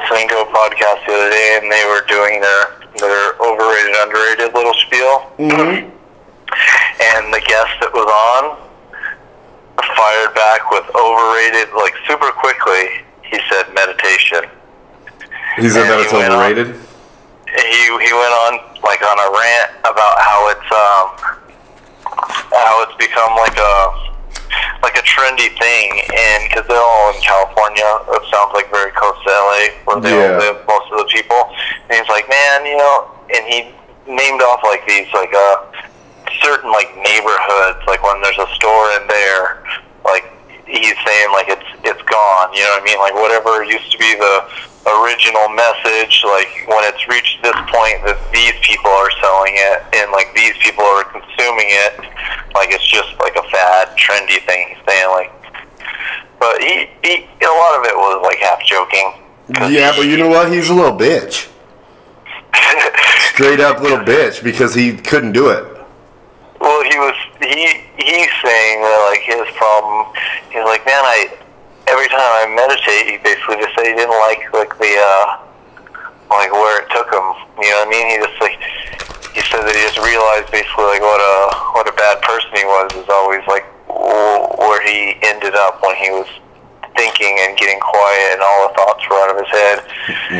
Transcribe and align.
listening 0.00 0.28
to 0.28 0.36
a 0.40 0.46
podcast 0.46 1.04
the 1.06 1.12
other 1.14 1.30
day, 1.30 1.58
and 1.60 1.70
they 1.70 1.84
were 1.86 2.04
doing 2.08 2.40
their 2.40 2.76
their 2.98 3.34
overrated, 3.40 3.94
underrated 4.02 4.54
little 4.54 4.74
spiel. 4.74 5.30
Mm-hmm. 5.38 5.90
And 7.00 7.32
the 7.32 7.40
guest 7.40 7.70
that 7.80 7.94
was 7.94 8.04
on 8.04 8.58
fired 9.96 10.34
back 10.34 10.68
with 10.70 10.84
overrated, 10.98 11.72
like 11.78 11.94
super 12.06 12.28
quickly. 12.32 13.06
He 13.24 13.38
said 13.48 13.72
meditation. 13.72 14.44
He 15.56 15.70
said 15.70 15.86
And 15.86 15.90
that 15.94 16.00
it's 16.02 16.12
went 16.12 16.28
on- 16.34 16.42
overrated. 16.42 16.74
he 16.74 17.80
he 18.02 18.10
went 18.12 18.34
on 18.44 18.52
like 18.82 19.00
on 19.00 19.16
a 19.16 19.28
rant 19.30 19.70
about 19.86 20.16
how 20.20 20.50
it's 20.50 20.68
um 20.74 21.06
how 22.52 22.82
it's 22.82 22.96
become 22.98 23.32
like 23.38 23.56
a 23.56 24.09
trendy 25.20 25.52
thing 25.60 25.88
and 26.16 26.48
because 26.48 26.64
they're 26.66 26.80
all 26.80 27.12
in 27.12 27.20
California 27.20 27.84
it 28.16 28.24
sounds 28.32 28.52
like 28.56 28.70
very 28.72 28.90
close 28.96 29.16
to 29.24 29.28
LA 29.28 29.68
where 29.84 30.00
they 30.00 30.08
Yeah. 30.16 30.38
live 30.40 30.56
most 30.66 30.88
of 30.92 30.96
the 30.98 31.08
people 31.12 31.36
and 31.92 32.00
he's 32.00 32.08
like 32.08 32.24
man 32.32 32.64
you 32.64 32.76
know 32.80 33.10
and 33.28 33.44
he 33.44 33.68
named 34.08 34.40
off 34.40 34.64
like 34.64 34.80
these 34.88 35.06
like 35.12 35.32
uh 35.36 35.56
certain 36.40 36.72
like 36.72 36.88
neighborhoods 36.96 37.84
like 37.86 38.02
when 38.02 38.16
there's 38.22 38.38
a 38.38 38.48
store 38.56 38.88
in 38.96 39.06
there 39.08 39.62
like 40.08 40.24
he's 40.64 40.96
saying 41.04 41.28
like 41.36 41.48
it's 41.52 41.68
it's 41.84 42.02
gone 42.08 42.48
you 42.56 42.60
know 42.64 42.80
what 42.80 42.82
I 42.82 42.84
mean 42.88 42.98
like 42.98 43.14
whatever 43.14 43.62
used 43.62 43.92
to 43.92 43.98
be 43.98 44.14
the 44.16 44.48
original 44.86 45.48
message 45.52 46.24
like 46.24 46.48
when 46.64 46.80
it's 46.88 47.04
reached 47.06 47.36
this 47.44 47.56
point 47.68 48.00
that 48.08 48.16
these 48.32 48.56
people 48.64 48.90
are 48.90 49.12
selling 49.20 49.52
it 49.54 49.84
and 49.92 50.08
like 50.10 50.32
these 50.32 50.56
people 50.64 50.84
are 50.84 51.04
consuming 51.04 51.68
it 51.68 52.00
like 52.56 52.72
it's 52.72 52.88
just 52.88 53.12
like 53.20 53.36
a 53.36 53.44
fad 53.52 53.92
trendy 54.00 54.40
thing 54.48 54.72
he's 54.72 54.80
saying 54.88 55.08
like 55.12 55.30
but 56.40 56.58
he, 56.62 56.88
he 57.04 57.28
a 57.44 57.52
lot 57.52 57.78
of 57.78 57.84
it 57.84 57.94
was 57.94 58.22
like 58.24 58.38
half 58.38 58.64
joking. 58.64 59.12
Yeah, 59.70 59.92
but 59.94 60.06
you 60.06 60.16
know 60.16 60.28
what? 60.28 60.50
He's 60.50 60.70
a 60.70 60.74
little 60.74 60.96
bitch. 60.96 61.48
Straight 63.34 63.60
up 63.60 63.80
little 63.80 63.98
bitch 63.98 64.42
because 64.42 64.74
he 64.74 64.96
couldn't 64.96 65.32
do 65.32 65.50
it. 65.50 65.64
Well, 66.58 66.82
he 66.82 66.96
was 66.98 67.14
he 67.40 67.84
he's 67.98 68.30
saying 68.42 68.80
that 68.80 69.12
like 69.12 69.20
his 69.20 69.54
problem. 69.56 70.06
He's 70.48 70.64
like, 70.64 70.84
man, 70.86 71.04
I 71.04 71.36
every 71.90 72.08
time 72.08 72.22
I 72.40 72.46
meditate, 72.48 73.10
he 73.10 73.16
basically 73.20 73.58
just 73.60 73.74
said 73.74 73.86
he 73.86 73.94
didn't 73.94 74.14
like 74.22 74.40
like 74.54 74.72
the 74.78 74.92
uh 74.96 75.26
like 76.30 76.52
where 76.54 76.82
it 76.82 76.88
took 76.94 77.10
him. 77.10 77.26
You 77.58 77.68
know 77.74 77.84
what 77.84 77.88
I 77.88 77.90
mean? 77.90 78.06
He 78.10 78.16
just 78.22 78.38
like 78.40 78.56
he 79.34 79.42
said 79.50 79.62
that 79.66 79.74
he 79.74 79.82
just 79.86 79.98
realized 80.02 80.50
basically 80.54 80.86
like 80.90 81.02
what 81.02 81.20
a 81.20 81.34
what 81.74 81.84
a 81.90 81.94
bad 81.98 82.22
person 82.22 82.50
he 82.54 82.64
was 82.64 82.90
is 82.94 83.08
always 83.10 83.42
like 83.50 83.66
where 83.90 84.80
he 84.86 85.18
ended 85.22 85.54
up 85.54 85.82
when 85.82 85.94
he 85.96 86.10
was 86.10 86.26
thinking 86.96 87.36
and 87.46 87.56
getting 87.56 87.78
quiet 87.80 88.34
and 88.34 88.42
all 88.42 88.68
the 88.68 88.74
thoughts 88.74 89.02
were 89.08 89.16
out 89.22 89.30
of 89.30 89.38
his 89.38 89.50
head. 89.50 89.78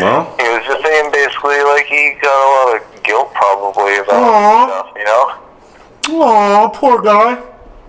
Well, 0.02 0.26
He 0.38 0.46
was 0.50 0.62
just 0.66 0.82
saying 0.82 1.10
basically 1.12 1.62
like 1.62 1.86
he 1.86 2.14
got 2.22 2.34
a 2.34 2.48
lot 2.50 2.68
of 2.82 3.02
guilt 3.02 3.32
probably 3.34 3.96
about 3.98 4.22
Aw. 4.22 4.66
stuff, 4.66 4.88
you 4.96 5.04
know. 5.04 5.24
oh, 6.22 6.70
poor 6.74 7.00
guy. 7.02 7.38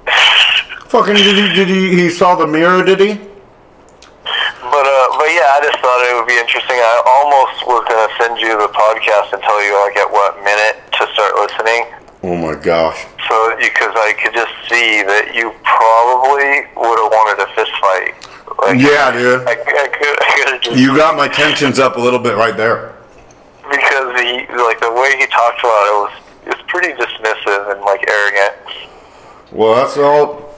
Fucking 0.89 1.15
did 1.15 1.35
he? 1.37 1.55
Did 1.55 1.67
he? 1.69 1.89
He 1.95 2.09
saw 2.09 2.35
the 2.35 2.45
mirror? 2.47 2.83
Did 2.83 2.99
he? 2.99 3.19
But 4.61 4.85
uh, 4.87 5.07
but 5.19 5.29
yeah, 5.33 5.57
I 5.57 5.59
just 5.63 5.79
thought 5.83 5.99
it 6.07 6.13
would 6.15 6.27
be 6.29 6.37
interesting. 6.39 6.77
I 6.79 6.95
almost 7.05 7.65
was 7.67 7.83
gonna 7.89 8.11
send 8.21 8.39
you 8.39 8.55
the 8.57 8.69
podcast 8.71 9.33
and 9.33 9.41
tell 9.43 9.59
you 9.63 9.73
like 9.83 9.97
at 9.97 10.09
what 10.09 10.37
minute 10.43 10.79
to 10.99 11.03
start 11.13 11.33
listening, 11.41 11.81
Oh 12.23 12.35
my 12.37 12.55
gosh. 12.55 13.05
so 13.27 13.35
because 13.57 13.91
I 13.97 14.13
could 14.21 14.33
just 14.33 14.53
see 14.69 15.01
that 15.03 15.33
you 15.33 15.51
probably 15.65 16.69
would 16.77 16.99
have 17.01 17.11
wanted 17.11 17.37
a 17.43 17.47
fist 17.57 17.73
fight. 17.81 18.13
Like, 18.61 18.79
Yeah, 18.79 19.09
dude. 19.11 19.41
I, 19.47 19.51
I 19.51 19.55
could, 19.89 20.15
I 20.21 20.29
could 20.63 20.77
You 20.79 20.95
got 20.95 21.17
my 21.17 21.27
tensions 21.27 21.79
up 21.79 21.97
a 21.97 21.99
little 21.99 22.19
bit 22.19 22.35
right 22.37 22.55
there. 22.55 22.93
because 23.69 24.13
he 24.21 24.45
like 24.61 24.79
the 24.79 24.91
way 24.93 25.17
he 25.17 25.25
talked 25.27 25.59
about 25.65 25.83
it 25.89 25.95
was 26.05 26.13
it 26.45 26.49
was 26.57 26.63
pretty 26.67 26.93
dismissive 26.93 27.71
and 27.73 27.81
like 27.81 28.07
arrogant. 28.09 28.55
Well, 29.51 29.75
that's 29.75 29.97
all. 29.97 30.49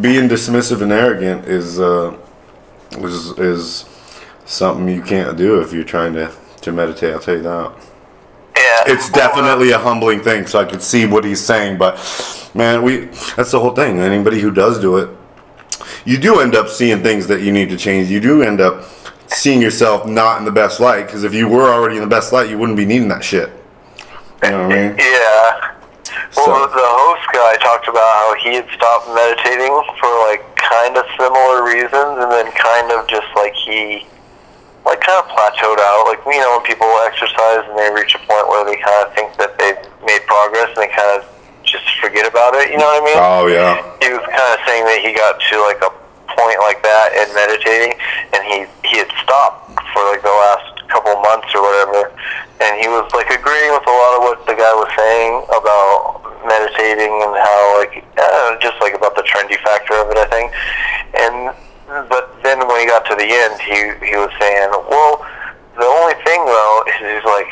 Being 0.00 0.28
dismissive 0.28 0.80
and 0.80 0.90
arrogant 0.92 1.44
is 1.46 1.78
uh, 1.78 2.16
is 3.04 3.38
is 3.38 3.84
something 4.44 4.88
you 4.88 5.02
can't 5.02 5.36
do 5.36 5.60
if 5.60 5.72
you're 5.72 5.84
trying 5.84 6.14
to 6.14 6.32
to 6.62 6.72
meditate. 6.72 7.14
I'll 7.14 7.20
tell 7.20 7.36
you 7.36 7.42
that. 7.42 7.72
Yeah, 8.56 8.94
It's 8.94 9.10
definitely 9.10 9.72
a 9.72 9.78
humbling 9.78 10.22
thing, 10.22 10.46
so 10.46 10.58
I 10.58 10.64
could 10.64 10.82
see 10.82 11.06
what 11.06 11.24
he's 11.24 11.44
saying. 11.44 11.78
But 11.78 11.96
man, 12.54 12.82
we 12.82 13.06
that's 13.36 13.50
the 13.50 13.60
whole 13.60 13.74
thing. 13.74 14.00
Anybody 14.00 14.40
who 14.40 14.50
does 14.50 14.80
do 14.80 14.96
it, 14.96 15.10
you 16.04 16.18
do 16.18 16.40
end 16.40 16.54
up 16.54 16.68
seeing 16.68 17.02
things 17.02 17.26
that 17.26 17.42
you 17.42 17.52
need 17.52 17.68
to 17.70 17.76
change. 17.76 18.08
You 18.10 18.20
do 18.20 18.42
end 18.42 18.60
up 18.60 18.84
seeing 19.28 19.60
yourself 19.60 20.06
not 20.06 20.38
in 20.38 20.44
the 20.44 20.52
best 20.52 20.80
light 20.80 21.06
because 21.06 21.24
if 21.24 21.34
you 21.34 21.48
were 21.48 21.68
already 21.72 21.96
in 21.96 22.02
the 22.02 22.08
best 22.08 22.32
light, 22.32 22.48
you 22.48 22.58
wouldn't 22.58 22.78
be 22.78 22.86
needing 22.86 23.08
that 23.08 23.22
shit. 23.24 23.50
You 24.42 24.50
know 24.50 24.68
what 24.68 24.76
I 24.76 24.88
mean? 24.88 24.96
Yeah. 24.98 25.75
Well, 26.34 26.66
the 26.66 26.82
host 26.82 27.26
guy 27.30 27.54
talked 27.62 27.86
about 27.86 28.02
how 28.02 28.28
he 28.42 28.58
had 28.58 28.68
stopped 28.74 29.06
meditating 29.14 29.70
for 30.00 30.10
like 30.26 30.42
kind 30.58 30.98
of 30.98 31.06
similar 31.14 31.62
reasons, 31.62 32.18
and 32.18 32.28
then 32.32 32.50
kind 32.58 32.90
of 32.90 33.06
just 33.06 33.28
like 33.38 33.54
he, 33.54 34.02
like 34.82 34.98
kind 35.06 35.22
of 35.22 35.30
plateaued 35.30 35.78
out. 35.78 36.10
Like 36.10 36.18
you 36.26 36.42
know, 36.42 36.58
when 36.58 36.66
people 36.66 36.88
exercise 37.06 37.62
and 37.70 37.78
they 37.78 37.94
reach 37.94 38.18
a 38.18 38.22
point 38.26 38.46
where 38.50 38.66
they 38.66 38.76
kind 38.82 39.06
of 39.06 39.14
think 39.14 39.38
that 39.38 39.54
they've 39.60 39.78
made 40.02 40.26
progress, 40.26 40.74
and 40.74 40.82
they 40.82 40.90
kind 40.90 41.22
of 41.22 41.22
just 41.62 41.86
forget 42.02 42.26
about 42.26 42.54
it. 42.58 42.74
You 42.74 42.78
know 42.78 42.90
what 42.90 43.02
I 43.02 43.06
mean? 43.06 43.20
Oh 43.22 43.44
yeah. 43.46 43.78
he 44.02 44.10
was 44.10 44.24
kind 44.26 44.50
of 44.54 44.58
saying 44.66 44.82
that 44.86 44.98
he 45.02 45.14
got 45.14 45.38
to 45.38 45.54
like 45.62 45.80
a 45.82 45.90
point 46.36 46.58
like 46.62 46.82
that 46.82 47.14
in 47.14 47.26
meditating, 47.32 47.94
and 48.34 48.40
he 48.44 48.66
he 48.82 48.98
had 48.98 49.10
stopped 49.22 49.72
for 49.94 50.02
like 50.10 50.22
the 50.26 50.34
last 50.34 50.74
couple 50.90 51.14
months 51.22 51.50
or 51.54 51.62
whatever, 51.62 52.10
and 52.62 52.78
he 52.78 52.86
was 52.86 53.06
like 53.14 53.30
agreeing 53.30 53.72
with 53.74 53.86
a 53.86 53.94
lot 53.94 54.12
of 54.18 54.20
what 54.26 54.38
the 54.46 54.54
guy 54.54 54.72
was 54.74 54.90
saying 54.94 55.05
meditating 56.66 57.12
and 57.12 57.36
how 57.36 57.78
like 57.78 58.04
uh, 58.18 58.58
just 58.60 58.80
like 58.80 58.94
about 58.94 59.14
the 59.16 59.22
trendy 59.22 59.58
factor 59.62 59.94
of 59.94 60.10
it, 60.10 60.18
I 60.18 60.26
think, 60.26 60.52
and 61.18 61.54
but 62.08 62.34
then 62.42 62.66
when 62.66 62.80
he 62.80 62.86
got 62.86 63.06
to 63.06 63.14
the 63.14 63.26
end, 63.26 63.60
he 63.60 63.94
he 64.06 64.16
was 64.16 64.30
saying, 64.40 64.70
well, 64.90 65.24
the 65.78 65.84
only 65.86 66.14
thing 66.24 66.44
though 66.44 66.84
is 66.88 66.94
he's 66.98 67.24
like, 67.24 67.48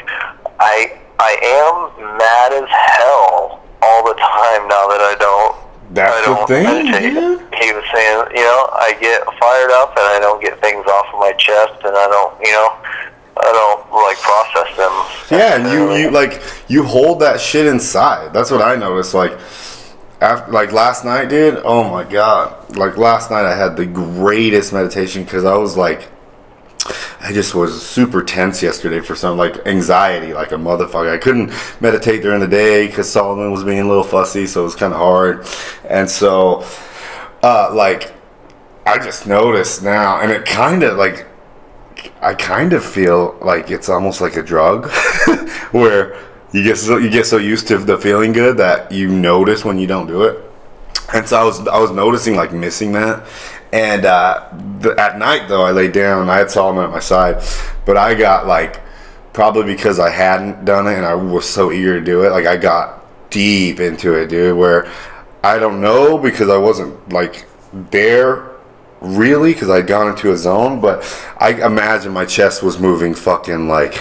I 0.61 0.99
I 1.19 1.33
am 1.43 2.19
mad 2.19 2.53
as 2.53 2.69
hell 2.69 3.63
all 3.83 4.05
the 4.05 4.15
time 4.15 4.67
now 4.69 4.89
that 4.89 5.01
I 5.01 5.15
don't 5.19 5.95
That's 5.95 6.13
I 6.15 6.21
the 6.21 6.35
don't 6.35 6.49
thing, 6.49 6.65
meditate. 6.65 7.13
yeah. 7.15 7.39
He 7.63 7.71
was 7.73 7.85
saying, 7.95 8.19
you 8.35 8.43
know, 8.43 8.69
I 8.75 8.97
get 8.99 9.23
fired 9.39 9.71
up 9.71 9.91
and 9.97 10.07
I 10.11 10.19
don't 10.19 10.43
get 10.43 10.61
things 10.61 10.85
off 10.87 11.07
of 11.15 11.21
my 11.21 11.33
chest 11.39 11.79
and 11.85 11.95
I 11.95 12.07
don't, 12.11 12.35
you 12.43 12.51
know, 12.51 12.75
I 13.37 13.53
don't 13.53 13.93
like 13.93 14.19
process 14.19 14.77
them. 14.77 15.39
Yeah, 15.39 15.57
and 15.57 15.73
you, 15.73 15.95
you 15.97 16.11
like 16.11 16.43
you 16.69 16.85
hold 16.85 17.21
that 17.21 17.41
shit 17.41 17.67
inside. 17.67 18.33
That's 18.33 18.51
what 18.51 18.63
I 18.63 18.77
noticed. 18.77 19.15
Like, 19.15 19.39
after 20.21 20.53
like 20.53 20.73
last 20.73 21.05
night, 21.05 21.29
dude. 21.29 21.61
Oh 21.65 21.91
my 21.91 22.05
god! 22.05 22.77
Like 22.77 22.97
last 22.97 23.31
night, 23.31 23.45
I 23.45 23.57
had 23.57 23.77
the 23.77 23.87
greatest 23.87 24.73
meditation 24.73 25.25
because 25.25 25.45
I 25.45 25.57
was 25.57 25.77
like, 25.77 26.09
I 27.21 27.33
just 27.33 27.55
was 27.55 27.85
super 27.85 28.23
tense 28.23 28.63
yesterday 28.63 29.01
for 29.01 29.17
some 29.17 29.37
like 29.37 29.67
anxiety, 29.67 30.33
like 30.33 30.53
a 30.53 30.57
motherfucker. 30.57 31.13
I 31.13 31.19
couldn't 31.19 31.53
meditate 31.81 32.23
during 32.23 32.41
the 32.41 32.49
day 32.49 32.87
because 32.87 33.11
Solomon 33.11 33.51
was 33.51 33.65
being 33.65 33.81
a 33.81 33.89
little 33.89 34.05
fussy, 34.05 34.47
so 34.47 34.61
it 34.61 34.65
was 34.65 34.77
kind 34.77 34.93
of 34.93 34.99
hard. 34.99 35.47
And 35.89 36.09
so, 36.09 36.65
uh, 37.43 37.71
like, 37.75 38.13
I 38.87 38.99
just 38.99 39.27
noticed 39.27 39.83
now, 39.83 40.21
and 40.21 40.31
it 40.31 40.45
kind 40.45 40.83
of 40.83 40.99
like 40.99 41.27
I 42.21 42.35
kind 42.35 42.73
of 42.73 42.85
feel 42.85 43.37
like 43.41 43.71
it's 43.71 43.89
almost 43.89 44.21
like 44.21 44.37
a 44.37 44.43
drug, 44.43 44.91
where 45.73 46.19
you 46.53 46.63
get 46.63 46.79
so 46.79 46.97
you 46.97 47.11
get 47.11 47.27
so 47.27 47.37
used 47.37 47.69
to 47.69 47.79
the 47.79 47.99
feeling 47.99 48.33
good 48.33 48.59
that 48.59 48.93
you 48.93 49.09
notice 49.09 49.65
when 49.65 49.79
you 49.79 49.87
don't 49.87 50.07
do 50.07 50.23
it. 50.23 50.41
And 51.13 51.27
so 51.29 51.37
I 51.37 51.45
was 51.45 51.67
I 51.67 51.79
was 51.79 51.91
noticing 51.91 52.37
like 52.37 52.53
missing 52.53 52.93
that. 52.93 53.27
And 53.73 54.07
uh, 54.07 54.49
the, 54.79 54.95
at 54.99 55.19
night 55.19 55.49
though, 55.49 55.63
I 55.63 55.73
lay 55.73 55.89
down 55.89 56.23
and 56.23 56.31
I 56.31 56.39
had 56.39 56.51
Solomon 56.51 56.85
at 56.85 56.91
my 56.91 57.01
side, 57.01 57.43
but 57.85 57.97
I 57.97 58.15
got 58.15 58.47
like 58.47 58.81
probably 59.33 59.65
because 59.65 59.99
I 59.99 60.11
hadn't 60.11 60.65
done 60.65 60.87
it 60.87 60.95
and 60.95 61.05
I 61.05 61.15
was 61.15 61.45
so 61.45 61.73
eager 61.73 61.99
to 61.99 62.05
do 62.05 62.23
it. 62.23 62.31
Like 62.31 62.47
I 62.47 62.57
got 62.57 63.05
deep 63.31 63.81
into 63.81 64.15
it, 64.15 64.29
dude. 64.29 64.57
Where 64.57 64.91
I 65.43 65.59
don't 65.59 65.81
know 65.81 66.17
because 66.17 66.49
I 66.49 66.57
wasn't 66.57 67.13
like 67.13 67.47
there 67.91 68.54
really 69.05 69.53
because 69.53 69.71
I'd 69.71 69.87
gone 69.87 70.09
into 70.09 70.33
a 70.33 70.37
zone, 70.37 70.81
but 70.81 71.05
I 71.39 71.53
imagine 71.65 72.13
my 72.13 72.25
chest 72.25 72.63
was 72.63 72.79
moving 72.79 73.15
fucking 73.15 73.69
like. 73.69 73.95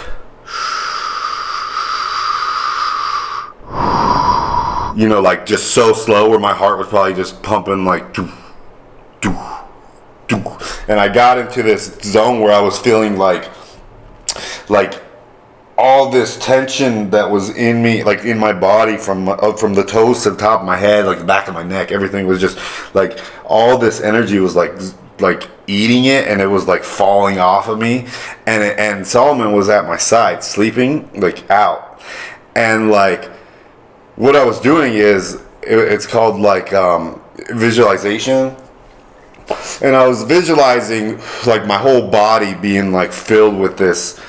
You 4.95 5.09
know, 5.09 5.21
like 5.21 5.45
just 5.45 5.73
so 5.73 5.93
slow 5.93 6.29
where 6.29 6.39
my 6.39 6.53
heart 6.53 6.77
was 6.77 6.87
probably 6.87 7.15
just 7.15 7.41
pumping 7.41 7.83
like. 7.85 8.15
And 10.87 10.99
I 10.99 11.07
got 11.07 11.37
into 11.37 11.63
this 11.63 11.99
zone 12.01 12.41
where 12.41 12.53
I 12.53 12.59
was 12.59 12.79
feeling 12.79 13.17
like. 13.17 13.49
Like 14.69 15.02
all 15.77 16.09
this 16.09 16.37
tension 16.37 17.09
that 17.09 17.29
was 17.29 17.49
in 17.49 17.81
me, 17.81 18.03
like 18.03 18.25
in 18.25 18.37
my 18.37 18.53
body, 18.53 18.97
from 18.97 19.27
uh, 19.27 19.53
from 19.53 19.73
the 19.73 19.83
toes 19.83 20.23
to 20.23 20.31
the 20.31 20.37
top 20.37 20.61
of 20.61 20.65
my 20.65 20.77
head, 20.77 21.05
like 21.05 21.19
the 21.19 21.25
back 21.25 21.47
of 21.47 21.53
my 21.53 21.63
neck, 21.63 21.91
everything 21.91 22.27
was 22.27 22.39
just 22.39 22.57
like 22.93 23.19
all 23.45 23.77
this 23.77 24.01
energy 24.01 24.39
was 24.39 24.55
like 24.55 24.73
like 25.19 25.49
eating 25.67 26.05
it 26.05 26.27
and 26.27 26.41
it 26.41 26.47
was 26.47 26.67
like 26.67 26.83
falling 26.83 27.39
off 27.39 27.67
of 27.67 27.79
me. 27.79 28.05
And 28.45 28.63
it, 28.63 28.77
and 28.77 29.05
Solomon 29.05 29.53
was 29.53 29.69
at 29.69 29.85
my 29.85 29.97
side 29.97 30.43
sleeping 30.43 31.09
like 31.19 31.49
out. 31.49 32.01
And 32.55 32.91
like 32.91 33.31
what 34.15 34.35
I 34.35 34.43
was 34.43 34.59
doing 34.59 34.93
is 34.93 35.35
it, 35.63 35.77
it's 35.79 36.05
called 36.05 36.39
like 36.39 36.73
um, 36.73 37.21
visualization. 37.51 38.55
And 39.81 39.95
I 39.95 40.07
was 40.07 40.23
visualizing 40.23 41.19
like 41.45 41.65
my 41.65 41.77
whole 41.77 42.09
body 42.09 42.53
being 42.53 42.91
like 42.91 43.11
filled 43.11 43.57
with 43.57 43.77
this 43.77 44.19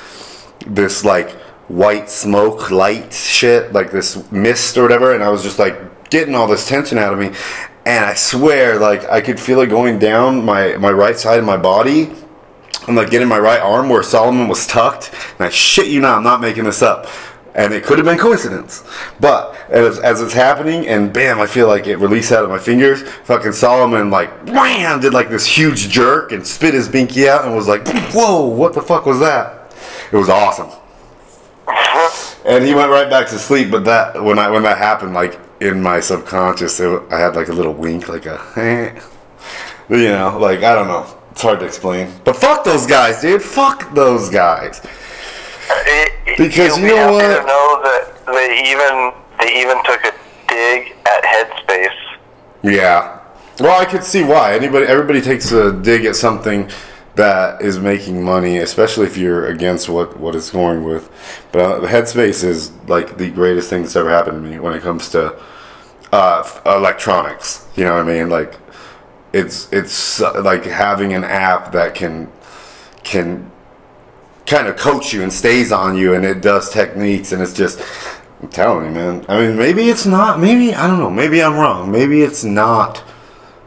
this 0.65 1.05
like 1.05 1.31
white 1.67 2.09
smoke 2.09 2.69
light 2.69 3.11
shit 3.11 3.73
like 3.73 3.91
this 3.91 4.31
mist 4.31 4.77
or 4.77 4.83
whatever 4.83 5.13
and 5.13 5.23
I 5.23 5.29
was 5.29 5.41
just 5.41 5.57
like 5.57 6.09
getting 6.09 6.35
all 6.35 6.47
this 6.47 6.67
tension 6.67 6.97
out 6.97 7.11
of 7.11 7.19
me 7.19 7.31
and 7.85 8.03
I 8.03 8.15
swear, 8.15 8.79
like 8.79 9.07
I 9.09 9.21
could 9.21 9.39
feel 9.39 9.61
it 9.61 9.67
going 9.67 9.99
down 9.99 10.43
my 10.43 10.75
my 10.77 10.91
right 10.91 11.17
side 11.17 11.39
of 11.39 11.45
my 11.45 11.57
body. 11.57 12.11
I'm 12.87 12.95
like 12.95 13.09
getting 13.09 13.27
my 13.27 13.39
right 13.39 13.61
arm 13.61 13.89
where 13.89 14.03
Solomon 14.03 14.47
was 14.47 14.65
tucked, 14.67 15.11
and 15.37 15.47
I 15.47 15.49
shit 15.49 15.87
you 15.87 16.01
not, 16.01 16.17
I'm 16.17 16.23
not 16.23 16.41
making 16.41 16.65
this 16.65 16.81
up. 16.81 17.07
And 17.53 17.73
it 17.73 17.85
could 17.85 17.97
have 17.97 18.05
been 18.05 18.17
coincidence, 18.17 18.83
but 19.21 19.55
as, 19.69 19.97
as 19.99 20.19
it's 20.19 20.33
happening, 20.33 20.89
and 20.89 21.13
bam, 21.13 21.39
I 21.39 21.47
feel 21.47 21.67
like 21.67 21.87
it 21.87 21.95
released 21.97 22.33
out 22.33 22.43
of 22.43 22.49
my 22.49 22.59
fingers. 22.59 23.03
Fucking 23.23 23.53
Solomon 23.53 24.09
like 24.09 24.29
wham 24.47 24.99
did 24.99 25.13
like 25.13 25.29
this 25.29 25.45
huge 25.45 25.87
jerk 25.89 26.31
and 26.31 26.45
spit 26.45 26.73
his 26.73 26.89
binky 26.89 27.27
out 27.27 27.45
and 27.45 27.55
was 27.55 27.67
like, 27.67 27.87
"Whoa, 28.13 28.45
what 28.47 28.73
the 28.73 28.81
fuck 28.81 29.05
was 29.05 29.19
that?" 29.19 29.64
It 30.11 30.15
was 30.15 30.29
awesome. 30.29 30.69
And 32.45 32.63
he 32.63 32.75
went 32.75 32.91
right 32.91 33.09
back 33.09 33.27
to 33.29 33.39
sleep. 33.39 33.71
But 33.71 33.85
that 33.85 34.23
when 34.23 34.37
I 34.37 34.49
when 34.49 34.63
that 34.63 34.77
happened, 34.77 35.13
like 35.13 35.39
in 35.59 35.81
my 35.81 35.99
subconscious, 35.99 36.79
it, 36.79 37.01
I 37.11 37.19
had 37.19 37.35
like 37.35 37.47
a 37.47 37.53
little 37.53 37.73
wink, 37.73 38.07
like 38.07 38.25
a, 38.25 38.39
eh. 38.55 39.01
you 39.89 40.09
know, 40.09 40.37
like 40.39 40.63
I 40.63 40.75
don't 40.75 40.87
know. 40.87 41.07
It's 41.31 41.41
hard 41.41 41.59
to 41.59 41.65
explain. 41.65 42.11
But 42.23 42.37
fuck 42.37 42.63
those 42.63 42.85
guys, 42.85 43.21
dude. 43.21 43.41
Fuck 43.41 43.93
those 43.93 44.29
guys. 44.29 44.81
It, 45.69 46.37
Because 46.37 46.77
you 46.77 46.87
know 46.87 47.11
what? 47.11 47.21
To 47.21 47.45
know 47.45 47.81
that 47.83 48.25
they 48.27 48.71
even 48.71 49.11
they 49.39 49.61
even 49.61 49.83
took 49.83 50.05
a 50.05 50.13
dig 50.47 50.95
at 51.05 51.23
Headspace. 51.23 52.17
Yeah. 52.63 53.19
Well, 53.59 53.79
I 53.79 53.85
could 53.85 54.03
see 54.03 54.23
why. 54.23 54.53
Anybody, 54.53 54.85
everybody 54.85 55.21
takes 55.21 55.51
a 55.51 55.73
dig 55.73 56.05
at 56.05 56.15
something 56.15 56.69
that 57.15 57.61
is 57.61 57.79
making 57.79 58.21
money, 58.21 58.57
especially 58.57 59.07
if 59.07 59.17
you're 59.17 59.47
against 59.47 59.89
what 59.89 60.19
what 60.19 60.35
it's 60.35 60.51
going 60.51 60.83
with. 60.83 61.09
But 61.51 61.83
uh, 61.83 61.87
Headspace 61.87 62.43
is 62.43 62.71
like 62.87 63.17
the 63.17 63.29
greatest 63.29 63.69
thing 63.69 63.83
that's 63.83 63.95
ever 63.95 64.09
happened 64.09 64.43
to 64.43 64.49
me 64.49 64.59
when 64.59 64.73
it 64.73 64.81
comes 64.81 65.09
to 65.09 65.39
uh, 66.11 66.61
electronics. 66.65 67.67
You 67.75 67.85
know 67.85 67.93
what 67.93 68.01
I 68.01 68.13
mean? 68.13 68.29
Like 68.29 68.55
it's 69.33 69.71
it's 69.71 70.21
uh, 70.21 70.41
like 70.43 70.65
having 70.65 71.13
an 71.13 71.23
app 71.23 71.71
that 71.71 71.95
can 71.95 72.31
can 73.03 73.49
kind 74.45 74.67
of 74.67 74.75
coach 74.77 75.13
you 75.13 75.23
and 75.23 75.31
stays 75.31 75.71
on 75.71 75.97
you, 75.97 76.13
and 76.13 76.25
it 76.25 76.41
does 76.41 76.69
techniques, 76.69 77.31
and 77.31 77.41
it's 77.41 77.53
just. 77.53 77.81
I'm 78.41 78.49
telling 78.49 78.85
you, 78.85 78.91
man. 78.91 79.25
I 79.29 79.39
mean, 79.39 79.57
maybe 79.57 79.89
it's 79.89 80.05
not. 80.05 80.41
Maybe 80.41 80.75
I 80.75 80.87
don't 80.87 80.99
know. 80.99 81.09
Maybe 81.09 81.41
I'm 81.41 81.55
wrong. 81.55 81.89
Maybe 81.89 82.21
it's 82.21 82.43
not 82.43 83.01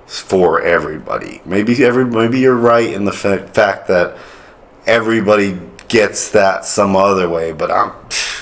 for 0.08 0.62
everybody. 0.62 1.42
Maybe 1.44 1.84
every 1.84 2.06
maybe 2.06 2.40
you're 2.40 2.56
right 2.56 2.90
in 2.92 3.04
the 3.04 3.12
fa- 3.12 3.46
fact 3.48 3.88
that 3.88 4.16
everybody 4.86 5.60
gets 5.88 6.30
that 6.30 6.64
some 6.64 6.96
other 6.96 7.28
way. 7.28 7.52
But 7.52 7.70
I'm 7.70 7.92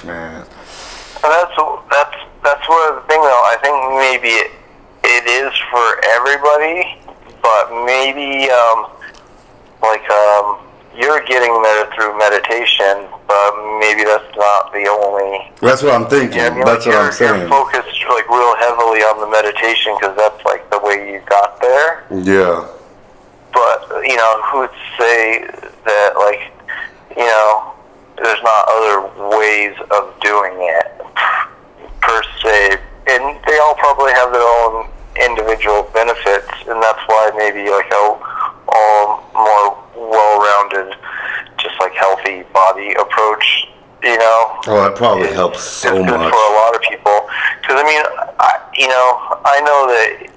man. 0.06 0.42
And 0.42 1.32
that's 1.32 1.52
that's 1.90 2.16
that's 2.44 2.68
of 2.88 2.94
the 2.94 3.04
thing 3.08 3.20
though. 3.20 3.44
I 3.50 3.56
think 3.60 3.74
maybe 3.98 4.28
it, 4.28 4.52
it 5.02 5.26
is 5.26 5.52
for 5.70 6.00
everybody, 6.14 6.98
but 7.42 7.84
maybe 7.84 8.48
um, 8.48 8.86
like 9.82 10.08
um, 10.08 10.65
you're 10.98 11.22
getting 11.24 11.52
there 11.62 11.86
through 11.94 12.16
meditation, 12.18 13.06
but 13.28 13.52
maybe 13.80 14.04
that's 14.04 14.28
not 14.36 14.72
the 14.72 14.88
only. 14.88 15.52
That's 15.60 15.82
what 15.82 15.92
I'm 15.94 16.08
thinking. 16.08 16.38
Yeah, 16.38 16.48
I 16.48 16.50
mean, 16.50 16.64
That's 16.64 16.86
like 16.86 16.94
what 16.94 17.04
I'm 17.06 17.12
saying. 17.12 17.40
You're 17.40 17.48
focused 17.48 17.96
like 18.08 18.28
real 18.28 18.56
heavily 18.56 19.00
on 19.02 19.20
the 19.20 19.28
meditation 19.28 19.94
because 19.98 20.16
that's 20.16 20.42
like 20.44 20.68
the 20.70 20.78
way 20.82 21.12
you 21.12 21.20
got 21.28 21.60
there. 21.60 22.04
yeah. 22.10 22.68
But 23.52 23.88
you 24.04 24.16
know, 24.16 24.42
who 24.52 24.58
would 24.60 24.76
say 24.98 25.46
that 25.84 26.12
like 26.16 26.52
you 27.16 27.24
know 27.24 27.72
there's 28.16 28.42
not 28.42 28.64
other 28.68 29.36
ways 29.36 29.74
of 29.90 30.12
doing 30.20 30.56
it 30.60 30.86
per 32.00 32.22
se, 32.42 32.78
and 33.08 33.38
they 33.46 33.58
all 33.58 33.74
probably 33.74 34.12
have 34.12 34.32
their 34.32 34.44
own 34.64 34.88
individual 35.20 35.88
benefits, 35.94 36.48
and 36.68 36.82
that's 36.82 37.00
why 37.08 37.30
maybe 37.36 37.68
like 37.70 37.90
a 37.92 38.45
all 38.68 39.24
more 39.34 39.76
well-rounded, 39.96 40.94
just 41.58 41.74
like 41.80 41.92
healthy 41.94 42.42
body 42.52 42.94
approach. 42.94 43.68
You 44.02 44.18
know, 44.18 44.60
Oh, 44.68 44.82
that 44.84 44.94
probably 44.94 45.28
is- 45.28 45.34
helps 45.34 45.62
so 45.62 45.90
much. 46.02 46.08
for 46.08 46.14
a 46.52 46.54
lot 46.54 46.74
of 46.76 46.80
people. 46.82 47.28
Because 47.60 47.80
I 47.80 47.84
mean, 47.84 48.02
I, 48.38 48.58
you 48.74 48.86
know, 48.88 49.38
I 49.44 49.60
know 49.60 49.86
that 49.88 50.30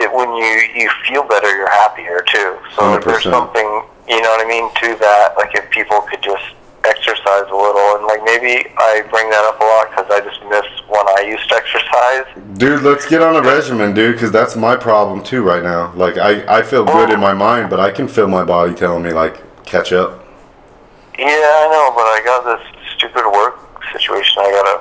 that 0.00 0.12
when 0.12 0.32
you 0.34 0.44
you 0.74 0.90
feel 1.06 1.22
better, 1.22 1.54
you're 1.54 1.70
happier 1.70 2.24
too. 2.28 2.58
So 2.74 2.98
there's 2.98 3.04
100%. 3.04 3.30
something, 3.30 3.82
you 4.08 4.20
know 4.20 4.30
what 4.30 4.44
I 4.44 4.48
mean, 4.48 4.68
to 4.82 4.96
that. 4.98 5.34
Like 5.36 5.54
if 5.54 5.68
people 5.70 6.00
could 6.02 6.22
just 6.22 6.44
exercise 6.84 7.46
a 7.50 7.56
little, 7.56 7.96
and 7.96 8.06
like 8.06 8.22
maybe 8.24 8.68
I 8.76 9.02
bring 9.10 9.30
that 9.30 9.44
up 9.44 9.60
a 9.60 9.64
lot 9.64 9.90
because 9.90 10.06
I 10.10 10.20
just 10.20 10.42
miss 10.50 10.66
when 10.88 11.06
I 11.18 11.22
used 11.26 11.48
to 11.48 11.56
exercise. 11.56 12.26
Dude, 12.58 12.82
let's 12.82 13.06
get 13.08 13.22
on 13.22 13.36
a 13.36 13.42
regimen, 13.42 13.94
dude, 13.94 14.14
because 14.14 14.32
that's 14.32 14.56
my 14.56 14.76
problem 14.76 15.22
too 15.22 15.42
right 15.42 15.62
now. 15.62 15.92
Like, 15.94 16.18
I, 16.18 16.58
I 16.58 16.62
feel 16.62 16.84
good 16.84 17.10
in 17.10 17.20
my 17.20 17.32
mind, 17.32 17.70
but 17.70 17.80
I 17.80 17.90
can 17.90 18.08
feel 18.08 18.28
my 18.28 18.44
body 18.44 18.74
telling 18.74 19.02
me, 19.02 19.12
like, 19.12 19.42
catch 19.64 19.92
up. 19.92 20.24
Yeah, 21.18 21.26
I 21.26 21.68
know, 21.70 21.92
but 21.94 22.06
I 22.08 22.20
got 22.24 22.44
this 22.44 22.92
stupid 22.96 23.24
work 23.30 23.58
situation 23.92 24.34
I 24.38 24.50
gotta 24.50 24.76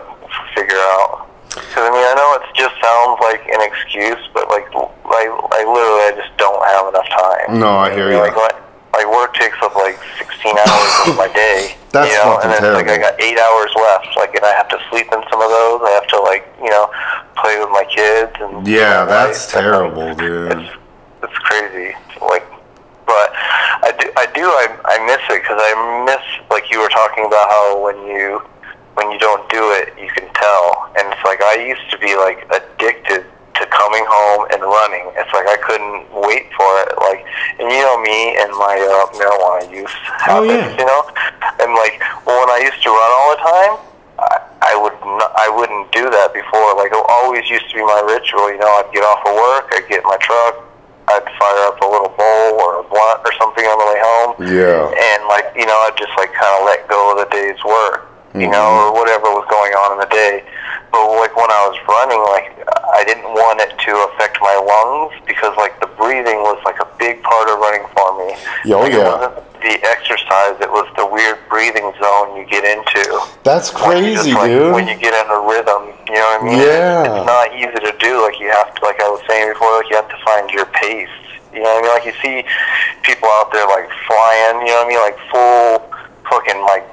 figure 0.55 0.77
out. 0.77 1.27
Because 1.49 1.83
I 1.83 1.91
mean, 1.91 2.05
I 2.07 2.13
know 2.15 2.29
it 2.39 2.47
just 2.55 2.75
sounds 2.79 3.19
like 3.19 3.43
an 3.51 3.61
excuse, 3.67 4.23
but 4.33 4.47
like, 4.49 4.71
like, 4.73 5.27
like 5.51 5.67
literally, 5.67 6.07
I 6.07 6.13
just 6.15 6.31
don't 6.37 6.63
have 6.71 6.87
enough 6.87 7.09
time. 7.09 7.59
No, 7.59 7.75
I 7.75 7.93
hear 7.93 8.11
you. 8.11 8.17
Like, 8.17 8.35
like, 8.35 8.55
like 8.93 9.07
work 9.07 9.33
takes 9.33 9.57
up 9.61 9.75
like 9.75 9.97
16 10.17 10.57
hours 10.57 10.91
of 11.07 11.17
my 11.17 11.31
day. 11.33 11.77
That's 11.91 12.11
you 12.11 12.17
know, 12.19 12.39
fucking 12.39 12.51
and 12.51 12.63
then 12.63 12.73
like 12.73 12.87
I 12.87 12.97
got 12.97 13.19
eight 13.19 13.37
hours 13.37 13.71
left. 13.75 14.15
Like, 14.15 14.35
and 14.35 14.45
I 14.45 14.53
have 14.53 14.69
to 14.69 14.79
sleep 14.89 15.07
in 15.11 15.21
some 15.29 15.41
of 15.41 15.49
those. 15.51 15.81
I 15.83 15.91
have 15.91 16.07
to 16.07 16.19
like, 16.21 16.47
you 16.63 16.69
know, 16.69 16.87
play 17.35 17.59
with 17.59 17.69
my 17.71 17.83
kids 17.83 18.31
and 18.39 18.65
Yeah, 18.67 19.05
that's 19.05 19.53
like, 19.53 19.63
terrible, 19.63 20.15
dude. 20.15 20.51
It's, 20.51 20.75
it's 21.23 21.37
crazy. 21.39 21.95
Like, 22.21 22.47
but 23.05 23.31
I 23.83 23.91
do, 23.99 24.07
I 24.15 24.25
do, 24.31 24.45
I, 24.45 24.67
I 24.85 25.05
miss 25.05 25.19
it 25.27 25.41
because 25.43 25.59
I 25.59 26.03
miss 26.05 26.23
like 26.49 26.71
you 26.71 26.79
were 26.79 26.89
talking 26.89 27.25
about 27.25 27.49
how 27.49 27.83
when 27.83 27.97
you 28.07 28.41
when 28.95 29.11
you 29.11 29.19
don't 29.19 29.43
do 29.49 29.71
it, 29.75 29.93
you 29.99 30.07
can 30.15 30.31
tell. 30.33 30.91
And 30.97 31.11
it's 31.11 31.23
like 31.25 31.41
I 31.41 31.55
used 31.59 31.89
to 31.91 31.97
be 31.97 32.15
like 32.15 32.47
addicted 32.51 33.25
to 33.61 33.67
coming 33.69 34.03
home 34.09 34.49
and 34.51 34.59
running. 34.65 35.05
It's 35.15 35.31
like 35.31 35.45
I 35.47 35.57
couldn't 35.61 36.09
wait 36.11 36.49
for 36.57 36.69
it. 36.83 36.91
Like, 36.97 37.21
and 37.61 37.69
you 37.69 37.81
know 37.85 38.01
me 38.01 38.35
and 38.41 38.49
my 38.57 38.75
uh, 38.75 39.05
marijuana 39.15 39.69
use 39.71 39.93
Oh, 40.27 40.41
habits, 40.43 40.51
yeah. 40.51 40.81
you 40.81 40.85
know. 40.89 41.01
And 41.61 41.71
like 41.77 42.01
when 42.25 42.49
I 42.49 42.59
used 42.65 42.81
to 42.83 42.89
run 42.89 43.11
all 43.21 43.29
the 43.37 43.41
time, 43.45 43.73
I, 44.21 44.35
I 44.61 44.73
would 44.77 44.97
not, 45.01 45.31
I 45.37 45.49
wouldn't 45.49 45.89
do 45.93 46.09
that 46.09 46.33
before. 46.33 46.73
Like 46.77 46.91
it 46.93 47.05
always 47.09 47.45
used 47.49 47.69
to 47.69 47.75
be 47.77 47.85
my 47.85 48.01
ritual. 48.05 48.49
You 48.51 48.57
know, 48.61 48.69
I'd 48.81 48.89
get 48.93 49.01
off 49.05 49.21
of 49.25 49.33
work, 49.37 49.69
I'd 49.77 49.85
get 49.89 50.01
in 50.03 50.09
my 50.09 50.17
truck, 50.21 50.61
I'd 51.09 51.25
fire 51.37 51.61
up 51.69 51.81
a 51.81 51.87
little 51.89 52.13
bowl 52.13 52.49
or 52.61 52.81
a 52.81 52.83
blunt 52.85 53.21
or 53.25 53.33
something 53.41 53.65
on 53.65 53.77
the 53.81 53.87
way 53.89 53.99
home 54.01 54.31
Yeah. 54.45 54.85
and 54.93 55.27
like 55.27 55.49
you 55.57 55.65
know 55.65 55.75
I'd 55.89 55.97
just 55.97 56.13
like 56.17 56.31
kind 56.33 56.53
of 56.61 56.65
let 56.69 56.85
go 56.87 57.11
of 57.13 57.17
the 57.17 57.27
day's 57.33 57.57
work, 57.65 58.07
you 58.33 58.47
know, 58.47 58.67
Mhm. 58.69 58.81
or 58.87 58.91
whatever 58.93 59.25
was 59.31 59.45
going 59.49 59.73
on 59.73 59.93
in 59.93 59.97
the 59.99 60.05
day. 60.07 60.43
But 60.91 61.05
like 61.19 61.35
when 61.35 61.49
I 61.51 61.67
was 61.67 61.77
running, 61.87 62.21
like 62.35 62.51
I 62.93 63.03
didn't 63.03 63.31
want 63.33 63.61
it 63.61 63.71
to 63.87 63.91
affect 64.11 64.37
my 64.41 64.55
lungs 64.55 65.13
because 65.25 65.55
like 65.57 65.79
the 65.79 65.87
breathing 65.87 66.41
was 66.43 66.59
like 66.65 66.79
a 66.79 66.87
big 66.97 67.23
part 67.23 67.49
of 67.49 67.59
running 67.59 67.85
for 67.95 68.09
me. 68.19 68.35
Oh, 68.73 68.79
like, 68.79 68.91
It 68.93 68.97
yeah. 68.99 69.07
wasn't 69.07 69.35
the 69.61 69.79
exercise; 69.87 70.55
it 70.59 70.71
was 70.71 70.87
the 70.97 71.05
weird 71.05 71.37
breathing 71.49 71.93
zone 72.01 72.35
you 72.35 72.43
get 72.45 72.63
into. 72.65 73.21
That's 73.43 73.69
crazy, 73.69 74.15
just, 74.15 74.29
like, 74.33 74.49
dude. 74.49 74.73
When 74.73 74.87
you 74.87 74.95
get 74.95 75.13
in 75.13 75.31
a 75.31 75.39
rhythm, 75.39 75.93
you 76.09 76.15
know 76.15 76.27
what 76.33 76.41
I 76.41 76.45
mean? 76.45 76.57
Yeah. 76.59 77.03
It's 77.15 77.25
not 77.27 77.53
easy 77.53 77.79
to 77.87 77.93
do. 77.99 78.21
Like 78.23 78.39
you 78.39 78.49
have 78.51 78.73
to, 78.75 78.85
like 78.85 78.99
I 79.01 79.07
was 79.07 79.21
saying 79.29 79.49
before, 79.53 79.71
like 79.77 79.89
you 79.89 79.95
have 79.95 80.09
to 80.09 80.17
find 80.25 80.49
your 80.51 80.65
pace. 80.65 81.09
You 81.53 81.61
know 81.63 81.69
what 81.75 81.79
I 81.79 81.81
mean? 81.83 81.93
Like 81.93 82.05
you 82.05 82.13
see 82.21 82.45
people 83.03 83.29
out 83.29 83.51
there 83.53 83.67
like 83.67 83.87
flying. 84.07 84.61
You 84.65 84.73
know 84.73 84.83
what 84.83 84.85
I 84.85 84.89
mean? 84.89 84.99
Like 84.99 85.17
full 85.31 85.93
fucking 86.29 86.61
like 86.63 86.85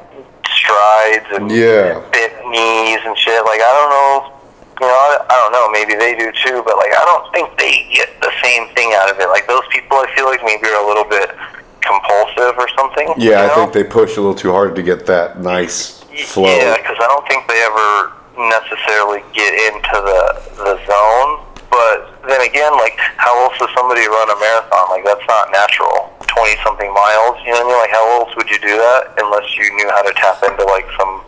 strides 0.59 1.27
and 1.33 1.51
Yeah. 1.51 2.03
bent 2.13 2.35
knees 2.51 3.01
and 3.07 3.17
shit. 3.19 3.45
Like 3.45 3.61
I 3.63 3.73
don't 3.79 3.91
know. 3.91 4.35
You 4.81 4.87
know, 4.87 4.95
I, 4.95 5.27
I 5.27 5.35
don't 5.43 5.51
know. 5.53 5.67
Maybe 5.75 5.95
they 5.99 6.15
do 6.15 6.31
too, 6.45 6.63
but 6.67 6.77
like 6.77 6.93
I 6.95 7.03
don't 7.03 7.27
think 7.33 7.51
they 7.59 7.89
get 7.93 8.21
the 8.21 8.31
same 8.43 8.69
thing 8.75 8.95
out 8.95 9.11
of 9.11 9.19
it. 9.19 9.27
Like 9.29 9.47
those 9.49 9.67
people, 9.71 9.97
I 9.99 10.07
feel 10.15 10.27
like 10.27 10.41
maybe 10.45 10.69
are 10.69 10.83
a 10.85 10.87
little 10.87 11.05
bit 11.09 11.35
compulsive 11.83 12.55
or 12.59 12.69
something. 12.77 13.11
Yeah, 13.17 13.43
I 13.43 13.47
know? 13.49 13.55
think 13.55 13.73
they 13.73 13.85
push 13.85 14.17
a 14.17 14.21
little 14.21 14.37
too 14.39 14.53
hard 14.53 14.77
to 14.77 14.83
get 14.83 15.07
that 15.07 15.41
nice 15.43 16.03
flow. 16.31 16.47
Yeah, 16.47 16.77
because 16.77 16.97
I 17.01 17.07
don't 17.11 17.27
think 17.27 17.47
they 17.49 17.59
ever 17.63 18.13
necessarily 18.39 19.23
get 19.35 19.51
into 19.75 19.97
the 19.99 20.23
the 20.63 20.75
zone. 20.87 21.45
But 21.71 22.23
then 22.27 22.41
again, 22.49 22.73
like, 22.79 22.97
how 23.17 23.35
else 23.45 23.59
does 23.59 23.69
somebody 23.77 24.07
run 24.09 24.31
a 24.31 24.39
marathon? 24.41 24.89
Like, 24.91 25.05
that's 25.05 25.27
not 25.29 25.51
natural. 25.53 26.15
Twenty 26.39 26.57
something 26.63 26.93
miles. 26.95 27.37
You 27.43 27.53
know 27.53 27.67
what 27.67 27.67
I 27.67 27.69
mean? 27.69 27.79
Like 27.83 27.91
how 27.91 28.21
else 28.21 28.31
would 28.37 28.49
you 28.51 28.59
do 28.59 28.77
that 28.79 29.19
unless 29.19 29.57
you 29.59 29.67
knew 29.75 29.91
how 29.91 30.03
to 30.03 30.15
tap 30.15 30.43
into 30.47 30.65
like 30.65 30.87
some 30.99 31.23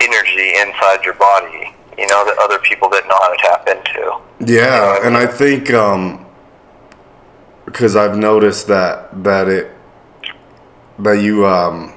energy 0.00 0.54
inside 0.60 1.04
your 1.04 1.14
body? 1.14 1.72
You 1.96 2.06
know 2.06 2.24
that 2.26 2.36
other 2.38 2.58
people 2.58 2.90
didn't 2.90 3.08
know 3.08 3.18
how 3.18 3.32
to 3.32 3.40
tap 3.40 3.68
into. 3.68 4.52
Yeah, 4.52 5.00
and 5.02 5.16
I 5.16 5.26
think 5.26 5.72
um 5.72 6.26
because 7.64 7.96
I've 7.96 8.16
noticed 8.16 8.68
that 8.68 9.24
that 9.24 9.48
it 9.48 9.72
that 10.98 11.20
you 11.22 11.46
um 11.46 11.95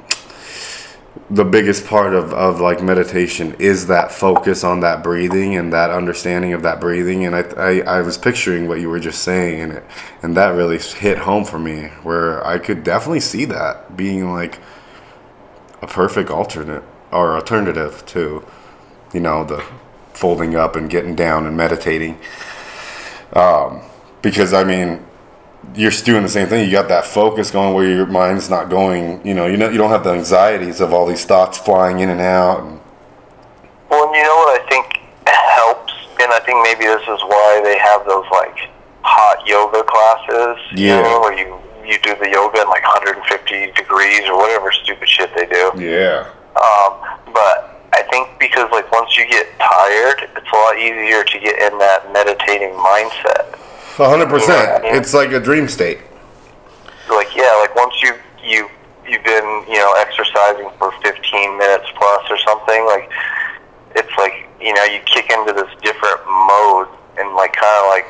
the 1.32 1.46
biggest 1.46 1.86
part 1.86 2.14
of, 2.14 2.34
of 2.34 2.60
like 2.60 2.82
meditation 2.82 3.56
is 3.60 3.88
that 3.88 4.12
focus 4.12 4.64
on 4.64 4.80
that 4.80 5.04
breathing 5.04 5.56
and 5.56 5.72
that 5.72 5.92
understanding 5.92 6.54
of 6.54 6.64
that 6.64 6.82
breathing 6.82 7.26
and 7.26 7.36
I, 7.36 7.42
I, 7.42 7.80
I 7.82 8.02
was 8.02 8.18
picturing 8.18 8.68
what 8.68 8.80
you 8.80 8.90
were 8.90 9.00
just 9.00 9.22
saying 9.22 9.62
and 9.62 9.74
it 9.74 9.84
and 10.24 10.36
that 10.36 10.50
really 10.56 10.80
hit 10.80 11.20
home 11.20 11.46
for 11.46 11.60
me 11.60 11.90
where 12.02 12.46
I 12.46 12.58
could 12.58 12.84
definitely 12.84 13.20
see 13.20 13.46
that 13.46 13.96
being 13.96 14.32
like 14.32 14.60
a 15.82 15.88
perfect 15.88 16.32
alternate 16.32 16.84
or 17.12 17.36
alternative 17.36 18.04
to 18.08 18.46
you 19.14 19.20
know 19.20 19.44
the 19.44 19.64
folding 20.14 20.56
up 20.56 20.76
and 20.76 20.90
getting 20.90 21.16
down 21.16 21.46
and 21.46 21.56
meditating. 21.56 22.20
Um, 23.34 23.82
because 24.22 24.54
I 24.54 24.64
mean 24.64 25.06
you're 25.76 25.92
doing 25.92 26.24
the 26.24 26.30
same 26.30 26.48
thing. 26.48 26.66
You 26.66 26.72
got 26.72 26.88
that 26.90 27.06
focus 27.06 27.52
going 27.52 27.74
where 27.74 27.88
your 27.88 28.06
mind's 28.06 28.50
not 28.50 28.70
going. 28.70 29.26
You 29.26 29.34
know, 29.34 29.46
you 29.46 29.58
know, 29.58 29.70
you 29.70 29.78
don't 29.78 29.90
have 29.92 30.04
the 30.04 30.12
anxieties 30.14 30.82
of 30.82 30.94
all 30.94 31.06
these 31.06 31.26
thoughts 31.26 31.58
flying 31.58 32.00
in 32.00 32.10
and 32.10 32.22
out. 32.22 32.60
And, 32.64 32.80
Well, 33.90 34.08
and 34.08 34.16
you 34.16 34.24
know 34.24 34.36
what 34.36 34.62
I 34.62 34.66
think 34.70 35.00
helps, 35.28 35.94
and 36.22 36.32
I 36.34 36.40
think 36.40 36.64
maybe 36.64 36.86
this 36.86 37.02
is 37.04 37.22
why 37.28 37.62
they 37.64 37.78
have 37.78 38.06
those 38.06 38.26
like 38.32 38.58
hot 39.02 39.46
yoga 39.48 39.84
classes. 39.84 40.58
you 40.72 40.88
Yeah. 40.88 41.02
know, 41.02 41.20
where 41.22 41.34
you 41.34 41.56
you 41.86 41.98
do 42.04 42.14
the 42.22 42.30
yoga 42.30 42.62
in 42.62 42.70
like 42.70 42.84
150 42.84 43.72
degrees 43.72 44.22
or 44.28 44.38
whatever 44.38 44.72
stupid 44.72 45.10
shit 45.10 45.34
they 45.36 45.46
do. 45.48 45.72
yeah, 45.78 46.26
Um, 46.56 46.94
but 47.34 47.82
I 47.94 48.04
think 48.12 48.30
because 48.40 48.70
like 48.72 48.92
once 48.92 49.18
you 49.18 49.26
get 49.28 49.48
tired, 49.60 50.30
it's 50.36 50.48
a 50.54 50.56
lot 50.56 50.78
easier 50.78 51.24
to 51.24 51.40
get 51.40 51.58
in 51.72 51.80
that 51.80 52.14
meditating 52.14 52.74
mindset. 52.74 53.58
Hundred 54.08 54.30
percent. 54.30 54.84
Yeah. 54.84 54.98
It's 54.98 55.14
like 55.14 55.32
a 55.32 55.40
dream 55.40 55.68
state. 55.68 56.00
Like 57.10 57.36
yeah, 57.36 57.52
like 57.62 57.76
once 57.76 57.94
you 58.02 58.14
you 58.44 58.70
you've 59.08 59.24
been 59.24 59.66
you 59.68 59.78
know 59.78 59.94
exercising 60.00 60.70
for 60.78 60.92
15 61.02 61.58
minutes 61.58 61.86
plus 61.98 62.24
or 62.30 62.38
something, 62.40 62.86
like 62.86 63.10
it's 63.96 64.12
like 64.18 64.48
you 64.62 64.74
know 64.74 64.84
you 64.86 65.00
kick 65.06 65.30
into 65.32 65.54
this 65.54 65.70
different 65.82 66.22
mode 66.28 66.88
and 67.18 67.36
like 67.36 67.54
kind 67.54 67.78
of 67.84 67.90
like 67.90 68.08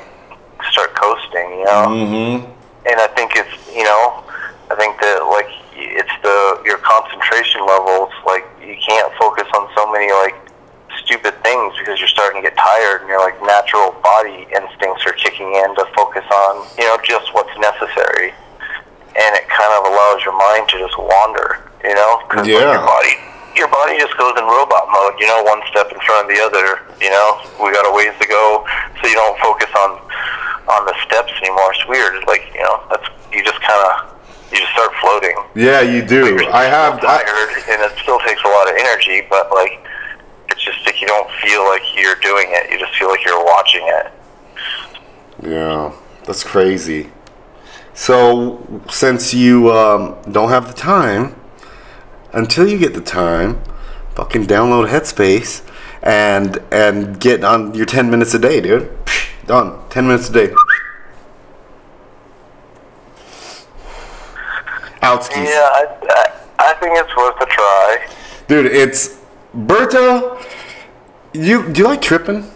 start 0.72 0.94
coasting, 0.96 1.50
you 1.60 1.66
know. 1.66 1.86
Mm-hmm. 1.88 2.46
and 2.86 3.00
I 3.00 3.08
think 3.16 3.32
it's 3.36 3.56
you 3.74 3.84
know, 3.84 4.24
I 4.70 4.76
think 4.76 5.00
that 5.02 5.26
like 5.32 5.50
it's 5.74 6.12
the 6.22 6.62
your 6.66 6.78
concentration 6.80 7.66
levels. 7.66 8.12
Like 8.26 8.46
you 8.62 8.76
can't 8.86 9.14
focus 9.16 9.48
on 9.56 9.70
so 9.76 9.92
many 9.92 10.12
like 10.12 10.36
stupid 11.10 11.34
things 11.42 11.74
because 11.82 11.98
you're 11.98 12.14
starting 12.14 12.38
to 12.42 12.46
get 12.48 12.56
tired, 12.56 13.02
and 13.02 13.10
your 13.10 13.18
like 13.20 13.34
natural 13.42 13.98
body 14.06 14.46
instincts 14.54 15.02
are 15.10 15.18
kicking 15.18 15.50
in 15.58 15.74
to 15.74 15.86
focus 15.98 16.24
on 16.30 16.70
you 16.78 16.86
know 16.86 16.98
just 17.04 17.34
what's 17.34 17.50
necessary, 17.58 18.30
and 19.18 19.32
it 19.34 19.50
kind 19.50 19.74
of 19.74 19.90
allows 19.90 20.22
your 20.22 20.38
mind 20.38 20.70
to 20.70 20.78
just 20.78 20.94
wander. 21.02 21.66
You 21.84 21.96
know, 21.96 22.22
because 22.30 22.46
Yeah. 22.48 22.78
your 22.78 22.86
body. 22.86 23.18
Your 23.56 23.68
body 23.68 23.98
just 23.98 24.16
goes 24.16 24.38
in 24.38 24.46
robot 24.46 24.88
mode, 24.94 25.20
you 25.20 25.28
know, 25.28 25.42
one 25.44 25.60
step 25.72 25.92
in 25.92 26.00
front 26.02 26.30
of 26.30 26.36
the 26.36 26.40
other. 26.40 26.80
You 27.02 27.10
know, 27.10 27.42
we 27.60 27.74
got 27.74 27.84
a 27.84 27.92
ways 27.92 28.14
to 28.22 28.28
go, 28.28 28.64
so 29.02 29.08
you 29.10 29.16
don't 29.16 29.38
focus 29.40 29.68
on 29.76 30.00
on 30.70 30.86
the 30.86 30.94
steps 31.04 31.34
anymore. 31.42 31.74
It's 31.74 31.86
weird. 31.88 32.14
It's 32.16 32.28
like 32.28 32.46
you 32.54 32.62
know, 32.62 32.80
that's 32.92 33.04
you 33.34 33.44
just 33.44 33.60
kind 33.62 33.82
of 33.90 34.16
you 34.54 34.60
just 34.60 34.72
start 34.72 34.94
floating. 35.02 35.36
Yeah, 35.56 35.82
you 35.82 36.06
do. 36.06 36.40
I 36.54 36.66
have. 36.66 36.98
still 37.00 37.10
I, 37.10 37.24
tired, 37.26 37.50
and 37.74 37.92
it 37.92 37.98
still 38.00 38.20
takes 38.20 38.40
a 38.46 38.48
lot 38.48 38.70
of 38.70 38.78
energy, 38.78 39.26
but 39.30 39.52
like 39.52 39.82
it's 40.60 40.66
just 40.66 40.86
like 40.86 41.00
you 41.00 41.08
don't 41.08 41.32
feel 41.42 41.64
like 41.66 41.82
you're 41.96 42.16
doing 42.16 42.48
it. 42.50 42.70
You 42.70 42.80
just 42.80 42.94
feel 42.98 43.08
like 43.08 43.24
you're 43.24 43.44
watching 43.46 43.82
it. 43.84 44.12
yeah, 45.44 45.94
that's 46.26 46.44
crazy. 46.44 47.12
So, 47.94 48.82
since 48.90 49.34
you 49.34 49.72
um, 49.72 50.18
don't 50.30 50.50
have 50.50 50.68
the 50.68 50.74
time, 50.74 51.36
until 52.34 52.68
you 52.68 52.78
get 52.78 52.94
the 52.94 53.02
time, 53.02 53.62
fucking 54.16 54.48
download 54.48 54.90
Headspace 54.90 55.66
and 56.04 56.62
and 56.72 57.20
get 57.20 57.44
on 57.44 57.74
your 57.74 57.86
ten 57.86 58.12
minutes 58.12 58.34
a 58.34 58.40
day, 58.40 58.60
dude. 58.60 58.92
Done. 59.46 59.80
Ten 59.90 60.08
minutes 60.08 60.30
a 60.30 60.34
day. 60.34 60.54
Outskis. 65.02 65.46
Yeah, 65.46 65.70
I, 65.72 65.86
I, 66.10 66.34
I 66.60 66.74
think 66.74 66.98
it's 66.98 67.16
worth 67.16 67.42
a 67.42 67.46
try. 67.46 68.08
Dude, 68.48 68.66
it's 68.66 69.19
Berto. 69.56 70.44
You 71.34 71.72
do 71.72 71.82
you 71.82 71.88
like 71.88 72.02
tripping? 72.02 72.50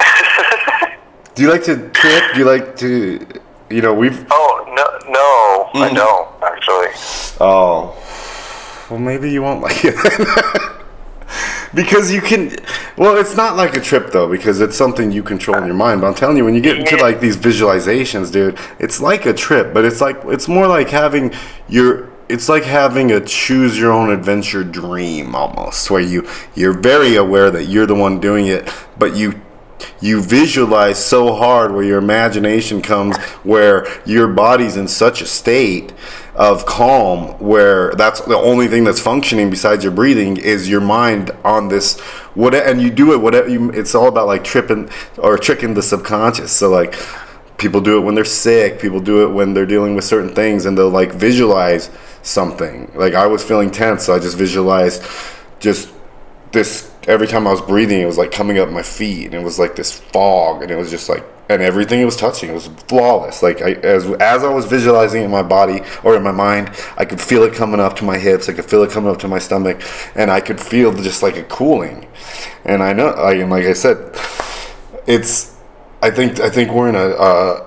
do 1.34 1.42
you 1.42 1.50
like 1.50 1.64
to 1.64 1.88
trip? 1.90 2.24
Do 2.32 2.38
you 2.40 2.44
like 2.44 2.76
to 2.78 3.26
you 3.70 3.82
know, 3.82 3.92
we've 3.94 4.24
Oh 4.30 4.64
no, 4.68 4.84
no, 5.12 5.84
I 5.84 5.88
Mhm. 5.90 5.94
don't 5.96 6.28
actually. 6.42 6.88
Oh. 7.40 7.94
Well, 8.90 9.00
maybe 9.00 9.30
you 9.30 9.42
won't 9.42 9.62
like 9.62 9.84
it. 9.84 9.96
because 11.74 12.12
you 12.12 12.20
can 12.20 12.54
well, 12.96 13.16
it's 13.16 13.36
not 13.36 13.56
like 13.56 13.76
a 13.76 13.80
trip 13.80 14.10
though 14.12 14.28
because 14.28 14.60
it's 14.60 14.76
something 14.76 15.10
you 15.12 15.22
control 15.22 15.58
in 15.58 15.66
your 15.66 15.74
mind. 15.74 16.00
But 16.00 16.06
I'm 16.08 16.14
telling 16.14 16.36
you 16.36 16.44
when 16.44 16.54
you 16.54 16.60
get 16.60 16.78
into 16.78 16.96
like 16.96 17.20
these 17.20 17.36
visualizations, 17.36 18.32
dude, 18.32 18.58
it's 18.78 19.00
like 19.00 19.26
a 19.26 19.34
trip, 19.34 19.74
but 19.74 19.84
it's 19.84 20.00
like 20.00 20.18
it's 20.26 20.46
more 20.48 20.66
like 20.68 20.88
having 20.88 21.32
your 21.68 22.08
it's 22.28 22.48
like 22.48 22.64
having 22.64 23.12
a 23.12 23.20
choose 23.20 23.78
your 23.78 23.92
own 23.92 24.10
adventure 24.10 24.64
dream 24.64 25.34
almost 25.34 25.90
where 25.90 26.00
you 26.00 26.28
you're 26.54 26.72
very 26.72 27.16
aware 27.16 27.50
that 27.50 27.64
you're 27.66 27.86
the 27.86 27.94
one 27.94 28.20
doing 28.20 28.46
it, 28.46 28.68
but 28.98 29.16
you 29.16 29.40
you 30.00 30.22
visualize 30.22 31.02
so 31.02 31.34
hard 31.34 31.72
where 31.72 31.82
your 31.82 31.98
imagination 31.98 32.80
comes 32.80 33.16
where 33.44 33.86
your 34.04 34.26
body's 34.28 34.76
in 34.76 34.88
such 34.88 35.20
a 35.20 35.26
state 35.26 35.92
of 36.34 36.66
calm 36.66 37.38
where 37.38 37.92
that's 37.92 38.20
the 38.22 38.36
only 38.36 38.68
thing 38.68 38.84
that's 38.84 39.00
functioning 39.00 39.50
besides 39.50 39.84
your 39.84 39.92
breathing 39.92 40.36
is 40.36 40.68
your 40.68 40.80
mind 40.80 41.30
on 41.44 41.68
this 41.68 41.98
what 42.34 42.54
and 42.54 42.80
you 42.80 42.90
do 42.90 43.12
it 43.12 43.20
whatever 43.20 43.48
you 43.48 43.70
it's 43.70 43.94
all 43.94 44.08
about 44.08 44.26
like 44.26 44.44
tripping 44.44 44.88
or 45.18 45.38
tricking 45.38 45.74
the 45.74 45.82
subconscious. 45.82 46.52
So 46.52 46.70
like 46.70 46.94
people 47.58 47.80
do 47.80 47.96
it 47.98 48.00
when 48.00 48.14
they're 48.14 48.24
sick 48.24 48.78
people 48.80 49.00
do 49.00 49.24
it 49.24 49.32
when 49.32 49.54
they're 49.54 49.66
dealing 49.66 49.94
with 49.94 50.04
certain 50.04 50.34
things 50.34 50.66
and 50.66 50.76
they'll 50.76 50.90
like 50.90 51.12
visualize 51.12 51.90
something 52.22 52.90
like 52.94 53.14
i 53.14 53.26
was 53.26 53.42
feeling 53.42 53.70
tense 53.70 54.04
so 54.04 54.14
i 54.14 54.18
just 54.18 54.36
visualized 54.36 55.02
just 55.60 55.90
this 56.52 56.90
every 57.06 57.26
time 57.26 57.46
I 57.46 57.50
was 57.50 57.60
breathing, 57.60 58.00
it 58.00 58.06
was 58.06 58.18
like 58.18 58.32
coming 58.32 58.58
up 58.58 58.68
my 58.70 58.82
feet, 58.82 59.26
and 59.26 59.34
it 59.34 59.42
was 59.42 59.58
like 59.58 59.76
this 59.76 59.98
fog, 59.98 60.62
and 60.62 60.70
it 60.70 60.76
was 60.76 60.90
just 60.90 61.08
like, 61.08 61.24
and 61.48 61.62
everything 61.62 62.00
it 62.00 62.04
was 62.04 62.16
touching, 62.16 62.50
it 62.50 62.54
was 62.54 62.66
flawless. 62.88 63.42
Like 63.42 63.62
I, 63.62 63.72
as 63.72 64.04
as 64.04 64.44
I 64.44 64.52
was 64.52 64.66
visualizing 64.66 65.22
in 65.22 65.30
my 65.30 65.42
body 65.42 65.80
or 66.02 66.16
in 66.16 66.22
my 66.22 66.32
mind, 66.32 66.70
I 66.96 67.04
could 67.04 67.20
feel 67.20 67.44
it 67.44 67.54
coming 67.54 67.80
up 67.80 67.96
to 67.96 68.04
my 68.04 68.18
hips, 68.18 68.48
I 68.48 68.52
could 68.52 68.64
feel 68.64 68.82
it 68.82 68.90
coming 68.90 69.10
up 69.10 69.18
to 69.20 69.28
my 69.28 69.38
stomach, 69.38 69.80
and 70.14 70.30
I 70.30 70.40
could 70.40 70.60
feel 70.60 70.92
just 70.92 71.22
like 71.22 71.36
a 71.36 71.44
cooling. 71.44 72.06
And 72.64 72.82
I 72.82 72.92
know, 72.92 73.08
I, 73.08 73.34
and 73.34 73.50
like 73.50 73.64
I 73.64 73.72
said, 73.72 74.18
it's, 75.06 75.55
I 76.02 76.10
think, 76.10 76.40
I 76.40 76.50
think 76.50 76.70
we're 76.72 76.88
in 76.88 76.94
a 76.94 77.08
a, 77.08 77.66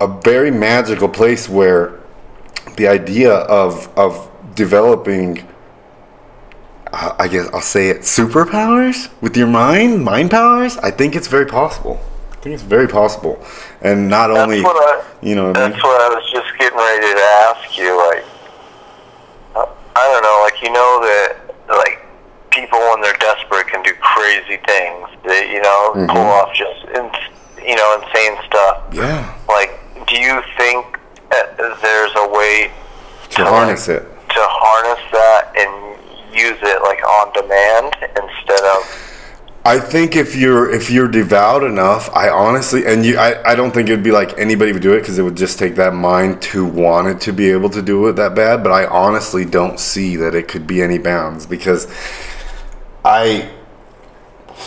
a 0.00 0.20
very 0.22 0.50
magical 0.50 1.08
place 1.08 1.48
where 1.48 2.00
the 2.76 2.88
idea 2.88 3.32
of 3.32 3.88
of 3.98 4.30
developing 4.54 5.46
uh, 6.92 7.14
I 7.18 7.28
guess 7.28 7.48
I'll 7.52 7.60
say 7.60 7.88
it 7.90 8.00
superpowers 8.00 9.08
with 9.20 9.36
your 9.36 9.48
mind, 9.48 10.02
mind 10.04 10.30
powers. 10.30 10.76
I 10.78 10.90
think 10.90 11.14
it's 11.16 11.28
very 11.28 11.46
possible. 11.46 12.00
I 12.32 12.36
think 12.46 12.54
it's 12.54 12.62
very 12.62 12.86
possible, 12.88 13.44
and 13.82 14.08
not 14.08 14.28
That's 14.28 14.40
only 14.40 14.64
I. 14.64 15.02
you 15.20 15.34
know. 15.34 15.48
What 15.48 15.56
I 15.56 15.60
That's 15.68 15.74
mean? 15.74 15.82
what 15.82 16.00
I 16.00 16.14
was 16.14 16.30
just 16.32 16.46
getting 16.58 16.78
ready 16.78 17.12
to 17.12 17.20
ask 17.50 17.76
you. 17.76 17.96
Like, 18.08 18.24
uh, 19.56 19.66
I 19.96 20.04
don't 20.12 20.22
know. 20.22 20.40
Like, 20.44 20.62
you 20.62 20.70
know 20.70 21.00
that 21.02 21.36
like 21.68 22.02
people 22.50 22.78
when 22.78 23.00
they're 23.02 23.18
desperate 23.18 23.66
can 23.68 23.82
do 23.82 23.92
crazy 24.00 24.58
things. 24.64 25.08
They, 25.26 25.52
you 25.52 25.60
know, 25.60 25.92
Mhm. 25.96 26.08
pull 26.08 26.22
off 26.22 26.54
just 26.54 26.84
in, 26.94 27.10
you 27.66 27.74
know 27.76 28.00
insane 28.02 28.36
stuff. 28.46 28.84
Yeah, 28.92 29.34
Like, 29.48 29.80
do 30.06 30.16
you 30.18 30.42
think 30.56 30.98
uh, 31.32 31.74
there's 31.82 32.12
a 32.16 32.28
way 32.28 32.70
to 33.30 33.44
harness 33.44 33.88
it. 33.88 34.02
to 34.02 34.40
harness 34.40 35.02
that 35.12 35.52
and 35.58 35.96
use 36.34 36.58
it 36.62 36.82
like 36.82 37.02
on 37.04 37.32
demand 37.32 37.96
instead 38.22 38.64
of? 38.76 39.02
I 39.64 39.80
think 39.80 40.14
if 40.14 40.36
you're 40.36 40.70
if 40.70 40.90
you're 40.92 41.08
devout 41.08 41.64
enough, 41.64 42.08
I 42.14 42.28
honestly 42.28 42.86
and 42.86 43.04
you 43.04 43.18
I, 43.18 43.42
I 43.50 43.54
don't 43.56 43.72
think 43.72 43.88
it'd 43.88 44.04
be 44.04 44.12
like 44.12 44.38
anybody 44.38 44.72
would 44.72 44.82
do 44.82 44.92
it 44.92 45.00
because 45.00 45.18
it 45.18 45.22
would 45.22 45.36
just 45.36 45.58
take 45.58 45.74
that 45.74 45.92
mind 45.92 46.40
to 46.42 46.64
want 46.64 47.08
it 47.08 47.20
to 47.22 47.32
be 47.32 47.50
able 47.50 47.70
to 47.70 47.82
do 47.82 48.06
it 48.06 48.12
that 48.12 48.36
bad. 48.36 48.62
But 48.62 48.70
I 48.70 48.86
honestly 48.86 49.44
don't 49.44 49.80
see 49.80 50.14
that 50.16 50.36
it 50.36 50.46
could 50.46 50.68
be 50.68 50.82
any 50.82 50.98
bounds 50.98 51.46
because 51.46 51.88
I 53.04 53.50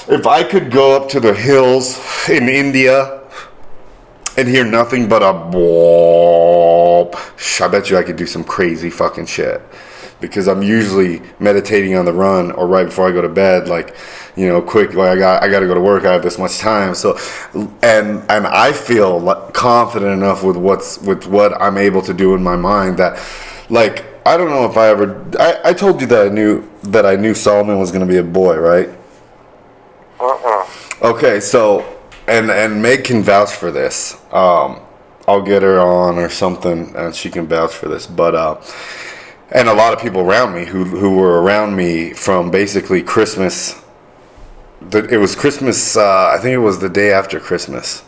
if 0.08 0.28
I 0.28 0.44
could 0.44 0.72
go 0.72 0.96
up 0.96 1.10
to 1.10 1.20
the 1.20 1.34
hills 1.34 2.00
in 2.30 2.50
India 2.50 3.22
and 4.38 4.48
hear 4.48 4.66
nothing 4.66 5.10
but 5.10 5.22
a 5.22 5.34
boop 5.34 7.16
I 7.62 7.68
bet 7.68 7.90
you 7.90 7.98
I 7.98 8.04
could 8.04 8.16
do 8.16 8.26
some 8.26 8.44
crazy 8.44 8.90
fucking 8.90 9.26
shit 9.26 9.62
because 10.22 10.48
I'm 10.48 10.62
usually 10.62 11.22
meditating 11.40 11.96
on 11.96 12.06
the 12.06 12.14
run 12.14 12.52
or 12.52 12.68
right 12.68 12.86
before 12.86 13.08
I 13.08 13.12
go 13.12 13.22
to 13.22 13.30
bed, 13.30 13.68
like 13.68 13.96
you 14.36 14.48
know, 14.48 14.62
quick. 14.62 14.94
Like 14.94 15.10
I 15.10 15.16
got 15.18 15.44
I 15.44 15.50
got 15.50 15.60
to 15.60 15.68
go 15.68 15.74
to 15.74 15.82
work. 15.82 16.06
I 16.06 16.14
have 16.14 16.24
this 16.24 16.38
much 16.38 16.60
time. 16.60 16.96
So, 16.96 17.18
and 17.82 18.24
and 18.30 18.48
I 18.48 18.72
feel 18.72 19.22
confident 19.54 20.12
enough 20.12 20.44
with 20.44 20.58
what's 20.58 20.98
with 21.00 21.26
what 21.26 21.60
I'm 21.62 21.78
able 21.78 22.02
to 22.04 22.14
do 22.14 22.36
in 22.36 22.44
my 22.44 22.56
mind 22.56 22.98
that, 22.98 23.20
like. 23.70 24.06
I 24.26 24.38
don't 24.38 24.50
know 24.50 24.70
if 24.70 24.78
I 24.78 24.90
ever. 24.90 25.26
I, 25.40 25.70
I 25.70 25.74
told 25.74 26.02
you 26.02 26.08
that 26.08 26.28
I 26.28 26.30
knew 26.30 26.70
that 26.84 27.04
I 27.04 27.16
knew 27.16 27.34
Solomon 27.34 27.80
was 27.80 27.90
going 27.90 28.06
to 28.06 28.06
be 28.06 28.18
a 28.18 28.24
boy, 28.24 28.58
right? 28.58 28.90
Uh-uh. 30.20 30.68
Okay, 31.02 31.40
so 31.40 31.98
and 32.28 32.52
and 32.52 32.82
Meg 32.82 33.06
can 33.06 33.24
vouch 33.24 33.54
for 33.54 33.72
this. 33.72 34.16
Um, 34.32 34.82
I'll 35.28 35.42
get 35.42 35.62
her 35.62 35.80
on 35.80 36.18
or 36.18 36.30
something, 36.30 36.96
and 36.96 37.16
she 37.16 37.30
can 37.30 37.48
vouch 37.48 37.74
for 37.74 37.88
this. 37.88 38.06
But 38.08 38.36
uh, 38.36 38.62
and 39.52 39.68
a 39.68 39.74
lot 39.74 39.94
of 39.94 40.00
people 40.00 40.22
around 40.22 40.54
me 40.54 40.66
who 40.66 40.84
who 40.84 41.16
were 41.18 41.42
around 41.42 41.76
me 41.76 42.14
from 42.14 42.52
basically 42.52 43.02
Christmas. 43.02 43.82
The, 44.82 45.06
it 45.14 45.18
was 45.18 45.36
Christmas. 45.36 45.98
Uh, 45.98 46.34
I 46.36 46.38
think 46.42 46.54
it 46.54 46.60
was 46.60 46.80
the 46.80 46.90
day 46.90 47.12
after 47.12 47.40
Christmas 47.40 48.02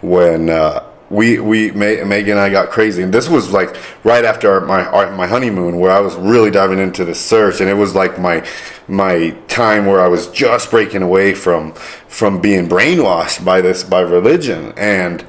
when 0.00 0.50
uh, 0.50 0.85
we 1.08 1.38
we 1.38 1.70
Meg 1.70 2.06
Megan 2.06 2.32
and 2.32 2.40
I 2.40 2.50
got 2.50 2.70
crazy, 2.70 3.02
and 3.02 3.12
this 3.12 3.28
was 3.28 3.52
like 3.52 3.76
right 4.04 4.24
after 4.24 4.50
our, 4.50 4.60
my 4.60 4.84
our, 4.86 5.12
my 5.12 5.26
honeymoon, 5.26 5.78
where 5.78 5.92
I 5.92 6.00
was 6.00 6.16
really 6.16 6.50
diving 6.50 6.78
into 6.78 7.04
the 7.04 7.14
search, 7.14 7.60
and 7.60 7.70
it 7.70 7.74
was 7.74 7.94
like 7.94 8.18
my 8.18 8.46
my 8.88 9.30
time 9.46 9.86
where 9.86 10.00
I 10.00 10.08
was 10.08 10.28
just 10.28 10.70
breaking 10.70 11.02
away 11.02 11.34
from 11.34 11.74
from 12.08 12.40
being 12.40 12.68
brainwashed 12.68 13.44
by 13.44 13.60
this 13.60 13.84
by 13.84 14.00
religion, 14.00 14.72
and 14.76 15.24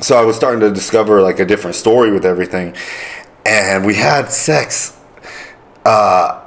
so 0.00 0.16
I 0.16 0.24
was 0.24 0.36
starting 0.36 0.60
to 0.60 0.70
discover 0.70 1.22
like 1.22 1.38
a 1.38 1.44
different 1.44 1.76
story 1.76 2.12
with 2.12 2.26
everything, 2.26 2.76
and 3.46 3.86
we 3.86 3.94
had 3.94 4.30
sex. 4.30 4.98
Uh, 5.84 6.40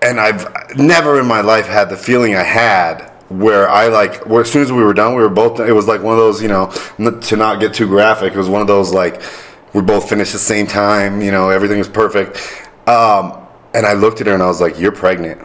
and 0.00 0.20
I've 0.20 0.76
never 0.76 1.18
in 1.18 1.26
my 1.26 1.40
life 1.40 1.66
had 1.66 1.90
the 1.90 1.96
feeling 1.96 2.36
I 2.36 2.44
had 2.44 3.12
where 3.28 3.68
I 3.68 3.88
like 3.88 4.26
where 4.26 4.42
as 4.42 4.50
soon 4.50 4.62
as 4.62 4.72
we 4.72 4.82
were 4.82 4.94
done, 4.94 5.14
we 5.14 5.22
were 5.22 5.28
both. 5.28 5.60
It 5.60 5.72
was 5.72 5.86
like 5.86 6.02
one 6.02 6.14
of 6.14 6.18
those, 6.18 6.42
you 6.42 6.48
know, 6.48 6.70
to 7.20 7.36
not 7.36 7.60
get 7.60 7.74
too 7.74 7.86
graphic. 7.86 8.32
It 8.32 8.38
was 8.38 8.48
one 8.48 8.60
of 8.60 8.66
those 8.66 8.92
like 8.92 9.22
we 9.74 9.82
both 9.82 10.08
finished 10.08 10.32
the 10.32 10.38
same 10.38 10.66
time. 10.66 11.20
You 11.20 11.30
know, 11.30 11.50
everything 11.50 11.78
was 11.78 11.88
perfect. 11.88 12.38
Um, 12.88 13.46
and 13.74 13.84
I 13.84 13.92
looked 13.92 14.20
at 14.20 14.26
her 14.26 14.34
and 14.34 14.42
I 14.42 14.46
was 14.46 14.60
like, 14.60 14.78
"You're 14.78 14.92
pregnant." 14.92 15.42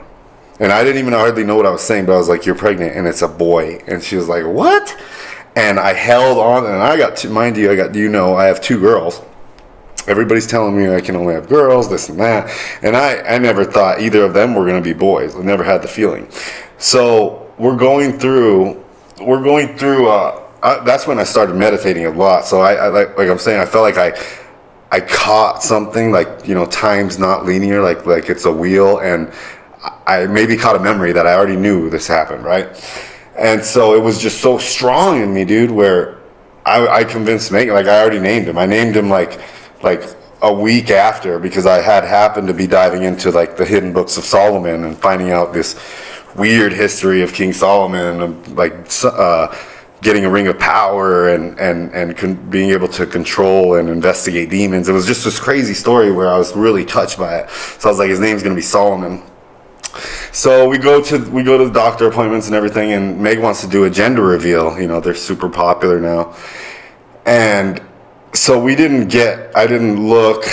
And 0.59 0.71
I 0.71 0.83
didn't 0.83 0.99
even 0.99 1.13
hardly 1.13 1.43
know 1.43 1.55
what 1.55 1.65
I 1.65 1.71
was 1.71 1.81
saying, 1.81 2.05
but 2.05 2.13
I 2.13 2.17
was 2.17 2.29
like, 2.29 2.45
"You're 2.45 2.55
pregnant," 2.55 2.95
and 2.95 3.07
it's 3.07 3.21
a 3.21 3.27
boy. 3.27 3.81
And 3.87 4.01
she 4.01 4.15
was 4.15 4.29
like, 4.29 4.45
"What?" 4.45 4.95
And 5.55 5.79
I 5.79 5.93
held 5.93 6.37
on, 6.37 6.65
and 6.65 6.81
I 6.81 6.97
got 6.97 7.17
to 7.17 7.29
mind 7.29 7.57
you, 7.57 7.71
I 7.71 7.75
got 7.75 7.93
you 7.95 8.09
know, 8.09 8.35
I 8.35 8.45
have 8.45 8.61
two 8.61 8.79
girls 8.79 9.21
everybody's 10.07 10.47
telling 10.47 10.77
me 10.77 10.93
I 10.93 11.01
can 11.01 11.15
only 11.15 11.33
have 11.33 11.47
girls, 11.47 11.89
this 11.89 12.09
and 12.09 12.19
that. 12.19 12.51
And 12.81 12.95
I, 12.95 13.21
I 13.21 13.37
never 13.37 13.63
thought 13.63 14.01
either 14.01 14.23
of 14.23 14.33
them 14.33 14.53
were 14.55 14.65
going 14.65 14.81
to 14.81 14.83
be 14.83 14.93
boys. 14.93 15.35
I 15.35 15.41
never 15.41 15.63
had 15.63 15.81
the 15.81 15.87
feeling. 15.87 16.27
So 16.77 17.42
we're 17.57 17.75
going 17.75 18.17
through, 18.19 18.83
we're 19.21 19.43
going 19.43 19.77
through, 19.77 20.09
uh, 20.09 20.49
I, 20.61 20.83
that's 20.83 21.07
when 21.07 21.19
I 21.19 21.23
started 21.23 21.55
meditating 21.55 22.05
a 22.05 22.09
lot. 22.09 22.45
So 22.45 22.61
I, 22.61 22.73
I 22.75 22.87
like, 22.87 23.17
like 23.17 23.29
I'm 23.29 23.39
saying, 23.39 23.59
I 23.59 23.65
felt 23.65 23.83
like 23.83 23.97
I, 23.97 24.19
I 24.91 24.99
caught 25.01 25.63
something 25.63 26.11
like, 26.11 26.47
you 26.47 26.55
know, 26.55 26.65
time's 26.65 27.19
not 27.19 27.45
linear, 27.45 27.81
like, 27.81 28.05
like 28.05 28.29
it's 28.29 28.45
a 28.45 28.51
wheel. 28.51 28.99
And 28.99 29.31
I 30.07 30.27
maybe 30.27 30.55
caught 30.55 30.75
a 30.75 30.79
memory 30.79 31.11
that 31.11 31.27
I 31.27 31.33
already 31.33 31.55
knew 31.55 31.89
this 31.89 32.07
happened, 32.07 32.43
right? 32.43 32.67
And 33.37 33.63
so 33.63 33.95
it 33.95 34.01
was 34.01 34.19
just 34.19 34.41
so 34.41 34.57
strong 34.57 35.21
in 35.21 35.33
me, 35.33 35.45
dude, 35.45 35.71
where 35.71 36.19
I, 36.65 36.87
I 36.87 37.03
convinced 37.03 37.51
Megan, 37.51 37.73
like 37.73 37.87
I 37.87 37.99
already 37.99 38.19
named 38.19 38.47
him. 38.47 38.57
I 38.57 38.65
named 38.65 38.95
him 38.95 39.09
like, 39.09 39.41
like 39.81 40.03
a 40.41 40.53
week 40.53 40.91
after 40.91 41.39
because 41.39 41.65
I 41.65 41.81
had 41.81 42.03
happened 42.03 42.47
to 42.49 42.53
be 42.53 42.67
diving 42.67 43.03
into 43.03 43.31
like 43.31 43.57
the 43.57 43.65
hidden 43.65 43.93
books 43.93 44.17
of 44.17 44.23
Solomon 44.23 44.83
and 44.83 44.97
finding 44.97 45.31
out 45.31 45.53
this 45.53 45.73
weird 46.35 46.73
history 46.73 47.21
of 47.21 47.33
King 47.33 47.53
Solomon 47.53 48.55
like 48.55 48.73
uh, 49.03 49.55
getting 50.01 50.25
a 50.25 50.29
ring 50.29 50.47
of 50.47 50.59
power 50.59 51.29
and 51.29 51.59
and 51.59 51.91
and 51.93 52.17
con- 52.17 52.49
being 52.49 52.71
able 52.71 52.87
to 52.89 53.05
control 53.05 53.75
and 53.75 53.89
investigate 53.89 54.49
demons. 54.49 54.89
It 54.89 54.93
was 54.93 55.05
just 55.05 55.23
this 55.23 55.39
crazy 55.39 55.73
story 55.73 56.11
where 56.11 56.29
I 56.29 56.37
was 56.37 56.55
really 56.55 56.85
touched 56.85 57.17
by 57.17 57.39
it. 57.39 57.49
So 57.49 57.89
I 57.89 57.91
was 57.91 57.99
like, 57.99 58.09
his 58.09 58.19
name's 58.19 58.43
gonna 58.43 58.55
be 58.55 58.61
Solomon. 58.61 59.23
So 60.31 60.67
we 60.67 60.79
go 60.79 61.01
to 61.03 61.17
we 61.29 61.43
go 61.43 61.57
to 61.57 61.65
the 61.65 61.73
doctor 61.73 62.07
appointments 62.07 62.47
and 62.47 62.55
everything, 62.55 62.93
and 62.93 63.19
Meg 63.19 63.39
wants 63.39 63.61
to 63.61 63.67
do 63.67 63.83
a 63.83 63.89
gender 63.89 64.23
reveal. 64.23 64.79
You 64.79 64.87
know, 64.87 64.99
they're 64.99 65.13
super 65.13 65.49
popular 65.49 65.99
now, 65.99 66.35
and 67.25 67.81
so 68.33 68.59
we 68.61 68.75
didn't 68.75 69.07
get 69.09 69.55
i 69.55 69.67
didn't 69.67 70.07
look 70.07 70.43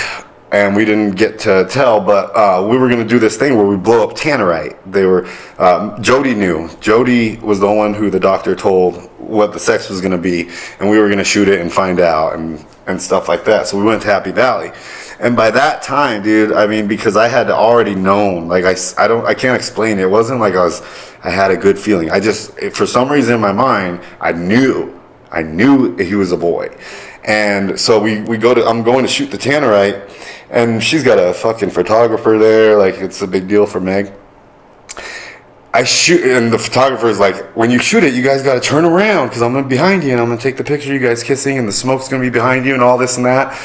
and 0.51 0.75
we 0.75 0.83
didn't 0.83 1.11
get 1.11 1.39
to 1.39 1.65
tell 1.69 1.99
but 2.01 2.35
uh, 2.35 2.65
we 2.67 2.77
were 2.77 2.89
going 2.89 3.01
to 3.01 3.07
do 3.07 3.19
this 3.19 3.37
thing 3.37 3.55
where 3.55 3.65
we 3.65 3.77
blow 3.77 4.07
up 4.07 4.15
tannerite. 4.15 4.77
They 4.91 5.05
were 5.05 5.27
um, 5.57 6.01
jody 6.01 6.35
knew. 6.35 6.69
Jody 6.79 7.37
was 7.37 7.59
the 7.59 7.71
one 7.71 7.93
who 7.93 8.09
the 8.09 8.19
doctor 8.19 8.55
told 8.55 9.09
what 9.17 9.53
the 9.53 9.59
sex 9.59 9.89
was 9.89 10.01
going 10.01 10.11
to 10.11 10.17
be 10.17 10.49
and 10.79 10.89
we 10.89 10.99
were 10.99 11.07
going 11.07 11.19
to 11.19 11.23
shoot 11.23 11.47
it 11.47 11.61
and 11.61 11.71
find 11.71 11.99
out 11.99 12.35
and, 12.35 12.65
and 12.87 13.01
stuff 13.01 13.29
like 13.29 13.45
that. 13.45 13.67
So 13.67 13.77
we 13.77 13.83
went 13.83 14.01
to 14.01 14.07
happy 14.07 14.31
valley. 14.31 14.71
And 15.19 15.35
by 15.35 15.51
that 15.51 15.83
time 15.83 16.23
dude 16.23 16.51
i 16.51 16.65
mean 16.65 16.87
because 16.87 17.15
i 17.15 17.27
had 17.27 17.49
already 17.51 17.93
known 17.93 18.47
like 18.47 18.65
i, 18.65 18.75
I 18.97 19.07
don't 19.07 19.23
i 19.25 19.35
can't 19.35 19.55
explain. 19.55 19.99
It. 19.99 20.03
it 20.03 20.09
wasn't 20.09 20.39
like 20.39 20.55
i 20.55 20.63
was 20.63 20.81
i 21.23 21.29
had 21.29 21.51
a 21.51 21.57
good 21.57 21.77
feeling. 21.77 22.09
I 22.09 22.19
just 22.19 22.59
for 22.71 22.87
some 22.87 23.09
reason 23.09 23.35
in 23.35 23.39
my 23.39 23.51
mind 23.51 24.01
i 24.19 24.31
knew 24.31 24.99
i 25.31 25.43
knew 25.43 25.95
he 25.97 26.15
was 26.15 26.31
a 26.31 26.37
boy 26.37 26.75
and 27.23 27.79
so 27.79 28.01
we, 28.01 28.21
we 28.21 28.37
go 28.37 28.53
to, 28.53 28.65
I'm 28.65 28.83
going 28.83 29.03
to 29.03 29.11
shoot 29.11 29.31
the 29.31 29.37
Tannerite, 29.37 30.09
and 30.49 30.83
she's 30.83 31.03
got 31.03 31.19
a 31.19 31.33
fucking 31.33 31.69
photographer 31.69 32.37
there. 32.37 32.77
Like, 32.77 32.95
it's 32.95 33.21
a 33.21 33.27
big 33.27 33.47
deal 33.47 33.65
for 33.65 33.79
Meg. 33.79 34.13
I 35.73 35.83
shoot, 35.85 36.25
and 36.25 36.51
the 36.51 36.59
photographer 36.59 37.07
is 37.07 37.19
like, 37.19 37.55
when 37.55 37.71
you 37.71 37.79
shoot 37.79 38.03
it, 38.03 38.13
you 38.13 38.23
guys 38.23 38.43
got 38.43 38.55
to 38.55 38.59
turn 38.59 38.83
around 38.83 39.29
because 39.29 39.41
I'm 39.41 39.67
behind 39.69 40.03
you 40.03 40.11
and 40.11 40.19
I'm 40.19 40.27
going 40.27 40.37
to 40.37 40.43
take 40.43 40.57
the 40.57 40.63
picture 40.63 40.93
of 40.93 41.01
you 41.01 41.07
guys 41.07 41.23
kissing, 41.23 41.57
and 41.57 41.67
the 41.67 41.73
smoke's 41.73 42.09
going 42.09 42.21
to 42.21 42.29
be 42.29 42.33
behind 42.33 42.65
you, 42.65 42.73
and 42.73 42.83
all 42.83 42.97
this 42.97 43.17
and 43.17 43.25
that. 43.25 43.57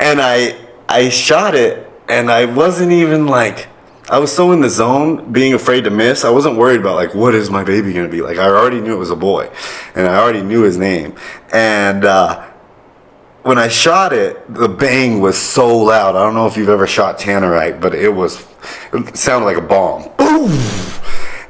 And 0.00 0.20
I, 0.20 0.58
I 0.88 1.08
shot 1.08 1.54
it, 1.54 1.88
and 2.08 2.30
I 2.30 2.46
wasn't 2.46 2.92
even 2.92 3.26
like, 3.26 3.68
I 4.08 4.20
was 4.20 4.32
so 4.32 4.52
in 4.52 4.60
the 4.60 4.70
zone, 4.70 5.32
being 5.32 5.54
afraid 5.54 5.82
to 5.84 5.90
miss. 5.90 6.24
I 6.24 6.30
wasn't 6.30 6.56
worried 6.56 6.80
about 6.80 6.94
like 6.94 7.12
what 7.14 7.34
is 7.34 7.50
my 7.50 7.64
baby 7.64 7.92
gonna 7.92 8.08
be 8.08 8.22
like. 8.22 8.38
I 8.38 8.46
already 8.46 8.80
knew 8.80 8.94
it 8.94 8.98
was 8.98 9.10
a 9.10 9.16
boy, 9.16 9.50
and 9.96 10.06
I 10.06 10.16
already 10.16 10.42
knew 10.42 10.62
his 10.62 10.76
name. 10.76 11.16
And 11.52 12.04
uh, 12.04 12.48
when 13.46 13.58
I 13.58 13.68
shot 13.68 14.12
it, 14.12 14.52
the 14.52 14.68
bang 14.68 15.20
was 15.20 15.38
so 15.38 15.78
loud. 15.78 16.16
I 16.16 16.24
don't 16.24 16.34
know 16.34 16.48
if 16.48 16.56
you've 16.56 16.68
ever 16.68 16.84
shot 16.84 17.16
tannerite, 17.16 17.80
but 17.80 17.94
it 17.94 18.08
was 18.08 18.44
it 18.92 19.16
sounded 19.16 19.46
like 19.46 19.56
a 19.56 19.60
bomb. 19.60 20.02
Boom! 20.16 20.50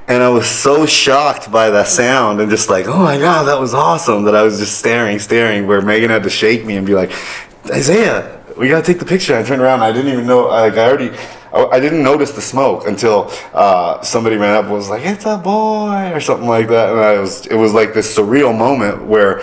And 0.06 0.22
I 0.22 0.28
was 0.28 0.46
so 0.46 0.84
shocked 0.84 1.50
by 1.50 1.70
that 1.70 1.86
sound 1.86 2.42
and 2.42 2.50
just 2.50 2.68
like, 2.68 2.86
oh 2.86 2.98
my 2.98 3.16
god, 3.16 3.44
that 3.44 3.58
was 3.58 3.72
awesome 3.72 4.24
that 4.24 4.34
I 4.34 4.42
was 4.42 4.58
just 4.58 4.78
staring, 4.78 5.18
staring. 5.18 5.66
Where 5.66 5.80
Megan 5.80 6.10
had 6.10 6.22
to 6.24 6.28
shake 6.28 6.66
me 6.66 6.76
and 6.76 6.86
be 6.86 6.92
like, 6.92 7.12
Isaiah, 7.70 8.44
we 8.58 8.68
gotta 8.68 8.84
take 8.84 8.98
the 8.98 9.06
picture. 9.06 9.34
I 9.34 9.42
turned 9.42 9.62
around. 9.62 9.80
I 9.80 9.90
didn't 9.90 10.12
even 10.12 10.26
know. 10.26 10.48
Like 10.48 10.74
I 10.74 10.86
already, 10.86 11.16
I, 11.54 11.80
didn't 11.80 12.02
notice 12.02 12.32
the 12.32 12.42
smoke 12.42 12.86
until 12.86 13.32
uh, 13.54 14.02
somebody 14.02 14.36
ran 14.36 14.54
up 14.54 14.64
and 14.64 14.74
was 14.74 14.90
like, 14.90 15.00
"It's 15.02 15.24
a 15.24 15.38
boy" 15.38 16.12
or 16.12 16.20
something 16.20 16.46
like 16.46 16.68
that. 16.68 16.90
And 16.90 17.00
I 17.00 17.18
was, 17.18 17.46
it 17.46 17.56
was 17.56 17.72
like 17.72 17.94
this 17.94 18.14
surreal 18.14 18.56
moment 18.56 19.06
where 19.06 19.40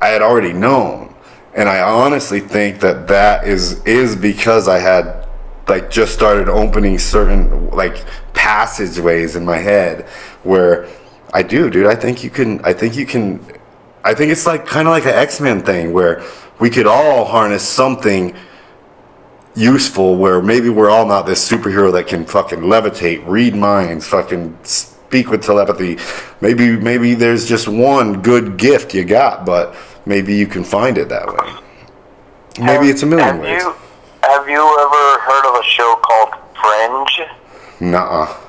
I 0.00 0.10
had 0.10 0.22
already 0.22 0.52
known 0.52 1.13
and 1.54 1.68
I 1.68 1.80
honestly 1.82 2.40
think 2.40 2.80
that 2.80 3.08
that 3.08 3.46
is 3.46 3.84
is 3.84 4.16
because 4.16 4.68
I 4.68 4.78
had 4.78 5.26
like 5.68 5.90
just 5.90 6.12
started 6.12 6.48
opening 6.48 6.98
certain 6.98 7.70
like 7.70 8.04
passageways 8.34 9.36
in 9.36 9.44
my 9.44 9.56
head 9.56 10.06
where 10.42 10.88
I 11.32 11.42
do, 11.42 11.68
dude. 11.68 11.86
I 11.86 11.96
think 11.96 12.22
you 12.22 12.30
can. 12.30 12.64
I 12.64 12.72
think 12.72 12.96
you 12.96 13.06
can. 13.06 13.44
I 14.04 14.14
think 14.14 14.30
it's 14.30 14.46
like 14.46 14.66
kind 14.66 14.86
of 14.86 14.92
like 14.92 15.04
an 15.04 15.14
X 15.14 15.40
Men 15.40 15.62
thing 15.62 15.92
where 15.92 16.22
we 16.60 16.70
could 16.70 16.86
all 16.86 17.24
harness 17.24 17.66
something 17.66 18.36
useful. 19.56 20.16
Where 20.16 20.40
maybe 20.40 20.68
we're 20.68 20.90
all 20.90 21.06
not 21.06 21.26
this 21.26 21.48
superhero 21.48 21.92
that 21.92 22.06
can 22.06 22.24
fucking 22.24 22.60
levitate, 22.60 23.26
read 23.26 23.56
minds, 23.56 24.06
fucking 24.06 24.56
speak 24.62 25.28
with 25.28 25.42
telepathy. 25.42 25.98
Maybe 26.40 26.76
maybe 26.76 27.14
there's 27.14 27.48
just 27.48 27.66
one 27.66 28.22
good 28.22 28.56
gift 28.56 28.94
you 28.94 29.04
got, 29.04 29.44
but 29.44 29.74
maybe 30.06 30.34
you 30.34 30.46
can 30.46 30.64
find 30.64 30.98
it 30.98 31.08
that 31.08 31.26
way. 31.26 31.60
Maybe 32.58 32.86
have, 32.86 32.94
it's 32.94 33.02
a 33.02 33.06
million 33.06 33.28
have 33.28 33.40
ways. 33.40 33.62
You, 33.62 33.74
have 34.22 34.48
you 34.48 34.60
ever 34.60 35.20
heard 35.20 35.46
of 35.48 35.60
a 35.60 35.64
show 35.64 35.96
called 36.02 36.34
Fringe? 36.60 37.28
Nuh-uh. 37.80 38.40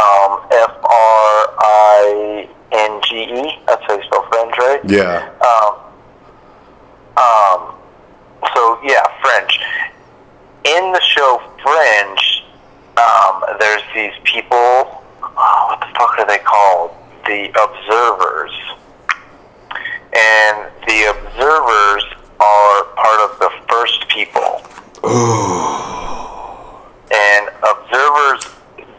Um, 0.00 0.40
F 0.52 0.76
R 0.84 1.54
I 1.58 2.48
N 2.72 3.00
G 3.08 3.16
E. 3.16 3.58
That's 3.66 3.82
how 3.86 3.96
you 3.96 4.02
spell 4.04 4.26
Fringe, 4.30 4.58
right? 4.58 4.80
Yeah. 4.84 5.28
Um, 5.40 5.74
um, 7.16 7.74
so 8.54 8.78
yeah, 8.84 9.02
Fringe. 9.22 9.58
In 10.64 10.92
the 10.92 11.00
show 11.00 11.40
Fringe, 11.62 12.44
um, 12.96 13.42
there's 13.58 13.82
these 13.94 14.12
people. 14.24 15.02
Oh, 15.40 15.66
what 15.68 15.80
the 15.80 15.86
fuck 15.98 16.18
are 16.18 16.26
they 16.26 16.38
called? 16.38 16.90
The 17.26 17.48
observers 17.60 18.52
and 20.12 20.70
the 20.86 21.10
observers 21.10 22.04
are 22.40 22.84
part 22.96 23.20
of 23.30 23.38
the 23.38 23.50
first 23.68 24.08
people. 24.08 24.62
Ooh. 25.04 26.76
And 27.10 27.48
observers 27.62 28.44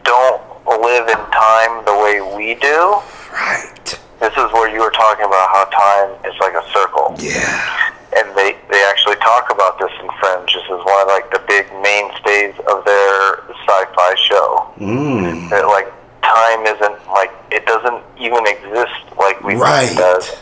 don't 0.04 0.42
live 0.82 1.08
in 1.08 1.18
time 1.30 1.84
the 1.84 1.94
way 2.02 2.20
we 2.36 2.54
do. 2.54 3.00
Right. 3.32 3.98
This 4.20 4.32
is 4.36 4.52
where 4.52 4.68
you 4.68 4.80
were 4.80 4.90
talking 4.90 5.24
about 5.24 5.48
how 5.50 5.64
time 5.72 6.30
is 6.30 6.38
like 6.40 6.54
a 6.54 6.64
circle. 6.72 7.14
Yeah. 7.18 7.92
And 8.16 8.36
they, 8.36 8.56
they 8.70 8.82
actually 8.90 9.16
talk 9.16 9.50
about 9.50 9.78
this 9.78 9.90
in 10.02 10.08
Fringe. 10.20 10.52
This 10.52 10.64
is 10.64 10.84
one 10.84 11.00
of 11.02 11.08
like 11.08 11.30
the 11.30 11.42
big 11.46 11.66
mainstays 11.82 12.54
of 12.68 12.84
their 12.84 13.36
sci-fi 13.64 14.14
show. 14.28 14.72
Mm. 14.78 15.48
That 15.50 15.66
like 15.68 15.92
time 16.22 16.66
isn't 16.66 17.06
like 17.08 17.30
it 17.50 17.64
doesn't 17.66 18.02
even 18.18 18.46
exist 18.46 18.92
like 19.18 19.40
we 19.42 19.52
think 19.54 19.62
Right. 19.64 19.90
it 19.92 19.96
does. 19.96 20.36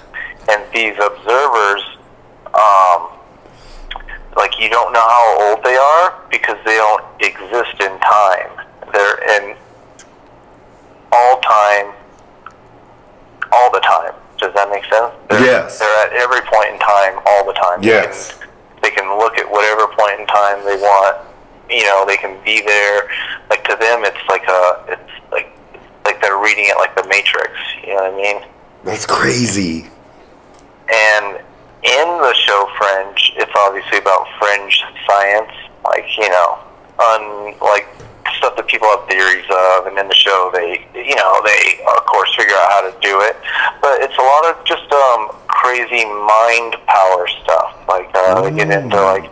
And 0.48 0.62
these 0.72 0.94
observers, 0.96 1.82
um, 2.54 3.08
like 4.37 4.58
you 4.58 4.68
don't 4.70 4.92
know 4.92 5.00
how 5.00 5.37
old 5.50 5.64
they 5.64 5.76
are 5.76 6.22
because 6.30 6.56
they 6.64 6.76
don't 6.76 7.04
exist 7.20 7.80
in 7.80 7.98
time. 8.00 8.50
They're 8.92 9.18
in 9.37 9.56
all 11.12 11.40
time, 11.40 11.92
all 13.52 13.70
the 13.72 13.80
time. 13.80 14.12
Does 14.38 14.54
that 14.54 14.70
make 14.70 14.84
sense? 14.84 15.12
They're, 15.28 15.44
Yes. 15.44 15.78
They're 15.78 16.06
at 16.06 16.12
every 16.12 16.40
point 16.42 16.70
in 16.72 16.78
time, 16.78 17.18
all 17.26 17.44
the 17.44 17.52
time. 17.54 17.82
Yes. 17.82 18.38
They 18.38 18.38
can, 18.38 18.48
they 18.82 18.90
can 18.90 19.18
look 19.18 19.37
at 19.37 19.50
whatever 19.50 19.88
point 19.88 20.20
in 20.20 20.26
time 20.26 20.64
they 20.64 20.76
want. 20.76 21.16
You 21.68 21.84
know, 21.84 22.04
they 22.06 22.16
can 22.16 22.42
be 22.44 22.62
there. 22.62 23.11
Like 23.50 23.64
to 23.64 23.76
them, 23.78 24.04
it's 24.04 24.16
like 24.28 24.44
a, 24.48 24.84
it's 24.88 25.32
like, 25.32 25.50
like 26.04 26.22
they're 26.22 26.38
reading 26.38 26.64
it 26.68 26.76
like 26.76 26.94
the 26.94 27.06
Matrix. 27.08 27.50
You 27.82 27.96
know 27.96 28.11
what 28.11 28.14
I 28.14 28.16
mean? 28.16 28.42
That's 28.84 29.04
crazy. 29.04 29.90
And 30.92 31.37
in 31.85 32.09
the 32.20 32.35
show 32.35 32.68
Fringe, 32.79 33.33
it's 33.37 33.53
obviously 33.59 33.98
about 33.98 34.27
fringe 34.38 34.83
science, 35.07 35.53
like 35.85 36.05
you 36.16 36.29
know, 36.29 36.59
un 36.98 37.55
like 37.61 37.87
stuff 38.37 38.57
that 38.57 38.66
people 38.68 38.87
have 38.88 39.07
theories 39.09 39.46
of, 39.51 39.87
and 39.87 39.98
in 39.98 40.07
the 40.07 40.14
show 40.14 40.51
they, 40.53 40.87
you 40.94 41.14
know, 41.16 41.40
they 41.44 41.81
of 41.96 42.05
course 42.07 42.35
figure 42.37 42.55
out 42.55 42.70
how 42.70 42.81
to 42.83 42.94
do 43.01 43.20
it. 43.22 43.37
But 43.81 44.01
it's 44.03 44.16
a 44.18 44.22
lot 44.22 44.44
of 44.51 44.64
just 44.64 44.90
um, 44.92 45.29
crazy 45.48 46.05
mind 46.05 46.77
power 46.87 47.27
stuff. 47.42 47.79
Like 47.88 48.11
uh, 48.14 48.42
they 48.42 48.51
get 48.55 48.70
into 48.70 48.96
like 48.96 49.31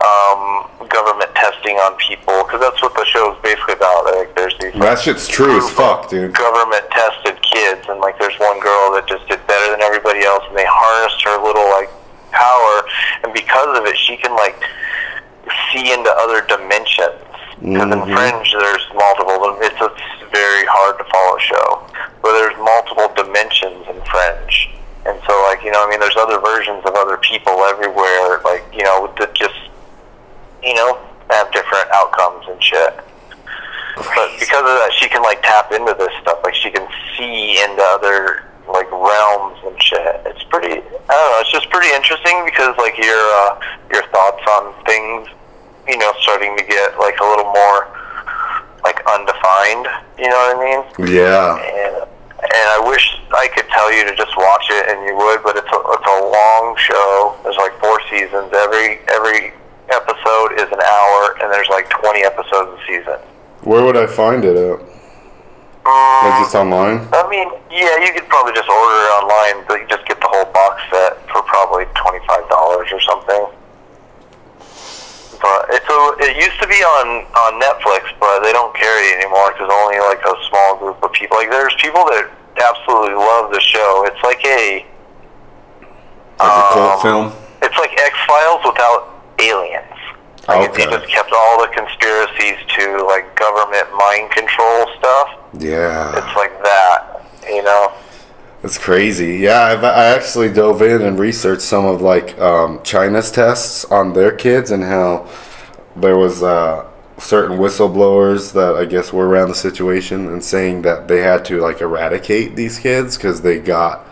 um, 0.00 0.66
government 0.88 1.28
testing 1.34 1.76
on 1.76 1.96
people 1.96 2.44
because 2.44 2.60
that's 2.60 2.80
what 2.82 2.94
the 2.94 3.04
show 3.04 3.34
is 3.34 3.38
basically 3.42 3.74
about. 3.74 4.04
Like 4.04 4.34
there's 4.36 4.56
these 4.60 4.72
That 4.80 4.98
shit's 4.98 5.28
true 5.28 5.56
as 5.58 5.68
fuck, 5.70 6.08
dude. 6.08 6.32
government 6.34 6.84
tested 6.90 7.36
kids 7.42 7.84
and 7.88 8.00
like 8.00 8.18
there's 8.18 8.36
one 8.40 8.58
girl 8.60 8.92
that 8.96 9.04
just 9.06 9.26
did 9.28 9.44
better 9.46 9.70
than 9.72 9.82
everybody 9.82 10.19
else 10.30 10.44
and 10.48 10.56
they 10.56 10.66
harnessed 10.66 11.18
her 11.26 11.36
little 11.42 11.66
like 11.74 11.90
power 12.30 12.86
and 13.24 13.34
because 13.34 13.76
of 13.78 13.84
it 13.86 13.96
she 13.98 14.16
can 14.16 14.30
like 14.38 14.54
see 15.72 15.92
into 15.92 16.10
other 16.22 16.40
dimensions. 16.46 17.18
Because 17.60 17.90
in 17.92 18.00
Mhm. 18.00 18.14
fringe 18.16 18.48
there's 18.54 18.86
multiple 18.94 19.58
it's 19.60 19.80
a 19.82 19.90
very 20.32 20.64
hard 20.64 20.96
to 20.98 21.04
follow 21.12 21.36
show. 21.38 21.68
But 22.22 22.32
there's 22.38 22.56
multiple 22.58 23.08
dimensions 23.18 23.84
in 23.90 23.98
fringe. 24.06 24.70
And 25.06 25.18
so 25.26 25.32
like 25.50 25.62
you 25.64 25.70
know 25.72 25.82
i 25.84 25.90
mean 25.90 25.98
there's 26.00 26.16
other 26.16 26.38
versions 26.38 26.84
of 26.86 26.94
other 26.94 27.16
people 27.18 27.52
everywhere 27.64 28.40
like 28.44 28.64
you 28.72 28.84
know 28.84 29.12
that 29.18 29.34
just 29.34 29.58
you 30.62 30.74
know 30.74 30.98
have 31.30 31.50
different 31.52 31.88
outcomes 31.92 32.46
and 32.48 32.62
shit. 32.62 32.94
But 33.96 34.28
because 34.38 34.60
of 34.60 34.76
that, 34.80 34.90
she 34.98 35.08
can 35.08 35.22
like 35.22 35.42
tap 35.42 35.72
into 35.72 35.94
this 35.98 36.12
stuff. 36.22 36.38
Like 36.42 36.54
she 36.54 36.70
can 36.70 36.86
see 37.16 37.62
into 37.62 37.82
other 37.82 38.44
like 38.90 39.02
realms 39.02 39.58
and 39.64 39.82
shit. 39.82 40.22
It's 40.26 40.42
pretty. 40.44 40.82
I 40.82 41.12
don't 41.14 41.30
know. 41.32 41.40
It's 41.40 41.52
just 41.52 41.70
pretty 41.70 41.94
interesting 41.94 42.42
because 42.44 42.76
like 42.78 42.96
your 42.98 43.22
uh, 43.46 43.60
your 43.92 44.02
thoughts 44.10 44.42
on 44.50 44.74
things, 44.84 45.28
you 45.88 45.98
know, 45.98 46.12
starting 46.20 46.56
to 46.56 46.64
get 46.64 46.98
like 46.98 47.18
a 47.20 47.24
little 47.24 47.50
more 47.50 47.88
like 48.84 49.00
undefined. 49.06 49.86
You 50.18 50.28
know 50.28 50.38
what 50.38 50.56
I 50.56 50.60
mean? 50.60 50.80
Yeah. 51.14 51.56
And 51.58 52.10
and 52.40 52.66
I 52.72 52.80
wish 52.88 53.20
I 53.32 53.48
could 53.54 53.68
tell 53.68 53.92
you 53.92 54.04
to 54.04 54.14
just 54.16 54.36
watch 54.36 54.66
it 54.70 54.88
and 54.88 55.06
you 55.06 55.14
would, 55.14 55.42
but 55.42 55.56
it's 55.56 55.68
a, 55.68 55.80
it's 55.92 56.08
a 56.08 56.20
long 56.24 56.74
show. 56.78 57.36
There's 57.44 57.56
like 57.56 57.78
four 57.78 58.00
seasons. 58.08 58.50
Every 58.52 58.98
every 59.08 59.52
episode 59.90 60.54
is 60.56 60.68
an 60.70 60.80
hour, 60.80 61.36
and 61.42 61.52
there's 61.52 61.68
like 61.68 61.90
20 61.90 62.22
episodes 62.22 62.78
a 62.78 62.86
season. 62.86 63.18
Where 63.62 63.84
would 63.84 63.96
I 63.96 64.06
find 64.06 64.44
it 64.44 64.56
at? 64.56 64.80
Like 65.84 66.44
just 66.44 66.54
online? 66.54 67.08
I 67.12 67.24
mean, 67.30 67.48
yeah, 67.72 67.96
you 68.04 68.12
could 68.12 68.28
probably 68.28 68.52
just 68.52 68.68
order 68.68 68.98
it 69.00 69.12
online, 69.24 69.64
but 69.66 69.80
you 69.80 69.86
just 69.88 70.04
get 70.06 70.20
the 70.20 70.28
whole 70.28 70.44
box 70.52 70.82
set 70.92 71.16
for 71.32 71.40
probably 71.48 71.84
twenty 71.96 72.20
five 72.28 72.44
dollars 72.48 72.88
or 72.92 73.00
something. 73.00 73.46
But 75.40 75.72
it's 75.72 75.88
a, 75.88 75.98
it 76.20 76.36
used 76.36 76.60
to 76.60 76.68
be 76.68 76.76
on 76.84 77.24
on 77.24 77.56
Netflix, 77.60 78.12
but 78.20 78.40
they 78.44 78.52
don't 78.52 78.74
carry 78.76 79.08
it 79.16 79.24
anymore 79.24 79.52
because 79.52 79.72
only 79.72 79.98
like 80.04 80.20
a 80.20 80.34
small 80.52 80.76
group 80.76 81.02
of 81.02 81.12
people. 81.12 81.38
Like 81.38 81.50
there's 81.50 81.74
people 81.80 82.04
that 82.12 82.28
absolutely 82.60 83.16
love 83.16 83.50
the 83.50 83.60
show. 83.60 84.04
It's 84.06 84.20
like 84.22 84.44
a 84.44 84.84
Like 86.38 86.52
a 86.52 86.74
cult 86.76 86.92
Um, 86.92 87.00
film? 87.00 87.26
it's 87.62 87.76
like 87.78 87.96
X 87.98 88.14
Files 88.28 88.60
without 88.68 89.16
aliens. 89.40 89.96
Like 90.50 90.68
if 90.70 90.74
Okay. 90.74 90.84
you 90.84 90.90
just 90.90 91.08
kept 91.08 91.32
all 91.32 91.60
the 91.60 91.68
conspiracies 91.68 92.56
to 92.76 93.04
like 93.06 93.34
government 93.38 93.86
mind 93.96 94.30
control 94.32 94.86
stuff. 94.98 95.28
Yeah. 95.58 96.16
It's 96.18 96.36
like 96.36 96.62
that, 96.62 97.22
you 97.48 97.62
know. 97.62 97.92
That's 98.62 98.76
crazy. 98.76 99.38
Yeah, 99.38 99.62
I've, 99.62 99.82
I 99.84 100.06
actually 100.06 100.52
dove 100.52 100.82
in 100.82 101.00
and 101.02 101.18
researched 101.18 101.62
some 101.62 101.86
of 101.86 102.02
like 102.02 102.38
um, 102.38 102.82
China's 102.82 103.30
tests 103.30 103.84
on 103.86 104.12
their 104.12 104.32
kids 104.32 104.70
and 104.70 104.82
how 104.84 105.26
there 105.96 106.18
was 106.18 106.42
uh, 106.42 106.86
certain 107.16 107.58
whistleblowers 107.58 108.52
that 108.52 108.74
I 108.76 108.84
guess 108.84 109.12
were 109.14 109.26
around 109.26 109.48
the 109.48 109.54
situation 109.54 110.26
and 110.28 110.44
saying 110.44 110.82
that 110.82 111.08
they 111.08 111.20
had 111.20 111.44
to 111.46 111.60
like 111.60 111.80
eradicate 111.80 112.54
these 112.54 112.78
kids 112.78 113.16
because 113.16 113.40
they 113.40 113.58
got 113.60 114.06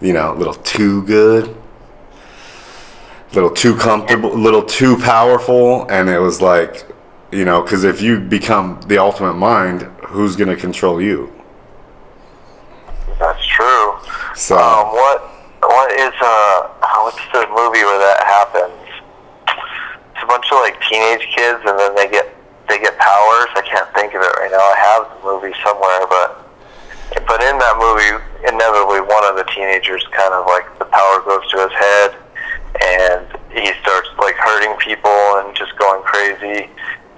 you 0.00 0.12
know 0.12 0.32
a 0.34 0.36
little 0.36 0.54
too 0.54 1.02
good, 1.04 1.56
little 3.32 3.50
too 3.50 3.76
comfortable, 3.76 4.30
little 4.30 4.62
too 4.62 4.96
powerful, 4.98 5.86
and 5.90 6.08
it 6.08 6.18
was 6.18 6.40
like 6.40 6.86
you 7.30 7.44
know 7.44 7.62
because 7.62 7.84
if 7.84 8.00
you 8.00 8.20
become 8.20 8.80
the 8.86 8.98
ultimate 8.98 9.34
mind, 9.34 9.82
who's 10.04 10.36
gonna 10.36 10.56
control 10.56 11.00
you? 11.00 11.32
That's 13.18 13.46
true. 13.46 13.96
So. 14.34 14.56
Um, 14.56 14.88
what 14.92 15.22
what 15.62 15.92
is 15.92 16.14
uh 16.20 16.68
what's 17.02 17.20
the 17.32 17.46
movie 17.50 17.84
where 17.84 18.00
that 18.00 18.24
happens? 18.26 18.74
It's 20.14 20.22
a 20.22 20.26
bunch 20.26 20.46
of 20.50 20.58
like 20.58 20.80
teenage 20.88 21.26
kids, 21.36 21.60
and 21.66 21.78
then 21.78 21.94
they 21.94 22.08
get 22.08 22.34
they 22.68 22.78
get 22.78 22.96
powers. 22.98 23.50
I 23.54 23.62
can't 23.66 23.88
think 23.94 24.14
of 24.14 24.22
it 24.22 24.32
right 24.38 24.50
now. 24.50 24.62
I 24.62 24.76
have 24.78 25.02
the 25.10 25.20
movie 25.26 25.54
somewhere, 25.62 26.06
but 26.08 26.46
but 27.26 27.42
in 27.42 27.58
that 27.58 27.76
movie, 27.78 28.22
inevitably 28.46 29.02
one 29.02 29.24
of 29.26 29.36
the 29.36 29.44
teenagers 29.54 30.06
kind 30.14 30.32
of 30.32 30.46
like 30.46 30.66
the 30.78 30.86
power 30.86 31.20
goes 31.26 31.42
to 31.50 31.66
his 31.66 31.74
head, 31.74 32.16
and 32.84 33.26
he 33.52 33.72
starts 33.82 34.08
like 34.18 34.36
hurting 34.36 34.76
people 34.78 35.10
and 35.40 35.54
just 35.56 35.76
going 35.78 36.02
crazy, 36.02 36.68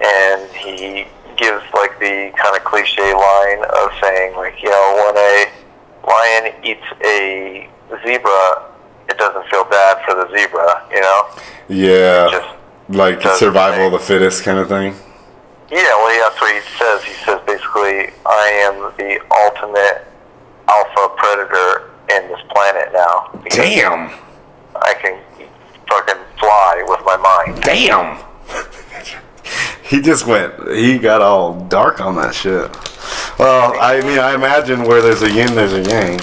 and 0.03 0.49
he 0.51 1.07
gives 1.37 1.63
like 1.73 1.97
the 1.99 2.31
kind 2.37 2.55
of 2.55 2.63
cliche 2.63 3.13
line 3.13 3.63
of 3.65 3.89
saying 4.01 4.35
like 4.35 4.61
you 4.61 4.69
know 4.69 5.05
when 5.05 5.17
a 5.17 5.63
lion 6.07 6.53
eats 6.63 6.85
a 7.05 7.69
zebra, 8.05 8.69
it 9.09 9.17
doesn't 9.17 9.45
feel 9.49 9.63
bad 9.65 10.03
for 10.05 10.15
the 10.15 10.27
zebra, 10.35 10.87
you 10.91 11.01
know? 11.01 11.27
Yeah, 11.69 12.29
Just 12.31 12.55
like 12.89 13.21
survival 13.37 13.87
of 13.87 13.93
the 13.93 13.99
fittest 13.99 14.43
kind 14.43 14.59
of 14.59 14.67
thing. 14.67 14.93
Yeah, 15.71 15.79
well, 15.79 16.13
yeah, 16.13 16.29
that's 16.29 16.41
what 16.41 16.53
he 16.53 16.61
says. 16.77 17.03
He 17.03 17.13
says 17.25 17.39
basically, 17.45 18.13
I 18.25 18.47
am 18.67 18.93
the 18.97 19.19
ultimate 19.31 20.05
alpha 20.67 21.15
predator 21.17 21.91
in 22.11 22.27
this 22.29 22.41
planet 22.49 22.89
now. 22.93 23.41
Damn, 23.49 24.19
I 24.75 24.93
can 25.01 25.19
fucking 25.89 26.21
fly 26.39 26.83
with 26.87 26.99
my 27.05 27.17
mind. 27.17 27.61
damn. 27.63 28.23
he 29.83 30.01
just 30.01 30.25
went. 30.25 30.53
He 30.75 30.97
got 30.97 31.21
all 31.21 31.53
dark 31.65 32.01
on 32.01 32.15
that 32.15 32.33
shit. 32.35 32.69
Well, 33.39 33.75
I 33.79 34.01
mean, 34.01 34.19
I 34.19 34.33
imagine 34.35 34.83
where 34.83 35.01
there's 35.01 35.21
a 35.23 35.31
yin, 35.31 35.55
there's 35.55 35.73
a 35.73 35.81
yang. 35.81 36.19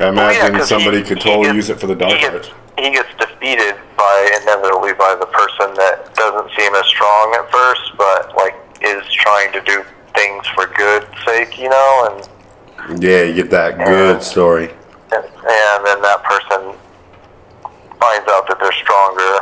I 0.00 0.10
Well, 0.10 0.32
yeah, 0.32 0.64
somebody 0.64 0.98
he- 0.98 1.04
could 1.04 1.20
totally 1.20 1.44
gets- 1.46 1.54
use 1.56 1.70
it 1.70 1.80
for 1.80 1.86
the 1.86 1.94
dark 1.94 2.12
he 2.12 2.20
gets, 2.20 2.50
he 2.78 2.90
gets 2.90 3.08
defeated 3.18 3.76
by 3.96 4.38
inevitably 4.42 4.92
by 4.94 5.14
the 5.14 5.26
person 5.26 5.72
that 5.74 6.12
doesn't 6.14 6.50
seem 6.58 6.74
as 6.74 6.86
strong 6.86 7.34
at 7.38 7.50
first, 7.50 7.92
but 7.96 8.34
like 8.36 8.54
is 8.82 9.04
trying 9.14 9.52
to 9.52 9.60
do 9.62 9.84
things 10.14 10.46
for 10.48 10.66
good 10.76 11.06
sake, 11.24 11.58
you 11.58 11.68
know, 11.68 12.18
and 12.90 13.02
Yeah, 13.02 13.22
you 13.22 13.34
get 13.34 13.50
that 13.50 13.78
good 13.78 14.22
story. 14.22 14.70
and, 15.12 15.24
and 15.24 15.86
then 15.86 16.02
that 16.02 16.22
person 16.24 16.74
finds 18.04 18.28
out 18.30 18.46
that 18.48 18.58
they're 18.60 18.72
stronger 18.72 19.32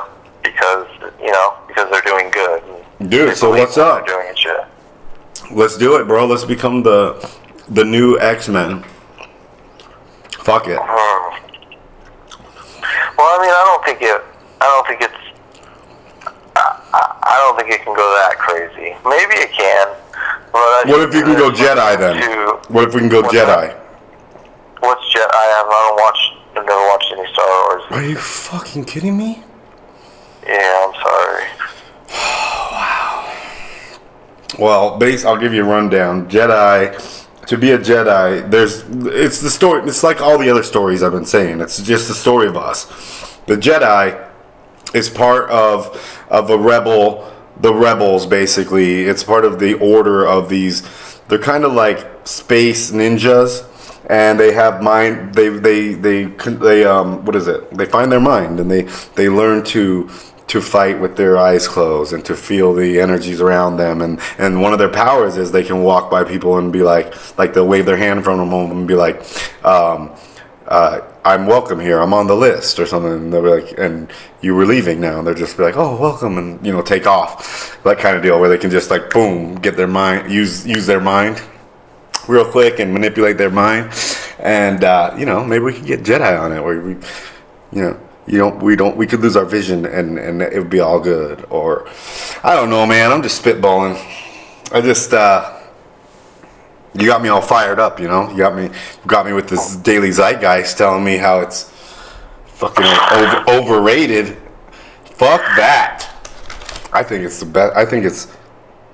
because 0.42 0.86
you 1.20 1.32
know 1.32 1.54
because 1.66 1.90
they're 1.90 2.02
doing 2.02 2.30
good. 2.30 2.62
and 3.00 3.10
Dude, 3.10 3.36
so 3.36 3.50
what's 3.50 3.76
up? 3.78 4.06
Doing 4.06 4.26
and 4.28 4.38
shit. 4.38 4.64
Let's 5.50 5.76
do 5.76 5.96
it, 5.96 6.06
bro. 6.06 6.26
Let's 6.26 6.44
become 6.44 6.82
the 6.82 7.02
the 7.68 7.84
new 7.84 8.18
X 8.20 8.48
Men. 8.48 8.84
Fuck 10.48 10.68
it. 10.68 10.78
Hmm. 10.80 11.22
Well, 13.18 13.28
I 13.28 13.38
mean, 13.42 13.50
I 13.50 13.62
don't 13.66 13.84
think 13.84 14.02
it. 14.02 14.20
I 14.60 14.64
don't 14.66 14.86
think 14.86 15.00
it's 15.02 15.22
I 16.54 17.36
don't 17.38 17.56
think 17.58 17.70
it 17.74 17.82
can 17.84 17.94
go 17.94 18.06
that 18.20 18.38
crazy. 18.38 18.94
Maybe 19.04 19.34
it 19.42 19.52
can. 19.52 19.88
But 20.52 20.86
What 20.86 21.00
if 21.08 21.14
you 21.14 21.22
can 21.22 21.36
go 21.36 21.50
Jedi 21.50 21.98
then? 21.98 22.16
to- 22.20 22.72
What 22.72 22.84
if 22.88 22.94
we 22.94 23.00
can 23.00 23.08
go 23.08 23.22
Jedi? 23.22 23.46
that? 23.46 23.76
What's 24.80 25.02
Jedi? 25.14 25.26
I 25.32 25.64
I 25.64 25.88
don't 25.88 25.96
watch. 25.96 26.20
I've 26.54 26.66
never 26.66 26.86
watched 26.88 27.12
any 27.16 27.32
Star 27.32 27.46
Wars. 27.46 27.82
Are 27.90 28.02
you 28.02 28.16
fucking 28.16 28.84
kidding 28.84 29.16
me? 29.16 29.42
Yeah, 30.46 30.86
I'm 30.86 30.94
sorry. 31.02 31.44
Well, 34.58 34.98
base. 34.98 35.24
I'll 35.24 35.38
give 35.38 35.54
you 35.54 35.64
a 35.64 35.66
rundown. 35.66 36.28
Jedi. 36.28 36.94
To 37.46 37.58
be 37.58 37.72
a 37.72 37.78
Jedi, 37.78 38.48
there's 38.50 38.84
it's 39.06 39.40
the 39.40 39.50
story. 39.50 39.82
It's 39.88 40.02
like 40.04 40.20
all 40.20 40.38
the 40.38 40.48
other 40.50 40.62
stories 40.62 41.02
I've 41.02 41.12
been 41.12 41.24
saying. 41.24 41.60
It's 41.60 41.82
just 41.82 42.06
the 42.06 42.14
story 42.14 42.46
of 42.46 42.56
us. 42.56 42.84
The 43.46 43.56
Jedi 43.56 44.28
is 44.94 45.08
part 45.08 45.50
of 45.50 46.24
of 46.30 46.50
a 46.50 46.58
rebel. 46.58 47.32
The 47.60 47.74
rebels, 47.74 48.26
basically, 48.26 49.04
it's 49.04 49.24
part 49.24 49.44
of 49.44 49.58
the 49.58 49.74
order 49.74 50.26
of 50.26 50.48
these. 50.48 50.82
They're 51.28 51.38
kind 51.38 51.64
of 51.64 51.72
like 51.72 52.06
space 52.26 52.90
ninjas, 52.90 53.64
and 54.06 54.38
they 54.38 54.52
have 54.52 54.82
mind. 54.82 55.34
They 55.34 55.48
they 55.48 55.94
they 55.94 56.24
they 56.24 56.84
um 56.84 57.24
what 57.24 57.36
is 57.36 57.48
it? 57.48 57.70
They 57.70 57.86
find 57.86 58.10
their 58.10 58.20
mind, 58.20 58.60
and 58.60 58.70
they 58.70 58.82
they 59.14 59.28
learn 59.28 59.64
to 59.66 60.10
to 60.48 60.60
fight 60.60 61.00
with 61.00 61.16
their 61.16 61.38
eyes 61.38 61.66
closed 61.66 62.12
and 62.12 62.22
to 62.26 62.36
feel 62.36 62.74
the 62.74 63.00
energies 63.00 63.40
around 63.40 63.76
them. 63.76 64.02
And 64.02 64.20
and 64.38 64.60
one 64.60 64.72
of 64.72 64.78
their 64.78 64.90
powers 64.90 65.36
is 65.36 65.52
they 65.52 65.64
can 65.64 65.82
walk 65.82 66.10
by 66.10 66.24
people 66.24 66.58
and 66.58 66.72
be 66.72 66.82
like 66.82 67.38
like 67.38 67.54
they'll 67.54 67.66
wave 67.66 67.86
their 67.86 67.96
hand 67.96 68.24
from 68.24 68.38
them 68.38 68.52
and 68.52 68.86
be 68.88 68.94
like 68.94 69.22
um, 69.64 70.14
uh, 70.68 71.00
I'm 71.24 71.46
welcome 71.46 71.78
here. 71.80 72.00
I'm 72.00 72.12
on 72.12 72.26
the 72.26 72.34
list 72.34 72.78
or 72.78 72.86
something. 72.86 73.12
And 73.12 73.32
they'll 73.32 73.42
be 73.42 73.62
like 73.62 73.78
and 73.78 74.10
you 74.40 74.54
were 74.54 74.66
leaving 74.66 75.00
now. 75.00 75.18
And 75.18 75.26
they'll 75.26 75.34
just 75.34 75.56
be 75.56 75.62
like 75.62 75.76
oh 75.76 75.98
welcome 76.00 76.36
and 76.38 76.64
you 76.66 76.72
know 76.72 76.82
take 76.82 77.06
off. 77.06 77.80
That 77.84 77.98
kind 77.98 78.16
of 78.16 78.22
deal 78.22 78.38
where 78.40 78.48
they 78.48 78.58
can 78.58 78.70
just 78.70 78.90
like 78.90 79.10
boom 79.10 79.54
get 79.54 79.76
their 79.76 79.86
mind 79.86 80.30
use 80.30 80.66
use 80.66 80.86
their 80.86 81.00
mind 81.00 81.40
real 82.28 82.44
quick 82.44 82.78
and 82.78 82.92
manipulate 82.92 83.38
their 83.38 83.50
mind. 83.50 83.92
And 84.38 84.84
uh, 84.84 85.14
you 85.18 85.26
know 85.26 85.44
maybe 85.44 85.64
we 85.64 85.72
could 85.72 85.86
get 85.86 86.02
Jedi 86.02 86.40
on 86.40 86.52
it 86.52 86.62
where 86.62 86.80
we 86.80 86.92
you 87.72 87.82
know 87.82 88.00
you 88.26 88.38
don't 88.38 88.62
we 88.62 88.76
don't 88.76 88.96
we 88.96 89.06
could 89.06 89.20
lose 89.20 89.36
our 89.36 89.44
vision 89.44 89.86
and 89.86 90.18
and 90.18 90.42
it 90.42 90.58
would 90.58 90.70
be 90.70 90.80
all 90.80 91.00
good. 91.00 91.44
Or 91.50 91.88
i 92.42 92.54
don't 92.54 92.70
know 92.70 92.86
man. 92.86 93.12
I'm 93.12 93.22
just 93.22 93.42
spitballing. 93.42 93.96
I 94.72 94.80
just 94.80 95.12
uh 95.12 95.58
you 96.94 97.06
got 97.06 97.22
me 97.22 97.28
all 97.28 97.40
fired 97.40 97.78
up 97.78 98.00
you 98.00 98.08
know? 98.08 98.30
You 98.30 98.38
got 98.38 98.56
me 98.56 98.70
got 99.06 99.26
me 99.26 99.32
with 99.32 99.48
this 99.48 99.76
daily 99.76 100.10
zeitgeist 100.10 100.76
telling 100.76 101.04
me 101.04 101.16
how 101.16 101.40
it's 101.40 101.70
fucking 102.46 102.84
over, 102.84 103.50
overrated. 103.50 104.36
Fuck 105.04 105.40
that. 105.56 106.08
I 106.92 107.02
think 107.02 107.24
it's 107.24 107.40
the 107.40 107.46
best 107.46 107.74
i 107.76 107.84
think 107.86 108.04
it's 108.04 108.28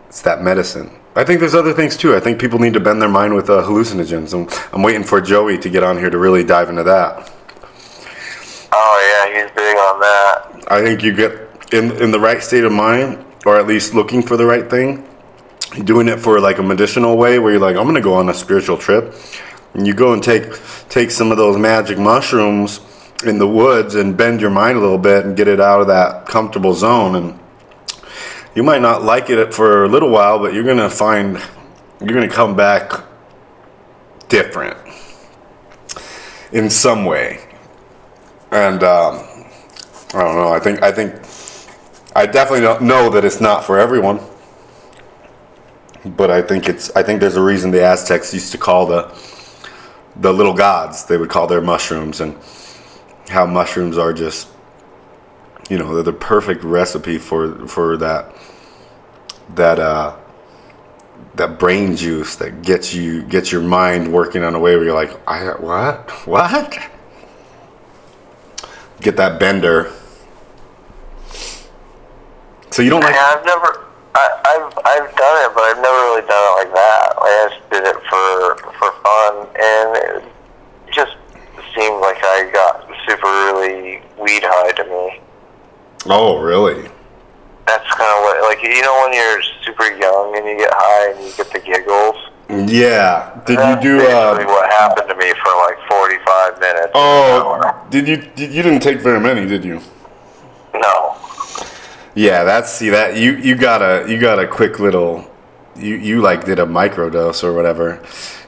it's 0.09 0.23
that 0.23 0.41
medicine 0.43 0.98
I 1.19 1.25
think 1.25 1.41
there's 1.41 1.57
other 1.57 1.73
things 1.73 1.97
too. 1.97 2.15
I 2.15 2.21
think 2.21 2.41
people 2.41 2.61
need 2.61 2.75
to 2.75 2.81
bend 2.81 3.03
their 3.03 3.09
mind 3.09 3.35
with 3.35 3.51
uh, 3.51 3.65
hallucinogens. 3.65 4.33
I'm, 4.33 4.49
I'm 4.73 4.85
waiting 4.85 5.03
for 5.03 5.21
Joey 5.21 5.59
to 5.59 5.69
get 5.69 5.83
on 5.83 5.99
here 5.99 6.11
to 6.11 6.17
really 6.17 6.45
dive 6.45 6.69
into 6.69 6.85
that. 6.85 7.33
Oh 8.71 9.27
yeah, 9.27 9.43
he's 9.43 9.51
big 9.51 9.77
on 9.77 9.99
that. 9.99 10.65
I 10.71 10.81
think 10.81 11.03
you 11.03 11.13
get 11.13 11.33
in 11.73 11.91
in 12.01 12.13
the 12.13 12.21
right 12.21 12.41
state 12.41 12.63
of 12.63 12.71
mind, 12.71 13.25
or 13.45 13.59
at 13.59 13.67
least 13.67 13.95
looking 13.95 14.23
for 14.23 14.37
the 14.37 14.47
right 14.47 14.71
thing, 14.71 15.09
doing 15.83 16.07
it 16.07 16.21
for 16.21 16.39
like 16.39 16.59
a 16.59 16.63
medicinal 16.63 17.17
way, 17.17 17.41
where 17.41 17.51
you're 17.51 17.61
like, 17.61 17.75
I'm 17.75 17.87
gonna 17.87 18.01
go 18.01 18.15
on 18.15 18.29
a 18.29 18.35
spiritual 18.35 18.79
trip, 18.79 19.13
and 19.75 19.89
you 19.89 19.95
go 19.95 20.13
and 20.13 20.23
take 20.23 20.45
take 20.89 21.11
some 21.11 21.33
of 21.33 21.37
those 21.37 21.59
magic 21.59 21.99
mushrooms 21.99 22.79
in 23.27 23.39
the 23.39 23.49
woods 23.49 23.97
and 23.97 24.17
bend 24.17 24.41
your 24.41 24.51
mind 24.51 24.79
a 24.79 24.81
little 24.81 24.99
bit 24.99 25.25
and 25.25 25.37
get 25.37 25.49
it 25.49 25.59
out 25.59 25.81
of 25.81 25.89
that 25.89 26.27
comfortable 26.27 26.75
zone, 26.75 27.17
and 27.17 27.41
you 28.59 28.65
might 28.65 28.83
not 28.83 29.05
like 29.05 29.31
it 29.31 29.55
for 29.55 29.85
a 29.85 29.89
little 29.89 30.11
while, 30.11 30.41
but 30.41 30.53
you're 30.53 30.65
gonna 30.65 30.91
find 30.91 31.41
you're 32.01 32.15
gonna 32.15 32.29
come 32.29 32.57
back 32.57 33.05
different 34.29 34.77
in 36.53 36.69
some 36.69 37.05
way, 37.05 37.41
and. 38.51 38.83
Um, 38.83 39.29
I 40.15 40.25
don't 40.25 40.37
know. 40.37 40.53
I 40.53 40.59
think 40.59 40.83
I 40.83 40.91
think 40.91 41.15
I 42.17 42.25
definitely 42.25 42.63
don't 42.63 42.83
know 42.83 43.11
that 43.11 43.25
it's 43.25 43.41
not 43.41 43.65
for 43.65 43.79
everyone. 43.79 44.21
But 46.05 46.31
I 46.31 46.41
think 46.41 46.69
it's 46.69 46.91
I 46.97 47.03
think 47.03 47.21
there's 47.21 47.37
a 47.37 47.43
reason 47.43 47.71
the 47.71 47.85
Aztecs 47.85 48.33
used 48.33 48.53
to 48.53 48.59
call 48.59 48.87
the 48.87 49.15
the 50.17 50.33
little 50.33 50.55
gods. 50.55 51.05
They 51.05 51.19
would 51.19 51.29
call 51.29 51.47
their 51.47 51.61
mushrooms 51.61 52.21
and 52.21 52.39
how 53.29 53.45
mushrooms 53.45 53.99
are 53.99 54.15
just 54.15 54.49
you 55.69 55.79
know, 55.79 55.95
they're 55.95 56.03
the 56.03 56.13
perfect 56.13 56.65
recipe 56.65 57.19
for 57.19 57.67
for 57.67 57.97
that 57.99 58.35
that 59.55 59.79
uh 59.79 60.17
that 61.35 61.59
brain 61.59 61.97
juice 61.97 62.37
that 62.37 62.63
gets 62.63 62.95
you 62.95 63.23
gets 63.23 63.53
your 63.53 63.63
mind 63.63 64.13
working 64.13 64.43
in 64.43 64.55
a 64.55 64.59
way 64.59 64.77
where 64.77 64.85
you're 64.85 64.95
like, 64.95 65.19
I 65.29 65.45
what? 65.61 66.11
What? 66.27 66.79
Get 69.01 69.17
that 69.17 69.39
bender. 69.39 69.93
So 72.71 72.83
you 72.83 72.91
don't 72.91 73.01
like 73.01 73.15
Yeah, 73.15 73.35
I've 73.37 73.45
never. 73.45 73.85
I, 74.15 74.27
I've 74.45 74.73
I've 74.85 75.17
done 75.17 75.37
it, 75.45 75.55
but 75.55 75.63
I've 75.63 75.77
never 75.77 76.01
really 76.11 76.27
done 76.27 76.43
it 76.43 76.55
like 76.59 76.75
that. 76.75 77.15
Like, 77.17 77.31
I 77.31 77.49
just 77.51 77.71
did 77.71 77.85
it 77.87 77.97
for 78.11 78.57
for 78.75 78.91
fun, 79.03 79.47
and 79.55 79.89
it 79.97 80.33
just 80.93 81.17
seemed 81.75 82.01
like 82.01 82.19
I 82.23 82.51
got 82.53 82.89
super 83.07 83.29
really 83.29 84.03
weed 84.19 84.43
high 84.43 84.73
to 84.73 84.85
me. 84.85 85.21
Oh, 86.07 86.39
really? 86.41 86.89
That's 87.67 87.87
kind 87.95 88.11
of 88.17 88.23
what, 88.23 88.43
like 88.43 88.63
you 88.63 88.81
know, 88.83 89.03
when 89.05 89.13
you're 89.13 89.43
super 89.65 89.85
young 89.97 90.37
and 90.37 90.47
you 90.47 90.57
get 90.57 90.71
high 90.73 91.11
and 91.13 91.25
you 91.25 91.33
get 91.37 91.53
the 91.53 91.61
giggles. 91.61 92.17
Yeah. 92.71 93.39
Did 93.45 93.59
That's 93.59 93.85
you 93.85 93.91
do? 93.91 93.99
basically 93.99 94.45
Uh, 94.45 94.49
what 94.49 94.71
happened 94.73 95.09
to 95.11 95.17
me 95.17 95.33
for 95.45 95.53
like 95.67 95.77
45 95.91 96.61
minutes. 96.61 96.93
oh, 96.95 97.87
did 97.91 98.09
you? 98.09 98.17
Did, 98.17 98.53
you 98.55 98.63
didn't 98.63 98.81
take 98.81 99.01
very 99.01 99.21
many, 99.21 99.47
did 99.47 99.65
you? 99.65 99.81
No. 100.75 101.17
Yeah. 102.15 102.45
That's 102.45 102.73
see 102.73 102.89
that 102.89 103.17
you 103.17 103.33
you 103.37 103.55
got 103.55 103.83
a 103.83 104.11
you 104.11 104.19
got 104.19 104.39
a 104.39 104.47
quick 104.47 104.79
little. 104.79 105.31
You 105.77 105.97
you 105.97 106.23
like 106.23 106.45
did 106.47 106.59
a 106.59 106.65
microdose 106.67 107.45
or 107.45 107.53
whatever. 107.53 108.03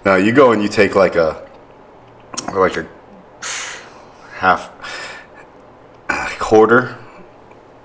Now 0.06 0.16
you 0.16 0.32
go 0.32 0.52
and 0.52 0.62
you 0.62 0.68
take 0.68 0.94
like 0.94 1.14
a 1.16 1.46
like 2.54 2.76
a 2.78 2.88
half 4.38 4.70
a 6.08 6.30
quarter. 6.38 6.96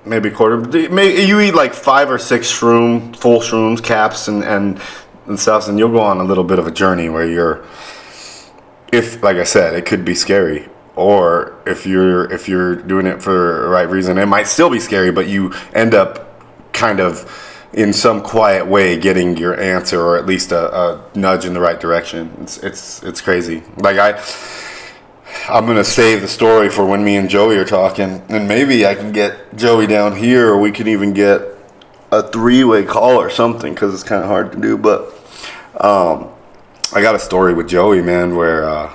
Maybe 0.05 0.29
quarter. 0.29 0.79
You 0.79 1.39
eat 1.39 1.55
like 1.55 1.73
five 1.73 2.11
or 2.11 2.19
six 2.19 2.51
shroom, 2.51 3.15
full 3.15 3.39
shrooms, 3.39 3.83
caps, 3.83 4.27
and 4.27 4.43
and 4.43 4.79
and 5.25 5.39
stuff, 5.39 5.67
and 5.67 5.79
you'll 5.79 5.91
go 5.91 6.01
on 6.01 6.19
a 6.19 6.23
little 6.23 6.43
bit 6.43 6.59
of 6.59 6.67
a 6.67 6.71
journey 6.71 7.09
where 7.09 7.27
you're 7.27 7.65
if 8.91 9.21
like 9.23 9.37
I 9.37 9.43
said, 9.43 9.73
it 9.73 9.85
could 9.85 10.05
be 10.05 10.15
scary. 10.15 10.69
Or 10.95 11.61
if 11.65 11.85
you're 11.85 12.31
if 12.31 12.47
you're 12.47 12.75
doing 12.75 13.05
it 13.05 13.21
for 13.21 13.63
the 13.63 13.67
right 13.67 13.89
reason, 13.89 14.17
it 14.17 14.27
might 14.27 14.47
still 14.47 14.69
be 14.69 14.79
scary, 14.79 15.11
but 15.11 15.27
you 15.27 15.53
end 15.73 15.93
up 15.93 16.41
kind 16.71 16.99
of 16.99 17.29
in 17.73 17.91
some 17.91 18.21
quiet 18.21 18.65
way 18.65 18.97
getting 18.97 19.35
your 19.35 19.59
answer 19.59 19.99
or 20.01 20.17
at 20.17 20.25
least 20.25 20.53
a, 20.53 20.73
a 20.73 21.03
nudge 21.15 21.45
in 21.45 21.53
the 21.53 21.59
right 21.59 21.79
direction. 21.79 22.33
It's 22.41 22.57
it's 22.59 23.03
it's 23.03 23.21
crazy. 23.21 23.63
Like 23.77 23.97
I 23.97 24.23
I'm 25.47 25.65
gonna 25.67 25.83
save 25.83 26.21
the 26.21 26.27
story 26.27 26.69
for 26.69 26.85
when 26.85 27.03
me 27.03 27.17
and 27.17 27.29
Joey 27.29 27.57
are 27.57 27.65
talking, 27.65 28.21
and 28.29 28.47
maybe 28.47 28.85
I 28.85 28.95
can 28.95 29.11
get 29.11 29.55
Joey 29.55 29.85
down 29.87 30.15
here, 30.15 30.49
or 30.49 30.59
we 30.59 30.71
can 30.71 30.87
even 30.87 31.13
get 31.13 31.41
a 32.11 32.23
three-way 32.23 32.83
call 32.83 33.19
or 33.19 33.29
something, 33.29 33.73
because 33.73 33.93
it's 33.93 34.03
kind 34.03 34.23
of 34.23 34.29
hard 34.29 34.51
to 34.53 34.59
do. 34.59 34.77
But 34.77 35.13
um, 35.79 36.29
I 36.93 37.01
got 37.01 37.15
a 37.15 37.19
story 37.19 37.53
with 37.53 37.67
Joey, 37.67 38.01
man, 38.01 38.35
where 38.35 38.67
uh, 38.67 38.93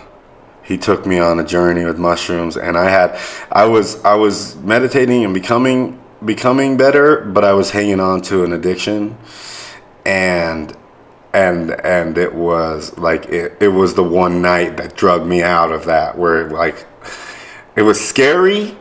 he 0.62 0.78
took 0.78 1.06
me 1.06 1.18
on 1.18 1.38
a 1.38 1.44
journey 1.44 1.84
with 1.84 1.98
mushrooms, 1.98 2.56
and 2.56 2.76
I 2.76 2.90
had, 2.90 3.18
I 3.52 3.66
was, 3.66 4.02
I 4.04 4.14
was 4.14 4.56
meditating 4.56 5.24
and 5.24 5.34
becoming, 5.34 6.00
becoming 6.24 6.76
better, 6.76 7.24
but 7.26 7.44
I 7.44 7.52
was 7.52 7.70
hanging 7.70 8.00
on 8.00 8.22
to 8.22 8.44
an 8.44 8.52
addiction, 8.52 9.16
and, 10.04 10.76
and, 11.32 11.70
and 11.84 12.18
it 12.18 12.34
was 12.34 12.96
like 12.98 13.26
it, 13.26 13.56
it 13.60 13.68
was 13.68 13.94
the 13.94 14.02
one 14.02 14.42
night 14.42 14.76
that 14.76 14.96
drug 14.96 15.26
me 15.26 15.42
out 15.42 15.72
of 15.72 15.86
that, 15.86 16.18
where 16.18 16.48
like, 16.50 16.86
it 17.76 17.82
was 17.82 18.00
scary, 18.00 18.76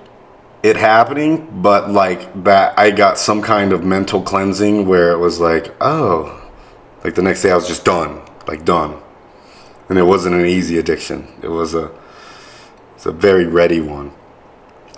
it 0.64 0.76
happening, 0.76 1.62
but 1.62 1.90
like 1.92 2.44
that, 2.44 2.78
I 2.78 2.92
got 2.92 3.18
some 3.18 3.42
kind 3.42 3.74
of 3.74 3.84
mental 3.84 4.22
cleansing 4.22 4.88
where 4.88 5.12
it 5.12 5.18
was 5.18 5.40
like, 5.40 5.76
oh, 5.82 6.50
like 7.04 7.16
the 7.16 7.22
next 7.22 7.42
day 7.42 7.52
I 7.52 7.56
was 7.56 7.68
just 7.68 7.86
done, 7.86 8.22
like 8.48 8.66
done 8.66 9.02
and 9.90 9.98
it 9.98 10.04
wasn't 10.04 10.36
an 10.36 10.46
easy 10.46 10.78
addiction. 10.78 11.28
It 11.42 11.50
was 11.50 11.74
a 11.74 11.92
it's 12.96 13.06
a 13.06 13.12
very 13.12 13.46
ready 13.46 13.82
one. 13.82 14.14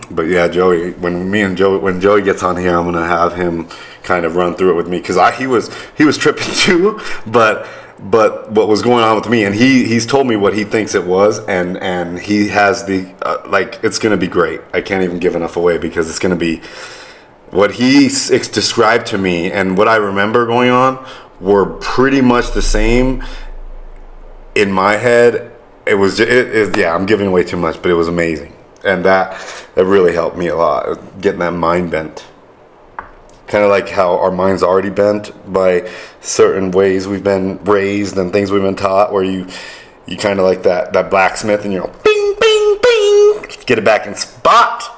But 0.10 0.24
yeah, 0.24 0.48
Joey, 0.48 0.92
when 0.94 1.30
me 1.30 1.42
and 1.42 1.56
Joey, 1.56 1.78
when 1.78 2.02
Joey 2.02 2.22
gets 2.22 2.44
on 2.44 2.58
here, 2.58 2.76
I'm 2.78 2.86
gonna 2.86 3.06
have 3.06 3.36
him 3.36 3.68
kind 4.04 4.26
of 4.26 4.36
run 4.36 4.56
through 4.56 4.72
it 4.72 4.76
with 4.76 4.88
me 4.88 5.00
because 5.00 5.18
I 5.18 5.32
he 5.32 5.48
was 5.48 5.70
he 5.98 6.06
was 6.06 6.18
tripping 6.18 6.44
too, 6.56 7.00
but 7.28 7.68
but 8.00 8.52
what 8.52 8.68
was 8.68 8.82
going 8.82 9.04
on 9.04 9.16
with 9.16 9.30
me, 9.30 9.44
and 9.46 9.54
he 9.54 9.86
he's 9.86 10.06
told 10.06 10.28
me 10.28 10.36
what 10.36 10.54
he 10.54 10.64
thinks 10.64 10.96
it 10.96 11.06
was, 11.06 11.40
and 11.46 11.78
and 11.78 12.20
he 12.20 12.48
has 12.50 12.86
the 12.86 13.14
uh, 13.22 13.38
like 13.48 13.80
it's 13.84 14.00
gonna 14.00 14.18
be 14.18 14.28
great. 14.28 14.62
I 14.74 14.82
can't 14.82 15.04
even 15.04 15.20
give 15.20 15.36
enough 15.36 15.56
away 15.56 15.78
because 15.78 16.10
it's 16.10 16.20
gonna 16.20 16.36
be 16.36 16.62
what 17.52 17.74
he 17.74 18.08
described 18.08 19.08
to 19.08 19.18
me 19.18 19.52
and 19.52 19.78
what 19.78 19.88
I 19.88 19.98
remember 19.98 20.46
going 20.46 20.72
on 20.72 21.06
were 21.40 21.66
pretty 21.66 22.22
much 22.22 22.52
the 22.52 22.62
same 22.62 23.24
in 24.56 24.72
my 24.72 24.94
head. 24.94 25.52
It 25.86 25.96
was, 25.96 26.18
ju- 26.18 26.24
it, 26.24 26.56
it, 26.56 26.78
yeah, 26.78 26.96
I'm 26.96 27.06
giving 27.06 27.28
away 27.28 27.44
too 27.44 27.58
much, 27.58 27.82
but 27.82 27.92
it 27.92 27.96
was 27.96 28.08
amazing, 28.08 28.54
and 28.84 29.06
that 29.06 29.39
that 29.76 29.86
really 29.86 30.13
helped 30.13 30.38
me 30.38 30.48
a 30.48 30.56
lot, 30.56 31.22
getting 31.22 31.39
that 31.39 31.54
mind 31.54 31.91
bent. 31.91 32.26
Kind 33.48 33.63
of 33.63 33.70
like 33.70 33.89
how 33.89 34.17
our 34.17 34.32
minds 34.32 34.63
already 34.63 34.89
bent 34.89 35.32
by 35.52 35.89
certain 36.22 36.72
ways 36.72 37.08
we've 37.08 37.24
been 37.24 37.62
raised 37.63 38.17
and 38.17 38.32
things 38.32 38.52
we've 38.52 38.62
been 38.62 38.76
taught, 38.76 39.12
where 39.12 39.24
you 39.24 39.48
you 40.06 40.17
kind 40.17 40.39
of 40.39 40.46
like 40.46 40.63
that 40.63 40.94
that 40.94 41.10
blacksmith 41.10 41.63
and 41.63 41.74
you 41.74 41.80
know, 41.80 41.91
bing, 42.04 42.36
bing, 42.39 42.78
bing, 42.82 43.44
get 43.65 43.78
it 43.78 43.86
back 43.86 44.08
in 44.08 44.15
spot. 44.15 44.98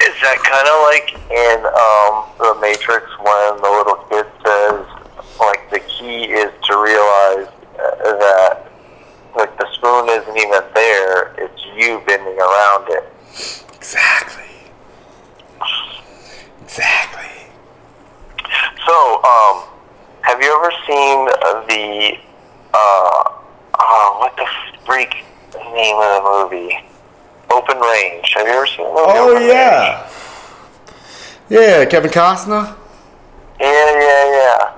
Is 0.00 0.14
that 0.22 0.38
kind 0.46 0.68
of 0.70 0.78
like 0.86 1.10
in 1.28 1.58
um, 1.66 2.22
the 2.38 2.54
Matrix 2.60 3.04
when 3.18 3.56
the 3.58 3.68
little 3.68 3.98
kid 4.08 4.26
says, 4.46 4.86
like, 5.40 5.68
the 5.70 5.80
key 5.80 6.30
is 6.30 6.52
to 6.66 6.78
realize 6.78 7.48
uh, 7.78 8.18
that, 8.18 8.70
like, 9.36 9.58
the 9.58 9.66
spoon 9.74 10.08
isn't 10.08 10.36
even 10.36 10.62
there, 10.74 11.34
it's 11.38 11.57
you 11.78 12.02
bending 12.06 12.38
around 12.38 12.88
it. 12.90 13.04
Exactly. 13.76 14.44
Exactly. 16.64 17.24
So, 18.86 19.22
um, 19.24 19.62
have 20.22 20.40
you 20.42 20.54
ever 20.56 20.70
seen 20.86 21.26
the, 21.68 22.18
uh, 22.74 23.22
uh, 23.78 24.10
what 24.18 24.36
the 24.36 24.46
freak 24.84 25.24
name 25.72 25.96
of 25.96 26.22
the 26.22 26.30
movie? 26.50 26.78
Open 27.50 27.78
Range. 27.78 28.32
Have 28.34 28.46
you 28.46 28.52
ever 28.52 28.66
seen 28.66 28.84
the 28.84 28.90
movie 28.92 29.02
Oh 29.06 29.30
Open 29.30 29.42
Range? 29.42 29.52
yeah. 29.52 30.10
Yeah, 31.48 31.84
Kevin 31.86 32.10
Costner. 32.10 32.76
Yeah, 33.58 34.00
yeah, 34.00 34.32
yeah. 34.36 34.72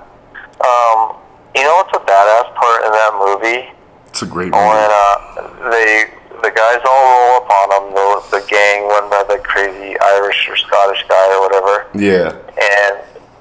Um, 0.65 1.15
you 1.55 1.63
know 1.63 1.75
what's 1.75 1.95
a 1.95 1.99
badass 1.99 2.55
part 2.55 2.85
in 2.85 2.91
that 2.91 3.13
movie? 3.19 3.69
It's 4.07 4.21
a 4.21 4.25
great 4.25 4.51
When 4.53 4.61
movie. 4.61 4.77
uh, 4.89 5.69
they 5.69 6.05
the 6.43 6.51
guys 6.51 6.79
all 6.85 7.05
roll 7.05 7.41
up 7.41 7.49
on 7.49 7.67
them, 7.69 7.85
the 7.95 8.39
the 8.39 8.45
gang, 8.47 8.87
one 8.87 9.09
by 9.09 9.23
the 9.29 9.37
crazy 9.43 9.97
Irish 9.99 10.47
or 10.49 10.55
Scottish 10.57 11.03
guy 11.07 11.25
or 11.35 11.41
whatever, 11.41 11.87
Yeah. 11.93 12.33
and 12.33 12.95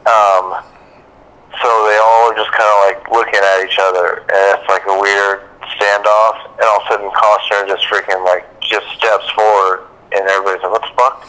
um, 0.06 0.62
so 1.60 1.68
they 1.88 1.98
all 2.00 2.30
are 2.32 2.36
just 2.36 2.50
kind 2.52 2.68
of 2.68 2.78
like 2.88 3.00
looking 3.10 3.40
at 3.40 3.64
each 3.64 3.78
other, 3.80 4.24
and 4.28 4.44
it's 4.58 4.68
like 4.68 4.84
a 4.86 4.96
weird 4.98 5.44
standoff, 5.76 6.36
and 6.58 6.64
all 6.68 6.80
of 6.80 6.84
a 6.84 6.88
sudden 6.88 7.10
Costner 7.10 7.66
just 7.68 7.84
freaking 7.86 8.24
like 8.24 8.44
just 8.60 8.86
steps 8.96 9.28
forward, 9.30 9.86
and 10.12 10.26
everybody's 10.28 10.62
like, 10.62 10.72
"What 10.72 10.82
the 10.82 10.94
fuck?" 10.96 11.28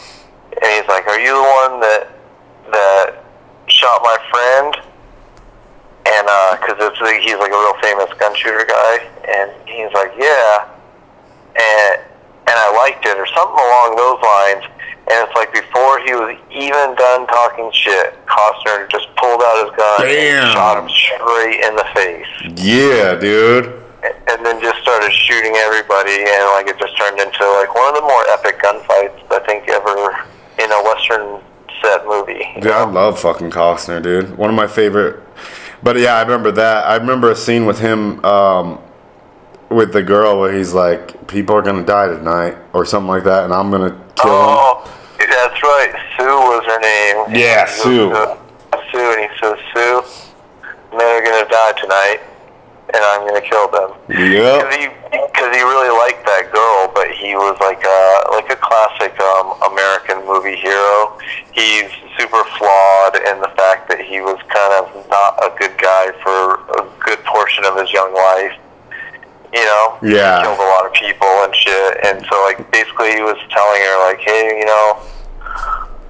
And 0.61 0.67
he's 0.71 0.87
like, 0.87 1.07
"Are 1.07 1.19
you 1.19 1.33
the 1.35 1.47
one 1.67 1.79
that 1.81 2.07
that 2.71 3.23
shot 3.67 4.01
my 4.03 4.17
friend?" 4.31 4.75
And 6.03 6.25
because 6.59 6.77
it's 6.79 6.99
he's 7.23 7.37
like 7.37 7.51
a 7.51 7.59
real 7.61 7.75
famous 7.81 8.09
gun 8.17 8.35
shooter 8.35 8.65
guy, 8.65 9.05
and 9.29 9.51
he's 9.67 9.91
like, 9.93 10.11
"Yeah," 10.17 10.65
and 11.55 11.95
and 12.47 12.55
I 12.59 12.67
liked 12.75 13.05
it 13.05 13.15
or 13.17 13.25
something 13.27 13.59
along 13.59 13.95
those 13.95 14.19
lines. 14.23 14.65
And 15.11 15.27
it's 15.27 15.35
like 15.35 15.51
before 15.53 15.99
he 16.05 16.13
was 16.13 16.37
even 16.51 16.95
done 16.95 17.27
talking 17.27 17.69
shit, 17.73 18.15
Costner 18.27 18.89
just 18.89 19.07
pulled 19.17 19.41
out 19.41 19.65
his 19.67 19.71
gun 19.75 20.01
Damn. 20.07 20.43
and 20.43 20.51
shot 20.53 20.75
him 20.83 20.89
straight 20.89 21.59
in 21.63 21.75
the 21.75 21.87
face 21.95 22.27
Yeah, 22.59 23.15
dude. 23.15 23.81
and 24.03 24.45
then 24.45 24.61
just 24.61 24.81
started 24.81 25.11
shooting 25.11 25.53
everybody, 25.55 26.21
and 26.27 26.43
like 26.55 26.67
it 26.67 26.77
just 26.79 26.95
turned 26.97 27.19
into 27.19 27.43
like 27.59 27.73
one 27.75 27.89
of 27.89 27.95
the 27.95 28.01
more 28.07 28.23
epic 28.29 28.61
gunfights 28.61 29.19
I 29.31 29.39
think 29.45 29.67
ever 29.69 30.25
in 30.59 30.71
a 30.71 30.83
western 30.83 31.41
set 31.81 32.05
movie. 32.05 32.45
Dude, 32.61 32.71
I 32.71 32.83
love 32.85 33.19
fucking 33.19 33.49
Costner, 33.51 34.01
dude. 34.01 34.37
One 34.37 34.49
of 34.49 34.55
my 34.55 34.67
favorite. 34.67 35.19
But 35.83 35.97
yeah, 35.97 36.15
I 36.15 36.21
remember 36.21 36.51
that. 36.51 36.85
I 36.85 36.95
remember 36.97 37.31
a 37.31 37.35
scene 37.35 37.65
with 37.65 37.79
him 37.79 38.23
um, 38.23 38.79
with 39.71 39.93
the 39.93 40.03
girl 40.03 40.39
where 40.39 40.51
he's 40.51 40.73
like, 40.73 41.27
"People 41.27 41.55
are 41.55 41.61
gonna 41.61 41.85
die 41.85 42.07
tonight" 42.07 42.57
or 42.73 42.85
something 42.85 43.07
like 43.07 43.23
that, 43.23 43.45
and 43.45 43.53
I'm 43.53 43.71
gonna 43.71 43.95
kill 44.15 44.31
them. 44.31 44.57
Oh, 44.59 44.83
that's 45.17 45.63
right. 45.63 45.93
Sue 46.17 46.25
was 46.25 46.65
her 46.65 46.79
name. 46.79 47.35
Yeah, 47.35 47.65
he 47.65 47.71
Sue. 47.71 48.37
Sue, 48.91 49.13
and 49.15 49.21
he 49.21 49.29
says, 49.39 49.57
Sue, 49.73 50.03
men 50.91 51.07
are 51.07 51.23
gonna 51.23 51.49
die 51.49 51.73
tonight, 51.79 52.19
and 52.93 53.03
I'm 53.03 53.27
gonna 53.27 53.41
kill 53.41 53.67
them. 53.71 53.91
Yeah. 54.09 54.59
Because 54.59 54.75
he, 54.75 54.87
cause 55.31 55.55
he 55.55 55.61
really 55.63 55.91
liked 55.97 56.25
that 56.25 56.51
girl, 56.51 56.91
but 56.93 57.09
he 57.11 57.35
was 57.35 57.55
like 57.63 57.83
a 57.83 58.01
like 58.31 58.49
a 58.51 58.59
classic 58.59 59.15
um, 59.19 59.55
American 59.71 60.25
movie 60.27 60.59
hero. 60.59 61.17
He's 61.55 61.87
super 62.19 62.43
flawed 62.59 63.15
in 63.15 63.39
the 63.39 63.51
fact 63.55 63.87
that 63.89 64.01
he 64.03 64.19
was 64.19 64.37
kind 64.51 64.73
of 64.75 64.91
not 65.07 65.39
a 65.39 65.55
good 65.57 65.77
guy 65.79 66.11
for 66.23 66.59
a 66.75 66.87
good 66.99 67.23
portion 67.23 67.63
of 67.65 67.77
his 67.77 67.91
young 67.93 68.13
life. 68.13 68.53
You 69.53 69.65
know, 69.65 69.97
Yeah. 70.01 70.37
he 70.39 70.43
killed 70.43 70.59
a 70.59 70.63
lot 70.63 70.85
of 70.85 70.93
people 70.93 71.27
and 71.43 71.55
shit. 71.55 71.97
And 72.05 72.25
so, 72.29 72.41
like, 72.43 72.71
basically, 72.71 73.13
he 73.13 73.21
was 73.21 73.37
telling 73.49 73.81
her, 73.81 74.03
like, 74.07 74.19
hey, 74.19 74.57
you 74.59 74.65
know, 74.65 74.97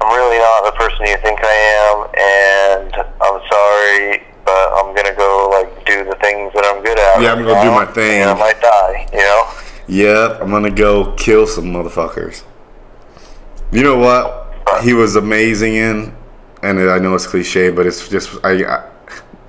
I'm 0.01 0.15
really 0.15 0.37
not 0.37 0.65
the 0.65 0.71
person 0.73 1.05
you 1.07 1.17
think 1.17 1.39
I 1.43 1.53
am, 1.77 1.97
and 2.17 2.95
I'm 3.21 3.39
sorry, 3.51 4.23
but 4.45 4.71
I'm 4.75 4.95
gonna 4.95 5.13
go 5.15 5.49
like 5.51 5.85
do 5.85 6.03
the 6.03 6.15
things 6.15 6.51
that 6.53 6.65
I'm 6.65 6.83
good 6.83 6.97
at. 6.97 7.21
Yeah, 7.21 7.33
I'm 7.33 7.45
gonna 7.45 7.61
do 7.63 7.71
my 7.71 7.85
thing. 7.85 8.21
And 8.21 8.31
I 8.31 8.33
might 8.33 8.59
die, 8.59 9.07
you 9.13 9.19
know. 9.19 9.47
Yep, 9.87 10.41
I'm 10.41 10.49
gonna 10.49 10.71
go 10.71 11.13
kill 11.17 11.45
some 11.45 11.65
motherfuckers. 11.65 12.41
You 13.71 13.83
know 13.83 13.97
what? 13.97 14.81
He 14.83 14.93
was 14.93 15.15
amazing 15.15 15.75
in, 15.75 16.15
and 16.63 16.79
I 16.89 16.97
know 16.97 17.13
it's 17.13 17.27
cliche, 17.27 17.69
but 17.69 17.85
it's 17.85 18.07
just 18.09 18.43
I, 18.43 18.63
I 18.65 18.83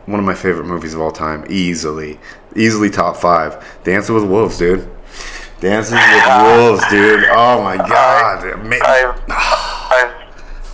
one 0.04 0.18
of 0.20 0.26
my 0.26 0.34
favorite 0.34 0.66
movies 0.66 0.92
of 0.94 1.00
all 1.00 1.12
time, 1.12 1.46
easily, 1.48 2.20
easily 2.56 2.90
top 2.90 3.16
five. 3.16 3.64
Dancing 3.84 4.14
with 4.14 4.24
Wolves, 4.24 4.58
dude. 4.58 4.88
Dancing 5.60 5.96
with 5.96 6.26
Wolves, 6.42 6.82
dude. 6.90 7.24
Oh 7.30 7.62
my 7.62 7.76
god, 7.76 8.44
I've, 8.44 9.16
I've, 9.30 10.14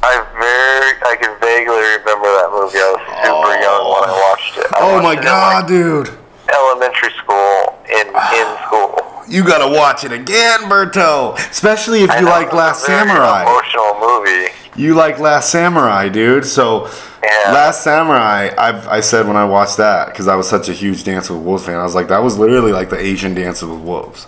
I 0.01 0.14
very, 0.38 0.93
I 1.12 1.17
can 1.21 1.38
vaguely 1.41 1.77
remember 1.99 2.29
that 2.38 2.49
movie. 2.53 2.79
I 2.79 2.91
was 2.97 3.05
super 3.21 3.53
young 3.61 3.83
when 3.85 4.09
I 4.09 4.12
watched 4.31 4.59
it. 4.59 4.67
I 4.73 4.79
Oh 4.81 4.93
watched 4.95 5.05
my 5.05 5.12
it 5.21 5.25
god, 5.25 5.62
like, 5.62 5.69
dude. 5.69 6.11
elementary 6.55 7.11
school 7.19 7.79
in 7.91 8.07
in 8.09 8.57
school. 8.67 8.95
You 9.29 9.45
gotta 9.45 9.69
watch 9.77 10.05
it 10.05 10.12
again, 10.12 10.61
Berto. 10.61 11.35
Especially 11.51 12.01
if 12.03 12.11
you 12.19 12.25
like 12.25 12.53
Last 12.55 12.87
very 12.87 13.01
Samurai. 13.07 13.43
Emotional 13.43 14.01
movie. 14.01 14.49
You 14.75 14.95
like 14.95 15.19
Last 15.19 15.51
Samurai, 15.51 16.09
dude. 16.09 16.47
So, 16.47 16.88
Yeah. 17.22 17.52
Last 17.52 17.83
Samurai, 17.83 18.50
I've, 18.57 18.87
I 18.87 19.00
said 19.00 19.26
when 19.26 19.37
I 19.37 19.44
watched 19.44 19.76
that, 19.78 20.07
because 20.09 20.28
I 20.28 20.37
was 20.37 20.48
such 20.48 20.68
a 20.68 20.72
huge 20.72 21.04
Dance 21.04 21.28
with 21.28 21.40
Wolves 21.40 21.66
fan, 21.66 21.76
I 21.76 21.83
was 21.83 21.94
like, 21.94 22.09
that 22.09 22.22
was 22.22 22.38
literally 22.38 22.72
like 22.72 22.90
the 22.90 22.98
Asian 22.98 23.35
Dance 23.35 23.62
with 23.62 23.81
Wolves. 23.81 24.26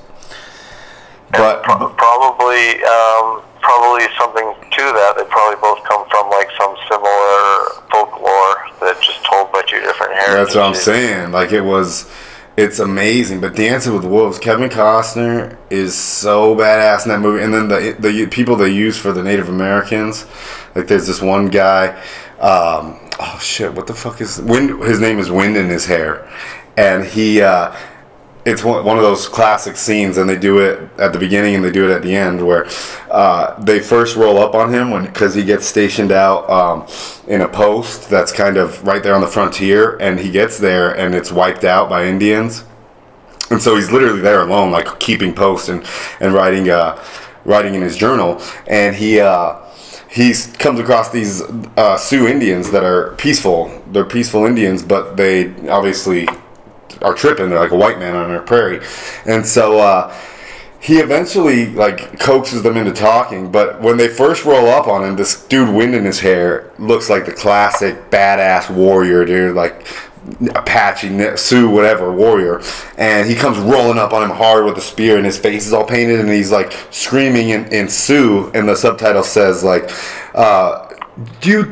But, 1.31 1.63
Pro- 1.63 1.91
probably, 1.91 2.83
um, 2.83 3.43
probably 3.61 4.07
something 4.19 4.55
to 4.73 4.83
that. 4.83 5.15
They 5.17 5.25
probably 5.25 5.61
both 5.61 5.85
come 5.85 6.09
from 6.11 6.29
like 6.31 6.49
some 6.59 6.75
similar 6.91 7.87
folklore 7.93 8.57
that 8.81 8.99
just 9.01 9.25
told 9.25 9.53
by 9.53 9.63
two 9.69 9.81
different 9.81 10.15
heritages. 10.15 10.35
that's 10.35 10.55
what 10.57 10.65
I'm 10.65 10.75
saying. 10.75 11.31
Like, 11.31 11.53
it 11.53 11.61
was, 11.61 12.11
it's 12.57 12.81
amazing. 12.81 13.41
But 13.41 13.55
Dancing 13.55 13.95
with 13.95 14.05
Wolves, 14.05 14.41
Kevin 14.41 14.69
Costner 14.69 15.57
is 15.71 15.95
so 15.97 16.57
badass 16.57 17.05
in 17.05 17.11
that 17.11 17.21
movie. 17.21 17.45
And 17.45 17.55
then 17.55 17.69
the, 17.69 17.97
the 17.99 18.27
people 18.27 18.57
they 18.57 18.71
use 18.71 18.99
for 18.99 19.13
the 19.13 19.23
Native 19.23 19.49
Americans, 19.49 20.27
like, 20.75 20.89
there's 20.89 21.07
this 21.07 21.23
one 21.23 21.49
guy, 21.49 22.03
um, 22.41 22.99
oh 23.19 23.39
shit, 23.41 23.75
what 23.75 23.87
the 23.87 23.95
fuck 23.95 24.21
is, 24.21 24.41
Wind, 24.41 24.83
his 24.83 25.01
name 25.01 25.19
is 25.19 25.31
Wind 25.31 25.57
in 25.57 25.69
his 25.69 25.87
hair. 25.87 26.31
And 26.77 27.05
he, 27.05 27.43
uh, 27.43 27.77
it's 28.47 28.65
one, 28.65 28.97
of 28.97 29.03
those 29.03 29.29
classic 29.29 29.77
scenes 29.77 30.17
and 30.17 30.29
they 30.29 30.39
do 30.39 30.59
it 30.59 30.89
at 30.99 31.13
the 31.13 31.19
beginning 31.19 31.55
and 31.55 31.65
they 31.65 31.71
do 31.71 31.91
it 31.91 31.95
at 31.95 32.03
the 32.03 32.15
end 32.15 32.45
where 32.45 32.67
uh, 33.11 33.61
they 33.63 33.81
first 33.81 34.17
roll 34.17 34.39
up 34.39 34.55
on 34.55 34.73
him 34.73 34.91
when 34.91 35.05
because 35.05 35.35
he 35.35 35.45
gets 35.45 35.67
stationed 35.67 36.11
out 36.11 36.49
um, 36.49 36.87
in 37.29 37.43
a 37.43 37.49
post 37.49 38.09
that's 38.09 38.33
kind 38.33 38.57
of 38.57 38.83
right 38.87 39.03
there 39.03 39.15
on 39.15 39.21
the 39.21 39.27
frontier 39.27 39.99
and 39.99 40.19
he 40.19 40.31
gets 40.31 40.59
there 40.59 40.97
and 40.97 41.15
it's 41.15 41.31
wiped 41.31 41.65
out 41.65 41.91
by 41.91 42.07
indians 42.07 42.65
and 43.51 43.61
so 43.61 43.77
he's 43.77 43.93
literally 43.93 44.23
there 44.23 44.41
alone 44.41 44.71
like 44.71 44.99
keeping 44.99 45.35
post 45.35 45.69
and, 45.69 45.85
and 46.21 46.33
writing 46.33 46.71
uh, 46.71 47.03
writing 47.45 47.75
in 47.75 47.83
his 47.83 47.97
journal 47.97 48.41
and 48.67 48.97
he 48.97 49.21
uh, 49.21 49.61
he 50.11 50.35
comes 50.59 50.81
across 50.81 51.11
these 51.11 51.41
uh, 51.77 51.97
sioux 51.97 52.27
indians 52.27 52.71
that 52.71 52.85
are 52.85 53.15
peaceful 53.17 53.83
they're 53.93 54.05
peaceful 54.05 54.45
indians 54.45 54.83
but 54.83 55.17
they 55.17 55.55
obviously 55.69 56.27
are 57.03 57.15
tripping. 57.15 57.51
They're 57.51 57.61
like 57.61 57.71
a 57.71 57.77
white 57.77 57.99
man 57.99 58.15
on 58.15 58.35
a 58.35 58.41
prairie, 58.41 58.85
and 59.27 59.47
so 59.47 59.79
uh, 59.79 60.15
he 60.81 60.99
eventually 60.99 61.67
like 61.67 62.19
coaxes 62.19 62.63
them 62.63 62.77
into 62.77 62.93
talking. 62.93 63.51
But 63.51 63.81
when 63.81 63.97
they 63.97 64.09
first 64.09 64.45
roll 64.45 64.67
up 64.69 64.87
on 64.87 65.05
him, 65.05 65.17
this 65.17 65.45
dude, 65.47 65.75
wind 65.75 65.95
in 65.95 66.05
his 66.05 66.21
hair, 66.21 66.73
looks 66.79 67.11
like 67.11 67.27
the 67.27 67.33
classic 67.33 68.11
badass 68.11 68.75
warrior, 68.75 69.25
dude, 69.25 69.55
like 69.55 69.87
Apache, 70.55 71.37
Sioux, 71.37 71.71
whatever 71.71 72.13
warrior, 72.13 72.61
and 72.99 73.29
he 73.29 73.35
comes 73.35 73.59
rolling 73.59 73.99
up 73.99 74.13
on 74.13 74.23
him 74.23 74.37
hard 74.37 74.65
with 74.65 74.77
a 74.77 74.81
spear, 74.81 75.17
and 75.17 75.25
his 75.25 75.39
face 75.39 75.67
is 75.67 75.73
all 75.73 75.85
painted, 75.85 76.21
and 76.21 76.29
he's 76.29 76.53
like 76.53 76.73
screaming 76.91 77.51
in, 77.51 77.67
in 77.73 77.89
Sioux, 77.89 78.51
and 78.55 78.69
the 78.69 78.77
subtitle 78.77 79.23
says 79.23 79.65
like. 79.65 79.91
Uh, 80.35 80.87
do? 81.41 81.71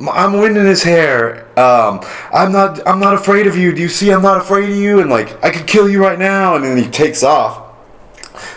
I'm 0.00 0.34
Wind 0.34 0.56
in 0.56 0.66
his 0.66 0.82
hair. 0.82 1.46
Um, 1.58 2.00
I'm 2.32 2.52
not. 2.52 2.86
I'm 2.86 3.00
not 3.00 3.14
afraid 3.14 3.46
of 3.46 3.56
you. 3.56 3.72
Do 3.72 3.80
you 3.80 3.88
see? 3.88 4.10
I'm 4.10 4.22
not 4.22 4.38
afraid 4.38 4.68
of 4.68 4.76
you. 4.76 5.00
And 5.00 5.10
like, 5.10 5.42
I 5.44 5.50
could 5.50 5.66
kill 5.66 5.88
you 5.88 6.02
right 6.02 6.18
now. 6.18 6.56
And 6.56 6.64
then 6.64 6.76
he 6.76 6.88
takes 6.90 7.22
off. 7.22 7.62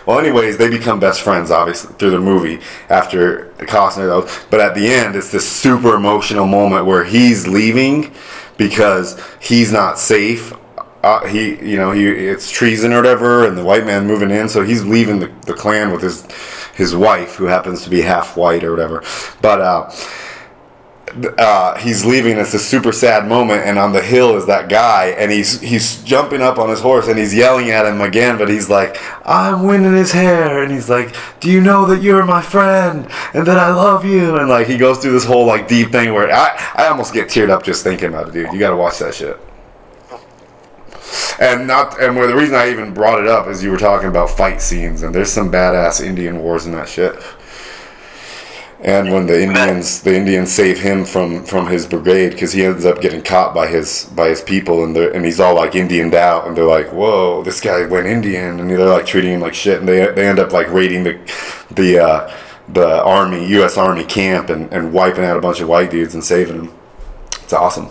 Well, 0.05 0.19
anyways, 0.19 0.57
they 0.57 0.69
become 0.69 0.99
best 0.99 1.21
friends, 1.21 1.51
obviously, 1.51 1.93
through 1.95 2.09
the 2.11 2.19
movie 2.19 2.59
after 2.89 3.53
Costner. 3.59 4.07
Though, 4.07 4.29
but 4.49 4.59
at 4.59 4.73
the 4.73 4.87
end, 4.87 5.15
it's 5.15 5.31
this 5.31 5.47
super 5.47 5.95
emotional 5.95 6.47
moment 6.47 6.85
where 6.85 7.03
he's 7.03 7.47
leaving 7.47 8.13
because 8.57 9.21
he's 9.39 9.71
not 9.71 9.99
safe. 9.99 10.53
Uh, 11.03 11.25
he, 11.27 11.55
you 11.63 11.77
know, 11.77 11.91
he 11.91 12.07
it's 12.07 12.49
treason 12.49 12.91
or 12.91 12.97
whatever, 12.97 13.47
and 13.47 13.57
the 13.57 13.63
white 13.63 13.85
man 13.85 14.05
moving 14.05 14.31
in, 14.31 14.49
so 14.49 14.63
he's 14.63 14.83
leaving 14.83 15.19
the, 15.19 15.31
the 15.45 15.53
clan 15.53 15.91
with 15.91 16.01
his 16.01 16.27
his 16.75 16.95
wife, 16.95 17.35
who 17.35 17.45
happens 17.45 17.83
to 17.83 17.89
be 17.89 18.01
half 18.01 18.35
white 18.35 18.63
or 18.63 18.71
whatever. 18.71 19.03
But 19.41 19.61
uh, 19.61 19.91
uh, 21.37 21.77
he's 21.77 22.05
leaving. 22.05 22.37
It's 22.37 22.53
a 22.53 22.59
super 22.59 22.91
sad 22.91 23.27
moment, 23.27 23.63
and 23.65 23.79
on 23.79 23.93
the 23.93 24.01
hill 24.01 24.35
is 24.35 24.45
that 24.47 24.67
guy, 24.69 25.07
and 25.17 25.31
he's 25.31 25.61
he's 25.61 26.03
jumping 26.03 26.41
up 26.41 26.57
on 26.57 26.69
his 26.69 26.81
horse, 26.81 27.07
and 27.07 27.17
he's 27.17 27.33
yelling 27.33 27.71
at 27.71 27.85
him 27.85 28.01
again. 28.01 28.37
But 28.37 28.49
he's 28.49 28.69
like, 28.69 28.97
"I'm 29.25 29.65
Wind 29.65 29.85
in 29.85 29.93
his 29.93 30.11
hair," 30.11 30.61
and 30.61 30.71
he's 30.71 30.89
like, 30.89 31.15
"Do 31.39 31.49
you 31.49 31.61
know 31.61 31.85
that 31.85 32.01
you're 32.01 32.25
my 32.25 32.41
friend 32.41 33.07
and 33.33 33.45
that 33.47 33.57
I 33.57 33.69
love 33.69 34.05
you?" 34.05 34.35
And 34.37 34.49
like 34.49 34.67
he 34.67 34.77
goes 34.77 34.99
through 34.99 35.13
this 35.13 35.25
whole 35.25 35.45
like 35.45 35.67
deep 35.67 35.91
thing 35.91 36.13
where 36.13 36.31
I 36.31 36.73
I 36.75 36.87
almost 36.87 37.13
get 37.13 37.29
teared 37.29 37.49
up 37.49 37.63
just 37.63 37.83
thinking 37.83 38.09
about 38.09 38.29
it, 38.29 38.33
dude. 38.33 38.51
You 38.51 38.59
got 38.59 38.71
to 38.71 38.77
watch 38.77 38.99
that 38.99 39.15
shit. 39.15 39.39
And 41.39 41.67
not 41.67 42.01
and 42.01 42.15
where 42.15 42.27
the 42.27 42.35
reason 42.35 42.55
I 42.55 42.69
even 42.69 42.93
brought 42.93 43.19
it 43.19 43.27
up 43.27 43.47
is 43.47 43.63
you 43.63 43.71
were 43.71 43.77
talking 43.77 44.09
about 44.09 44.29
fight 44.29 44.61
scenes, 44.61 45.03
and 45.03 45.15
there's 45.15 45.31
some 45.31 45.51
badass 45.51 46.03
Indian 46.03 46.39
wars 46.39 46.65
in 46.65 46.73
that 46.73 46.89
shit. 46.89 47.15
And 48.79 49.11
when 49.11 49.25
the 49.25 49.41
Indians, 49.41 50.03
the 50.03 50.15
Indians 50.15 50.51
save 50.51 50.79
him 50.79 51.03
from 51.03 51.43
from 51.43 51.65
his 51.65 51.87
brigade 51.87 52.29
because 52.29 52.53
he 52.53 52.63
ends 52.63 52.85
up 52.85 53.01
getting 53.01 53.23
caught 53.23 53.55
by 53.55 53.65
his 53.65 54.05
by 54.15 54.29
his 54.29 54.41
people, 54.41 54.83
and 54.83 54.95
they 54.95 55.11
and 55.15 55.25
he's 55.25 55.39
all 55.39 55.55
like 55.55 55.71
Indianed 55.71 56.13
out, 56.13 56.47
and 56.47 56.55
they're 56.55 56.63
like, 56.63 56.91
"Whoa, 56.93 57.41
this 57.41 57.59
guy 57.59 57.87
went 57.87 58.05
Indian," 58.05 58.59
and 58.59 58.69
they're 58.69 58.85
like 58.85 59.07
treating 59.07 59.33
him 59.33 59.39
like 59.39 59.55
shit, 59.55 59.79
and 59.79 59.87
they 59.87 60.05
they 60.11 60.27
end 60.27 60.37
up 60.37 60.51
like 60.51 60.71
raiding 60.71 61.03
the 61.03 61.17
the 61.71 61.97
uh, 61.97 62.35
the 62.69 63.03
army, 63.03 63.47
U.S. 63.49 63.77
Army 63.77 64.03
camp, 64.03 64.49
and, 64.49 64.71
and 64.71 64.93
wiping 64.93 65.23
out 65.23 65.37
a 65.37 65.41
bunch 65.41 65.59
of 65.59 65.67
white 65.67 65.89
dudes 65.89 66.13
and 66.13 66.23
saving 66.23 66.57
them. 66.57 66.77
It's 67.41 67.53
awesome. 67.53 67.87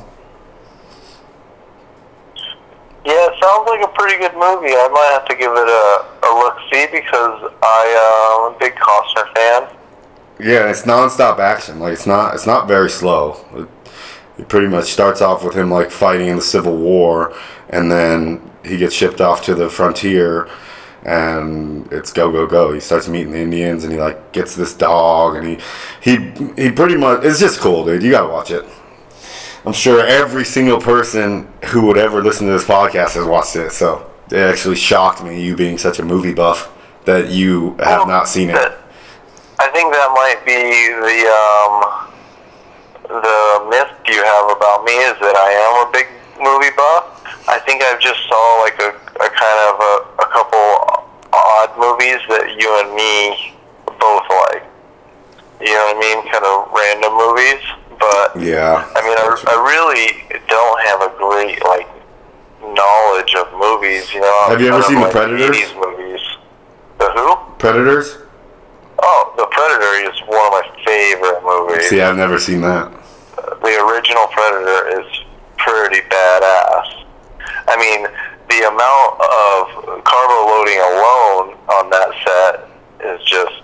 Yeah, 3.04 3.26
it 3.26 3.34
sounds 3.42 3.68
like 3.68 3.82
a 3.82 3.92
pretty 3.94 4.18
good 4.18 4.34
movie. 4.34 4.74
I 4.74 4.88
might 4.92 5.10
have 5.12 5.26
to 5.26 5.34
give 5.34 5.50
it 5.50 5.68
a, 5.68 6.06
a 6.26 6.30
look 6.38 6.58
see 6.70 6.86
because 6.92 7.52
I 7.62 8.46
uh, 8.46 8.46
am 8.46 8.54
a 8.54 8.58
big 8.58 8.74
Costner 8.74 9.34
fan. 9.34 9.75
Yeah, 10.38 10.68
it's 10.68 10.82
nonstop 10.82 11.38
action. 11.38 11.78
Like 11.78 11.94
it's 11.94 12.06
not 12.06 12.34
it's 12.34 12.46
not 12.46 12.68
very 12.68 12.90
slow. 12.90 13.44
It, 13.54 13.68
it 14.42 14.48
pretty 14.48 14.66
much 14.66 14.86
starts 14.86 15.22
off 15.22 15.42
with 15.42 15.54
him 15.54 15.70
like 15.70 15.90
fighting 15.90 16.28
in 16.28 16.36
the 16.36 16.42
Civil 16.42 16.76
War, 16.76 17.34
and 17.70 17.90
then 17.90 18.50
he 18.64 18.76
gets 18.76 18.94
shipped 18.94 19.20
off 19.20 19.42
to 19.44 19.54
the 19.54 19.70
frontier, 19.70 20.48
and 21.04 21.90
it's 21.90 22.12
go 22.12 22.30
go 22.30 22.46
go. 22.46 22.74
He 22.74 22.80
starts 22.80 23.08
meeting 23.08 23.32
the 23.32 23.40
Indians, 23.40 23.84
and 23.84 23.92
he 23.92 23.98
like 23.98 24.32
gets 24.32 24.54
this 24.54 24.74
dog, 24.74 25.36
and 25.36 25.46
he 25.46 25.58
he 26.02 26.16
he 26.62 26.70
pretty 26.70 26.96
much 26.96 27.24
it's 27.24 27.40
just 27.40 27.60
cool, 27.60 27.84
dude. 27.86 28.02
You 28.02 28.10
gotta 28.10 28.30
watch 28.30 28.50
it. 28.50 28.66
I'm 29.64 29.72
sure 29.72 30.04
every 30.06 30.44
single 30.44 30.80
person 30.80 31.48
who 31.66 31.86
would 31.86 31.96
ever 31.96 32.22
listen 32.22 32.46
to 32.46 32.52
this 32.52 32.64
podcast 32.64 33.14
has 33.14 33.24
watched 33.24 33.56
it. 33.56 33.72
So 33.72 34.08
it 34.30 34.38
actually 34.38 34.76
shocked 34.76 35.24
me, 35.24 35.42
you 35.42 35.56
being 35.56 35.78
such 35.78 35.98
a 35.98 36.04
movie 36.04 36.34
buff, 36.34 36.72
that 37.04 37.30
you 37.30 37.74
have 37.78 38.06
not 38.06 38.28
seen 38.28 38.50
it. 38.50 38.72
I 39.66 39.70
think 39.74 39.90
that 39.90 40.10
might 40.14 40.46
be 40.46 40.62
the 40.94 41.18
um, 41.26 41.74
the 43.10 43.66
myth 43.66 43.90
you 44.06 44.22
have 44.22 44.46
about 44.54 44.86
me 44.86 44.94
is 45.10 45.18
that 45.18 45.34
I 45.34 45.50
am 45.58 45.74
a 45.82 45.90
big 45.90 46.06
movie 46.38 46.70
buff. 46.78 47.18
I 47.50 47.58
think 47.66 47.82
I've 47.82 47.98
just 47.98 48.22
saw 48.30 48.42
like 48.62 48.78
a, 48.78 48.94
a 48.94 49.26
kind 49.34 49.58
of 49.66 49.74
a, 49.82 49.94
a 50.22 50.26
couple 50.30 50.62
odd 51.34 51.70
movies 51.82 52.22
that 52.30 52.54
you 52.54 52.70
and 52.78 52.94
me 52.94 53.58
both 53.98 54.26
like. 54.46 54.62
You 55.58 55.74
know 55.74 55.90
what 55.90 55.98
I 55.98 56.14
mean? 56.14 56.18
Kind 56.30 56.46
of 56.46 56.70
random 56.70 57.12
movies, 57.18 57.62
but 57.98 58.38
Yeah. 58.38 58.86
I 58.94 59.02
mean, 59.02 59.18
I, 59.18 59.26
I 59.50 59.56
really 59.66 60.22
don't 60.46 60.78
have 60.86 61.00
a 61.02 61.10
great 61.18 61.58
like 61.66 61.90
knowledge 62.62 63.34
of 63.34 63.50
movies. 63.58 64.14
You 64.14 64.20
know, 64.22 64.46
Have 64.46 64.60
you 64.60 64.70
ever 64.70 64.78
Kind 64.78 64.84
of 64.84 64.86
seen 64.86 65.00
The 65.02 65.10
like 65.10 65.12
Predators? 65.12 65.56
80s 65.58 65.74
movies. 65.74 66.22
The 67.02 67.10
who? 67.18 67.34
Predators? 67.58 68.18
Oh, 69.02 69.32
The 69.36 69.46
Predator 69.46 70.10
is 70.10 70.18
one 70.26 70.46
of 70.46 70.52
my 70.52 70.62
favorite 70.84 71.42
movies. 71.44 71.88
See, 71.88 72.00
I've 72.00 72.16
never 72.16 72.38
seen 72.38 72.60
that. 72.62 72.90
The 73.36 73.74
original 73.86 74.26
Predator 74.28 75.00
is 75.00 75.06
pretty 75.58 76.00
badass. 76.08 77.04
I 77.68 77.76
mean, 77.76 78.06
the 78.48 78.68
amount 78.68 79.12
of 79.20 80.04
carbo 80.04 80.46
loading 80.48 80.78
alone 80.78 81.56
on 81.68 81.90
that 81.90 82.10
set 82.24 82.68
is 83.12 83.24
just. 83.26 83.62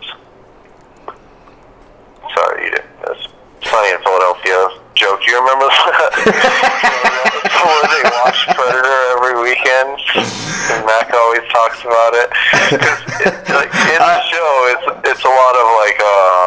Sorry, 2.35 2.65
you 2.65 2.71
didn't. 2.71 2.87
It's 3.09 3.27
funny 3.69 3.91
in 3.91 3.99
Philadelphia. 4.03 4.69
Joke. 4.95 5.21
You 5.27 5.39
remember 5.41 5.67
that? 5.69 7.32
Where 7.43 7.87
they 7.91 8.03
watch 8.23 8.47
Predator 8.55 8.99
every 9.19 9.35
weekend, 9.43 9.99
and 10.15 10.87
Mac 10.87 11.11
always 11.13 11.43
talks 11.51 11.81
about 11.83 12.15
it. 12.15 12.29
'Cause 12.79 13.01
it 13.27 13.35
like, 13.51 13.73
in 13.91 13.99
the 13.99 14.21
show, 14.31 14.51
it's 14.71 14.87
it's 15.11 15.25
a 15.25 15.29
lot 15.33 15.55
of 15.59 15.67
like 15.83 15.99
uh, 15.99 16.47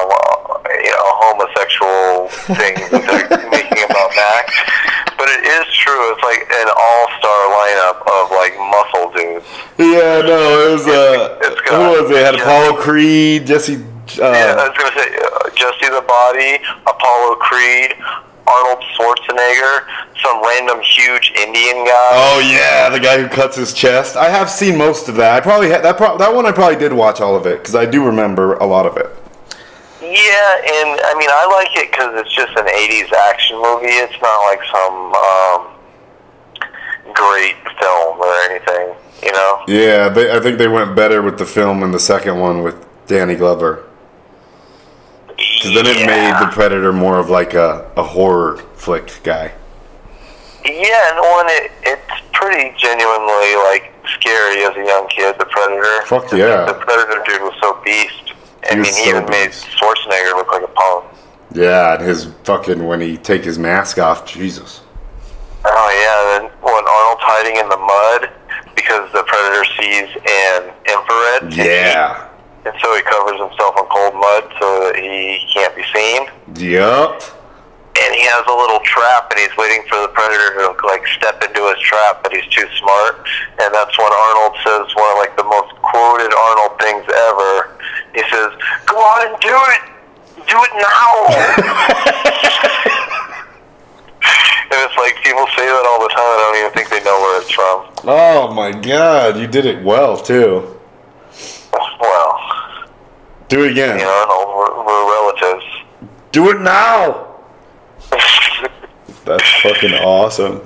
you 0.83 0.91
know 0.95 1.07
homosexual 1.19 2.27
things 2.55 2.79
that 2.91 3.03
they're 3.29 3.49
making 3.51 3.83
about 3.83 4.09
Mac. 4.15 4.47
But 5.17 5.29
it 5.29 5.43
is 5.43 5.65
true. 5.75 6.11
It's 6.11 6.23
like 6.23 6.43
an 6.47 6.69
all-star 6.75 7.39
lineup 7.59 7.97
of 8.07 8.31
like 8.31 8.55
muscle 8.59 9.11
dudes. 9.15 9.45
Yeah, 9.77 10.21
no, 10.23 10.39
it 10.67 10.71
was 10.79 10.87
uh, 10.87 11.39
It's 11.41 11.59
who 11.69 12.03
was 12.03 12.11
it? 12.11 12.23
Had 12.23 12.35
yeah. 12.35 12.41
Apollo 12.41 12.81
Creed, 12.81 13.47
Jesse. 13.47 13.75
Uh, 14.21 14.31
Yeah, 14.31 14.55
I 14.59 14.69
was 14.69 14.77
gonna 14.77 14.95
say 14.99 15.09
uh, 15.17 15.49
Jesse 15.55 15.89
the 15.89 16.03
Body, 16.07 16.59
Apollo 16.85 17.35
Creed, 17.37 17.95
Arnold 18.47 18.83
Schwarzenegger, 18.93 19.85
some 20.21 20.41
random 20.43 20.79
huge 20.81 21.31
Indian 21.35 21.83
guy. 21.85 22.09
Oh 22.13 22.39
yeah, 22.51 22.89
the 22.89 22.99
guy 22.99 23.19
who 23.19 23.27
cuts 23.27 23.55
his 23.55 23.73
chest. 23.73 24.15
I 24.15 24.29
have 24.29 24.49
seen 24.49 24.77
most 24.77 25.09
of 25.09 25.15
that. 25.15 25.33
I 25.33 25.39
probably 25.41 25.69
had 25.69 25.83
that. 25.83 25.97
Pro- 25.97 26.17
that 26.17 26.33
one 26.33 26.45
I 26.45 26.51
probably 26.51 26.77
did 26.77 26.93
watch 26.93 27.21
all 27.21 27.35
of 27.35 27.45
it 27.47 27.59
because 27.59 27.75
I 27.75 27.85
do 27.85 28.05
remember 28.05 28.55
a 28.55 28.65
lot 28.65 28.85
of 28.85 28.97
it. 28.97 29.07
Yeah, 30.01 30.09
and 30.11 30.99
I 31.03 31.15
mean 31.17 31.29
I 31.31 31.45
like 31.57 31.75
it 31.75 31.91
because 31.91 32.13
it's 32.21 32.33
just 32.35 32.55
an 32.55 32.67
'80s 32.67 33.11
action 33.13 33.57
movie. 33.57 33.87
It's 33.87 34.21
not 34.21 34.37
like 34.45 34.61
some 34.69 35.13
um, 35.15 37.13
great 37.13 37.55
film 37.81 38.19
or 38.19 38.33
anything, 38.49 38.95
you 39.23 39.31
know. 39.31 39.63
Yeah, 39.67 40.09
they, 40.09 40.31
I 40.31 40.39
think 40.39 40.59
they 40.59 40.67
went 40.67 40.95
better 40.95 41.23
with 41.23 41.39
the 41.39 41.45
film 41.45 41.81
in 41.81 41.91
the 41.91 41.99
second 41.99 42.39
one 42.39 42.61
with 42.61 42.85
Danny 43.07 43.35
Glover 43.35 43.83
because 45.37 45.73
then 45.73 45.85
it 45.85 46.05
made 46.05 46.33
the 46.39 46.51
Predator 46.51 46.93
more 46.93 47.19
of 47.19 47.29
like 47.29 47.53
a, 47.53 47.89
a 47.97 48.03
horror 48.03 48.57
flick 48.75 49.19
guy. 49.23 49.53
Yeah, 50.63 51.11
and 51.11 51.19
when 51.19 51.45
it 51.49 51.71
it's 51.83 52.21
pretty 52.33 52.75
genuinely 52.77 53.55
like 53.69 53.93
scary 54.19 54.63
as 54.63 54.75
a 54.75 54.85
young 54.85 55.07
kid. 55.09 55.35
The 55.37 55.45
Predator. 55.45 56.05
Fuck 56.05 56.31
yeah. 56.31 56.65
The 56.65 56.73
Predator 56.73 57.23
dude 57.25 57.41
was 57.41 57.53
so 57.61 57.79
beast. 57.83 58.33
I 58.63 58.69
He 58.69 58.75
mean, 58.75 58.79
was 58.79 58.97
he 58.97 59.03
so 59.03 59.09
even 59.09 59.25
made. 59.29 59.51
Schwarzenegger 59.51 60.35
look 60.35 60.51
like 60.51 60.63
a 60.63 60.67
punk. 60.67 61.05
Yeah, 61.51 61.95
and 61.95 62.03
his 62.03 62.25
fucking 62.43 62.85
when 62.85 62.99
he 63.01 63.17
take 63.17 63.43
his 63.43 63.59
mask 63.59 63.99
off, 63.99 64.25
Jesus. 64.25 64.81
Oh 65.63 65.89
yeah, 65.89 66.35
and 66.37 66.45
then 66.45 66.57
when 66.61 66.73
Arnold's 66.73 67.23
hiding 67.23 67.57
in 67.57 67.69
the 67.69 67.77
mud 67.77 68.31
because 68.75 69.11
the 69.13 69.23
Predator 69.23 69.65
sees 69.79 70.09
an 70.29 70.73
infrared. 70.85 71.53
Yeah. 71.53 72.29
And 72.65 72.73
so 72.81 72.95
he 72.95 73.01
covers 73.03 73.37
himself 73.39 73.77
in 73.77 73.85
cold 73.93 74.15
mud 74.17 74.43
so 74.59 74.67
that 74.89 74.95
he 74.97 75.37
can't 75.53 75.75
be 75.75 75.85
seen. 75.93 76.27
Yup. 76.57 77.21
and 77.95 78.11
he 78.15 78.25
has 78.27 78.43
a 78.49 78.55
little 78.55 78.79
trap 78.83 79.31
and 79.31 79.39
he's 79.39 79.55
waiting 79.55 79.79
for 79.87 79.95
the 80.03 80.09
predator 80.11 80.51
to 80.59 80.75
like 80.87 81.05
step 81.15 81.39
into 81.43 81.63
his 81.71 81.79
trap 81.79 82.19
but 82.23 82.31
he's 82.33 82.43
too 82.51 82.67
smart 82.79 83.23
and 83.63 83.71
that's 83.71 83.95
when 83.97 84.11
arnold 84.11 84.51
says 84.67 84.83
one 84.99 85.07
of 85.15 85.17
like 85.23 85.31
the 85.39 85.43
most 85.47 85.71
quoted 85.79 86.27
arnold 86.27 86.75
things 86.79 87.03
ever 87.31 87.71
he 88.11 88.19
says 88.27 88.51
go 88.83 88.99
on 88.99 89.31
and 89.31 89.35
do 89.39 89.55
it 89.75 89.83
do 90.43 90.57
it 90.59 90.73
now 90.75 91.11
and 94.67 94.77
it's 94.83 94.97
like 94.99 95.15
people 95.23 95.47
say 95.55 95.63
that 95.65 95.83
all 95.87 96.03
the 96.03 96.11
time 96.11 96.19
i 96.19 96.37
don't 96.43 96.57
even 96.59 96.71
think 96.75 96.89
they 96.91 96.99
know 97.03 97.15
where 97.19 97.39
it's 97.41 97.51
from 97.51 97.79
Oh 98.07 98.53
my 98.53 98.71
god, 98.71 99.39
you 99.39 99.47
did 99.47 99.65
it 99.65 99.83
well 99.83 100.15
too. 100.17 100.77
Do 103.47 103.63
it 103.63 103.71
again. 103.71 103.99
you 103.99 104.05
know 104.05 104.53
we're, 104.57 104.85
we're 104.85 105.05
relatives 105.11 105.65
Do 106.31 106.49
it 106.49 106.61
now. 106.61 107.35
That's 109.25 109.49
fucking 109.61 109.93
awesome. 109.93 110.61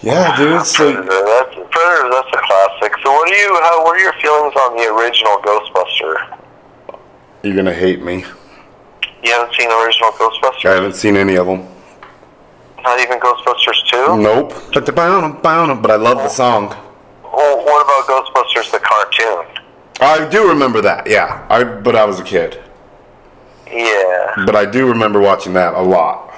Yeah, 0.00 0.34
dude. 0.36 0.64
So 0.64 0.92
Predator, 0.92 1.24
that's, 1.26 1.54
Predator, 1.70 2.10
that's 2.10 2.28
a 2.32 2.40
classic. 2.40 2.92
So, 3.02 3.12
what 3.12 3.30
are 3.30 3.36
you? 3.36 3.54
How? 3.60 3.84
What 3.84 3.96
are 3.96 4.02
your 4.02 4.14
feelings 4.14 4.54
on 4.56 4.76
the 4.76 4.88
original 4.94 5.36
Ghostbuster? 5.42 6.38
you're 7.42 7.54
gonna 7.54 7.74
hate 7.74 8.02
me. 8.02 8.24
You 9.22 9.32
haven't 9.32 9.54
seen 9.54 9.68
the 9.68 9.76
original 9.76 10.10
Ghostbusters? 10.12 10.70
I 10.70 10.74
haven't 10.74 10.94
seen 10.94 11.16
any 11.16 11.36
of 11.36 11.46
them. 11.46 11.68
Not 12.82 12.98
even 13.00 13.20
Ghostbusters 13.20 13.90
2? 13.90 14.22
Nope. 14.22 14.54
But 14.72 15.90
I 15.90 15.96
love 15.96 16.16
the 16.18 16.24
oh. 16.24 16.28
song. 16.28 16.68
Well, 17.22 17.64
what 17.64 17.84
about 17.84 18.08
Ghostbusters 18.08 18.70
the 18.72 18.78
cartoon? 18.78 19.59
I 20.00 20.26
do 20.28 20.48
remember 20.48 20.80
that. 20.80 21.06
Yeah. 21.06 21.46
I 21.50 21.64
but 21.64 21.94
I 21.94 22.04
was 22.04 22.20
a 22.20 22.24
kid. 22.24 22.58
Yeah. 23.66 24.44
But 24.46 24.56
I 24.56 24.64
do 24.64 24.88
remember 24.88 25.20
watching 25.20 25.52
that 25.54 25.74
a 25.74 25.82
lot. 25.82 26.28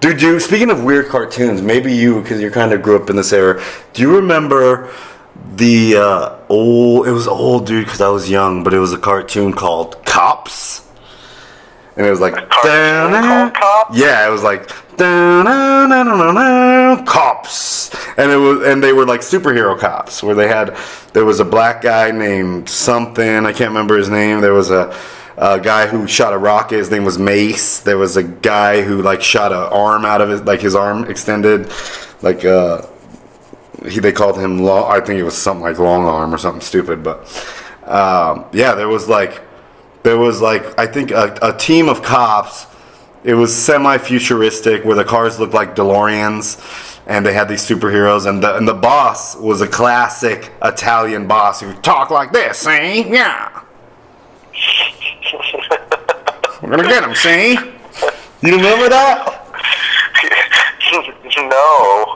Dude, 0.00 0.22
you 0.22 0.38
speaking 0.38 0.70
of 0.70 0.84
weird 0.84 1.08
cartoons, 1.08 1.60
maybe 1.60 1.92
you 1.92 2.22
because 2.22 2.40
you 2.40 2.52
kind 2.52 2.72
of 2.72 2.82
grew 2.82 2.94
up 2.96 3.10
in 3.10 3.16
this 3.16 3.32
era. 3.32 3.60
Do 3.94 4.02
you 4.02 4.14
remember 4.14 4.92
the 5.56 5.96
uh, 5.96 6.36
old? 6.48 7.08
It 7.08 7.12
was 7.12 7.26
old, 7.26 7.66
dude, 7.66 7.84
because 7.84 8.00
I 8.00 8.08
was 8.08 8.30
young, 8.30 8.62
but 8.62 8.72
it 8.72 8.78
was 8.78 8.92
a 8.92 8.98
cartoon 8.98 9.52
called 9.52 10.04
Cops, 10.04 10.88
and 11.96 12.06
it 12.06 12.10
was 12.10 12.20
like 12.20 12.34
Cops? 12.48 12.64
Yeah, 13.98 14.24
it 14.24 14.30
was 14.30 14.44
like 14.44 14.68
"Da-na-na-na-na-na, 14.96 17.04
And 18.16 18.30
it 18.30 18.36
was 18.36 18.66
and 18.66 18.82
they 18.82 18.92
were 18.92 19.06
like 19.06 19.20
superhero 19.20 19.78
cops 19.78 20.22
where 20.22 20.34
they 20.34 20.48
had 20.48 20.76
there 21.12 21.24
was 21.24 21.40
a 21.40 21.44
black 21.44 21.82
guy 21.82 22.10
named 22.10 22.68
something 22.68 23.46
I 23.46 23.52
can't 23.52 23.70
remember 23.70 23.96
his 23.96 24.08
name. 24.08 24.40
There 24.40 24.54
was 24.54 24.70
a 24.70 24.96
a 25.38 25.60
guy 25.60 25.86
who 25.86 26.08
shot 26.08 26.32
a 26.32 26.38
rocket. 26.38 26.78
His 26.78 26.90
name 26.90 27.04
was 27.04 27.16
Mace. 27.18 27.78
There 27.80 27.96
was 27.96 28.16
a 28.16 28.24
guy 28.24 28.82
who 28.82 29.02
like 29.02 29.22
shot 29.22 29.52
an 29.52 29.58
arm 29.58 30.04
out 30.04 30.20
of 30.20 30.30
it, 30.30 30.44
like 30.44 30.60
his 30.60 30.74
arm 30.74 31.08
extended, 31.08 31.70
like 32.22 32.44
uh, 32.44 32.82
he 33.86 34.00
they 34.00 34.12
called 34.12 34.38
him 34.38 34.58
long. 34.58 34.90
I 34.90 35.04
think 35.04 35.20
it 35.20 35.22
was 35.22 35.36
something 35.36 35.62
like 35.62 35.78
long 35.78 36.04
arm 36.06 36.34
or 36.34 36.38
something 36.38 36.60
stupid. 36.60 37.04
But 37.04 37.20
um, 37.84 38.46
yeah, 38.52 38.74
there 38.74 38.88
was 38.88 39.08
like 39.08 39.40
there 40.02 40.18
was 40.18 40.40
like 40.40 40.78
I 40.78 40.86
think 40.86 41.12
a, 41.12 41.38
a 41.40 41.56
team 41.56 41.88
of 41.88 42.02
cops. 42.02 42.66
It 43.24 43.34
was 43.34 43.54
semi-futuristic 43.54 44.84
where 44.84 44.94
the 44.94 45.04
cars 45.04 45.40
looked 45.40 45.52
like 45.52 45.74
DeLoreans, 45.74 46.56
and 47.08 47.26
they 47.26 47.32
had 47.32 47.48
these 47.48 47.66
superheroes. 47.66 48.26
And 48.26 48.40
the 48.42 48.54
and 48.56 48.68
the 48.68 48.74
boss 48.74 49.34
was 49.36 49.60
a 49.60 49.66
classic 49.66 50.52
Italian 50.62 51.26
boss 51.26 51.60
who 51.60 51.72
talked 51.80 52.10
like 52.12 52.30
this. 52.32 52.58
See, 52.58 53.08
yeah. 53.10 53.62
We're 56.62 56.70
gonna 56.70 56.84
get 56.88 57.02
him, 57.02 57.14
see? 57.14 57.54
You 58.42 58.56
remember 58.56 58.88
that? 58.88 59.44
no, 61.38 61.46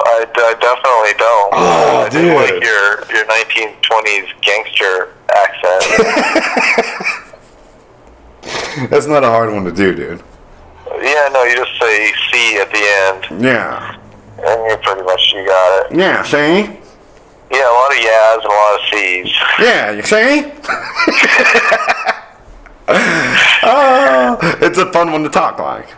I, 0.05 0.27
I 0.27 0.55
definitely 0.61 1.15
don't. 1.19 1.53
Oh, 1.55 2.05
I 2.05 2.09
do 2.09 2.23
dude. 2.23 2.35
like 2.35 2.61
your, 2.63 3.05
your 3.15 3.25
1920s 3.27 4.29
gangster 4.43 5.13
accent. 5.31 5.85
That's 8.91 9.07
not 9.07 9.23
a 9.23 9.29
hard 9.29 9.53
one 9.53 9.65
to 9.65 9.71
do, 9.73 9.95
dude. 9.95 10.23
yeah, 11.01 11.29
no, 11.33 11.45
you 11.45 11.55
just 11.57 11.79
say 11.81 12.13
C 12.33 12.57
at 12.59 12.71
the 12.73 12.81
end, 12.81 13.27
Yeah. 13.45 13.97
And 14.45 14.71
you 14.71 14.77
pretty 14.79 15.03
much 15.03 15.33
you 15.35 15.47
got 15.47 15.87
it. 15.91 15.97
Yeah, 15.97 16.23
see? 16.23 16.79
Yeah, 17.51 17.71
a 17.71 17.75
lot 17.75 17.93
of 17.93 17.99
yeahs 17.99 18.43
and 18.43 18.45
a 18.45 18.57
lot 18.57 18.81
of 18.81 18.87
C's. 18.91 19.35
Yeah, 19.59 19.91
you 19.93 20.03
see? 20.03 20.53
oh, 23.65 24.39
it's 24.61 24.79
a 24.79 24.91
fun 24.93 25.13
one 25.13 25.23
to 25.23 25.29
talk 25.29 25.59
like. 25.59 25.89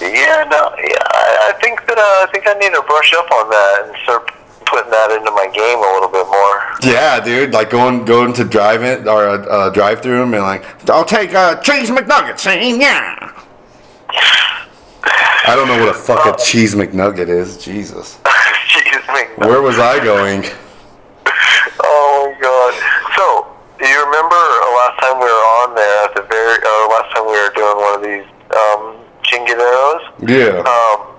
Yeah, 0.00 0.44
no, 0.50 0.74
yeah, 0.82 1.06
I, 1.14 1.54
I 1.54 1.60
think 1.62 1.86
that 1.86 1.96
uh, 1.96 2.02
I 2.02 2.26
think 2.32 2.48
I 2.48 2.54
need 2.54 2.74
to 2.74 2.82
brush 2.82 3.12
up 3.14 3.30
on 3.30 3.48
that 3.50 3.84
and 3.86 3.96
start 4.02 4.32
putting 4.66 4.90
that 4.90 5.12
into 5.12 5.30
my 5.30 5.46
game 5.46 5.78
a 5.78 5.92
little 5.94 6.08
bit 6.08 6.26
more. 6.26 6.92
Yeah, 6.92 7.20
dude, 7.20 7.52
like 7.52 7.70
going 7.70 8.04
going 8.04 8.32
to 8.32 8.44
drive 8.44 8.82
it 8.82 9.06
or 9.06 9.26
a 9.26 9.34
uh, 9.34 9.70
drive 9.70 10.02
through 10.02 10.22
and 10.22 10.32
being 10.32 10.42
like, 10.42 10.64
I'll 10.90 11.04
take 11.04 11.32
a 11.32 11.60
cheese 11.62 11.90
McNugget, 11.90 12.40
see? 12.40 12.80
Yeah. 12.80 13.30
I 15.04 15.54
don't 15.56 15.66
know 15.66 15.78
what 15.84 15.94
a 15.94 15.98
fuck 15.98 16.26
a 16.26 16.36
cheese 16.42 16.74
McNugget 16.74 17.28
is. 17.28 17.58
Jesus. 17.58 18.18
Jeez, 18.24 19.06
me. 19.12 19.46
Where 19.46 19.60
was 19.60 19.78
I 19.78 20.02
going? 20.02 20.44
Oh 21.82 22.30
my 22.30 22.40
god. 22.40 22.72
So, 23.16 23.46
do 23.78 23.88
you 23.88 23.98
remember 24.06 24.38
uh, 24.38 24.78
last 24.78 25.00
time 25.02 25.18
we 25.18 25.26
were 25.26 25.46
on 25.66 25.74
there 25.74 26.04
at 26.04 26.14
the 26.14 26.22
very, 26.22 26.58
uh, 26.62 26.88
last 26.88 27.10
time 27.14 27.26
we 27.26 27.32
were 27.34 27.52
doing 27.54 27.76
one 27.76 27.94
of 27.98 28.02
these 28.06 28.26
um, 28.54 29.02
chingaderos? 29.26 30.02
Yeah. 30.22 30.62
Um, 30.62 31.12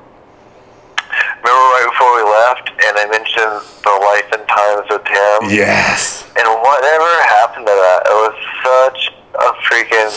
remember 1.44 1.68
right 1.76 1.88
before 1.92 2.16
we 2.16 2.24
left, 2.24 2.72
and 2.72 2.94
I 2.98 3.06
mentioned 3.12 3.60
the 3.84 3.94
life 4.08 4.30
and 4.32 4.48
times 4.48 4.88
of 4.90 5.04
Tim? 5.04 5.52
Yes. 5.52 6.24
And 6.40 6.48
whatever 6.48 7.10
happened 7.44 7.68
to 7.68 7.76
that? 7.76 8.00
It 8.08 8.18
was 8.24 8.36
such 8.64 9.00
a 9.36 9.52
freaking, 9.68 10.14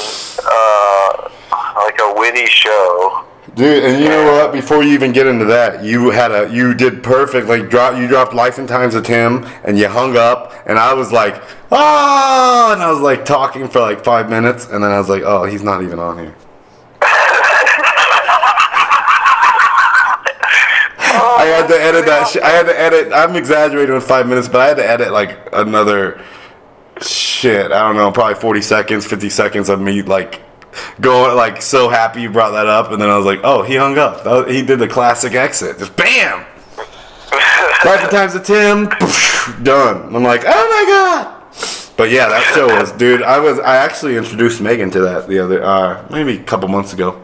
uh, 0.47 1.29
like 1.83 1.99
a 2.01 2.15
witty 2.15 2.47
show. 2.47 3.25
Dude, 3.57 3.85
and 3.85 4.03
you 4.03 4.11
know 4.11 4.33
what? 4.33 4.53
Before 4.53 4.83
you 4.83 4.93
even 4.93 5.13
get 5.13 5.27
into 5.27 5.47
that, 5.47 5.83
you 5.83 6.11
had 6.11 6.31
a 6.31 6.53
you 6.53 6.75
did 6.75 7.03
perfect. 7.03 7.49
Like 7.49 7.71
drop 7.71 7.99
you 7.99 8.07
dropped 8.07 8.35
Life 8.35 8.59
and 8.59 8.69
Times 8.69 8.95
of 8.95 9.05
Tim, 9.05 9.47
and 9.65 9.79
you 9.79 9.89
hung 9.89 10.15
up, 10.15 10.53
and 10.67 10.79
I 10.79 10.93
was 10.93 11.11
like, 11.11 11.43
oh, 11.73 12.71
and 12.75 12.83
I 12.83 12.91
was 12.93 13.01
like 13.01 13.25
talking 13.25 13.67
for 13.67 13.81
like 13.81 14.05
five 14.05 14.29
minutes, 14.29 14.67
and 14.69 14.85
then 14.85 14.91
I 14.91 14.99
was 14.99 15.09
like, 15.09 15.23
oh, 15.23 15.45
he's 15.45 15.63
not 15.63 15.83
even 15.83 15.99
on 15.99 16.19
here. 16.19 16.35
Oh, 21.19 21.37
I 21.39 21.47
had 21.47 21.67
to 21.69 21.81
edit 21.81 22.05
that. 22.05 22.29
Sh- 22.29 22.43
I 22.45 22.51
had 22.51 22.67
to 22.67 22.79
edit. 22.79 23.11
I'm 23.11 23.37
exaggerating 23.37 23.95
with 23.95 24.07
five 24.07 24.29
minutes, 24.29 24.49
but 24.49 24.61
I 24.61 24.67
had 24.67 24.77
to 24.77 24.87
edit 24.87 25.13
like 25.13 25.49
another 25.55 26.23
shit. 27.01 27.73
I 27.73 27.81
don't 27.87 27.97
know, 27.97 28.13
probably 28.13 28.35
40 28.35 28.61
seconds, 28.61 29.07
50 29.07 29.31
seconds 29.31 29.71
of 29.71 29.81
me 29.81 30.03
like 30.03 30.43
going 31.01 31.37
like 31.37 31.63
so 31.63 31.89
happy 31.89 32.23
you 32.23 32.31
brought 32.31 32.53
that 32.53 32.67
up, 32.67 32.93
and 32.93 33.01
then 33.01 33.09
I 33.09 33.17
was 33.17 33.27
like, 33.27 33.41
oh, 33.45 33.63
he 33.63 33.77
hung 33.77 33.99
up. 33.99 34.25
Was- 34.25 34.51
he 34.51 34.63
did 34.63 34.79
the 34.79 34.89
classic 34.89 35.35
exit, 35.35 35.79
just 35.79 35.97
bam. 35.97 36.45
Life 37.85 38.11
Times 38.11 38.35
of 38.35 38.45
Tim, 38.45 38.89
done. 39.63 40.15
I'm 40.15 40.23
like, 40.23 40.43
oh 40.47 40.47
my 40.47 40.85
god. 40.89 41.33
But 41.97 42.11
yeah, 42.11 42.29
that 42.29 42.53
show 42.55 42.67
was, 42.67 42.93
dude. 42.93 43.23
I 43.23 43.39
was, 43.39 43.59
I 43.59 43.77
actually 43.77 44.17
introduced 44.17 44.61
Megan 44.61 44.91
to 44.91 45.01
that 45.01 45.29
the 45.29 45.39
other, 45.39 45.65
uh, 45.65 46.07
maybe 46.11 46.37
a 46.39 46.43
couple 46.43 46.69
months 46.69 46.93
ago. 46.93 47.23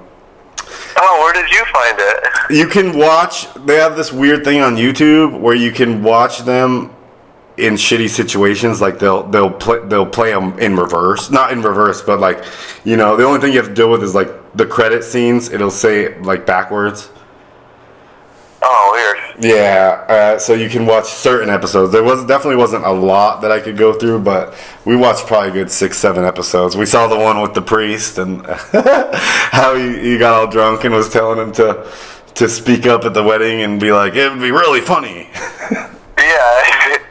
Oh, 0.96 1.20
where 1.20 1.32
did 1.32 1.50
you 1.50 1.64
find 1.72 1.96
it? 1.98 2.57
You 2.57 2.66
can 2.68 2.96
watch. 2.98 3.53
They 3.66 3.76
have 3.76 3.96
this 3.96 4.12
weird 4.12 4.44
thing 4.44 4.61
on 4.61 4.76
YouTube 4.76 5.38
where 5.40 5.55
you 5.55 5.72
can 5.72 6.03
watch 6.03 6.40
them 6.40 6.94
in 7.57 7.74
shitty 7.74 8.09
situations. 8.09 8.80
Like 8.80 8.98
they'll 8.98 9.24
they'll 9.24 9.50
play 9.50 9.80
they'll 9.86 10.07
play 10.07 10.32
them 10.32 10.59
in 10.59 10.76
reverse, 10.76 11.30
not 11.30 11.53
in 11.53 11.62
reverse, 11.62 12.03
but 12.03 12.20
like 12.20 12.44
you 12.84 12.96
know 12.96 13.16
the 13.16 13.24
only 13.24 13.40
thing 13.40 13.53
you 13.53 13.59
have 13.59 13.68
to 13.68 13.74
deal 13.74 13.90
with 13.90 14.03
is 14.03 14.14
like 14.14 14.30
the 14.55 14.66
credit 14.66 15.05
scenes. 15.05 15.50
It'll 15.50 15.70
say 15.70 16.18
like 16.20 16.46
backwards. 16.46 17.11
Oh, 18.64 18.90
weird. 18.92 19.44
Yeah, 19.44 20.05
uh, 20.09 20.38
so 20.38 20.55
you 20.55 20.68
can 20.68 20.86
watch 20.86 21.07
certain 21.07 21.50
episodes. 21.50 21.92
There 21.92 22.05
was 22.05 22.24
definitely 22.26 22.57
wasn't 22.57 22.84
a 22.84 22.92
lot 22.92 23.40
that 23.40 23.50
I 23.50 23.59
could 23.59 23.76
go 23.76 23.92
through, 23.92 24.20
but 24.20 24.55
we 24.84 24.94
watched 24.94 25.26
probably 25.26 25.48
a 25.48 25.53
good 25.53 25.70
six, 25.70 25.98
seven 25.98 26.24
episodes. 26.24 26.76
We 26.76 26.86
saw 26.86 27.09
the 27.09 27.18
one 27.18 27.40
with 27.40 27.55
the 27.55 27.62
priest 27.62 28.18
and 28.18 28.46
how 28.46 29.74
he, 29.74 30.12
he 30.12 30.16
got 30.18 30.34
all 30.34 30.46
drunk 30.46 30.84
and 30.84 30.94
was 30.94 31.09
telling 31.11 31.38
him 31.38 31.53
to 31.55 31.90
to 32.34 32.48
speak 32.48 32.86
up 32.86 33.05
at 33.05 33.14
the 33.14 33.22
wedding 33.22 33.62
and 33.62 33.80
be 33.80 33.92
like, 33.92 34.14
it 34.14 34.30
would 34.30 34.40
be 34.40 34.53
really 34.53 34.80
funny. 34.80 35.28
Yeah. 36.18 36.96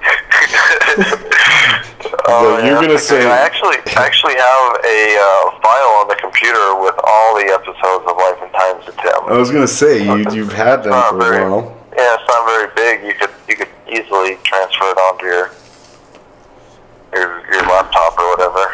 So 2.32 2.58
you're 2.58 2.66
yeah, 2.66 2.74
gonna 2.76 2.88
that's 2.90 3.08
say- 3.08 3.26
I 3.30 3.38
actually 3.40 3.78
actually 3.96 4.36
have 4.36 4.66
a 4.86 5.00
uh, 5.20 5.60
file 5.62 5.92
on 6.02 6.08
the 6.08 6.16
computer 6.16 6.76
with 6.82 6.96
all 7.04 7.36
the 7.36 7.46
episodes 7.52 8.06
of 8.08 8.16
Life 8.18 8.40
and 8.42 8.52
Times 8.54 8.88
of 8.88 8.96
Tim. 8.98 9.20
I 9.28 9.38
was 9.38 9.52
gonna 9.52 9.68
say 9.68 10.04
you 10.04 10.26
you've 10.32 10.54
had 10.54 10.84
them 10.84 10.94
for 11.10 11.18
very- 11.20 11.44
a 11.44 11.50
while. 11.50 11.78
Yeah, 11.96 12.16
it's 12.16 12.28
not 12.28 12.46
very 12.48 12.70
big. 12.76 13.06
You 13.06 13.14
could 13.14 13.30
you 13.50 13.56
could 13.56 13.68
easily 13.90 14.38
transfer 14.44 14.86
it 14.86 14.98
onto 14.98 15.26
your 15.26 15.52
your 17.14 17.44
your 17.52 17.62
laptop 17.64 18.18
or 18.18 18.30
whatever. 18.32 18.72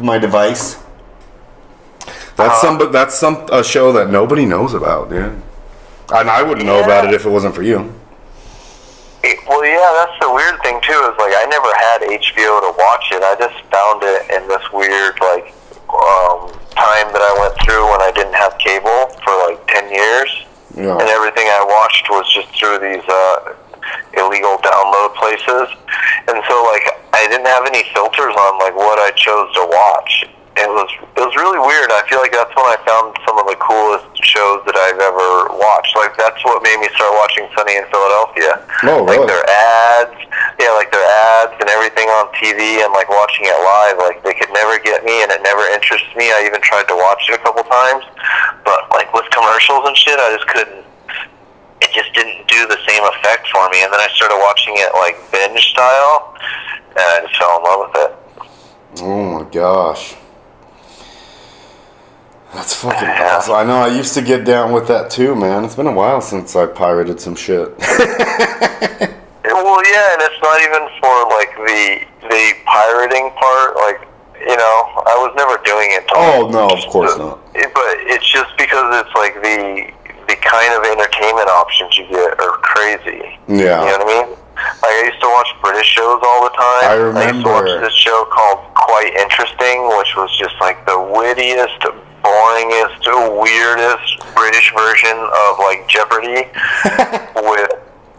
My 0.00 0.18
device. 0.18 0.76
That's 2.36 2.60
some 2.60 2.92
that's 2.92 3.14
some 3.18 3.46
a 3.50 3.64
show 3.64 3.92
that 3.92 4.10
nobody 4.10 4.46
knows 4.46 4.72
about, 4.74 5.10
dude. 5.10 5.42
And 6.10 6.30
I 6.30 6.42
wouldn't 6.42 6.64
know 6.66 6.82
about 6.82 7.04
it 7.06 7.12
if 7.12 7.26
it 7.26 7.28
wasn't 7.30 7.54
for 7.54 7.62
you. 7.62 7.92
It- 9.22 9.40
well, 9.48 9.64
yeah, 9.64 9.90
that's 10.04 10.18
the 10.20 10.30
weird 10.32 10.60
thing 10.62 10.80
too. 10.82 10.98
Is 11.10 11.16
like 11.18 11.34
I 11.34 11.44
never 11.50 11.70
had 11.74 12.02
HBO 12.06 12.60
to 12.60 12.72
watch 12.78 13.10
it. 13.12 13.22
I 13.22 13.34
just 13.38 13.58
found 13.70 14.02
it 14.04 14.30
in 14.30 14.46
this 14.48 14.62
weird 14.72 15.18
like 15.20 15.52
um, 15.90 16.52
time 16.76 17.08
that 17.12 17.22
I 17.24 17.32
went 17.40 17.56
through 17.64 17.82
when 17.90 18.00
I 18.02 18.12
didn't 18.14 18.34
have 18.34 18.56
cable 18.58 19.10
for 19.24 19.32
like 19.48 19.58
ten 19.66 19.90
years. 19.92 20.30
Yeah. 20.76 20.92
and 20.94 21.08
everything 21.10 21.42
I 21.48 21.64
watched 21.66 22.06
was 22.08 22.22
just 22.32 22.46
through 22.54 22.78
these 22.78 23.02
uh, 23.08 23.54
illegal 24.14 24.58
download 24.62 25.10
places. 25.16 25.66
And 26.28 26.38
so, 26.46 26.54
like, 26.70 26.86
I 27.12 27.26
didn't 27.26 27.48
have 27.48 27.66
any 27.66 27.82
filters 27.94 28.30
on 28.36 28.58
like 28.60 28.76
what 28.76 29.00
I 29.00 29.10
chose 29.16 29.50
to 29.54 29.66
watch. 29.66 30.26
It 30.58 30.66
was 30.66 30.90
it 31.14 31.22
was 31.22 31.34
really 31.38 31.62
weird. 31.62 31.86
I 31.94 32.02
feel 32.10 32.18
like 32.18 32.34
that's 32.34 32.50
when 32.50 32.66
I 32.66 32.74
found 32.82 33.14
some 33.22 33.38
of 33.38 33.46
the 33.46 33.54
coolest 33.62 34.10
shows 34.26 34.58
that 34.66 34.74
I've 34.74 34.98
ever 34.98 35.54
watched. 35.54 35.94
Like 35.94 36.18
that's 36.18 36.42
what 36.42 36.58
made 36.66 36.82
me 36.82 36.90
start 36.98 37.14
watching 37.14 37.46
Sunny 37.54 37.78
in 37.78 37.86
Philadelphia. 37.94 38.58
Oh, 38.90 39.06
Like 39.06 39.22
their 39.30 39.46
ads, 39.46 40.18
yeah, 40.58 40.74
like 40.74 40.90
their 40.90 41.06
ads 41.38 41.54
and 41.62 41.70
everything 41.70 42.10
on 42.10 42.26
TV 42.34 42.82
and 42.82 42.90
like 42.90 43.06
watching 43.06 43.46
it 43.46 43.54
live, 43.54 44.02
like 44.02 44.18
they 44.26 44.34
could 44.34 44.50
never 44.50 44.82
get 44.82 45.06
me, 45.06 45.22
and 45.22 45.30
it 45.30 45.46
never 45.46 45.62
interested 45.70 46.10
me. 46.18 46.26
I 46.34 46.42
even 46.42 46.58
tried 46.58 46.90
to 46.90 46.96
watch 46.98 47.22
it 47.30 47.38
a 47.38 47.42
couple 47.46 47.62
times, 47.62 48.02
but 48.66 48.90
like 48.90 49.14
with 49.14 49.30
commercials 49.30 49.86
and 49.86 49.94
shit, 49.94 50.18
I 50.18 50.34
just 50.34 50.48
couldn't. 50.50 50.82
It 51.86 51.94
just 51.94 52.10
didn't 52.18 52.50
do 52.50 52.66
the 52.66 52.82
same 52.82 53.06
effect 53.14 53.46
for 53.54 53.62
me. 53.70 53.86
And 53.86 53.94
then 53.94 54.02
I 54.02 54.10
started 54.10 54.42
watching 54.42 54.74
it 54.74 54.90
like 54.98 55.14
binge 55.30 55.70
style, 55.70 56.34
and 56.98 57.06
I 57.14 57.22
just 57.22 57.38
fell 57.38 57.58
in 57.58 57.62
love 57.62 57.80
with 57.86 57.94
it. 58.02 58.10
Oh 59.06 59.22
my 59.38 59.46
gosh. 59.54 60.18
That's 62.54 62.74
fucking 62.74 63.08
awesome. 63.08 63.54
I 63.54 63.64
know 63.64 63.76
I 63.76 63.88
used 63.88 64.14
to 64.14 64.22
get 64.22 64.44
down 64.44 64.72
with 64.72 64.88
that 64.88 65.10
too, 65.10 65.34
man. 65.34 65.64
It's 65.64 65.74
been 65.76 65.86
a 65.86 65.92
while 65.92 66.20
since 66.20 66.56
I 66.56 66.66
pirated 66.66 67.20
some 67.20 67.34
shit. 67.34 67.74
Well, 69.68 69.84
yeah, 69.84 70.12
and 70.16 70.22
it's 70.24 70.40
not 70.40 70.58
even 70.64 70.84
for 70.96 71.16
like 71.28 71.52
the 71.54 71.84
the 72.24 72.44
pirating 72.64 73.30
part. 73.36 73.76
Like, 73.76 74.00
you 74.40 74.56
know, 74.56 74.76
I 75.04 75.14
was 75.20 75.36
never 75.36 75.60
doing 75.62 75.92
it. 75.92 76.08
Oh, 76.16 76.48
no, 76.50 76.72
of 76.72 76.82
course 76.88 77.16
not. 77.18 77.38
But 77.52 77.94
it's 78.08 78.24
just 78.24 78.50
because 78.56 78.88
it's 78.96 79.14
like 79.14 79.36
the 79.44 79.92
the 80.26 80.36
kind 80.40 80.72
of 80.72 80.88
entertainment 80.88 81.52
options 81.52 81.96
you 82.00 82.08
get 82.08 82.40
are 82.40 82.56
crazy. 82.64 83.22
Yeah. 83.46 83.84
You 83.84 83.92
know 83.92 83.98
what 84.00 84.08
I 84.08 84.14
mean? 84.24 84.28
Like 84.82 84.96
I 84.98 85.02
used 85.06 85.20
to 85.20 85.30
watch 85.30 85.50
British 85.62 85.86
shows 85.86 86.20
all 86.24 86.42
the 86.48 86.54
time. 86.56 86.84
I 86.88 86.94
remember. 86.98 87.20
I 87.20 87.30
used 87.30 87.44
to 87.44 87.52
watch 87.52 87.72
this 87.84 87.94
show 87.94 88.24
called 88.32 88.72
Quite 88.74 89.14
Interesting, 89.14 89.84
which 90.00 90.16
was 90.16 90.32
just 90.40 90.56
like 90.60 90.80
the 90.86 90.96
wittiest, 90.96 91.78
boringest, 92.22 93.02
weirdest 93.40 94.18
British 94.34 94.72
version 94.74 95.16
of 95.16 95.58
like 95.58 95.88
Jeopardy 95.88 96.46
with 97.36 97.72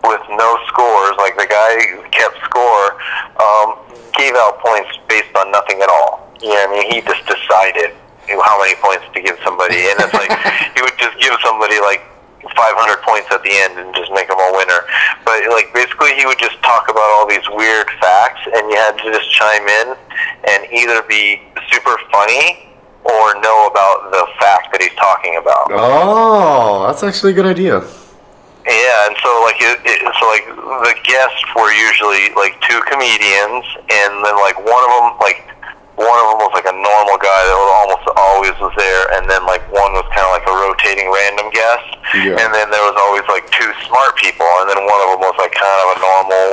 with 0.03 0.23
no 0.29 0.57
scores. 0.67 1.15
Like 1.17 1.35
the 1.37 1.47
guy 1.47 1.71
kept 2.11 2.37
score 2.45 2.97
um, 3.39 3.75
gave 4.15 4.35
out 4.35 4.59
points 4.59 4.89
based 5.07 5.35
on 5.35 5.51
nothing 5.51 5.81
at 5.81 5.89
all. 5.89 6.27
You 6.41 6.55
know 6.55 6.67
I 6.67 6.71
mean? 6.71 6.91
He 6.91 7.01
just 7.01 7.23
decided 7.27 7.95
how 8.29 8.61
many 8.61 8.75
points 8.77 9.05
to 9.13 9.21
give 9.21 9.37
somebody, 9.43 9.89
and 9.89 9.97
it's 9.99 10.13
like 10.13 10.31
he 10.75 10.81
would 10.81 10.97
just 10.97 11.19
give 11.19 11.33
somebody 11.43 11.79
like 11.81 12.05
500 12.43 13.01
points 13.03 13.27
at 13.31 13.43
the 13.43 13.51
end 13.51 13.79
and 13.79 13.93
just 13.95 14.11
make 14.13 14.27
them 14.27 14.39
a 14.39 14.51
winner. 14.55 14.81
But 15.25 15.43
like 15.49 15.73
basically, 15.73 16.15
he 16.15 16.25
would 16.25 16.39
just 16.39 16.61
talk 16.63 16.87
about 16.87 17.07
all 17.17 17.27
these 17.27 17.43
weird 17.51 17.89
facts, 17.99 18.41
and 18.47 18.69
you 18.71 18.77
had 18.77 18.95
to 19.03 19.11
just 19.11 19.27
chime 19.33 19.67
in 19.67 19.87
and 20.47 20.59
either 20.71 21.03
be 21.03 21.41
super 21.71 21.99
funny 22.11 22.68
or 23.05 23.33
know 23.41 23.59
about 23.71 24.11
the 24.11 24.23
fact 24.39 24.71
that 24.71 24.81
he's 24.81 24.93
talking 24.99 25.37
about. 25.37 25.71
oh, 25.71 26.85
that's 26.87 27.03
actually 27.03 27.31
a 27.31 27.35
good 27.35 27.47
idea. 27.47 27.79
Yeah, 28.67 29.07
and 29.09 29.15
so 29.23 29.29
like 29.49 29.57
it, 29.57 29.81
it, 29.81 29.99
so 30.19 30.23
like 30.29 30.45
the 30.85 30.93
guests 31.01 31.41
were 31.57 31.71
usually 31.73 32.29
like 32.37 32.53
two 32.61 32.77
comedians, 32.85 33.65
and 33.89 34.11
then 34.21 34.35
like 34.45 34.59
one 34.61 34.83
of 34.85 34.91
them 34.99 35.07
like 35.23 35.41
one 35.97 36.15
of 36.21 36.27
them 36.31 36.39
was 36.47 36.53
like 36.53 36.69
a 36.69 36.75
normal 36.75 37.17
guy 37.19 37.41
that 37.49 37.57
was 37.57 37.71
almost 37.81 38.05
always 38.13 38.55
was 38.61 38.75
there, 38.77 39.03
and 39.17 39.25
then 39.25 39.41
like 39.49 39.63
one 39.73 39.89
was 39.97 40.05
kind 40.13 40.21
of 40.27 40.31
like 40.37 40.45
a 40.45 40.53
rotating 40.53 41.09
random 41.09 41.49
guest, 41.49 41.87
Yeah. 42.13 42.37
and 42.45 42.53
then 42.53 42.69
there 42.69 42.83
was 42.85 42.93
always 42.99 43.25
like 43.31 43.49
two 43.49 43.67
smart 43.89 44.13
people, 44.21 44.45
and 44.61 44.69
then 44.69 44.79
one 44.85 44.99
of 45.07 45.17
them 45.17 45.21
was 45.25 45.35
like 45.41 45.55
kind 45.55 45.79
of 45.83 45.87
a 45.95 45.97
normal 46.03 46.47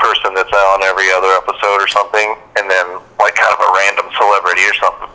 person 0.00 0.32
that's 0.34 0.50
on 0.50 0.80
every 0.82 1.12
other 1.12 1.28
episode 1.38 1.78
or 1.78 1.86
something, 1.86 2.34
and 2.58 2.66
then 2.66 2.86
like 3.22 3.36
kind 3.38 3.52
of 3.54 3.60
a 3.62 3.70
random 3.78 4.08
celebrity 4.18 4.64
or 4.66 4.74
something. 4.80 5.12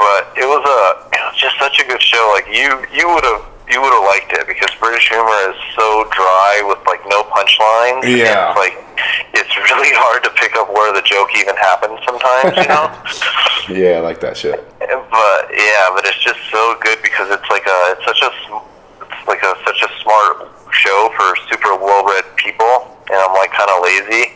But 0.00 0.32
it 0.32 0.48
was 0.48 0.64
a 0.64 0.80
it 1.12 1.20
was 1.28 1.36
just 1.36 1.60
such 1.60 1.76
a 1.78 1.84
good 1.84 2.00
show. 2.00 2.24
Like 2.32 2.48
you 2.48 2.72
you 2.88 3.04
would 3.12 3.24
have 3.28 3.44
you 3.68 3.78
would 3.84 3.92
have 3.92 4.06
liked 4.08 4.32
it 4.32 4.48
because 4.48 4.72
British 4.80 5.12
humor 5.12 5.36
is 5.52 5.60
so 5.76 6.08
dry 6.10 6.64
with 6.64 6.80
like 6.88 7.04
no 7.12 7.20
punchlines. 7.28 8.08
Yeah. 8.08 8.48
It's 8.48 8.56
like 8.56 8.76
it's 9.36 9.52
really 9.68 9.92
hard 10.00 10.24
to 10.24 10.30
pick 10.40 10.56
up 10.56 10.72
where 10.72 10.88
the 10.96 11.04
joke 11.04 11.28
even 11.36 11.52
happens 11.60 12.00
sometimes, 12.08 12.56
you 12.56 12.68
know. 12.72 12.88
Yeah, 13.70 13.98
I 13.98 14.00
like 14.00 14.18
that 14.24 14.34
shit. 14.36 14.56
but 14.80 15.40
yeah, 15.52 15.84
but 15.94 16.02
it's 16.02 16.18
just 16.24 16.40
so 16.50 16.74
good 16.80 16.98
because 17.04 17.30
it's 17.30 17.46
like 17.52 17.62
a 17.68 17.78
it's 17.94 18.02
such 18.02 18.18
a 18.24 18.32
it's 19.04 19.28
like 19.28 19.44
a 19.44 19.52
such 19.62 19.84
a 19.84 19.90
smart 20.02 20.48
show 20.72 21.12
for 21.14 21.28
super 21.46 21.76
well-read 21.78 22.24
people, 22.34 22.98
and 23.12 23.20
I'm 23.20 23.30
like 23.36 23.52
kind 23.52 23.68
of 23.70 23.84
lazy, 23.84 24.32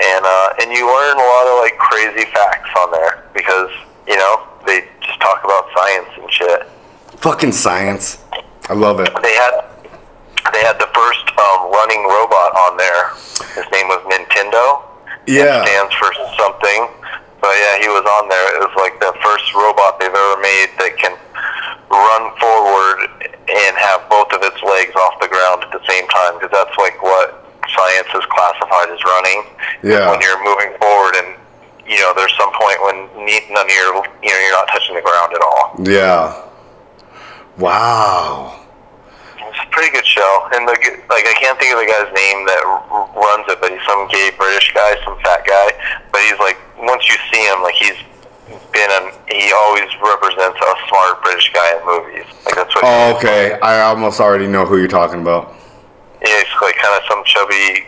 and 0.00 0.22
uh, 0.24 0.62
and 0.62 0.72
you 0.72 0.86
learn 0.86 1.18
a 1.18 1.26
lot 1.28 1.44
of 1.50 1.54
like 1.60 1.76
crazy 1.76 2.24
facts 2.32 2.70
on 2.78 2.92
there 2.94 3.26
because 3.34 3.68
you 4.08 4.16
know 4.16 4.48
they 4.66 4.88
just 5.00 5.20
talk 5.20 5.44
about 5.44 5.66
science 5.76 6.08
and 6.16 6.30
shit. 6.32 6.66
Fucking 7.20 7.52
science. 7.52 8.22
I 8.68 8.74
love 8.74 9.00
it. 9.00 9.10
They 9.22 9.34
had 9.34 9.66
they 10.52 10.62
had 10.64 10.78
the 10.80 10.88
first 10.94 11.26
um, 11.38 11.70
running 11.70 12.02
robot 12.04 12.52
on 12.68 12.76
there. 12.76 13.14
His 13.54 13.66
name 13.72 13.88
was 13.88 14.00
Nintendo. 14.08 14.82
Yeah. 15.26 15.62
stands 15.64 15.94
for 15.94 16.10
something. 16.38 16.88
But 17.40 17.54
yeah, 17.56 17.80
he 17.80 17.88
was 17.88 18.04
on 18.20 18.28
there. 18.28 18.56
It 18.56 18.60
was 18.60 18.74
like 18.76 18.98
the 19.00 19.12
first 19.24 19.46
robot 19.54 20.00
they've 20.00 20.12
ever 20.12 20.38
made 20.40 20.70
that 20.76 20.92
can 21.00 21.16
run 21.88 22.24
forward 22.36 23.08
and 23.48 23.72
have 23.76 24.04
both 24.12 24.30
of 24.36 24.44
its 24.44 24.60
legs 24.62 24.92
off 24.94 25.18
the 25.20 25.28
ground 25.28 25.64
at 25.64 25.72
the 25.72 25.82
same 25.88 26.06
time 26.08 26.36
because 26.36 26.52
that's 26.52 26.76
like 26.76 27.00
what 27.02 27.40
science 27.72 28.10
is 28.12 28.24
classified 28.28 28.92
as 28.92 29.00
running. 29.04 29.40
Yeah. 29.82 30.10
When 30.12 30.20
you're 30.20 30.40
moving 30.44 30.76
forward 30.78 31.16
and 31.16 31.39
you 31.90 31.98
know, 31.98 32.14
there's 32.14 32.32
some 32.38 32.52
point 32.54 32.78
when 32.86 32.96
none 33.50 33.66
of 33.66 33.74
your, 33.74 33.90
you 34.22 34.30
know, 34.30 34.38
you're 34.38 34.54
not 34.54 34.68
touching 34.68 34.94
the 34.94 35.02
ground 35.02 35.34
at 35.34 35.42
all. 35.42 35.74
Yeah. 35.82 36.46
Wow. 37.58 38.56
It's 39.36 39.58
a 39.66 39.70
pretty 39.70 39.90
good 39.90 40.06
show, 40.06 40.48
and 40.54 40.66
the 40.68 40.72
like 41.10 41.26
I 41.26 41.34
can't 41.42 41.58
think 41.58 41.74
of 41.74 41.80
the 41.82 41.86
guy's 41.90 42.06
name 42.14 42.46
that 42.46 42.62
r- 42.62 43.10
runs 43.18 43.44
it, 43.50 43.58
but 43.60 43.72
he's 43.74 43.82
some 43.82 44.06
gay 44.08 44.30
British 44.38 44.70
guy, 44.72 44.94
some 45.04 45.18
fat 45.26 45.42
guy. 45.44 45.74
But 46.12 46.20
he's 46.22 46.38
like, 46.38 46.56
once 46.78 47.02
you 47.10 47.16
see 47.32 47.42
him, 47.50 47.60
like 47.62 47.74
he's 47.74 47.98
been 48.70 48.90
an 49.02 49.10
he 49.26 49.50
always 49.52 49.90
represents 49.98 50.54
a 50.54 50.72
smart 50.86 51.22
British 51.26 51.50
guy 51.52 51.66
in 51.76 51.82
movies. 51.84 52.24
Like 52.46 52.54
that's 52.54 52.72
what. 52.76 52.84
Oh, 52.86 53.16
okay. 53.18 53.58
I 53.60 53.80
almost 53.82 54.20
already 54.20 54.46
know 54.46 54.64
who 54.64 54.78
you're 54.78 54.86
talking 54.88 55.20
about. 55.20 55.52
Yeah, 56.22 56.30
he's 56.38 56.54
like 56.62 56.76
kind 56.78 56.94
of 56.94 57.02
some 57.10 57.24
chubby, 57.26 57.84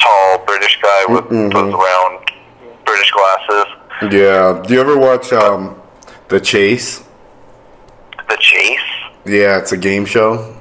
tall 0.00 0.44
British 0.44 0.78
guy 0.82 1.06
with 1.08 1.24
Mm-hmm. 1.32 1.48
those 1.56 1.72
round 1.72 2.20
British 2.88 3.10
glasses. 3.12 4.12
Yeah. 4.12 4.62
Do 4.66 4.74
you 4.74 4.80
ever 4.80 4.96
watch 4.96 5.32
um, 5.32 5.80
The 6.28 6.40
Chase? 6.40 7.04
The 8.28 8.36
Chase. 8.40 8.80
Yeah, 9.26 9.58
it's 9.58 9.72
a 9.72 9.76
game 9.76 10.06
show. 10.06 10.56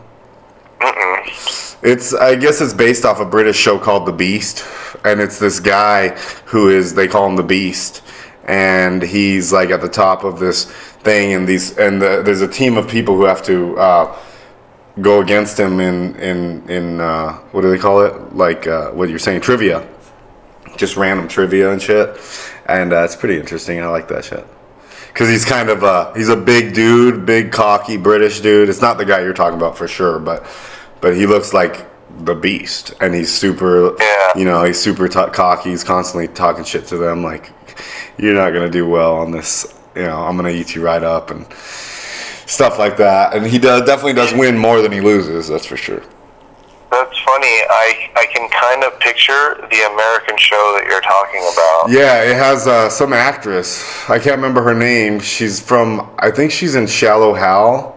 Mm-mm. 0.82 1.78
It's 1.84 2.14
I 2.14 2.36
guess 2.36 2.60
it's 2.60 2.74
based 2.74 3.06
off 3.06 3.20
a 3.20 3.26
British 3.26 3.58
show 3.58 3.80
called 3.80 4.06
The 4.08 4.12
Beast, 4.12 4.66
and 5.06 5.22
it's 5.22 5.40
this 5.40 5.60
guy 5.60 6.10
who 6.46 6.70
is 6.70 6.96
they 6.96 7.08
call 7.08 7.28
him 7.30 7.36
the 7.36 7.44
Beast, 7.44 8.04
and 8.46 9.02
he's 9.02 9.54
like 9.54 9.70
at 9.70 9.82
the 9.82 9.90
top 9.90 10.24
of 10.24 10.40
this 10.40 10.66
thing, 10.66 11.34
and 11.34 11.48
these 11.48 11.78
and 11.78 12.02
the, 12.02 12.22
there's 12.24 12.42
a 12.42 12.48
team 12.48 12.78
of 12.78 12.88
people 12.88 13.16
who 13.16 13.26
have 13.26 13.44
to 13.44 13.78
uh, 13.78 14.20
go 15.02 15.22
against 15.22 15.60
him 15.60 15.80
in 15.80 16.16
in 16.16 16.70
in 16.70 17.00
uh, 17.00 17.34
what 17.52 17.62
do 17.62 17.70
they 17.70 17.78
call 17.78 18.02
it? 18.02 18.36
Like 18.36 18.68
uh, 18.68 18.92
what 18.92 19.10
you're 19.10 19.20
saying, 19.20 19.42
trivia, 19.42 19.88
just 20.76 20.98
random 20.98 21.28
trivia 21.28 21.72
and 21.72 21.82
shit, 21.82 22.20
and 22.66 22.92
uh, 22.94 23.04
it's 23.04 23.16
pretty 23.16 23.38
interesting. 23.40 23.82
I 23.82 23.88
like 23.88 24.08
that 24.10 24.26
shit. 24.26 24.46
Cause 25.14 25.30
he's 25.30 25.46
kind 25.46 25.70
of 25.70 25.84
uh, 25.84 26.14
he's 26.14 26.30
a 26.30 26.36
big 26.36 26.76
dude, 26.76 27.26
big 27.26 27.52
cocky 27.52 27.98
British 27.98 28.40
dude. 28.42 28.70
It's 28.70 28.82
not 28.82 29.00
the 29.00 29.06
guy 29.06 29.22
you're 29.22 29.34
talking 29.34 29.58
about 29.58 29.76
for 29.76 29.88
sure, 29.88 30.20
but 30.20 30.46
but 31.02 31.16
he 31.16 31.26
looks 31.26 31.54
like 31.54 31.88
the 32.24 32.36
beast, 32.36 32.94
and 33.02 33.16
he's 33.16 33.34
super, 33.34 33.96
Yeah. 34.00 34.32
you 34.36 34.46
know, 34.46 34.64
he's 34.64 34.80
super 34.80 35.08
t- 35.08 35.26
cocky. 35.34 35.72
He's 35.72 35.84
constantly 35.84 36.28
talking 36.28 36.64
shit 36.64 36.86
to 36.88 36.98
them, 36.98 37.24
like 37.24 37.52
you're 38.20 38.36
not 38.36 38.52
gonna 38.52 38.70
do 38.70 38.88
well 38.88 39.16
on 39.18 39.32
this. 39.32 39.74
You 39.96 40.04
know, 40.04 40.18
I'm 40.22 40.36
gonna 40.36 40.50
eat 40.50 40.76
you 40.76 40.84
right 40.84 41.02
up 41.04 41.32
and 41.32 41.48
stuff 42.46 42.78
like 42.78 42.98
that. 42.98 43.34
And 43.34 43.46
he 43.46 43.58
does 43.58 43.82
definitely 43.88 44.14
does 44.14 44.34
win 44.34 44.56
more 44.58 44.82
than 44.84 44.92
he 44.92 45.02
loses. 45.02 45.48
That's 45.48 45.66
for 45.66 45.78
sure. 45.78 46.04
That's 46.90 47.20
funny. 47.20 47.48
I 47.70 48.10
I 48.16 48.26
can 48.34 48.50
kind 48.50 48.84
of 48.84 48.98
picture 49.00 49.56
the 49.70 49.92
American 49.94 50.38
show 50.38 50.78
that 50.78 50.88
you're 50.90 51.02
talking 51.02 51.42
about. 51.54 51.90
Yeah, 51.90 52.24
it 52.24 52.36
has 52.36 52.66
uh, 52.66 52.90
some 52.90 53.12
actress. 53.12 54.10
I 54.10 54.20
can't 54.20 54.38
remember 54.38 54.64
her 54.64 54.74
name. 54.74 55.20
She's 55.20 55.60
from, 55.60 56.10
I 56.18 56.32
think 56.32 56.52
she's 56.52 56.76
in 56.76 56.88
Shallow 56.88 57.34
Hal. 57.34 57.94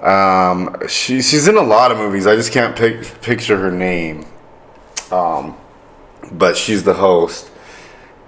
Um, 0.00 0.76
she 0.88 1.20
she's 1.20 1.48
in 1.48 1.56
a 1.56 1.62
lot 1.62 1.92
of 1.92 1.98
movies. 1.98 2.26
I 2.26 2.34
just 2.34 2.50
can't 2.52 2.74
pic- 2.74 3.20
picture 3.20 3.58
her 3.58 3.70
name. 3.70 4.26
Um, 5.10 5.56
but 6.32 6.56
she's 6.56 6.82
the 6.82 6.94
host, 6.94 7.50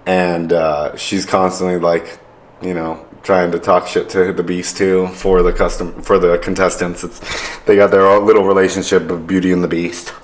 and 0.07 0.53
uh, 0.53 0.97
she's 0.97 1.25
constantly 1.25 1.79
like, 1.79 2.19
you 2.61 2.75
know, 2.75 3.07
trying 3.23 3.53
to 3.53 3.59
talk 3.59 3.87
shit 3.87 4.09
to 4.11 4.33
the 4.33 4.43
Beast 4.43 4.77
too 4.77 5.09
for 5.09 5.43
the 5.43 5.53
custom 5.53 6.03
for 6.03 6.19
the 6.19 6.39
contestants. 6.39 7.05
It's 7.05 7.21
they 7.65 7.77
got 7.77 7.91
their 7.91 8.07
own 8.07 8.27
little 8.27 8.45
relationship 8.45 9.11
of 9.11 9.27
Beauty 9.27 9.53
and 9.53 9.63
the 9.63 9.69
Beast. 9.69 10.15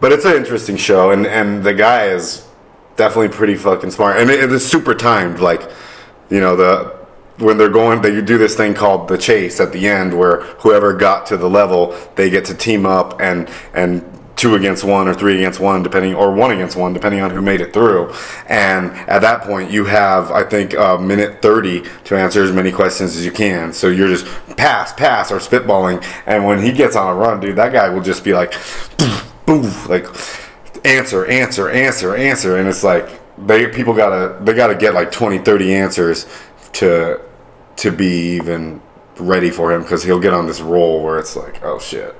But 0.00 0.12
it's 0.12 0.24
an 0.24 0.34
interesting 0.34 0.76
show, 0.76 1.10
and 1.10 1.26
and 1.26 1.62
the 1.62 1.74
guy 1.74 2.06
is 2.06 2.46
definitely 2.96 3.28
pretty 3.28 3.54
fucking 3.54 3.90
smart, 3.90 4.18
and 4.18 4.30
it, 4.30 4.42
it 4.42 4.52
is 4.52 4.68
super 4.68 4.94
timed. 4.94 5.40
Like, 5.40 5.62
you 6.30 6.40
know, 6.40 6.56
the 6.56 7.02
when 7.38 7.58
they're 7.58 7.68
going, 7.68 8.02
they 8.02 8.20
do 8.20 8.38
this 8.38 8.56
thing 8.56 8.74
called 8.74 9.08
the 9.08 9.18
chase 9.18 9.60
at 9.60 9.72
the 9.72 9.88
end, 9.88 10.16
where 10.18 10.42
whoever 10.60 10.92
got 10.92 11.26
to 11.26 11.36
the 11.36 11.48
level, 11.48 11.96
they 12.14 12.30
get 12.30 12.44
to 12.46 12.54
team 12.54 12.86
up 12.86 13.20
and 13.20 13.48
and 13.74 14.04
two 14.42 14.56
against 14.56 14.82
one 14.82 15.06
or 15.06 15.14
three 15.14 15.36
against 15.36 15.60
one, 15.60 15.84
depending, 15.84 16.14
or 16.14 16.32
one 16.32 16.50
against 16.50 16.74
one, 16.74 16.92
depending 16.92 17.20
on 17.20 17.30
who 17.30 17.40
made 17.40 17.60
it 17.60 17.72
through. 17.72 18.12
And 18.48 18.90
at 19.08 19.20
that 19.20 19.42
point, 19.42 19.70
you 19.70 19.84
have, 19.84 20.32
I 20.32 20.42
think, 20.42 20.74
a 20.74 20.98
minute 20.98 21.40
30 21.40 21.84
to 22.04 22.16
answer 22.16 22.42
as 22.42 22.50
many 22.50 22.72
questions 22.72 23.16
as 23.16 23.24
you 23.24 23.30
can. 23.30 23.72
So 23.72 23.88
you're 23.88 24.08
just 24.08 24.26
pass, 24.56 24.92
pass, 24.92 25.30
or 25.30 25.36
spitballing. 25.36 26.04
And 26.26 26.44
when 26.44 26.60
he 26.60 26.72
gets 26.72 26.96
on 26.96 27.08
a 27.08 27.14
run, 27.14 27.38
dude, 27.38 27.54
that 27.54 27.72
guy 27.72 27.88
will 27.88 28.02
just 28.02 28.24
be 28.24 28.34
like, 28.34 28.54
boom, 29.46 29.72
like 29.88 30.06
answer, 30.84 31.24
answer, 31.26 31.70
answer, 31.70 32.16
answer. 32.16 32.56
And 32.56 32.68
it's 32.68 32.82
like, 32.82 33.20
they 33.38 33.68
people 33.68 33.94
gotta 33.94 34.44
they 34.44 34.52
gotta 34.52 34.74
get 34.74 34.92
like 34.92 35.10
20 35.10 35.38
30 35.38 35.74
answers 35.74 36.26
to 36.72 37.18
to 37.76 37.90
be 37.90 38.36
even 38.36 38.82
ready 39.16 39.50
for 39.50 39.72
him 39.72 39.82
because 39.82 40.04
he'll 40.04 40.20
get 40.20 40.34
on 40.34 40.46
this 40.46 40.60
roll 40.60 41.02
where 41.02 41.18
it's 41.18 41.34
like 41.34 41.62
oh 41.64 41.78
shit 41.78 42.14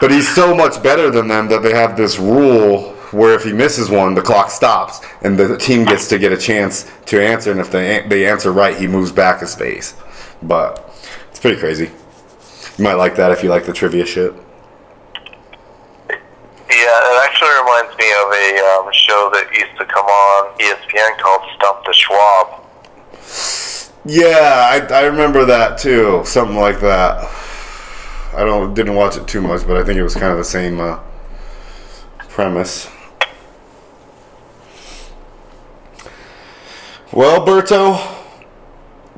but 0.00 0.10
he's 0.10 0.28
so 0.34 0.54
much 0.54 0.82
better 0.82 1.10
than 1.10 1.28
them 1.28 1.48
that 1.48 1.62
they 1.62 1.74
have 1.74 1.96
this 1.96 2.18
rule 2.18 2.92
where 3.12 3.34
if 3.34 3.42
he 3.44 3.52
misses 3.52 3.90
one 3.90 4.14
the 4.14 4.22
clock 4.22 4.50
stops 4.50 5.00
and 5.22 5.38
the 5.38 5.56
team 5.56 5.84
gets 5.84 6.08
to 6.08 6.18
get 6.18 6.32
a 6.32 6.36
chance 6.36 6.90
to 7.06 7.22
answer 7.22 7.50
and 7.50 7.60
if 7.60 7.70
they, 7.70 8.06
they 8.08 8.26
answer 8.26 8.52
right 8.52 8.76
he 8.76 8.86
moves 8.86 9.12
back 9.12 9.42
a 9.42 9.46
space 9.46 9.94
but 10.42 10.94
it's 11.30 11.40
pretty 11.40 11.58
crazy 11.58 11.90
you 12.78 12.84
might 12.84 12.94
like 12.94 13.16
that 13.16 13.32
if 13.32 13.42
you 13.42 13.48
like 13.48 13.66
the 13.66 13.72
trivia 13.72 14.06
shit 14.06 14.32
Yeah, 16.70 16.76
it 16.76 17.24
actually 17.24 17.50
reminds 17.60 17.98
me 17.98 18.06
of 18.22 18.30
a 18.30 18.46
um, 18.70 18.92
show 18.92 19.28
that 19.34 19.50
used 19.52 19.76
to 19.76 19.84
come 19.86 20.06
on 20.06 20.56
ESPN 20.58 21.18
called 21.18 21.42
Stump 21.56 21.84
the 21.84 21.92
Schwab. 21.92 22.60
Yeah, 24.04 24.68
I, 24.70 24.94
I 24.94 25.06
remember 25.06 25.44
that 25.44 25.78
too. 25.78 26.22
Something 26.24 26.56
like 26.56 26.80
that. 26.80 27.28
I 28.32 28.44
don't 28.44 28.74
didn't 28.74 28.94
watch 28.94 29.16
it 29.16 29.26
too 29.26 29.40
much, 29.40 29.66
but 29.66 29.76
I 29.76 29.84
think 29.84 29.98
it 29.98 30.02
was 30.02 30.14
kind 30.14 30.30
of 30.32 30.38
the 30.38 30.44
same 30.44 30.80
uh, 30.80 31.00
premise. 32.28 32.88
Well, 37.12 37.44
Berto, 37.44 37.98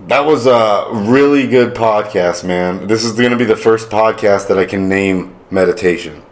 that 0.07 0.25
was 0.25 0.47
a 0.47 0.89
really 1.11 1.47
good 1.47 1.75
podcast, 1.75 2.43
man. 2.43 2.87
This 2.87 3.05
is 3.05 3.13
going 3.13 3.33
to 3.33 3.37
be 3.37 3.45
the 3.45 3.57
first 3.57 3.91
podcast 3.91 4.49
that 4.49 4.59
I 4.59 4.65
can 4.65 4.89
name 4.89 5.35
meditation. 5.51 6.23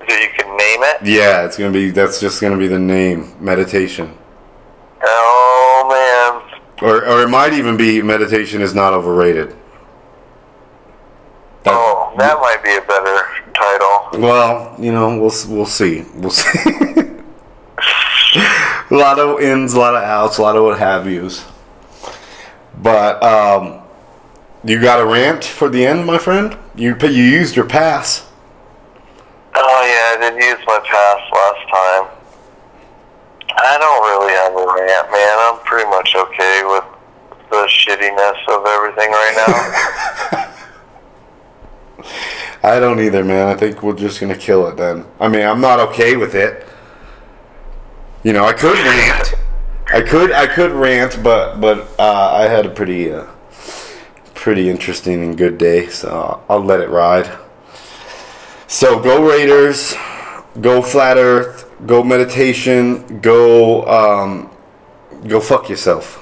So 0.00 0.14
you 0.16 0.28
can 0.36 0.48
name 0.56 0.80
it. 0.82 0.96
Yeah, 1.04 1.44
it's 1.44 1.56
going 1.56 1.72
to 1.72 1.78
be 1.78 1.90
that's 1.90 2.18
just 2.20 2.40
going 2.40 2.52
to 2.52 2.58
be 2.58 2.66
the 2.66 2.80
name, 2.80 3.32
meditation. 3.40 4.18
Oh 5.04 5.86
man, 5.88 6.60
Or, 6.88 7.06
or 7.06 7.22
it 7.22 7.28
might 7.28 7.52
even 7.52 7.76
be 7.76 8.02
meditation 8.02 8.60
is 8.60 8.74
not 8.74 8.92
overrated. 8.92 9.56
That- 11.64 11.74
oh 11.74 12.12
that 12.18 12.38
might 12.40 12.62
be 12.62 12.76
a 12.76 12.80
better 12.82 13.26
title. 13.54 14.20
Well, 14.20 14.74
you 14.78 14.92
know, 14.92 15.08
we'll 15.18 15.32
we'll 15.48 15.66
see. 15.66 16.04
We'll 16.14 16.30
see. 16.42 16.58
a 18.90 18.94
lot 18.94 19.18
of 19.18 19.40
ins, 19.40 19.74
a 19.74 19.78
lot 19.78 19.94
of 19.94 20.02
outs, 20.02 20.38
a 20.38 20.42
lot 20.42 20.56
of 20.56 20.64
what 20.64 20.78
have 20.78 21.06
yous. 21.08 21.44
But 22.76 23.22
um, 23.22 23.82
you 24.64 24.80
got 24.80 25.00
a 25.00 25.06
rant 25.06 25.44
for 25.44 25.68
the 25.68 25.84
end, 25.86 26.04
my 26.06 26.18
friend. 26.18 26.56
You 26.74 26.96
you 27.00 27.08
used 27.24 27.54
your 27.56 27.66
pass. 27.66 28.28
Oh 29.54 29.82
yeah, 29.84 30.26
I 30.26 30.30
did 30.30 30.42
use 30.42 30.58
my 30.66 30.80
pass 30.80 31.20
last 31.32 31.68
time. 31.68 32.18
I 33.54 33.76
don't 33.78 34.02
really 34.10 34.32
have 34.32 34.52
a 34.56 34.64
rant, 34.64 35.12
man. 35.12 35.36
I'm 35.38 35.58
pretty 35.64 35.88
much 35.90 36.14
okay 36.16 36.62
with 36.64 36.84
the 37.50 37.68
shittiness 37.68 38.40
of 38.48 38.64
everything 38.66 39.10
right 39.12 39.34
now. 39.36 40.48
I 42.62 42.78
don't 42.78 43.00
either, 43.00 43.24
man. 43.24 43.48
I 43.48 43.54
think 43.54 43.82
we're 43.82 43.96
just 43.96 44.20
gonna 44.20 44.36
kill 44.36 44.68
it 44.68 44.76
then. 44.76 45.04
I 45.18 45.28
mean, 45.28 45.42
I'm 45.42 45.60
not 45.60 45.80
okay 45.80 46.16
with 46.16 46.34
it. 46.34 46.66
You 48.22 48.32
know, 48.32 48.44
I 48.44 48.52
could 48.52 48.78
rant. 48.78 49.34
I 49.92 50.00
could 50.00 50.32
I 50.32 50.46
could 50.46 50.70
rant, 50.70 51.22
but 51.22 51.60
but 51.60 51.88
uh, 51.98 52.30
I 52.32 52.42
had 52.42 52.64
a 52.64 52.70
pretty 52.70 53.12
uh, 53.12 53.26
pretty 54.34 54.70
interesting 54.70 55.24
and 55.24 55.36
good 55.36 55.58
day, 55.58 55.88
so 55.88 56.42
I'll 56.48 56.64
let 56.64 56.80
it 56.80 56.88
ride. 56.88 57.30
So 58.68 58.98
go 59.00 59.28
Raiders, 59.28 59.94
go 60.60 60.82
Flat 60.82 61.16
Earth, 61.16 61.70
go 61.86 62.02
meditation, 62.04 63.20
go 63.20 63.84
um, 63.86 64.50
go 65.26 65.40
fuck 65.40 65.68
yourself. 65.68 66.18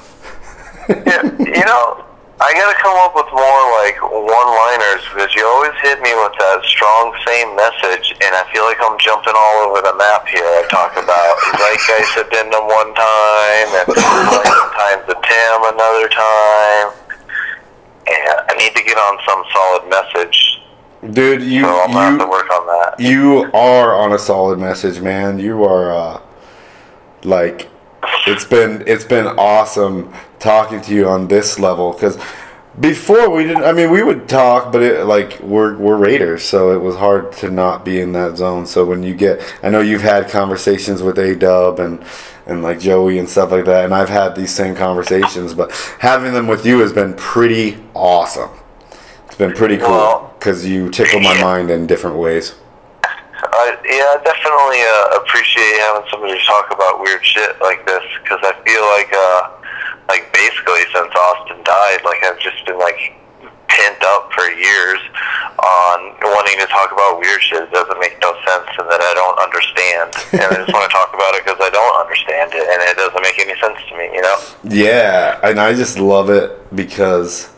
yeah, 0.88 1.22
you 1.38 1.64
know, 1.64 2.04
I 2.40 2.56
gotta 2.56 2.72
come 2.80 2.96
up 3.04 3.12
with 3.12 3.28
more 3.36 3.62
like 3.84 4.00
one-liners 4.00 5.04
because 5.12 5.28
you 5.36 5.44
always 5.44 5.76
hit 5.84 6.00
me 6.00 6.08
with 6.16 6.32
that 6.40 6.64
strong 6.64 7.12
same 7.28 7.52
message, 7.52 8.16
and 8.16 8.32
I 8.32 8.48
feel 8.48 8.64
like 8.64 8.80
I'm 8.80 8.96
jumping 8.96 9.36
all 9.36 9.68
over 9.68 9.84
the 9.84 9.92
map 10.00 10.24
here. 10.24 10.40
I 10.40 10.64
talk 10.72 10.96
about 10.96 11.36
Zeitgeist 11.60 12.16
addendum 12.16 12.64
one 12.64 12.96
time, 12.96 13.68
and 13.76 13.92
times 13.92 15.04
the 15.04 15.20
Tim 15.20 15.58
another 15.68 16.08
time, 16.08 16.88
and 18.08 18.36
I 18.48 18.56
need 18.56 18.72
to 18.72 18.82
get 18.88 18.96
on 18.96 19.20
some 19.28 19.44
solid 19.52 19.84
message. 19.92 20.64
Dude, 21.12 21.42
you 21.42 21.64
So 21.64 21.80
I'm 21.84 21.92
gonna 21.92 22.10
have 22.10 22.20
to 22.20 22.26
work 22.26 22.48
on 22.48 22.66
that. 22.66 22.94
you 22.98 23.50
are 23.52 23.94
on 24.00 24.14
a 24.14 24.18
solid 24.18 24.58
message, 24.58 25.00
man. 25.02 25.38
You 25.38 25.64
are 25.64 25.92
uh, 25.92 26.20
like 27.22 27.68
it's 28.26 28.46
been 28.46 28.82
it's 28.86 29.04
been 29.04 29.26
awesome 29.26 30.12
talking 30.40 30.80
to 30.80 30.94
you 30.94 31.08
on 31.08 31.28
this 31.28 31.58
level 31.58 31.92
because 31.92 32.18
before 32.78 33.30
we 33.30 33.44
didn't. 33.44 33.64
I 33.64 33.72
mean, 33.72 33.90
we 33.90 34.02
would 34.02 34.28
talk, 34.28 34.72
but 34.72 34.82
it 34.82 35.04
like 35.04 35.40
we're 35.40 35.76
we're 35.76 35.96
Raiders, 35.96 36.44
so 36.44 36.72
it 36.72 36.78
was 36.78 36.96
hard 36.96 37.32
to 37.32 37.50
not 37.50 37.84
be 37.84 38.00
in 38.00 38.12
that 38.12 38.36
zone. 38.36 38.66
So 38.66 38.84
when 38.84 39.02
you 39.02 39.14
get, 39.14 39.42
I 39.62 39.70
know 39.70 39.80
you've 39.80 40.02
had 40.02 40.28
conversations 40.28 41.02
with 41.02 41.18
A 41.18 41.34
Dub 41.34 41.80
and 41.80 42.04
and 42.46 42.62
like 42.62 42.80
Joey 42.80 43.18
and 43.18 43.28
stuff 43.28 43.50
like 43.50 43.64
that, 43.66 43.84
and 43.84 43.94
I've 43.94 44.08
had 44.08 44.34
these 44.34 44.54
same 44.54 44.74
conversations, 44.74 45.52
but 45.52 45.72
having 45.98 46.32
them 46.32 46.46
with 46.46 46.64
you 46.64 46.78
has 46.80 46.92
been 46.92 47.14
pretty 47.14 47.82
awesome. 47.94 48.50
It's 49.26 49.36
been 49.36 49.52
pretty 49.52 49.76
cool 49.76 49.90
Well, 49.90 50.34
because 50.38 50.66
you 50.66 50.90
tickle 50.90 51.20
my 51.20 51.38
mind 51.40 51.70
in 51.70 51.86
different 51.86 52.16
ways. 52.16 52.54
I, 53.04 53.76
yeah, 53.84 54.14
I 54.14 54.20
definitely 54.22 54.80
uh, 54.84 55.22
appreciate 55.22 55.78
having 55.80 56.08
somebody 56.10 56.38
to 56.38 56.44
talk 56.44 56.72
about 56.72 57.00
weird 57.00 57.24
shit 57.24 57.60
like 57.60 57.86
this 57.86 58.02
because 58.22 58.38
I 58.42 58.52
feel 58.64 58.84
like, 58.96 59.10
uh, 59.12 59.59
like 60.10 60.26
basically 60.34 60.82
since 60.90 61.14
Austin 61.14 61.62
died, 61.62 62.02
like 62.04 62.18
I've 62.26 62.40
just 62.42 62.66
been 62.66 62.78
like 62.78 63.14
pent 63.70 64.02
up 64.02 64.32
for 64.32 64.50
years 64.50 64.98
on 65.62 65.98
wanting 66.20 66.58
to 66.58 66.66
talk 66.66 66.90
about 66.90 67.20
weird 67.20 67.40
shit 67.40 67.70
that 67.70 67.72
doesn't 67.72 68.00
make 68.00 68.18
no 68.20 68.34
sense 68.42 68.66
and 68.74 68.90
that 68.90 68.98
I 68.98 69.14
don't 69.14 69.38
understand, 69.38 70.10
and 70.34 70.42
I 70.50 70.66
just 70.66 70.74
want 70.74 70.90
to 70.90 70.92
talk 70.98 71.14
about 71.14 71.34
it 71.34 71.44
because 71.44 71.62
I 71.62 71.70
don't 71.70 71.96
understand 72.02 72.50
it 72.52 72.66
and 72.66 72.82
it 72.82 72.96
doesn't 72.96 73.22
make 73.22 73.38
any 73.38 73.54
sense 73.60 73.78
to 73.88 73.96
me, 73.96 74.10
you 74.12 74.22
know? 74.22 74.36
Yeah, 74.64 75.38
and 75.44 75.60
I 75.60 75.74
just 75.74 75.98
love 75.98 76.28
it 76.28 76.74
because 76.74 77.50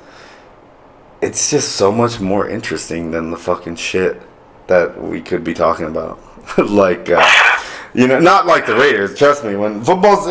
it's 1.22 1.50
just 1.50 1.76
so 1.76 1.90
much 1.90 2.20
more 2.20 2.46
interesting 2.48 3.12
than 3.12 3.30
the 3.30 3.38
fucking 3.38 3.76
shit 3.76 4.20
that 4.66 5.00
we 5.00 5.22
could 5.22 5.42
be 5.42 5.54
talking 5.54 5.86
about. 5.86 6.20
like, 6.58 7.08
uh, 7.08 7.24
you 7.94 8.06
know, 8.06 8.18
not 8.18 8.46
like 8.46 8.66
the 8.66 8.74
Raiders. 8.74 9.16
Trust 9.16 9.44
me, 9.44 9.54
when 9.56 9.82
football, 9.84 10.26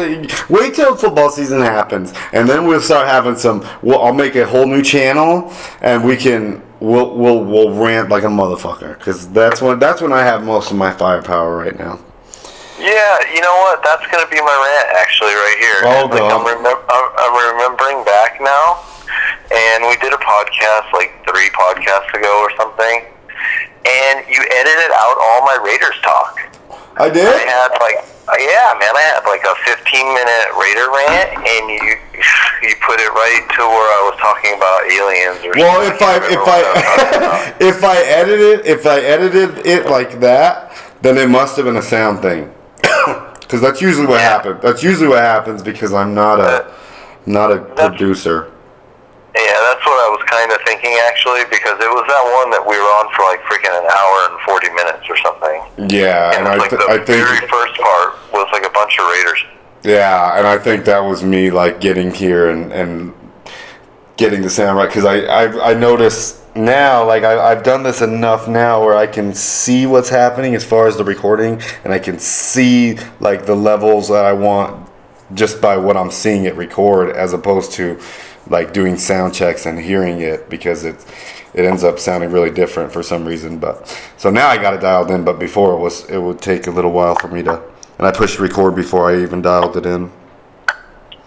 wait 0.49 0.73
till 0.73 0.95
football 0.95 1.29
season 1.29 1.61
happens, 1.61 2.13
and 2.33 2.47
then 2.49 2.67
we'll 2.67 2.81
start 2.81 3.07
having 3.07 3.35
some. 3.35 3.67
Well, 3.81 4.01
I'll 4.01 4.13
make 4.13 4.35
a 4.35 4.45
whole 4.45 4.65
new 4.65 4.81
channel, 4.81 5.53
and 5.81 6.03
we 6.03 6.17
can. 6.17 6.63
We'll 6.79 7.15
we'll 7.15 7.45
we'll 7.45 7.73
rant 7.73 8.09
like 8.09 8.23
a 8.23 8.27
motherfucker, 8.27 8.97
because 8.97 9.29
that's 9.29 9.61
when 9.61 9.77
that's 9.77 10.01
when 10.01 10.11
I 10.11 10.23
have 10.23 10.43
most 10.43 10.71
of 10.71 10.77
my 10.77 10.91
firepower 10.91 11.55
right 11.55 11.77
now. 11.77 11.99
Yeah, 12.81 13.21
you 13.29 13.41
know 13.41 13.53
what? 13.61 13.83
That's 13.83 14.01
gonna 14.09 14.25
be 14.25 14.41
my 14.41 14.57
rant 14.57 14.97
actually 14.97 15.37
right 15.37 15.57
here. 15.61 15.77
Oh, 15.85 16.09
like, 16.09 16.25
I'm, 16.25 16.41
remem- 16.41 16.81
I'm 16.89 17.33
remembering 17.53 18.03
back 18.05 18.41
now, 18.41 18.81
and 19.53 19.85
we 19.85 19.93
did 20.01 20.13
a 20.13 20.17
podcast 20.17 20.91
like 20.91 21.13
three 21.29 21.53
podcasts 21.53 22.09
ago 22.17 22.41
or 22.41 22.49
something, 22.57 23.05
and 23.85 24.25
you 24.25 24.41
edited 24.49 24.89
out 24.97 25.15
all 25.21 25.45
my 25.45 25.61
Raiders 25.61 26.01
talk. 26.01 26.50
I 26.97 27.09
did. 27.09 27.27
I 27.27 27.39
had 27.47 27.71
like, 27.79 28.03
uh, 28.27 28.35
yeah, 28.37 28.75
man, 28.79 28.93
I 28.95 29.03
had 29.15 29.23
like 29.25 29.43
a 29.43 29.55
15 29.65 30.13
minute 30.13 30.47
Raider 30.59 30.87
rant, 30.91 31.29
and 31.47 31.69
you 31.69 31.95
you 32.67 32.75
put 32.85 32.99
it 32.99 33.09
right 33.13 33.45
to 33.57 33.61
where 33.61 33.89
I 33.89 34.01
was 34.11 34.19
talking 34.19 34.53
about 34.55 34.85
aliens. 34.91 35.39
Or 35.45 35.51
Well, 35.57 35.81
if 35.87 36.01
I 36.01 36.17
if 36.17 36.23
remember 36.23 36.45
what 36.45 36.75
was 36.75 36.83
talking 36.83 37.17
about. 37.17 37.33
I 37.33 37.55
if 37.59 37.83
I 37.83 37.97
edited 38.03 38.65
if 38.65 38.85
I 38.85 38.99
edited 38.99 39.65
it 39.65 39.87
like 39.87 40.19
that, 40.19 40.75
then 41.01 41.17
it 41.17 41.29
must 41.29 41.55
have 41.57 41.65
been 41.65 41.77
a 41.77 41.81
sound 41.81 42.21
thing. 42.21 42.53
Because 43.41 43.59
that's 43.61 43.81
usually 43.81 44.07
what 44.07 44.21
Yeah. 44.21 44.29
happens. 44.29 44.61
That's 44.61 44.81
usually 44.81 45.09
what 45.09 45.19
happens 45.19 45.61
because 45.61 45.91
I'm 45.93 46.13
not 46.15 46.39
a 46.39 46.71
not 47.25 47.51
a 47.51 47.57
producer. 47.59 48.49
Yeah, 49.33 49.57
that's 49.71 49.85
what 49.87 49.95
I 49.95 50.09
was 50.11 50.23
kind 50.27 50.51
of 50.51 50.59
thinking 50.67 50.91
actually, 51.07 51.43
because 51.47 51.79
it 51.79 51.87
was 51.87 52.03
that 52.07 52.25
one 52.43 52.51
that 52.51 52.63
we 52.63 52.75
were 52.75 52.91
on 52.99 53.07
for 53.15 53.23
like 53.23 53.39
freaking 53.47 53.71
an 53.71 53.87
hour 53.87 54.17
and 54.27 54.35
40 54.43 54.69
minutes 54.75 55.07
or 55.07 55.17
something. 55.23 55.87
Yeah, 55.89 56.35
and 56.35 56.43
And 56.43 56.47
I 56.47 56.55
like 56.57 56.69
th- 56.69 56.81
the 56.81 56.91
I 56.91 56.97
think 56.97 57.23
very 57.23 57.39
first 57.47 57.79
part 57.79 58.19
was 58.33 58.47
like 58.51 58.65
a 58.65 58.73
bunch 58.75 58.99
of 58.99 59.05
Raiders. 59.07 59.39
Yeah, 59.83 60.37
and 60.37 60.45
I 60.45 60.57
think 60.57 60.85
that 60.85 60.99
was 60.99 61.23
me 61.23 61.49
like 61.49 61.79
getting 61.79 62.11
here 62.13 62.49
and, 62.49 62.71
and 62.73 63.13
getting 64.17 64.41
the 64.41 64.49
sound 64.49 64.77
right 64.77 64.87
because 64.87 65.05
I, 65.05 65.21
I 65.21 65.71
I 65.71 65.73
noticed 65.73 66.41
now, 66.55 67.05
like 67.05 67.23
I, 67.23 67.51
I've 67.51 67.63
done 67.63 67.83
this 67.83 68.01
enough 68.01 68.47
now 68.47 68.83
where 68.83 68.95
I 68.97 69.07
can 69.07 69.33
see 69.33 69.85
what's 69.85 70.09
happening 70.09 70.55
as 70.55 70.65
far 70.65 70.87
as 70.87 70.97
the 70.97 71.03
recording, 71.03 71.61
and 71.83 71.93
I 71.93 71.99
can 71.99 72.19
see 72.19 72.97
like 73.19 73.45
the 73.45 73.55
levels 73.55 74.09
that 74.09 74.25
I 74.25 74.33
want 74.33 74.89
just 75.33 75.61
by 75.61 75.77
what 75.77 75.95
I'm 75.95 76.11
seeing 76.11 76.43
it 76.43 76.55
record, 76.55 77.15
as 77.15 77.31
opposed 77.31 77.71
to 77.73 77.99
like 78.51 78.73
doing 78.73 78.97
sound 78.97 79.33
checks 79.33 79.65
and 79.65 79.79
hearing 79.79 80.19
it 80.19 80.49
because 80.49 80.83
it 80.83 81.03
it 81.53 81.65
ends 81.65 81.83
up 81.83 81.99
sounding 81.99 82.31
really 82.31 82.51
different 82.51 82.91
for 82.91 83.01
some 83.01 83.25
reason. 83.25 83.57
But 83.57 83.87
so 84.17 84.29
now 84.29 84.47
I 84.47 84.57
got 84.57 84.73
it 84.73 84.81
dialed 84.81 85.09
in, 85.09 85.23
but 85.23 85.39
before 85.39 85.73
it 85.73 85.79
was 85.79 86.07
it 86.09 86.17
would 86.17 86.41
take 86.41 86.67
a 86.67 86.71
little 86.71 86.91
while 86.91 87.15
for 87.15 87.29
me 87.29 87.41
to, 87.43 87.61
and 87.97 88.05
I 88.05 88.11
pushed 88.11 88.39
record 88.39 88.75
before 88.75 89.09
I 89.09 89.21
even 89.23 89.41
dialed 89.41 89.77
it 89.77 89.85
in. 89.85 90.11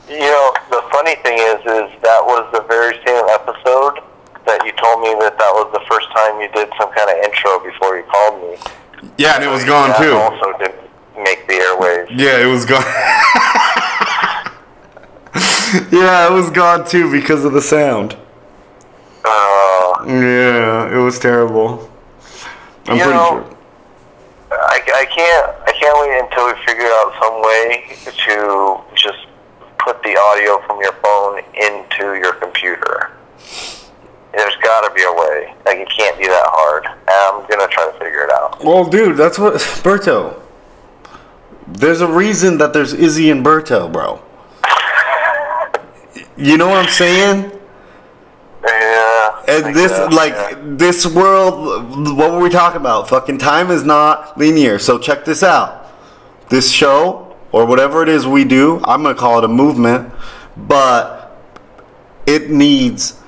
You 0.09 0.21
know, 0.21 0.53
the 0.71 0.83
funny 0.93 1.17
thing 1.17 1.39
is, 1.39 1.61
is 1.61 1.89
that 2.05 2.21
was 2.23 2.45
the 2.53 2.63
very 2.69 2.95
same 3.07 3.25
episode 3.33 4.05
that 4.47 4.61
you 4.65 4.73
told 4.77 5.01
me 5.01 5.17
that 5.25 5.39
that 5.39 5.53
was 5.57 5.73
the 5.73 5.81
first 5.89 6.13
time 6.13 6.41
you 6.41 6.49
did 6.53 6.69
some 6.79 6.93
kind 6.93 7.09
of 7.09 7.17
intro 7.25 7.59
before 7.65 7.97
you 7.97 8.05
called 8.05 8.37
me. 8.43 9.11
Yeah, 9.17 9.37
and 9.37 9.45
it 9.45 9.49
was 9.49 9.65
gone 9.65 9.97
too. 10.01 10.13
Also 10.13 10.53
didn't 10.59 10.77
make 11.17 11.47
the 11.49 11.55
airwaves. 11.55 12.09
Yeah, 12.11 12.43
it 12.43 12.47
was 12.47 12.65
gone. 12.65 12.85
yeah, 15.93 16.27
it 16.29 16.33
was 16.33 16.51
gone 16.51 16.87
too 16.87 17.11
because 17.11 17.45
of 17.45 17.53
the 17.53 17.63
sound. 17.63 18.17
Uh, 19.25 20.05
Yeah, 20.07 20.95
it 20.95 21.03
was 21.03 21.19
terrible. 21.19 21.91
I'm 22.87 22.97
You 22.99 23.03
pretty 23.05 23.19
know- 23.19 23.45
sure. 23.47 23.51
I, 24.53 24.81
I 24.95 25.05
can't 25.07 25.57
I 25.67 25.73
can't 25.73 25.99
wait 26.01 26.21
until 26.21 26.47
we 26.47 26.53
figure 26.65 26.87
out 26.87 27.13
some 27.21 27.43
way 27.43 27.97
to 28.05 28.81
just 28.95 29.27
put 29.79 30.01
the 30.05 30.17
audio 30.17 30.61
from 30.67 30.81
your 30.81 30.93
phone 31.03 31.41
into 31.55 32.15
your 32.21 32.35
computer. 32.35 33.11
There's 34.33 34.55
got 34.63 34.87
to 34.89 34.95
be 34.95 35.03
a 35.03 35.13
way. 35.13 35.55
Like 35.67 35.79
it 35.79 35.89
can't 35.97 36.17
be 36.19 36.27
that 36.27 36.47
hard. 36.47 36.87
I'm 37.09 37.49
gonna 37.49 37.67
try 37.69 37.91
to 37.91 37.99
figure 37.99 38.23
it 38.25 38.31
out. 38.31 38.63
Well, 38.65 38.85
dude, 38.85 39.17
that's 39.17 39.39
what 39.39 39.55
Berto. 39.83 40.41
There's 41.67 42.01
a 42.01 42.07
reason 42.09 42.59
that 42.59 42.73
there's 42.73 42.93
Izzy 42.93 43.31
and 43.31 43.45
Berto, 43.45 43.91
bro. 43.93 44.23
You 46.37 46.57
know 46.57 46.69
what 46.69 46.85
I'm 46.85 46.91
saying? 46.91 47.53
Yeah. 48.67 49.43
And 49.47 49.77
this, 49.77 49.93
like, 50.15 50.33
yeah. 50.33 50.59
this 50.63 51.07
world, 51.07 52.17
what 52.17 52.33
were 52.33 52.41
we 52.41 52.49
talking 52.49 52.81
about? 52.81 53.09
Fucking 53.09 53.39
time 53.39 53.71
is 53.71 53.85
not 53.85 54.37
linear. 54.39 54.79
So 54.79 54.99
check 54.99 55.25
this 55.25 55.43
out. 55.43 55.93
This 56.49 56.71
show, 56.71 57.37
or 57.53 57.67
whatever 57.67 58.03
it 58.03 58.09
is 58.09 58.27
we 58.27 58.45
do, 58.45 58.81
I'm 58.85 59.03
gonna 59.03 59.15
call 59.15 59.39
it 59.39 59.45
a 59.45 59.49
movement, 59.49 60.13
but 60.57 61.41
it 62.27 62.51
needs 62.51 63.21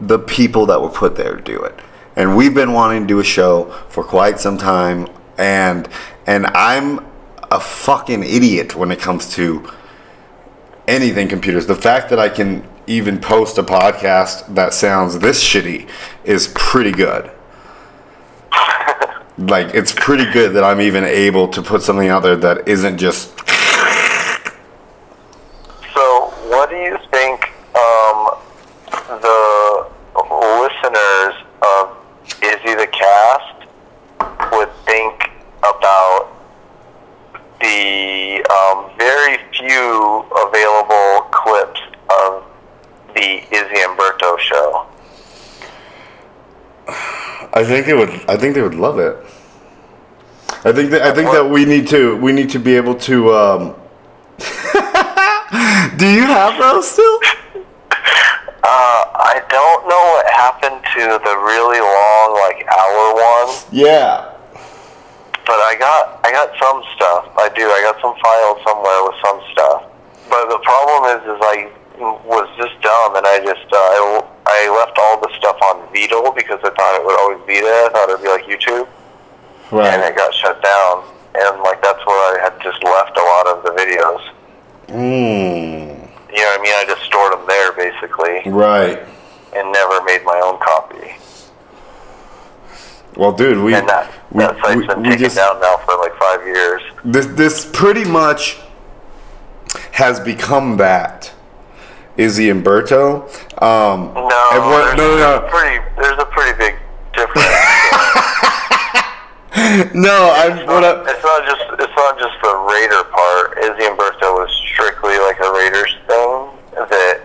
the 0.00 0.18
people 0.18 0.66
that 0.66 0.80
were 0.80 0.88
put 0.88 1.16
there 1.16 1.36
to 1.36 1.42
do 1.42 1.62
it. 1.62 1.78
And 2.16 2.36
we've 2.36 2.54
been 2.54 2.72
wanting 2.72 3.02
to 3.02 3.06
do 3.06 3.20
a 3.20 3.24
show 3.24 3.70
for 3.88 4.04
quite 4.04 4.38
some 4.38 4.58
time, 4.58 5.08
and 5.38 5.88
and 6.26 6.46
I'm 6.46 7.04
a 7.50 7.60
fucking 7.60 8.22
idiot 8.22 8.76
when 8.76 8.90
it 8.90 9.00
comes 9.00 9.32
to 9.34 9.68
anything 10.86 11.28
computers. 11.28 11.66
The 11.66 11.74
fact 11.74 12.10
that 12.10 12.18
I 12.18 12.28
can 12.28 12.66
even 12.86 13.18
post 13.18 13.58
a 13.58 13.62
podcast 13.62 14.54
that 14.54 14.74
sounds 14.74 15.18
this 15.18 15.42
shitty 15.42 15.88
is 16.24 16.52
pretty 16.54 16.92
good. 16.92 17.30
like 19.38 19.74
it's 19.74 19.92
pretty 19.92 20.30
good 20.32 20.54
that 20.54 20.62
I'm 20.64 20.80
even 20.80 21.04
able 21.04 21.48
to 21.48 21.62
put 21.62 21.82
something 21.82 22.08
out 22.08 22.22
there 22.22 22.36
that 22.36 22.68
isn't 22.68 22.98
just 22.98 23.30
So, 25.94 26.32
what 26.48 26.70
do 26.70 26.76
you 26.76 26.98
think 27.10 27.52
um, 27.74 28.36
the 29.08 29.86
listeners 30.60 31.34
of 31.62 31.96
Izzy 32.42 32.74
the 32.74 32.86
Cast 32.86 33.66
would 34.52 34.70
think 34.84 35.30
about 35.60 36.28
the 37.60 38.44
um, 38.52 38.90
very 38.98 39.38
few 39.52 40.24
available 40.46 41.22
clips 41.30 41.80
of 42.10 42.44
the 43.14 43.42
Izzy 43.54 43.80
and 43.80 43.96
Berto 43.98 44.33
show? 44.48 44.86
I 47.56 47.64
think 47.64 47.86
they 47.86 47.94
would 47.94 48.10
I 48.28 48.36
think 48.36 48.54
they 48.54 48.62
would 48.62 48.74
love 48.74 48.98
it. 48.98 49.16
I 50.64 50.72
think 50.72 50.90
that 50.90 51.02
I 51.02 51.12
think 51.14 51.30
that 51.30 51.48
we 51.48 51.64
need 51.64 51.88
to 51.88 52.16
we 52.16 52.32
need 52.32 52.50
to 52.50 52.58
be 52.58 52.76
able 52.76 52.94
to 53.10 53.34
um 53.34 53.74
Do 55.96 56.08
you 56.10 56.26
have 56.26 56.58
those 56.58 56.90
still? 56.90 57.20
Uh, 57.54 59.02
I 59.14 59.44
don't 59.52 59.86
know 59.86 60.02
what 60.16 60.26
happened 60.26 60.82
to 60.82 61.02
the 61.22 61.34
really 61.38 61.78
long, 61.78 62.34
like 62.42 62.66
hour 62.66 63.14
one. 63.14 63.54
Yeah. 63.70 64.34
But 65.46 65.60
I 65.62 65.76
got 65.78 66.18
I 66.24 66.32
got 66.32 66.50
some 66.58 66.82
stuff. 66.96 67.30
I 67.36 67.48
do. 67.54 67.62
I 67.68 67.80
got 67.86 68.00
some 68.02 68.16
files 68.18 68.58
somewhere 68.66 69.00
with 69.04 69.18
some 69.22 69.38
stuff. 69.52 69.80
But 70.28 70.48
the 70.48 70.58
problem 70.64 71.14
is, 71.14 71.22
is 71.28 71.38
I 71.44 71.70
was 71.98 72.48
just 72.56 72.80
dumb, 72.82 73.16
and 73.16 73.26
I 73.26 73.38
just 73.44 73.66
uh, 73.70 73.76
I, 73.76 74.24
I 74.46 74.60
left 74.84 74.98
all 74.98 75.20
the 75.20 75.30
stuff 75.38 75.56
on 75.70 75.92
Vidal 75.92 76.32
because 76.32 76.58
I 76.64 76.70
thought 76.70 76.94
it 77.00 77.04
would 77.04 77.18
always 77.20 77.40
be 77.46 77.60
there. 77.60 77.86
I 77.86 77.90
thought 77.90 78.08
it'd 78.10 78.22
be 78.22 78.28
like 78.28 78.44
YouTube, 78.44 78.88
right. 79.70 79.86
and 79.94 80.02
it 80.02 80.16
got 80.16 80.32
shut 80.34 80.62
down. 80.62 81.04
And 81.36 81.60
like 81.62 81.82
that's 81.82 82.04
where 82.06 82.38
I 82.38 82.38
had 82.42 82.60
just 82.62 82.82
left 82.84 83.16
a 83.18 83.22
lot 83.22 83.46
of 83.48 83.64
the 83.64 83.70
videos. 83.70 84.22
Mm. 84.88 86.10
You 86.30 86.40
know 86.40 86.46
what 86.46 86.60
I 86.60 86.62
mean? 86.62 86.74
I 86.74 86.84
just 86.86 87.02
stored 87.02 87.32
them 87.32 87.44
there 87.46 87.72
basically, 87.72 88.50
Right. 88.50 88.98
and 89.54 89.72
never 89.72 90.02
made 90.04 90.24
my 90.24 90.40
own 90.44 90.58
copy. 90.60 91.14
Well, 93.16 93.32
dude, 93.32 93.62
we 93.64 93.74
And 93.74 93.88
that 93.88 94.12
we, 94.30 94.40
that 94.44 94.56
site's 94.60 94.76
we, 94.80 94.86
been 94.86 95.02
we 95.02 95.08
taken 95.10 95.24
just 95.24 95.36
down 95.36 95.60
now 95.60 95.76
for 95.78 95.96
like 95.98 96.16
five 96.16 96.44
years. 96.46 96.82
this 97.04 97.26
this 97.26 97.64
pretty 97.72 98.04
much 98.04 98.58
has 99.92 100.18
become 100.20 100.76
that. 100.78 101.32
Izzy 102.16 102.50
and 102.50 102.64
Berto. 102.64 103.22
Um, 103.62 104.12
No, 104.14 104.28
there's 104.52 104.96
no, 104.96 105.16
no, 105.16 105.38
a 105.38 105.40
no. 105.40 105.48
pretty 105.50 105.84
there's 105.96 106.18
a 106.18 106.26
pretty 106.26 106.56
big 106.58 106.74
difference. 107.14 107.46
No, 109.94 110.34
I'm 110.34 110.66
what 110.66 110.82
I, 110.82 110.98
it's 111.06 111.22
not 111.22 111.44
just 111.46 111.62
it's 111.78 111.96
not 111.96 112.18
just 112.18 112.34
the 112.42 112.54
Raider 112.74 113.04
part. 113.14 113.56
Izzy 113.62 113.86
and 113.86 113.96
Berto 113.96 114.34
was 114.34 114.50
strictly 114.72 115.16
like 115.18 115.38
a 115.38 115.52
Raiders 115.52 115.94
thing 116.08 116.50
that 116.90 117.20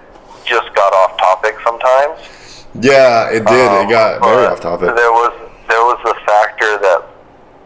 just 0.45 0.73
got 0.75 0.93
off 0.93 1.17
topic 1.17 1.55
sometimes. 1.65 2.65
Yeah, 2.79 3.29
it 3.31 3.45
did. 3.45 3.67
Um, 3.67 3.87
it 3.87 3.89
got 3.89 4.21
very 4.21 4.45
off 4.45 4.61
topic. 4.61 4.93
There 4.95 5.11
was 5.11 5.33
there 5.67 5.81
was 5.81 5.97
the 6.05 6.13
factor 6.25 6.77
that 6.77 7.01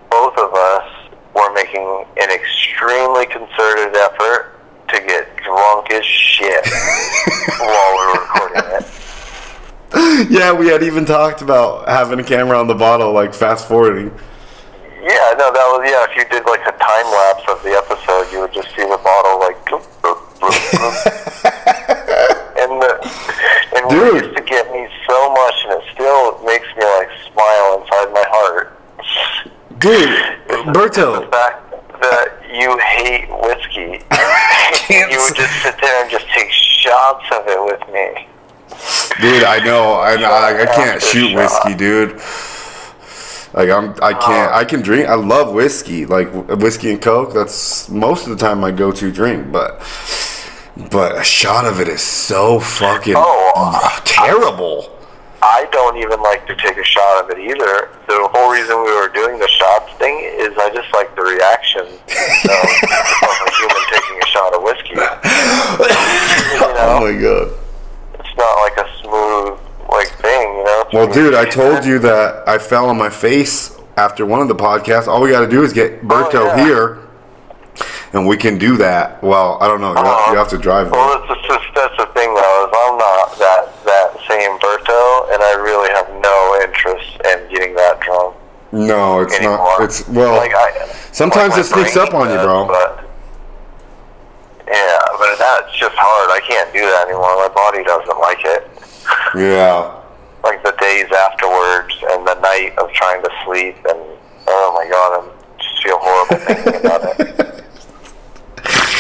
both 0.10 0.38
of 0.40 0.54
us 0.56 0.88
were 1.36 1.52
making 1.54 2.06
an 2.22 2.32
extremely 2.32 3.26
concerted 3.26 3.94
effort 3.98 4.60
to 4.96 5.02
get 5.02 5.33
drunk 5.44 5.92
as 5.92 6.06
shit 6.06 6.66
while 7.60 7.92
we 7.92 8.06
were 8.06 8.14
recording 8.14 8.64
it. 8.80 8.86
Yeah, 10.30 10.52
we 10.54 10.68
had 10.70 10.82
even 10.82 11.06
talked 11.06 11.42
about 11.44 11.88
having 11.88 12.20
a 12.20 12.24
camera 12.24 12.58
on 12.58 12.66
the 12.66 12.74
bottle, 12.74 13.14
like 13.14 13.32
fast 13.32 13.68
forwarding. 13.68 14.10
Yeah, 15.04 15.36
no, 15.38 15.52
that 15.52 15.68
was 15.70 15.84
yeah. 15.86 16.08
If 16.10 16.16
you 16.18 16.26
did 16.32 16.48
like 16.48 16.62
a 16.66 16.72
time 16.80 17.08
lapse 17.12 17.44
of 17.48 17.62
the 17.62 17.78
episode, 17.78 18.32
you 18.32 18.40
would 18.40 18.54
just 18.54 18.70
see 18.70 18.82
the 18.82 18.98
bottle 19.04 19.38
like, 19.40 19.60
bloop, 19.70 19.86
bloop, 20.02 20.18
bloop, 20.40 20.96
and 22.58 22.82
the 22.82 22.92
and 23.76 23.90
Dude. 23.90 24.16
it 24.16 24.24
used 24.26 24.38
to 24.38 24.44
get 24.44 24.72
me 24.72 24.88
so 25.08 25.30
much, 25.30 25.56
and 25.66 25.74
it 25.78 25.84
still 25.94 26.42
makes 26.44 26.68
me 26.76 26.84
like 26.98 27.10
smile 27.30 27.82
inside 27.84 28.10
my 28.14 28.26
heart. 28.32 28.80
Dude, 29.78 30.10
Berto, 30.74 31.30
you 32.54 32.78
hate 32.78 33.28
whiskey, 33.30 34.04
you 34.94 35.08
would 35.20 35.36
just 35.36 35.64
sit 35.64 35.76
there 35.82 36.02
and 36.04 36.12
just 36.12 36.28
take 36.30 36.50
shots 36.52 37.26
of 37.34 37.48
it 37.48 37.64
with 37.64 37.82
me. 37.94 38.28
dude, 39.22 39.44
I 39.44 39.60
know, 39.64 40.00
I 40.00 40.16
know, 40.16 40.32
I, 40.32 40.62
I 40.64 40.66
can't 40.66 41.02
shoot 41.02 41.30
shot. 41.32 41.36
whiskey, 41.38 41.76
dude. 41.76 42.22
Like 43.54 43.70
I'm, 43.70 43.92
I 44.02 44.14
can't. 44.14 44.52
I 44.52 44.66
can 44.66 44.82
drink. 44.82 45.08
I 45.08 45.14
love 45.14 45.54
whiskey, 45.54 46.08
like 46.08 46.32
whiskey 46.48 46.92
and 46.92 47.00
coke. 47.02 47.34
That's 47.34 47.88
most 47.90 48.26
of 48.26 48.32
the 48.32 48.36
time 48.44 48.60
my 48.60 48.72
go-to 48.72 49.12
drink. 49.12 49.52
But, 49.52 49.80
but 50.90 51.16
a 51.20 51.24
shot 51.24 51.66
of 51.66 51.80
it 51.80 51.88
is 51.88 52.02
so 52.02 52.60
fucking 52.60 53.14
Oh. 53.16 53.52
Uh, 53.56 54.00
terrible. 54.06 54.93
I 55.44 55.68
don't 55.74 55.98
even 55.98 56.22
like 56.22 56.48
to 56.48 56.56
take 56.56 56.78
a 56.78 56.84
shot 56.84 57.24
of 57.26 57.30
it 57.32 57.40
either. 57.40 57.92
The 58.08 58.30
whole 58.32 58.50
reason 58.50 58.78
we 58.80 58.96
were 58.96 59.10
doing 59.10 59.38
the 59.40 59.48
shots 59.50 59.92
thing 60.00 60.24
is 60.24 60.56
I 60.58 60.72
just 60.74 60.88
like 60.94 61.14
the 61.18 61.22
reaction 61.22 61.84
of, 61.84 61.92
of 61.92 63.36
a 63.44 63.52
human 63.60 63.84
taking 63.92 64.18
a 64.24 64.28
shot 64.32 64.56
of 64.56 64.64
whiskey. 64.64 64.96
You 66.54 66.60
know, 66.60 66.76
Oh 66.78 67.00
my 67.02 67.20
god. 67.20 67.52
it's 68.20 68.38
not 68.38 68.56
like 68.62 68.78
a 68.78 68.88
smooth 69.02 69.60
like 69.90 70.08
thing. 70.20 70.48
You 70.58 70.64
know. 70.64 70.84
It's 70.86 70.94
Well, 70.94 71.12
dude, 71.12 71.34
I 71.34 71.46
told 71.46 71.84
you 71.84 72.00
that 72.00 72.48
I 72.48 72.58
fell 72.58 72.90
on 72.90 72.98
my 72.98 73.10
face 73.10 73.78
after 73.98 74.26
one 74.26 74.42
of 74.42 74.48
the 74.48 74.56
podcasts. 74.56 75.08
All 75.08 75.22
we 75.22 75.30
got 75.30 75.42
to 75.42 75.48
do 75.48 75.64
is 75.64 75.74
get 75.74 76.00
oh, 76.04 76.08
Berto 76.08 76.36
Oh, 76.36 76.56
yeah. 76.56 76.66
here, 76.66 77.00
and 78.14 78.28
we 78.28 78.38
can 78.38 78.58
do 78.58 78.78
that. 78.78 79.22
Well, 79.24 79.58
I 79.62 79.68
don't 79.68 79.82
know. 79.82 79.92
You, 79.92 79.98
have, 79.98 80.06
you 80.06 80.12
uh-huh. 80.12 80.36
have 80.36 80.50
to 80.50 80.58
drive. 80.58 80.92
Well, 80.92 81.26
that's, 81.28 81.42
that's, 81.48 81.66
that's 81.76 81.98
the 81.98 82.06
thing 82.14 82.34
though. 82.34 82.58
Is 82.64 82.72
I'm 82.74 82.98
not 82.98 83.38
that 83.40 83.84
that 83.86 84.14
same 84.30 84.58
Berto, 84.60 85.34
and 85.34 85.42
I 85.44 85.54
really 85.60 85.90
have 85.90 86.10
no 86.22 86.44
No, 88.74 89.20
it's 89.22 89.36
anymore. 89.36 89.58
not. 89.58 89.82
It's 89.84 90.08
well. 90.10 90.36
like 90.36 90.52
I, 90.56 90.88
sometimes 91.12 91.52
like 91.54 91.62
it 91.62 91.66
sneaks 91.66 91.96
up 91.96 92.14
on 92.16 92.30
you, 92.30 92.38
bro. 92.38 92.66
But, 92.66 93.06
yeah, 94.68 95.00
but 95.20 95.38
that's 95.38 95.72
just 95.78 95.94
hard. 95.96 96.32
I 96.34 96.40
can't 96.48 96.74
do 96.74 96.82
that 96.82 97.06
anymore. 97.08 97.36
My 97.38 97.50
body 97.54 97.84
doesn't 97.84 98.20
like 98.20 98.42
it. 98.44 98.68
yeah. 99.36 100.00
Like 100.44 100.62
the 100.62 100.76
days 100.78 101.08
afterwards 101.10 101.96
and 102.12 102.28
the 102.28 102.36
night 102.42 102.78
of 102.78 102.92
trying 102.92 103.24
to 103.24 103.30
sleep, 103.46 103.78
and 103.88 103.98
oh 104.48 104.72
my 104.76 104.84
god, 104.92 105.24
I 105.24 105.64
just 105.64 105.82
feel 105.82 105.98
horrible 106.02 106.36
thinking 106.44 106.76
about 106.84 107.18
it. 107.18 107.64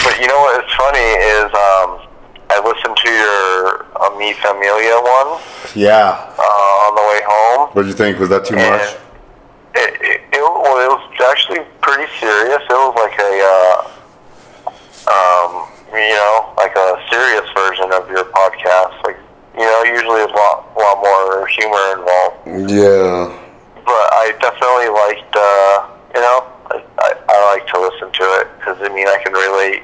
But 0.05 0.19
you 0.21 0.28
know 0.28 0.39
what 0.39 0.63
is 0.63 0.71
funny 0.71 0.99
is 1.03 1.43
um, 1.51 2.07
I 2.49 2.61
listened 2.63 2.95
to 2.95 3.09
your 3.11 3.86
uh, 3.99 4.17
Mi 4.17 4.32
Familia 4.39 4.95
one 5.03 5.41
Yeah. 5.76 6.32
uh, 6.39 6.88
on 6.88 6.95
the 6.95 7.01
way 7.11 7.19
home. 7.28 7.69
What 7.74 7.82
did 7.82 7.88
you 7.89 7.93
think? 7.95 8.19
Was 8.19 8.30
that 8.30 8.45
too 8.45 8.55
much? 8.55 8.95
It, 9.76 9.93
it, 10.01 10.21
it, 10.32 10.41
well, 10.41 10.78
it 10.78 10.89
was 10.89 11.01
actually 11.32 11.65
pretty 11.82 12.05
serious. 12.19 12.61
It 12.61 12.78
was 12.78 12.93
like 12.93 13.17
a, 13.17 13.34
uh, 13.41 13.78
um, 15.09 15.67
you 15.89 16.13
know, 16.13 16.53
like 16.57 16.76
a 16.76 17.01
serious 17.09 17.49
version 17.57 17.91
of 17.93 18.09
your 18.09 18.26
podcast. 18.30 19.01
Like, 19.03 19.17
you 19.57 19.65
know, 19.65 19.84
usually 19.84 20.21
there's 20.21 20.32
a 20.32 20.36
lot, 20.36 20.69
lot 20.78 20.97
more 21.01 21.47
humor 21.47 21.86
involved. 21.97 22.69
Yeah. 22.69 23.34
But 23.86 24.05
I 24.13 24.34
definitely 24.39 24.89
liked, 24.93 25.34
uh, 25.36 25.89
you 26.15 26.21
know, 26.21 26.38
I, 26.69 26.76
I, 26.97 27.09
I 27.30 27.38
like 27.53 27.65
to 27.74 27.78
listen 27.82 28.11
to 28.13 28.26
it 28.41 28.47
because, 28.57 28.78
I 28.82 28.89
mean, 28.93 29.07
I 29.07 29.17
can 29.21 29.34
relate. 29.34 29.84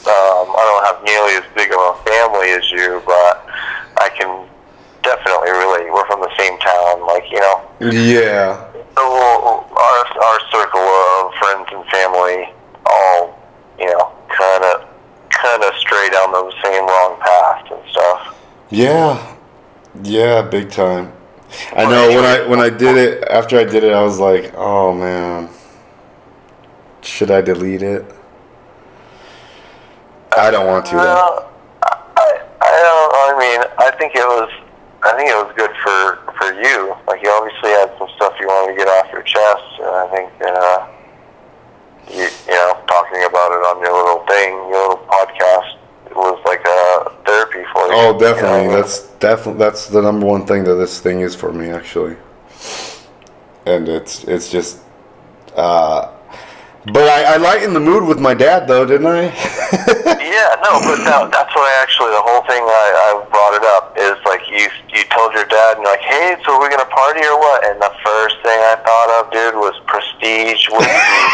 Um, 0.00 0.48
I 0.56 0.62
don't 0.64 0.84
have 0.88 1.04
nearly 1.04 1.36
as 1.36 1.44
big 1.52 1.72
of 1.72 1.80
a 1.80 1.94
family 2.08 2.56
as 2.56 2.64
you, 2.72 3.02
but 3.04 3.44
I 4.00 4.08
can 4.16 4.48
definitely 5.04 5.52
relate. 5.52 5.92
We're 5.92 6.08
from 6.08 6.20
the 6.20 6.32
same 6.40 6.56
town, 6.58 7.04
like, 7.06 7.28
you 7.30 7.40
know. 7.40 7.68
Yeah. 7.80 8.64
So 8.96 9.04
our 9.06 10.00
our 10.04 10.38
circle 10.52 10.82
family 11.90 12.52
all 12.86 13.38
you 13.78 13.86
know 13.86 14.12
kind 14.28 14.64
of 14.64 14.88
kind 15.30 15.62
of 15.64 15.74
stray 15.76 16.08
down 16.10 16.32
the 16.32 16.52
same 16.62 16.86
wrong 16.86 17.18
path 17.20 17.70
and 17.70 17.90
stuff. 17.90 18.36
Yeah. 18.70 19.36
Yeah, 20.02 20.42
big 20.42 20.70
time. 20.70 21.12
I 21.76 21.84
know 21.84 22.08
when 22.08 22.24
I 22.24 22.46
when 22.46 22.60
I 22.60 22.70
did 22.70 22.96
it 22.96 23.24
after 23.28 23.58
I 23.58 23.64
did 23.64 23.82
it 23.82 23.92
I 23.92 24.02
was 24.02 24.20
like, 24.20 24.52
"Oh 24.56 24.92
man. 24.92 25.48
Should 27.02 27.30
I 27.30 27.40
delete 27.40 27.82
it?" 27.82 28.04
I 30.36 30.50
don't 30.50 30.66
want 30.66 30.86
to. 30.86 30.96
Well, 30.96 31.50
I 31.82 32.40
I 32.62 32.76
don't. 32.86 33.12
I 33.14 33.38
mean, 33.38 33.60
I 33.78 33.90
think 33.98 34.14
it 34.14 34.22
was 34.22 34.50
I 35.02 35.16
think 35.16 35.30
it 35.32 35.38
was 35.40 35.52
good 35.56 35.72
for 35.80 36.20
for 36.36 36.52
you. 36.54 36.94
Like 37.08 37.22
you 37.22 37.30
obviously 37.32 37.70
had 37.72 37.90
some 37.98 38.08
stuff 38.16 38.36
you 38.38 38.46
wanted 38.46 38.72
to 38.72 38.78
get 38.78 38.88
off 38.88 39.08
your 39.12 39.24
chest, 39.24 39.64
and 39.80 39.90
I 39.90 40.06
think 40.12 40.28
uh, 40.44 40.78
you 42.12 42.28
you 42.28 42.56
know 42.56 42.76
talking 42.84 43.24
about 43.24 43.50
it 43.56 43.62
on 43.64 43.80
your 43.80 43.96
little 43.96 44.22
thing, 44.28 44.52
your 44.68 44.92
little 44.92 45.04
podcast. 45.08 45.80
It 46.06 46.16
was 46.16 46.38
like 46.44 46.60
a 46.66 47.16
therapy 47.24 47.64
you. 48.20 48.34
Definitely. 48.34 48.68
know? 48.68 48.76
That's 48.76 49.08
definitely 49.18 49.58
that's 49.58 49.88
the 49.88 50.02
number 50.02 50.26
one 50.26 50.46
thing 50.46 50.64
that 50.64 50.74
this 50.74 51.00
thing 51.00 51.20
is 51.20 51.34
for 51.34 51.52
me 51.52 51.70
actually. 51.70 52.16
And 53.66 53.88
it's 53.88 54.24
it's 54.24 54.50
just 54.50 54.80
uh 55.56 56.12
but 56.86 57.08
I, 57.08 57.34
I 57.34 57.36
lightened 57.36 57.76
the 57.76 57.80
mood 57.80 58.04
with 58.04 58.18
my 58.18 58.32
dad 58.32 58.66
though, 58.66 58.86
didn't 58.86 59.06
I? 59.06 60.16
Yeah, 60.30 60.54
no, 60.62 60.78
but 60.86 61.02
no, 61.02 61.26
that's 61.26 61.50
what 61.58 61.66
I 61.66 61.82
actually, 61.82 62.14
the 62.14 62.22
whole 62.22 62.40
thing 62.46 62.62
I, 62.62 62.86
I 62.96 63.08
brought 63.34 63.54
it 63.58 63.66
up 63.76 63.98
is 63.98 64.14
you 64.60 64.68
you 64.92 65.02
told 65.08 65.32
your 65.32 65.46
dad, 65.46 65.76
and 65.76 65.84
you're 65.84 65.92
like, 65.92 66.04
hey, 66.04 66.36
so 66.44 66.58
we're 66.58 66.68
going 66.68 66.84
to 66.84 66.92
party 66.92 67.24
or 67.24 67.38
what? 67.38 67.64
And 67.64 67.80
the 67.80 67.92
first 68.04 68.36
thing 68.44 68.58
I 68.60 68.76
thought 68.84 69.10
of, 69.18 69.32
dude, 69.32 69.54
was 69.56 69.74
Prestige 69.86 70.68
whiskey 70.68 71.24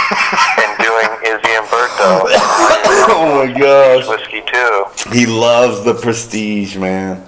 and 0.63 0.73
doing 0.79 1.11
Izzy 1.27 1.53
and 1.59 1.67
Berto. 1.67 2.31
oh 3.11 3.43
my 3.45 3.59
gosh. 3.59 4.07
Whiskey, 4.07 4.43
too. 4.47 4.85
He 5.11 5.27
loves 5.27 5.85
the 5.85 5.95
prestige, 5.95 6.77
man. 6.77 7.27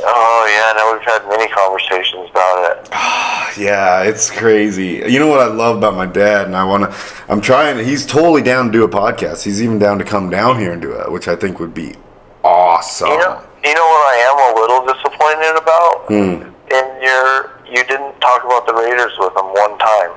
Oh, 0.00 0.46
yeah, 0.48 0.72
now 0.78 0.92
we've 0.92 1.04
had 1.04 1.28
many 1.28 1.48
conversations 1.52 2.30
about 2.30 2.72
it. 2.72 2.88
Yeah, 3.58 4.04
it's 4.04 4.30
crazy. 4.30 5.02
You 5.08 5.18
know 5.18 5.26
what 5.26 5.40
I 5.40 5.46
love 5.46 5.78
about 5.78 5.94
my 5.94 6.06
dad, 6.06 6.46
and 6.46 6.54
I 6.54 6.62
want 6.62 6.84
to. 6.84 6.96
I'm 7.28 7.40
trying. 7.40 7.84
He's 7.84 8.06
totally 8.06 8.42
down 8.42 8.66
to 8.66 8.72
do 8.72 8.84
a 8.84 8.88
podcast. 8.88 9.42
He's 9.42 9.60
even 9.60 9.80
down 9.80 9.98
to 9.98 10.04
come 10.04 10.30
down 10.30 10.60
here 10.60 10.72
and 10.72 10.80
do 10.80 10.92
it, 10.92 11.10
which 11.10 11.26
I 11.26 11.34
think 11.34 11.58
would 11.58 11.74
be 11.74 11.96
awesome. 12.44 13.08
You 13.08 13.18
know, 13.18 13.47
you 13.64 13.74
know 13.74 13.86
what 13.86 14.04
I 14.06 14.16
am 14.28 14.36
a 14.38 14.50
little 14.60 14.82
disappointed 14.86 15.54
about? 15.58 15.96
Hmm. 16.08 16.34
In 16.68 16.86
your, 17.02 17.58
you 17.66 17.82
didn't 17.84 18.20
talk 18.20 18.44
about 18.44 18.66
the 18.66 18.74
Raiders 18.74 19.12
with 19.18 19.34
them 19.34 19.46
one 19.52 19.78
time. 19.78 20.12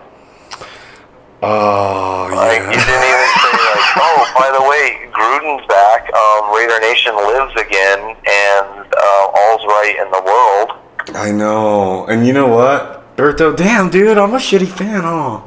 Oh 1.44 2.30
Like 2.36 2.62
you 2.62 2.78
didn't 2.78 3.08
even 3.10 3.30
say 3.42 3.52
like, 3.58 3.98
oh, 3.98 4.20
by 4.38 4.52
the 4.54 4.62
way, 4.62 5.10
Gruden's 5.12 5.66
back. 5.68 6.06
Um, 6.14 6.54
Raider 6.56 6.80
Nation 6.82 7.16
lives 7.16 7.54
again, 7.60 8.00
and 8.00 8.86
uh, 8.94 9.32
all's 9.34 9.66
right 9.66 9.96
in 10.00 10.12
the 10.12 10.22
world. 10.22 11.18
I 11.18 11.32
know. 11.32 12.06
And 12.06 12.28
you 12.28 12.34
know 12.34 12.48
what, 12.48 13.16
Berto? 13.16 13.56
Damn, 13.58 13.90
dude, 13.90 14.18
I'm 14.20 14.34
a 14.34 14.38
shitty 14.38 14.68
fan. 14.68 15.02
Oh. 15.04 15.44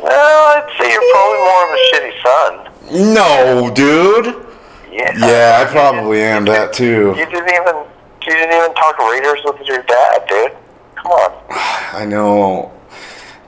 Well, 0.00 0.56
I'd 0.56 0.70
say 0.78 0.90
you're 0.90 1.12
probably 1.12 1.40
more 1.44 1.64
of 1.64 1.72
a 1.74 1.80
shitty 1.90 2.14
son. 2.22 3.14
No, 3.14 3.70
dude. 3.74 4.53
Yeah. 4.94 5.12
Yeah, 5.18 5.64
I 5.66 5.70
probably 5.70 6.22
am 6.22 6.44
that 6.46 6.72
too. 6.72 7.14
You 7.18 7.26
didn't 7.26 7.50
even 7.50 7.76
you 8.26 8.32
didn't 8.32 8.54
even 8.56 8.74
talk 8.74 8.96
Raiders 8.98 9.40
with 9.44 9.60
your 9.66 9.82
dad, 9.82 10.22
dude. 10.28 10.52
Come 10.94 11.10
on. 11.12 11.32
I 11.50 12.04
know. 12.06 12.72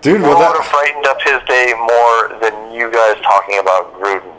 Dude, 0.02 0.20
What 0.22 0.30
well 0.38 0.38
would 0.52 0.62
have 0.62 0.64
that. 0.64 0.70
frightened 0.70 1.06
up 1.06 1.20
his 1.22 1.40
day 1.48 1.72
more 1.78 2.38
than 2.40 2.72
you 2.74 2.90
guys 2.92 3.16
talking 3.22 3.58
about 3.58 3.94
Gruden? 3.94 4.32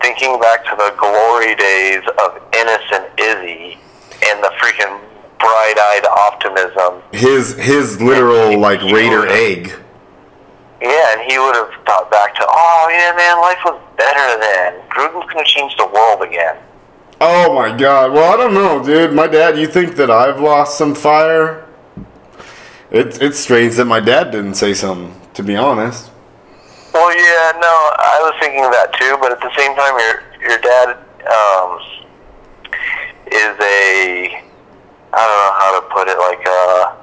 Thinking 0.00 0.38
back 0.40 0.64
to 0.64 0.74
the 0.76 0.94
glory 0.98 1.54
days 1.54 2.02
of 2.18 2.42
innocent 2.54 3.06
Izzy 3.18 3.78
and 4.26 4.42
the 4.42 4.50
freaking 4.60 5.00
bright-eyed 5.38 6.04
optimism 6.06 7.02
His 7.12 7.56
his 7.58 8.00
literal 8.00 8.58
like 8.58 8.80
Raider 8.82 9.26
egg. 9.28 9.72
Yeah, 10.82 11.12
and 11.12 11.30
he 11.30 11.38
would 11.38 11.54
have 11.54 11.70
thought 11.86 12.10
back 12.10 12.34
to, 12.34 12.44
oh 12.48 12.88
yeah, 12.90 13.14
man, 13.16 13.40
life 13.40 13.58
was 13.64 13.80
better 13.96 14.40
then. 14.40 14.80
Gruden's 14.90 15.32
gonna 15.32 15.44
change 15.44 15.76
the 15.76 15.86
world 15.86 16.22
again. 16.22 16.56
Oh 17.20 17.54
my 17.54 17.70
god. 17.76 18.10
Well, 18.10 18.34
I 18.34 18.36
don't 18.36 18.52
know, 18.52 18.84
dude. 18.84 19.14
My 19.14 19.28
dad, 19.28 19.56
you 19.56 19.68
think 19.68 19.94
that 19.94 20.10
I've 20.10 20.40
lost 20.40 20.76
some 20.76 20.96
fire? 20.96 21.68
It's 22.90 23.18
it's 23.18 23.38
strange 23.38 23.76
that 23.76 23.84
my 23.84 24.00
dad 24.00 24.32
didn't 24.32 24.54
say 24.54 24.74
something, 24.74 25.14
to 25.34 25.44
be 25.44 25.54
honest. 25.54 26.10
Well, 26.92 27.14
yeah, 27.14 27.52
no, 27.60 27.74
I 28.02 28.18
was 28.20 28.34
thinking 28.40 28.62
that 28.62 28.92
too, 28.94 29.16
but 29.20 29.30
at 29.30 29.40
the 29.40 29.54
same 29.56 29.76
time, 29.76 29.94
your 29.96 30.50
your 30.50 30.58
dad 30.58 30.98
um, 31.30 31.78
is 33.30 33.54
a, 33.62 34.42
I 35.14 35.22
don't 35.22 35.38
know 35.38 35.54
how 35.62 35.78
to 35.78 35.86
put 35.94 36.08
it, 36.08 36.18
like 36.18 36.42
uh, 36.44 36.96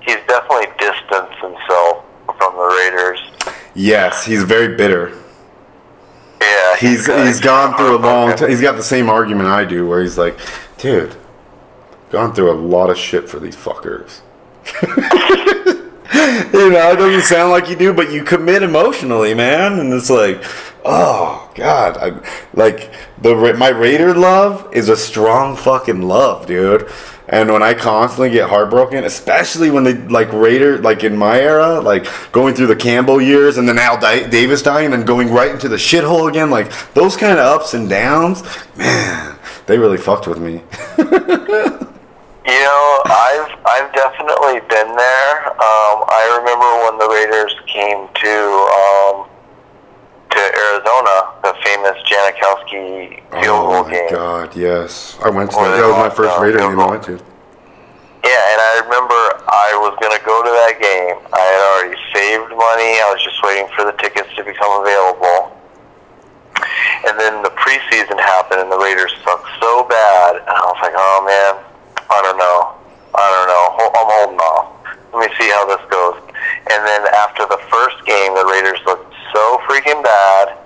he's 0.00 0.20
definitely 0.28 0.68
distanced 0.78 1.40
himself 1.40 2.03
from 2.50 2.56
the 2.56 2.64
Raiders. 2.76 3.20
Yes, 3.74 4.24
he's 4.24 4.42
very 4.44 4.76
bitter. 4.76 5.12
Yeah, 6.40 6.76
He's 6.76 7.06
got- 7.06 7.26
he's 7.26 7.40
gone 7.40 7.76
through 7.76 7.96
a 7.96 7.98
long 7.98 8.36
time. 8.36 8.50
He's 8.50 8.60
got 8.60 8.76
the 8.76 8.82
same 8.82 9.08
argument 9.08 9.48
I 9.48 9.64
do, 9.64 9.86
where 9.86 10.02
he's 10.02 10.18
like, 10.18 10.38
dude, 10.78 11.14
gone 12.10 12.34
through 12.34 12.50
a 12.50 12.58
lot 12.58 12.90
of 12.90 12.98
shit 12.98 13.28
for 13.28 13.38
these 13.40 13.56
fuckers. 13.56 14.20
you 16.14 16.70
know, 16.70 16.92
it 16.92 16.96
doesn't 16.96 17.22
sound 17.22 17.50
like 17.50 17.68
you 17.70 17.76
do, 17.76 17.94
but 17.94 18.12
you 18.12 18.24
commit 18.24 18.62
emotionally, 18.62 19.32
man, 19.32 19.78
and 19.78 19.92
it's 19.92 20.10
like, 20.10 20.42
oh 20.84 21.50
god, 21.54 21.96
I 21.96 22.20
like 22.52 22.92
the 23.22 23.34
my 23.56 23.70
Raider 23.70 24.14
love 24.14 24.68
is 24.74 24.90
a 24.90 24.96
strong 24.96 25.56
fucking 25.56 26.02
love, 26.02 26.46
dude. 26.46 26.90
And 27.26 27.50
when 27.50 27.62
I 27.62 27.72
constantly 27.72 28.28
get 28.28 28.50
heartbroken, 28.50 29.04
especially 29.04 29.70
when 29.70 29.82
they 29.82 29.94
like 29.94 30.30
Raider, 30.30 30.78
like 30.78 31.04
in 31.04 31.16
my 31.16 31.40
era, 31.40 31.80
like 31.80 32.06
going 32.32 32.54
through 32.54 32.66
the 32.66 32.76
Campbell 32.76 33.18
years 33.20 33.56
and 33.56 33.66
then 33.66 33.78
Al 33.78 33.98
Di- 33.98 34.28
Davis 34.28 34.62
dying 34.62 34.92
and 34.92 35.06
going 35.06 35.30
right 35.30 35.50
into 35.50 35.68
the 35.68 35.76
shithole 35.76 36.28
again, 36.28 36.50
like 36.50 36.70
those 36.92 37.16
kind 37.16 37.38
of 37.38 37.46
ups 37.46 37.72
and 37.72 37.88
downs, 37.88 38.42
man, 38.76 39.38
they 39.64 39.78
really 39.78 39.96
fucked 39.96 40.26
with 40.26 40.38
me. 40.38 40.62
You 42.44 42.60
know, 42.60 43.00
I've 43.08 43.48
I've 43.64 43.90
definitely 43.94 44.60
been 44.68 44.92
there. 44.92 45.32
Um, 45.48 46.04
I 46.04 46.22
remember 46.36 46.68
when 46.84 47.00
the 47.00 47.08
Raiders 47.08 47.56
came 47.64 48.04
to 48.04 48.34
um, 48.76 49.16
to 50.28 50.40
Arizona, 50.52 51.32
the 51.40 51.56
famous 51.64 51.96
Janikowski 52.04 53.16
field 53.32 53.40
game. 53.40 53.48
oh 53.48 53.64
goal 53.72 53.84
my 53.84 53.90
game. 53.90 54.10
god, 54.10 54.54
yes, 54.54 55.16
I 55.24 55.30
went 55.30 55.50
to 55.52 55.56
that. 55.56 55.80
That 55.80 55.88
was 55.88 55.96
my 55.96 56.12
first 56.12 56.36
uh, 56.36 56.42
Raider 56.42 56.58
game 56.58 56.78
I 56.78 56.90
went 56.90 57.02
to. 57.04 57.16
Yeah, 57.16 58.52
and 58.52 58.60
I 58.60 58.72
remember 58.84 59.20
I 59.48 59.72
was 59.80 59.96
gonna 60.04 60.20
go 60.20 60.36
to 60.44 60.52
that 60.52 60.76
game. 60.76 61.16
I 61.32 61.40
had 61.48 61.60
already 61.72 61.96
saved 62.12 62.52
money. 62.52 63.00
I 63.00 63.08
was 63.08 63.24
just 63.24 63.40
waiting 63.40 63.68
for 63.72 63.88
the 63.88 63.96
tickets 63.96 64.28
to 64.36 64.44
become 64.44 64.84
available. 64.84 65.56
And 67.08 67.16
then 67.20 67.40
the 67.42 67.52
preseason 67.56 68.20
happened, 68.20 68.60
and 68.60 68.70
the 68.72 68.78
Raiders 68.78 69.12
sucked 69.24 69.48
so 69.60 69.84
bad, 69.88 70.36
and 70.44 70.52
I 70.56 70.64
was 70.68 70.78
like, 70.84 70.92
"Oh 70.96 71.24
man, 71.24 71.64
I 72.10 72.18
don't 72.22 72.38
know. 72.38 72.76
I 73.14 73.26
don't 73.30 73.48
know. 73.48 73.64
I'm 73.94 74.08
holding 74.10 74.40
off. 74.42 74.74
Let 75.14 75.30
me 75.30 75.30
see 75.38 75.48
how 75.54 75.62
this 75.70 75.82
goes. 75.86 76.18
And 76.70 76.82
then 76.82 77.06
after 77.14 77.46
the 77.46 77.60
first 77.70 78.02
game, 78.04 78.34
the 78.34 78.44
Raiders 78.50 78.82
looked 78.84 79.14
so 79.32 79.62
freaking 79.70 80.02
bad 80.02 80.58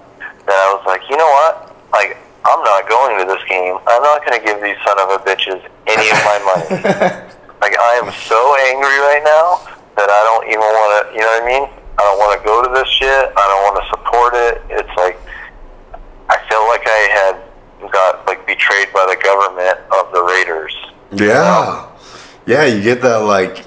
that 0.48 0.56
I 0.56 0.68
was 0.72 0.84
like, 0.88 1.04
you 1.12 1.16
know 1.20 1.28
what? 1.28 1.76
Like, 1.92 2.16
I'm 2.48 2.64
not 2.64 2.88
going 2.88 3.20
to 3.20 3.24
this 3.28 3.44
game. 3.44 3.76
I'm 3.84 4.00
not 4.00 4.24
going 4.24 4.40
to 4.40 4.44
give 4.44 4.64
these 4.64 4.80
son 4.80 4.96
of 4.96 5.12
a 5.12 5.20
bitches 5.20 5.60
any 5.84 6.08
of 6.08 6.18
my 6.24 6.38
money. 6.48 6.68
like, 7.60 7.76
I 7.76 8.00
am 8.00 8.08
so 8.24 8.40
angry 8.72 8.96
right 9.04 9.20
now 9.20 9.68
that 10.00 10.08
I 10.08 10.20
don't 10.24 10.48
even 10.48 10.64
want 10.64 10.90
to, 10.96 11.00
you 11.12 11.20
know 11.20 11.32
what 11.36 11.44
I 11.44 11.46
mean? 11.46 11.64
I 11.68 12.02
don't 12.08 12.18
want 12.18 12.32
to 12.32 12.42
go 12.46 12.64
to 12.64 12.70
this 12.72 12.88
shit. 12.88 13.28
I 13.36 13.44
don't 13.52 13.62
want 13.68 13.76
to 13.82 13.86
support 13.92 14.32
it. 14.32 14.54
It's 14.80 14.94
like, 14.96 15.20
I 16.32 16.40
feel 16.48 16.64
like 16.72 16.88
I 16.88 17.00
had 17.12 17.34
got, 17.92 18.24
like, 18.24 18.46
betrayed 18.46 18.88
by 18.96 19.04
the 19.04 19.20
government 19.20 19.76
of 19.92 20.08
the 20.16 20.24
Raiders 20.24 20.72
yeah. 21.12 21.86
Yeah, 22.46 22.64
you 22.64 22.82
get 22.82 23.02
that 23.02 23.18
like 23.18 23.64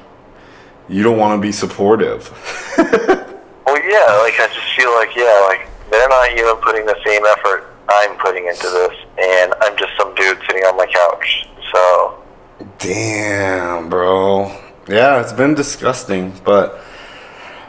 you 0.90 1.04
don't 1.04 1.18
want 1.18 1.38
to 1.38 1.42
be 1.42 1.52
supportive. 1.52 2.30
Well, 3.64 3.80
yeah, 3.84 4.18
like 4.24 4.34
I 4.40 4.48
just 4.54 4.76
feel 4.76 4.92
like 4.96 5.16
yeah, 5.16 5.46
like 5.48 5.70
they're 5.92 6.10
not 6.10 6.32
even 6.32 6.56
putting 6.58 6.86
the 6.86 6.98
same 7.06 7.24
effort 7.26 7.72
I'm 7.88 8.18
putting 8.18 8.48
into 8.48 8.64
this, 8.64 8.92
and 9.18 9.54
I'm 9.62 9.78
just 9.78 9.92
some 9.98 10.14
dude 10.16 10.40
sitting 10.48 10.64
on 10.64 10.76
my 10.76 10.88
couch. 10.88 11.48
So 11.72 12.22
Damn, 12.80 13.88
bro. 13.88 14.48
Yeah, 14.90 15.22
it's 15.22 15.32
been 15.32 15.54
disgusting, 15.54 16.34
but 16.44 16.82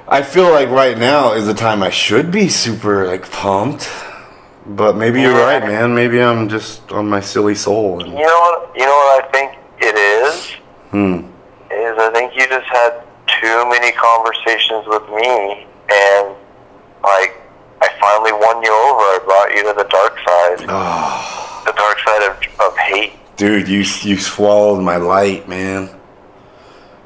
I 0.09 0.23
feel 0.23 0.51
like 0.51 0.71
right 0.71 0.99
now 0.99 1.35
is 1.35 1.47
the 1.47 1.55
time 1.55 1.83
I 1.85 1.91
should 1.91 2.33
be 2.33 2.49
super 2.49 3.07
like 3.07 3.31
pumped. 3.31 3.89
But 4.67 4.97
maybe 4.97 5.21
you're 5.21 5.33
Yeah. 5.33 5.45
right, 5.45 5.63
man. 5.63 5.95
Maybe 5.95 6.21
I'm 6.21 6.49
just 6.49 6.91
on 6.91 7.09
my 7.09 7.21
silly 7.21 7.55
soul. 7.55 8.01
you 8.05 8.13
know 8.13 8.21
what? 8.23 8.73
You 8.75 8.87
know 8.87 8.91
what 8.91 9.25
I 9.25 9.29
think 9.31 9.53
it 9.83 9.97
is 9.97 10.55
hmm. 10.91 11.27
is 11.71 11.99
I 11.99 12.11
think 12.15 12.35
you 12.37 12.47
just 12.47 12.67
had 12.67 13.03
too 13.27 13.69
many 13.69 13.93
conversations 13.93 14.87
with 14.87 15.03
me, 15.11 15.67
and 15.91 16.37
like 17.03 17.39
I 17.83 17.89
finally 18.01 18.33
won 18.33 18.63
you 18.63 18.71
over. 18.71 19.03
I 19.03 19.19
brought 19.25 19.51
you 19.55 19.63
to 19.67 19.75
the 19.77 19.89
dark 19.91 20.15
side, 20.19 20.67
Oh, 20.69 21.63
the 21.67 21.73
dark 21.73 21.99
side 21.99 22.23
of, 22.31 22.37
of 22.61 22.77
hate. 22.79 23.13
dude, 23.37 23.69
you 23.69 23.85
you 24.03 24.19
swallowed 24.19 24.83
my 24.83 24.97
light, 24.97 25.49
man. 25.49 25.91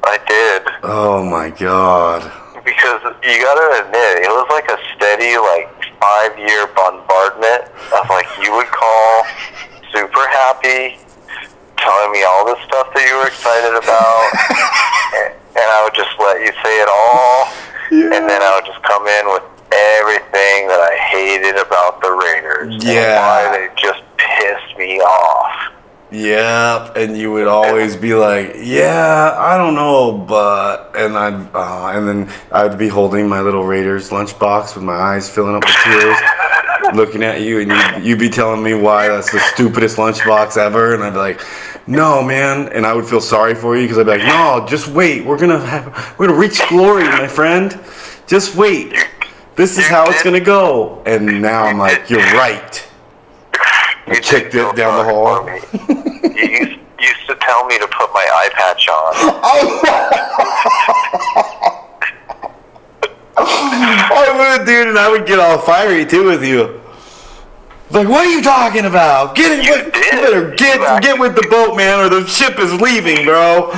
I 0.03 0.17
did. 0.27 0.63
Oh 0.83 1.23
my 1.23 1.49
god. 1.49 2.21
Because 2.63 3.01
you 3.23 3.41
gotta 3.41 3.85
admit, 3.85 4.23
it 4.23 4.29
was 4.29 4.47
like 4.51 4.67
a 4.69 4.77
steady, 4.95 5.37
like 5.37 5.67
five 5.99 6.37
year 6.37 6.67
bombardment 6.75 7.63
of 7.95 8.09
like 8.09 8.27
you 8.43 8.53
would 8.53 8.67
call 8.67 9.25
super 9.93 10.27
happy, 10.29 10.99
telling 11.77 12.11
me 12.11 12.23
all 12.23 12.45
the 12.45 12.57
stuff 12.65 12.91
that 12.93 13.03
you 13.07 13.15
were 13.17 13.27
excited 13.29 13.73
about, 13.73 14.25
and, 15.17 15.33
and 15.61 15.67
I 15.67 15.81
would 15.85 15.95
just 15.95 16.11
let 16.19 16.41
you 16.41 16.51
say 16.63 16.73
it 16.81 16.89
all, 16.89 17.47
and 18.13 18.27
then 18.29 18.41
I 18.41 18.51
would 18.57 18.65
just 18.67 18.81
come 18.83 19.07
in 19.07 19.25
with 19.31 19.43
everything 19.71 20.67
that 20.67 20.79
I 20.81 20.95
hated 21.11 21.55
about 21.57 22.01
the 22.01 22.11
Raiders, 22.11 22.73
and 22.75 22.83
Yeah. 22.83 23.21
why 23.21 23.51
they 23.55 23.69
just 23.79 24.01
pissed 24.17 24.77
me 24.77 24.99
off. 25.01 25.73
Yeah, 26.09 26.93
and 26.95 27.17
you 27.17 27.33
would 27.33 27.47
always 27.47 27.97
be 27.97 28.13
like, 28.13 28.55
"Yeah, 28.61 29.35
I 29.37 29.57
don't 29.57 29.75
know, 29.75 30.13
but," 30.13 30.93
and 30.95 31.17
I'd, 31.17 31.53
uh, 31.53 31.87
and 31.87 32.07
then 32.07 32.29
I'd 32.49 32.77
be 32.77 32.87
holding 32.87 33.27
my 33.27 33.41
little 33.41 33.65
Raiders 33.65 34.09
lunchbox 34.09 34.75
with 34.75 34.85
my 34.85 34.93
eyes 34.93 35.29
filling 35.29 35.55
up 35.55 35.65
with 35.65 35.75
tears, 35.83 36.17
looking 36.95 37.23
at 37.23 37.41
you, 37.41 37.59
and 37.59 37.71
you'd, 37.71 38.05
you'd 38.05 38.19
be 38.19 38.29
telling 38.29 38.63
me 38.63 38.73
why 38.73 39.09
that's 39.09 39.29
the 39.33 39.39
stupidest 39.39 39.97
lunchbox 39.97 40.55
ever, 40.55 40.93
and 40.93 41.03
I'd 41.03 41.11
be 41.11 41.19
like, 41.19 41.41
"No, 41.87 42.23
man," 42.23 42.69
and 42.69 42.85
I 42.85 42.93
would 42.93 43.05
feel 43.05 43.19
sorry 43.19 43.53
for 43.53 43.75
you 43.75 43.81
because 43.81 43.97
I'd 43.97 44.05
be 44.05 44.11
like, 44.11 44.25
"No, 44.25 44.65
just 44.65 44.87
wait, 44.87 45.25
we're 45.25 45.37
gonna 45.37 45.59
have, 45.59 46.15
we're 46.17 46.27
gonna 46.27 46.39
reach 46.39 46.65
glory, 46.69 47.03
my 47.03 47.27
friend. 47.27 47.77
Just 48.27 48.55
wait. 48.55 48.93
This 49.57 49.77
is 49.77 49.87
how 49.87 50.09
it's 50.09 50.23
gonna 50.23 50.39
go." 50.39 51.01
And 51.05 51.41
now 51.41 51.65
I'm 51.65 51.77
like, 51.77 52.09
"You're 52.09 52.21
right." 52.33 52.86
You 54.07 54.15
kicked 54.21 54.55
it 54.55 54.75
down 54.75 54.97
the 54.97 55.03
hall. 55.03 55.45
you 56.35 56.47
used, 56.47 56.79
used 56.99 57.27
to 57.27 57.35
tell 57.35 57.65
me 57.65 57.77
to 57.77 57.87
put 57.87 58.11
my 58.13 58.27
eye 58.31 58.49
patch 58.53 58.87
on. 58.89 59.13
Oh. 63.39 63.39
I 63.39 64.57
would, 64.57 64.65
dude, 64.65 64.87
and 64.87 64.97
I 64.97 65.09
would 65.11 65.27
get 65.27 65.39
all 65.39 65.57
fiery 65.59 66.05
too 66.05 66.25
with 66.25 66.43
you. 66.43 66.81
Like, 67.89 68.07
what 68.07 68.25
are 68.25 68.29
you 68.29 68.41
talking 68.41 68.85
about? 68.85 69.35
Get 69.35 69.59
it, 69.59 69.65
You 69.65 69.71
with, 69.71 69.95
you 69.95 70.11
better 70.11 70.55
get 70.55 70.79
You 70.79 70.99
get 71.01 71.19
with 71.19 71.35
the 71.35 71.47
boat, 71.49 71.75
man, 71.77 71.99
or 71.99 72.09
the 72.09 72.25
ship 72.27 72.59
is 72.59 72.73
leaving, 72.81 73.25
bro. 73.25 73.71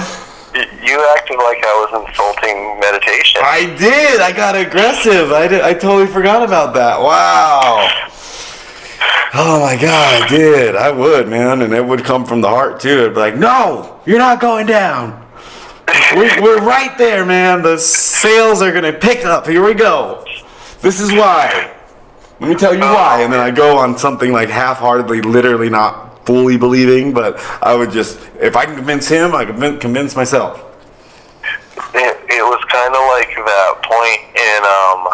You 0.55 1.13
acted 1.15 1.37
like 1.37 1.63
I 1.63 1.87
was 1.91 2.07
insulting 2.07 2.79
meditation. 2.79 3.41
I 3.43 3.75
did. 3.77 4.19
I 4.21 4.31
got 4.31 4.55
aggressive. 4.55 5.31
I 5.31 5.47
did. 5.47 5.61
I 5.61 5.73
totally 5.73 6.07
forgot 6.07 6.41
about 6.41 6.73
that. 6.73 6.99
Wow. 6.99 7.87
Oh 9.33 9.59
my 9.61 9.77
god, 9.79 10.27
did. 10.27 10.75
I 10.75 10.91
would, 10.91 11.27
man, 11.27 11.61
and 11.61 11.73
it 11.73 11.85
would 11.85 12.03
come 12.03 12.25
from 12.25 12.41
the 12.41 12.49
heart 12.49 12.79
too. 12.79 12.89
It'd 12.89 13.13
be 13.13 13.19
like, 13.19 13.35
no, 13.35 14.01
you're 14.05 14.17
not 14.17 14.39
going 14.39 14.65
down. 14.65 15.25
We're, 16.15 16.41
we're 16.41 16.61
right 16.61 16.97
there, 16.97 17.25
man. 17.25 17.61
The 17.61 17.77
sales 17.77 18.61
are 18.61 18.71
gonna 18.71 18.93
pick 18.93 19.25
up. 19.25 19.47
Here 19.47 19.63
we 19.63 19.73
go. 19.73 20.25
This 20.81 20.99
is 20.99 21.11
why. 21.11 21.75
Let 22.39 22.49
me 22.49 22.55
tell 22.55 22.73
you 22.73 22.79
why. 22.79 23.21
And 23.21 23.31
then 23.31 23.39
I 23.39 23.51
go 23.51 23.77
on 23.77 23.97
something 23.97 24.31
like 24.31 24.49
half-heartedly, 24.49 25.21
literally 25.21 25.69
not 25.69 26.25
fully 26.25 26.57
believing, 26.57 27.13
but 27.13 27.39
I 27.61 27.75
would 27.75 27.91
just, 27.91 28.19
if 28.39 28.55
I 28.55 28.65
can 28.65 28.75
convince 28.75 29.07
him, 29.07 29.35
I 29.35 29.45
can 29.45 29.79
convince 29.79 30.15
myself. 30.15 30.63
It, 31.93 32.17
it 32.29 32.43
was 32.43 32.63
kind 32.69 32.93
of 32.93 33.01
like 33.09 33.33
that 33.35 33.81
point 33.83 34.21
in 34.37 34.61
um 34.63 35.07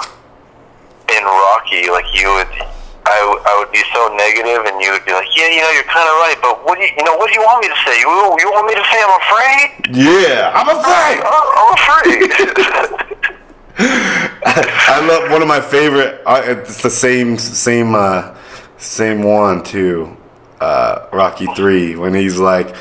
in 1.17 1.23
Rocky. 1.23 1.89
Like 1.89 2.05
you 2.13 2.27
would, 2.33 2.47
I, 3.05 3.17
I 3.21 3.53
would 3.61 3.71
be 3.71 3.83
so 3.93 4.09
negative, 4.17 4.65
and 4.65 4.81
you 4.81 4.91
would 4.91 5.05
be 5.05 5.13
like, 5.13 5.29
"Yeah, 5.37 5.49
you 5.49 5.61
know, 5.61 5.71
you're 5.71 5.89
kind 5.89 6.09
of 6.09 6.15
right, 6.25 6.37
but 6.41 6.65
what 6.65 6.77
do 6.77 6.83
you, 6.83 6.91
you 6.97 7.03
know, 7.05 7.15
what 7.17 7.29
do 7.29 7.37
you 7.37 7.45
want 7.45 7.61
me 7.61 7.69
to 7.69 7.79
say? 7.85 7.95
You, 8.01 8.09
you 8.41 8.49
want 8.49 8.65
me 8.65 8.75
to 8.75 8.85
say 8.89 8.97
I'm 8.97 9.15
afraid? 9.21 9.67
Yeah, 9.93 10.51
I'm 10.53 10.69
afraid. 10.73 11.21
Oh, 11.23 11.45
I'm 11.53 11.73
afraid." 11.77 13.35
I 14.45 15.05
love 15.05 15.29
one 15.31 15.41
of 15.41 15.49
my 15.49 15.59
favorite. 15.59 16.21
Uh, 16.25 16.41
it's 16.45 16.81
the 16.81 16.89
same 16.89 17.37
same 17.37 17.93
uh, 17.93 18.33
same 18.77 19.21
one 19.21 19.63
too. 19.63 20.15
Uh, 20.61 21.07
Rocky 21.11 21.45
three 21.55 21.97
when 21.97 22.13
he's 22.13 22.39
like 22.39 22.73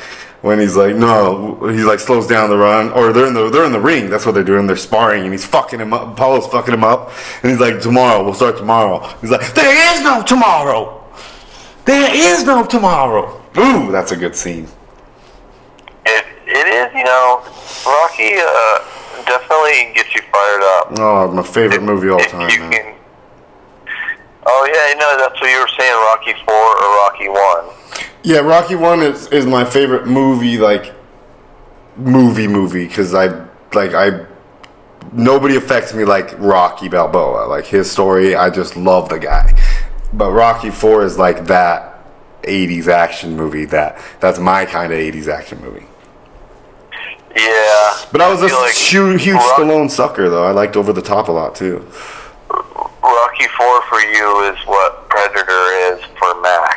when 0.45 0.59
he's 0.59 0.75
like 0.75 0.95
no 0.95 1.57
he 1.69 1.83
like 1.83 1.99
slows 1.99 2.27
down 2.27 2.49
the 2.49 2.57
run 2.57 2.91
or 2.91 3.11
they're 3.11 3.25
in 3.25 3.33
the 3.33 3.49
they're 3.49 3.65
in 3.65 3.71
the 3.71 3.79
ring 3.79 4.11
that's 4.11 4.27
what 4.27 4.35
they're 4.35 4.43
doing 4.43 4.67
they're 4.67 4.75
sparring 4.75 5.23
and 5.23 5.31
he's 5.31 5.45
fucking 5.45 5.79
him 5.79 5.91
up 5.91 6.13
Apollo's 6.13 6.45
fucking 6.47 6.73
him 6.73 6.83
up 6.83 7.11
and 7.41 7.49
he's 7.49 7.59
like 7.59 7.81
tomorrow 7.81 8.23
we'll 8.23 8.35
start 8.35 8.55
tomorrow 8.55 8.99
he's 9.21 9.31
like 9.31 9.53
there 9.55 9.95
is 9.95 10.03
no 10.03 10.21
tomorrow 10.21 11.03
there 11.85 12.13
is 12.13 12.43
no 12.43 12.63
tomorrow 12.63 13.41
ooh 13.57 13.91
that's 13.91 14.11
a 14.11 14.15
good 14.15 14.35
scene 14.35 14.67
it, 16.05 16.25
it 16.45 16.67
is, 16.67 16.93
you 16.93 17.03
know, 17.03 17.41
Rocky 17.85 18.37
uh, 18.37 18.77
definitely 19.25 19.93
gets 19.95 20.13
you 20.13 20.21
fired 20.31 20.61
up. 20.77 20.99
oh 20.99 21.31
my 21.33 21.41
favorite 21.41 21.81
movie 21.81 22.09
all 22.09 22.19
time 22.19 22.49
you 22.51 22.59
man. 22.59 22.71
can. 22.71 22.95
Oh 24.45 24.69
yeah, 24.71 24.93
you 24.93 24.97
know 25.01 25.17
that's 25.17 25.41
what 25.41 25.49
you 25.49 25.59
were 25.59 25.73
saying, 25.73 25.97
Rocky 26.05 26.33
Four 26.45 26.53
or 26.53 26.89
Rocky 27.01 27.29
One. 27.29 27.73
Yeah, 28.25 28.39
Rocky 28.39 28.73
One 28.73 29.03
is, 29.03 29.27
is 29.27 29.45
my 29.45 29.63
favorite 29.63 30.07
movie, 30.07 30.57
like 30.57 30.95
movie 31.95 32.47
movie, 32.47 32.87
because 32.87 33.13
I 33.13 33.27
like 33.75 33.93
I 33.93 34.25
nobody 35.13 35.55
affects 35.55 35.93
me 35.93 36.05
like 36.05 36.33
Rocky 36.39 36.89
Balboa. 36.89 37.45
Like 37.45 37.67
his 37.67 37.89
story, 37.89 38.35
I 38.35 38.49
just 38.49 38.75
love 38.75 39.09
the 39.09 39.19
guy. 39.19 39.53
But 40.11 40.31
Rocky 40.31 40.71
Four 40.71 41.03
is 41.03 41.19
like 41.19 41.45
that 41.45 42.03
'80s 42.41 42.87
action 42.87 43.37
movie. 43.37 43.65
That 43.65 44.01
that's 44.19 44.39
my 44.39 44.65
kind 44.65 44.91
of 44.91 44.97
'80s 44.97 45.27
action 45.27 45.61
movie. 45.61 45.85
Yeah. 47.35 48.05
But 48.11 48.21
I 48.21 48.31
was 48.31 48.41
a 48.41 48.47
like 48.47 48.73
huge, 48.73 49.21
huge 49.21 49.37
Stallone 49.37 49.91
sucker, 49.91 50.31
though. 50.31 50.45
I 50.45 50.51
liked 50.51 50.75
Over 50.75 50.93
the 50.93 51.01
Top 51.01 51.27
a 51.27 51.31
lot 51.31 51.53
too. 51.53 51.85
Rocky 52.49 53.47
Four 53.55 53.83
for 53.83 53.99
you 53.99 54.51
is 54.51 54.57
what 54.65 55.07
Predator 55.09 55.93
is 55.93 56.03
for 56.17 56.41
Mac. 56.41 56.74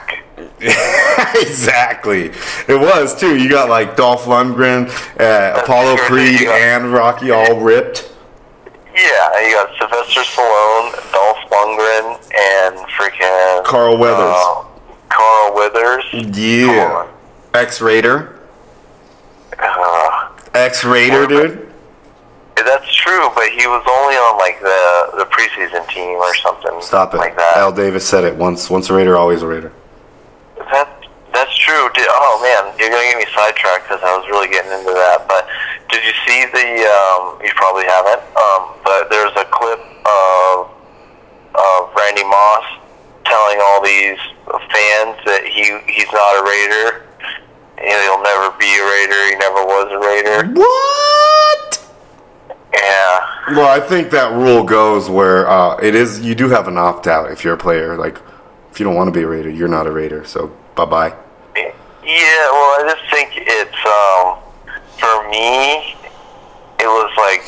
exactly. 1.41 2.31
It 2.69 2.81
was 2.81 3.19
too. 3.19 3.37
You 3.37 3.49
got 3.49 3.69
like 3.69 3.97
Dolph 3.97 4.25
Lundgren, 4.25 4.89
uh, 5.21 5.61
Apollo. 5.63 5.97
Creed, 5.99 6.41
got- 6.41 6.61
and 6.61 6.93
Rocky 6.93 7.31
all 7.31 7.61
ripped. 7.61 8.13
Yeah, 8.95 9.47
you 9.47 9.55
got 9.55 9.69
Sylvester 9.79 10.23
Stallone, 10.23 11.13
Dolph 11.13 11.39
Lundgren, 11.51 12.19
and 12.37 12.77
freaking 12.89 13.65
Carl 13.65 13.97
Weathers. 13.97 14.35
uh, 14.35 14.65
Carl 15.09 15.55
Weathers. 15.55 16.05
Yeah. 16.37 17.07
X 17.55 17.81
Raider. 17.81 18.41
Uh, 19.59 20.29
X 20.55 20.85
Raider, 20.85 21.27
dude. 21.27 21.73
that's 22.57 22.93
true, 22.95 23.31
but 23.35 23.49
he 23.51 23.67
was 23.67 23.85
only 23.89 24.15
on 24.17 24.39
like 24.39 24.61
the 24.61 25.19
the 25.19 25.25
preseason 25.27 25.87
team 25.89 26.17
or 26.17 26.35
something. 26.37 26.73
Stop 26.81 27.15
it. 27.15 27.19
Like 27.19 27.37
that. 27.37 27.57
Al 27.57 27.73
Davis 27.73 28.05
said 28.07 28.25
it 28.25 28.35
once. 28.37 28.69
Once 28.71 28.91
a 28.91 28.95
Raider, 28.95 29.17
always 29.17 29.43
a 29.43 29.47
Raider. 29.47 29.73
That 30.71 30.89
that's 31.33 31.55
true. 31.57 31.89
Did, 31.95 32.07
oh 32.09 32.41
man, 32.43 32.75
you're 32.79 32.91
gonna 32.91 33.05
get 33.15 33.19
me 33.19 33.29
sidetracked 33.35 33.89
because 33.89 34.03
I 34.03 34.17
was 34.17 34.27
really 34.29 34.49
getting 34.49 34.73
into 34.73 34.93
that. 34.93 35.29
But 35.29 35.47
did 35.89 36.03
you 36.05 36.15
see 36.27 36.45
the? 36.51 36.67
Um, 36.89 37.39
you 37.45 37.53
probably 37.55 37.87
haven't. 37.87 38.23
Um, 38.35 38.75
but 38.83 39.11
there's 39.11 39.35
a 39.37 39.47
clip 39.49 39.81
of 40.07 40.71
of 41.55 41.81
Randy 41.95 42.25
Moss 42.25 42.67
telling 43.25 43.59
all 43.61 43.85
these 43.85 44.19
fans 44.73 45.17
that 45.29 45.45
he 45.45 45.79
he's 45.93 46.11
not 46.13 46.33
a 46.39 46.43
Raider, 46.45 47.09
you 47.83 47.91
know, 47.91 48.03
he'll 48.03 48.23
never 48.23 48.57
be 48.59 48.67
a 48.67 48.85
Raider. 48.85 49.21
He 49.29 49.37
never 49.37 49.63
was 49.65 49.89
a 49.93 49.99
Raider. 49.99 50.49
What? 50.55 51.95
Yeah. 52.75 53.57
Well, 53.57 53.69
I 53.69 53.81
think 53.81 54.11
that 54.11 54.33
rule 54.33 54.65
goes 54.65 55.09
where 55.09 55.49
uh, 55.49 55.77
it 55.77 55.95
is. 55.95 56.21
You 56.21 56.35
do 56.35 56.49
have 56.49 56.69
an 56.69 56.79
opt 56.79 57.07
out 57.07 57.31
if 57.31 57.45
you're 57.45 57.55
a 57.55 57.59
player. 57.59 57.97
Like, 57.97 58.19
if 58.79 58.81
you 58.81 58.87
don't 58.87 58.95
want 58.95 59.09
to 59.09 59.13
be 59.13 59.25
a 59.25 59.27
Raider, 59.27 59.51
you're 59.51 59.67
not 59.67 59.89
a 59.89 59.91
Raider. 59.91 60.25
So 60.25 60.55
bye 60.77 60.85
bye. 60.85 61.13
Yeah, 61.57 62.47
well, 62.55 62.79
I 62.79 62.95
just 62.95 63.11
think 63.11 63.31
it's 63.35 63.83
um 63.83 64.39
for 64.95 65.29
me, 65.35 65.99
it 66.79 66.87
was 66.87 67.11
like 67.19 67.43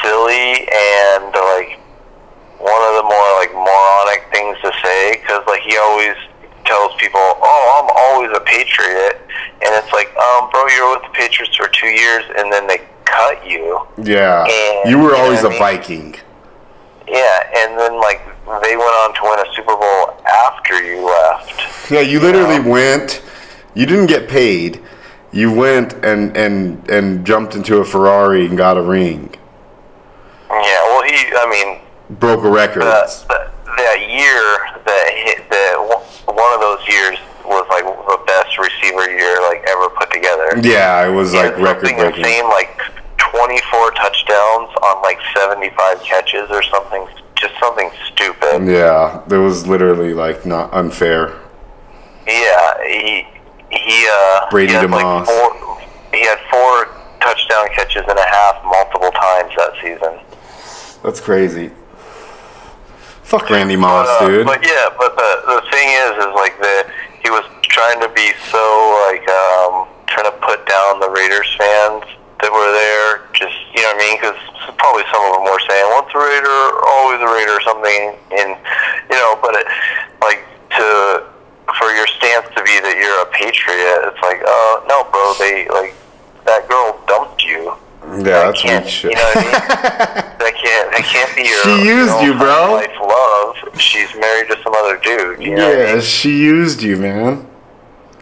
silly 0.00 0.64
and 0.72 1.28
like 1.36 1.76
one 2.56 2.80
of 2.88 2.96
the 2.96 3.04
more 3.04 3.28
like 3.36 3.52
moronic 3.52 4.24
things 4.32 4.56
to 4.64 4.72
say 4.82 5.20
because 5.20 5.44
like 5.46 5.60
he 5.68 5.76
always 5.76 6.16
tells 6.64 6.96
people, 6.96 7.20
"Oh, 7.20 7.64
I'm 7.76 7.92
always 7.92 8.32
a 8.34 8.40
Patriot," 8.40 9.20
and 9.60 9.68
it's 9.76 9.92
like, 9.92 10.08
um, 10.16 10.48
bro, 10.48 10.64
you're 10.68 10.96
with 10.96 11.02
the 11.02 11.12
Patriots 11.12 11.54
for 11.56 11.68
two 11.68 11.92
years, 11.92 12.24
and 12.38 12.50
then 12.50 12.66
they 12.66 12.80
cut 13.04 13.46
you. 13.46 13.86
Yeah, 13.98 14.46
And- 14.48 14.88
you 14.90 14.96
were 14.96 15.10
you 15.10 15.18
know 15.18 15.24
always 15.24 15.44
a 15.44 15.48
I 15.48 15.50
mean? 15.50 15.58
Viking. 15.58 16.16
Yeah, 17.06 17.52
and 17.58 17.78
then 17.78 18.00
like 18.00 18.22
they 18.62 18.76
went 18.76 18.94
on 19.02 19.14
to 19.14 19.20
win 19.22 19.38
a 19.40 19.54
Super 19.54 19.76
Bowl 19.76 20.20
after 20.46 20.82
you 20.82 21.04
left. 21.06 21.90
Yeah, 21.90 22.00
you 22.00 22.20
literally 22.20 22.60
went. 22.60 23.22
You 23.74 23.86
didn't 23.86 24.06
get 24.06 24.28
paid. 24.28 24.80
You 25.32 25.52
went 25.52 25.92
and 26.04 26.36
and 26.36 26.88
and 26.88 27.26
jumped 27.26 27.54
into 27.54 27.78
a 27.78 27.84
Ferrari 27.84 28.46
and 28.46 28.56
got 28.56 28.76
a 28.78 28.82
ring. 28.82 29.34
Yeah, 30.48 30.82
well, 30.88 31.02
he, 31.02 31.12
I 31.12 31.46
mean, 31.50 31.80
Broke 32.18 32.44
a 32.44 32.48
record. 32.50 32.82
that, 32.84 33.08
that, 33.28 33.52
that 33.76 33.98
year 34.00 34.80
that 34.86 35.46
that 35.50 35.76
one 36.26 36.54
of 36.54 36.60
those 36.60 36.86
years 36.88 37.18
was 37.44 37.66
like 37.68 37.84
the 37.84 38.18
best 38.26 38.56
receiver 38.58 39.10
year 39.10 39.40
like 39.42 39.64
ever 39.68 39.88
put 39.90 40.10
together. 40.12 40.56
yeah, 40.62 41.06
it 41.06 41.12
was 41.12 41.32
He 41.32 41.38
like 41.38 41.58
record 41.58 41.88
something 41.88 41.96
breaking. 41.98 42.20
insane, 42.24 42.44
like 42.48 42.78
24 43.18 43.90
touchdowns 43.92 44.70
on 44.86 45.02
like 45.02 45.18
75 45.34 46.00
catches 46.02 46.48
or 46.50 46.62
something, 46.62 47.06
just 47.46 47.58
something 47.60 47.90
stupid. 48.12 48.66
Yeah, 48.66 49.22
it 49.30 49.38
was 49.38 49.66
literally 49.66 50.14
like 50.14 50.46
not 50.46 50.72
unfair. 50.72 51.38
Yeah, 52.26 52.84
he 52.86 53.26
he 53.70 54.08
uh 54.10 54.50
Brady 54.50 54.72
he 54.72 54.78
had 54.78 54.88
DeMoss. 54.88 55.26
like 55.26 55.26
four, 55.26 55.80
he 56.12 56.26
had 56.26 56.38
four 56.50 56.86
touchdown 57.20 57.68
catches 57.74 58.02
and 58.08 58.18
a 58.18 58.26
half 58.26 58.64
multiple 58.64 59.10
times 59.12 59.52
that 59.56 59.72
season. 59.82 61.02
That's 61.02 61.20
crazy. 61.20 61.70
Fuck 63.22 63.50
Randy 63.50 63.76
Moss, 63.76 64.06
But, 64.06 64.24
uh, 64.24 64.28
dude. 64.28 64.46
But 64.46 64.64
yeah, 64.64 64.86
but 64.98 65.16
the 65.16 65.42
the 65.46 65.60
thing 65.70 65.88
is, 65.88 66.10
is 66.26 66.34
like 66.34 66.58
the 66.60 66.90
he 67.22 67.30
was 67.30 67.44
trying 67.62 68.00
to 68.00 68.08
be 68.10 68.32
so 68.50 69.06
like 69.10 69.28
um 69.28 69.86
trying 70.06 70.30
to 70.30 70.36
put 70.40 70.66
down 70.66 71.00
the 71.00 71.10
Raiders 71.10 71.54
fans 71.58 72.04
that 72.40 72.50
were 72.52 72.70
there. 72.72 73.24
Just 73.32 73.56
you 73.74 73.82
know 73.82 73.92
what 73.92 74.00
I 74.00 74.04
mean? 74.04 74.16
Because 74.20 74.38
probably 74.76 75.04
some 75.12 75.22
of 75.24 75.32
them 75.40 75.44
were 75.48 75.62
saying, 75.64 75.86
"Once 75.96 76.10
a 76.12 76.18
Raider, 76.20 76.58
always 76.84 77.20
a 77.20 77.28
Raider," 77.30 77.54
or 77.56 77.64
something. 77.64 78.02
And 78.36 78.50
you 79.10 79.16
know, 79.16 79.38
but 79.40 79.54
it, 79.56 79.66
like 80.20 80.44
to 80.76 81.24
for 81.78 81.88
your 81.92 82.06
stance 82.06 82.46
to 82.54 82.62
be 82.62 82.76
that 82.80 82.94
you're 82.96 83.20
a 83.26 83.30
patriot, 83.34 84.06
it's 84.06 84.22
like, 84.22 84.38
uh, 84.40 84.74
no, 84.86 85.02
bro, 85.10 85.34
they 85.38 85.66
like 85.68 85.94
that 86.46 86.68
girl 86.68 86.94
dumped 87.08 87.42
you. 87.42 87.64
yeah, 87.66 88.22
That 88.22 88.54
that's 88.54 88.62
can't, 88.62 88.86
shit. 88.88 89.10
You 89.12 89.16
know 89.16 89.24
what 89.34 89.36
I 89.36 89.42
mean? 89.42 89.50
that 90.38 90.54
can't. 90.54 90.86
That 90.94 91.04
can't 91.04 91.32
be 91.34 91.42
your. 91.42 91.62
She 91.64 91.88
used 91.88 92.16
you, 92.22 92.32
bro. 92.38 92.78
Life 92.78 93.00
love. 93.02 93.80
She's 93.80 94.14
married 94.14 94.48
to 94.50 94.56
some 94.62 94.74
other 94.74 94.96
dude. 94.98 95.42
You 95.42 95.56
know 95.56 95.68
what 95.68 95.78
I 95.78 95.84
yeah, 95.86 95.92
mean? 95.94 96.02
she 96.02 96.38
used 96.38 96.82
you, 96.82 96.96
man. 96.96 97.46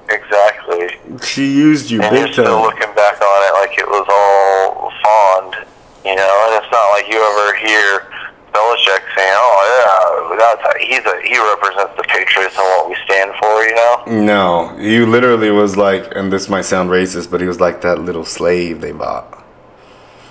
Exactly. 0.09 0.99
She 1.25 1.53
used 1.53 1.91
you 1.91 2.03
And 2.03 2.11
big 2.11 2.21
you're 2.21 2.33
still 2.33 2.63
looking 2.63 2.93
back 2.95 3.21
on 3.21 3.39
it 3.49 3.53
like 3.61 3.79
it 3.79 3.89
was 3.89 4.07
all 4.09 4.93
fond, 5.03 5.67
you 6.05 6.15
know. 6.15 6.35
And 6.47 6.63
it's 6.63 6.73
not 6.73 6.91
like 6.93 7.09
you 7.09 7.19
ever 7.19 7.57
hear 7.57 8.07
Belichick 8.53 9.03
saying, 9.17 9.35
"Oh 9.35 10.31
yeah, 10.31 10.37
that's 10.37 10.85
he's 10.85 11.05
a 11.05 11.21
he 11.27 11.39
represents 11.39 11.97
the 11.97 12.05
Patriots 12.05 12.55
and 12.57 12.65
what 12.65 12.89
we 12.89 12.97
stand 13.05 13.33
for," 13.41 13.65
you 13.65 13.75
know. 13.75 14.03
No, 14.07 14.77
he 14.79 15.01
literally 15.01 15.51
was 15.51 15.77
like, 15.77 16.13
and 16.15 16.33
this 16.33 16.49
might 16.49 16.65
sound 16.65 16.91
racist, 16.91 17.31
but 17.31 17.41
he 17.41 17.47
was 17.47 17.61
like 17.61 17.81
that 17.81 17.99
little 18.01 18.25
slave 18.25 18.81
they 18.81 18.93
bought. 18.93 19.45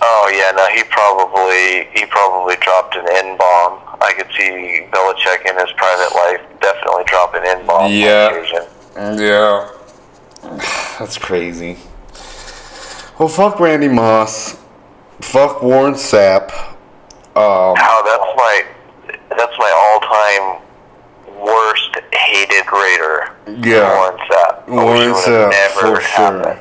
Oh 0.02 0.32
yeah, 0.34 0.52
no, 0.56 0.68
he 0.68 0.84
probably 0.86 1.90
he 1.94 2.06
probably 2.06 2.56
dropped 2.58 2.96
an 2.96 3.06
N 3.12 3.38
bomb. 3.38 3.80
I 4.02 4.14
could 4.14 4.28
see 4.38 4.88
Belichick 4.92 5.50
in 5.50 5.58
his 5.58 5.72
private 5.78 6.14
life 6.16 6.42
definitely 6.62 7.04
dropping 7.06 7.42
an 7.42 7.60
N 7.60 7.66
bomb. 7.66 7.92
Yeah. 7.92 8.30
Yeah. 8.96 9.70
That's 11.00 11.18
crazy. 11.18 11.78
Well, 13.20 13.28
fuck 13.30 13.60
Randy 13.60 13.88
Moss. 13.88 14.60
Fuck 15.22 15.62
Warren 15.62 15.94
Sapp. 15.94 16.52
Um, 17.36 17.76
How 17.78 18.04
that's 18.04 18.38
my 18.38 18.66
that's 19.30 19.58
my 19.58 19.72
all 19.74 20.00
time 20.02 21.42
worst 21.44 21.98
hated 22.14 22.66
Raider. 22.72 23.36
Yeah. 23.68 23.96
Warren 23.98 24.18
Sapp. 24.28 24.68
Warren 24.68 25.14
Sapp, 25.14 25.50
never 25.52 25.96
for 25.96 26.02
sure. 26.02 26.60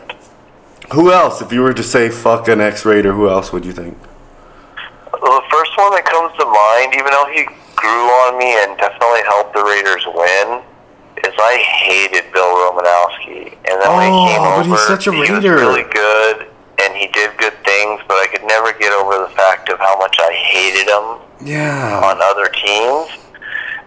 who 0.93 1.13
else? 1.13 1.43
If 1.43 1.53
you 1.53 1.61
were 1.63 1.75
to 1.75 1.83
say 1.83 2.09
fuck 2.09 2.49
an 2.49 2.61
ex 2.61 2.85
Raider, 2.85 3.13
who 3.13 3.29
else 3.29 3.53
would 3.53 3.65
you 3.67 3.73
think? 3.73 3.99
Well, 5.21 5.41
the 5.41 5.47
first 5.51 5.77
one 5.77 5.93
that 5.93 6.05
comes 6.05 6.33
to 6.39 6.45
mind, 6.47 6.95
even 6.95 7.11
though 7.13 7.27
he 7.33 7.45
grew 7.77 8.07
on 8.25 8.39
me 8.39 8.55
and 8.63 8.77
definitely 8.79 9.23
helped 9.25 9.55
the 9.55 9.63
Raiders 9.65 10.05
win, 10.15 10.63
is 11.33 11.39
I 11.41 11.57
hated 11.59 12.33
Bill 12.33 12.45
Romanowski. 12.45 13.57
And 13.65 13.81
then 13.81 13.89
when 13.97 14.13
Oh, 14.13 14.27
he 14.27 14.33
came 14.33 14.41
but 14.43 14.59
over, 14.61 14.69
he's 14.69 14.87
such 14.87 15.07
a 15.07 15.13
he 15.13 15.21
was 15.33 15.45
really 15.45 15.85
good 15.85 16.49
and 16.83 16.95
he 16.97 17.07
did 17.09 17.37
good 17.39 17.55
things, 17.65 18.01
but 18.09 18.17
I 18.17 18.27
could 18.33 18.45
never 18.45 18.73
get 18.73 18.93
over 18.93 19.19
the 19.25 19.31
fact 19.37 19.69
of 19.69 19.79
how 19.79 19.97
much 19.99 20.17
I 20.21 20.33
hated 20.33 20.89
him 20.89 21.47
Yeah. 21.47 22.01
on 22.03 22.19
other 22.21 22.49
teams. 22.49 23.09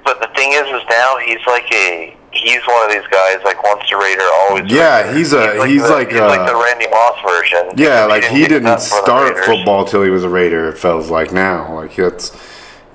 But 0.04 0.22
the 0.22 0.28
thing 0.36 0.54
is, 0.54 0.62
is 0.68 0.84
now 0.90 1.18
he's 1.18 1.42
like 1.48 1.66
a 1.74 2.16
he's 2.32 2.62
one 2.68 2.86
of 2.86 2.92
these 2.92 3.08
guys 3.10 3.38
like 3.44 3.62
once 3.64 3.84
a 3.92 3.98
Raider, 3.98 4.24
always. 4.34 4.70
Yeah, 4.72 5.02
Raider. 5.02 5.18
he's 5.18 5.34
a- 5.34 5.66
he's 5.68 5.82
the, 5.82 5.90
like 5.90 6.10
he's 6.12 6.20
like 6.22 6.40
uh, 6.40 6.46
the 6.48 6.56
Randy 6.56 6.88
Moss 6.90 7.18
version. 7.28 7.72
Yeah, 7.76 8.06
like 8.06 8.24
he 8.26 8.42
didn't 8.46 8.64
the 8.66 8.78
start 8.78 9.38
football 9.40 9.84
till 9.86 10.04
he 10.04 10.10
was 10.12 10.24
a 10.24 10.30
Raider. 10.30 10.70
It 10.70 10.78
feels 10.78 11.10
like 11.10 11.32
now, 11.34 11.74
like 11.74 11.96
that's, 11.96 12.32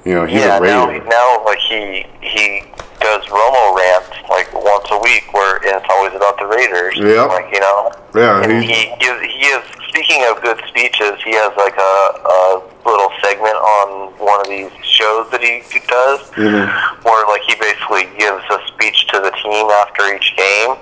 you 0.05 0.15
know, 0.15 0.25
he's 0.25 0.41
yeah, 0.41 0.59
a 0.59 0.61
now 0.61 0.87
now 1.09 1.45
like 1.45 1.59
he 1.59 2.07
he 2.21 2.63
does 3.01 3.25
Romo 3.27 3.75
rants 3.77 4.11
like 4.29 4.53
once 4.55 4.87
a 4.91 4.99
week 4.99 5.25
where 5.33 5.57
it's 5.63 5.87
always 5.91 6.15
about 6.15 6.39
the 6.39 6.47
Raiders. 6.47 6.95
Yep. 6.97 7.29
Like 7.29 7.53
you 7.53 7.61
know. 7.61 7.93
Yeah, 8.15 8.43
And 8.43 8.63
he- 8.63 8.93
gives 9.01 9.21
he 9.23 9.45
has 9.53 9.63
speaking 9.89 10.25
of 10.31 10.41
good 10.43 10.61
speeches, 10.69 11.19
he 11.25 11.33
has 11.35 11.53
like 11.57 11.77
a, 11.77 11.83
a 11.83 12.63
little 12.87 13.11
segment 13.23 13.57
on 13.57 14.13
one 14.19 14.41
of 14.41 14.47
these 14.49 14.71
shows 14.85 15.29
that 15.31 15.41
he 15.43 15.63
does 15.89 16.21
Mhm. 16.39 16.69
where 17.05 17.27
like 17.27 17.43
he 17.43 17.55
basically 17.57 18.05
gives 18.19 18.43
a 18.51 18.59
speech 18.69 19.07
to 19.09 19.21
the 19.21 19.31
team 19.43 19.67
after 19.83 20.15
each 20.15 20.35
game, 20.37 20.77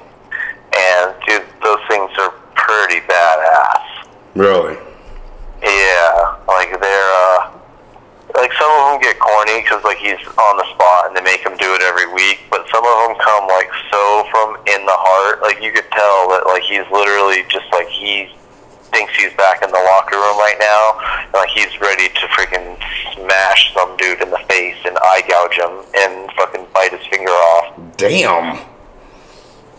and 0.77 1.15
dude, 1.27 1.45
those 1.62 1.81
things 1.89 2.11
are 2.19 2.31
pretty 2.55 3.01
badass. 3.07 3.82
Really? 4.35 4.77
Yeah, 5.62 6.36
like 6.47 6.70
they're 6.81 7.11
uh, 7.12 7.51
like 8.39 8.55
some 8.55 8.70
of 8.70 8.82
them 8.94 8.98
get 9.02 9.19
corny 9.19 9.62
because 9.62 9.82
like 9.82 9.98
he's 9.98 10.23
on 10.39 10.55
the 10.56 10.66
spot 10.70 11.10
and 11.10 11.12
they 11.16 11.23
make 11.27 11.43
him 11.43 11.59
do 11.59 11.74
it 11.74 11.82
every 11.82 12.06
week. 12.15 12.47
But 12.51 12.66
some 12.70 12.86
of 12.86 12.94
them 13.05 13.19
come 13.19 13.51
like 13.51 13.70
so 13.90 14.02
from 14.31 14.56
in 14.70 14.86
the 14.86 14.94
heart. 14.94 15.43
Like 15.43 15.59
you 15.59 15.74
could 15.74 15.90
tell 15.90 16.31
that 16.31 16.47
like 16.47 16.62
he's 16.62 16.86
literally 16.94 17.43
just 17.51 17.66
like 17.74 17.90
he 17.90 18.31
thinks 18.94 19.12
he's 19.19 19.35
back 19.35 19.60
in 19.62 19.70
the 19.70 19.82
locker 19.90 20.16
room 20.16 20.39
right 20.39 20.56
now. 20.59 21.02
And, 21.28 21.35
like 21.35 21.51
he's 21.51 21.74
ready 21.82 22.09
to 22.09 22.24
freaking 22.32 22.78
smash 23.15 23.74
some 23.74 23.97
dude 23.98 24.23
in 24.23 24.31
the 24.31 24.40
face 24.48 24.78
and 24.86 24.97
eye 25.02 25.27
gouge 25.27 25.59
him 25.59 25.74
and 25.98 26.31
fucking 26.39 26.66
bite 26.73 26.94
his 26.94 27.05
finger 27.10 27.35
off. 27.35 27.74
Damn. 27.98 28.62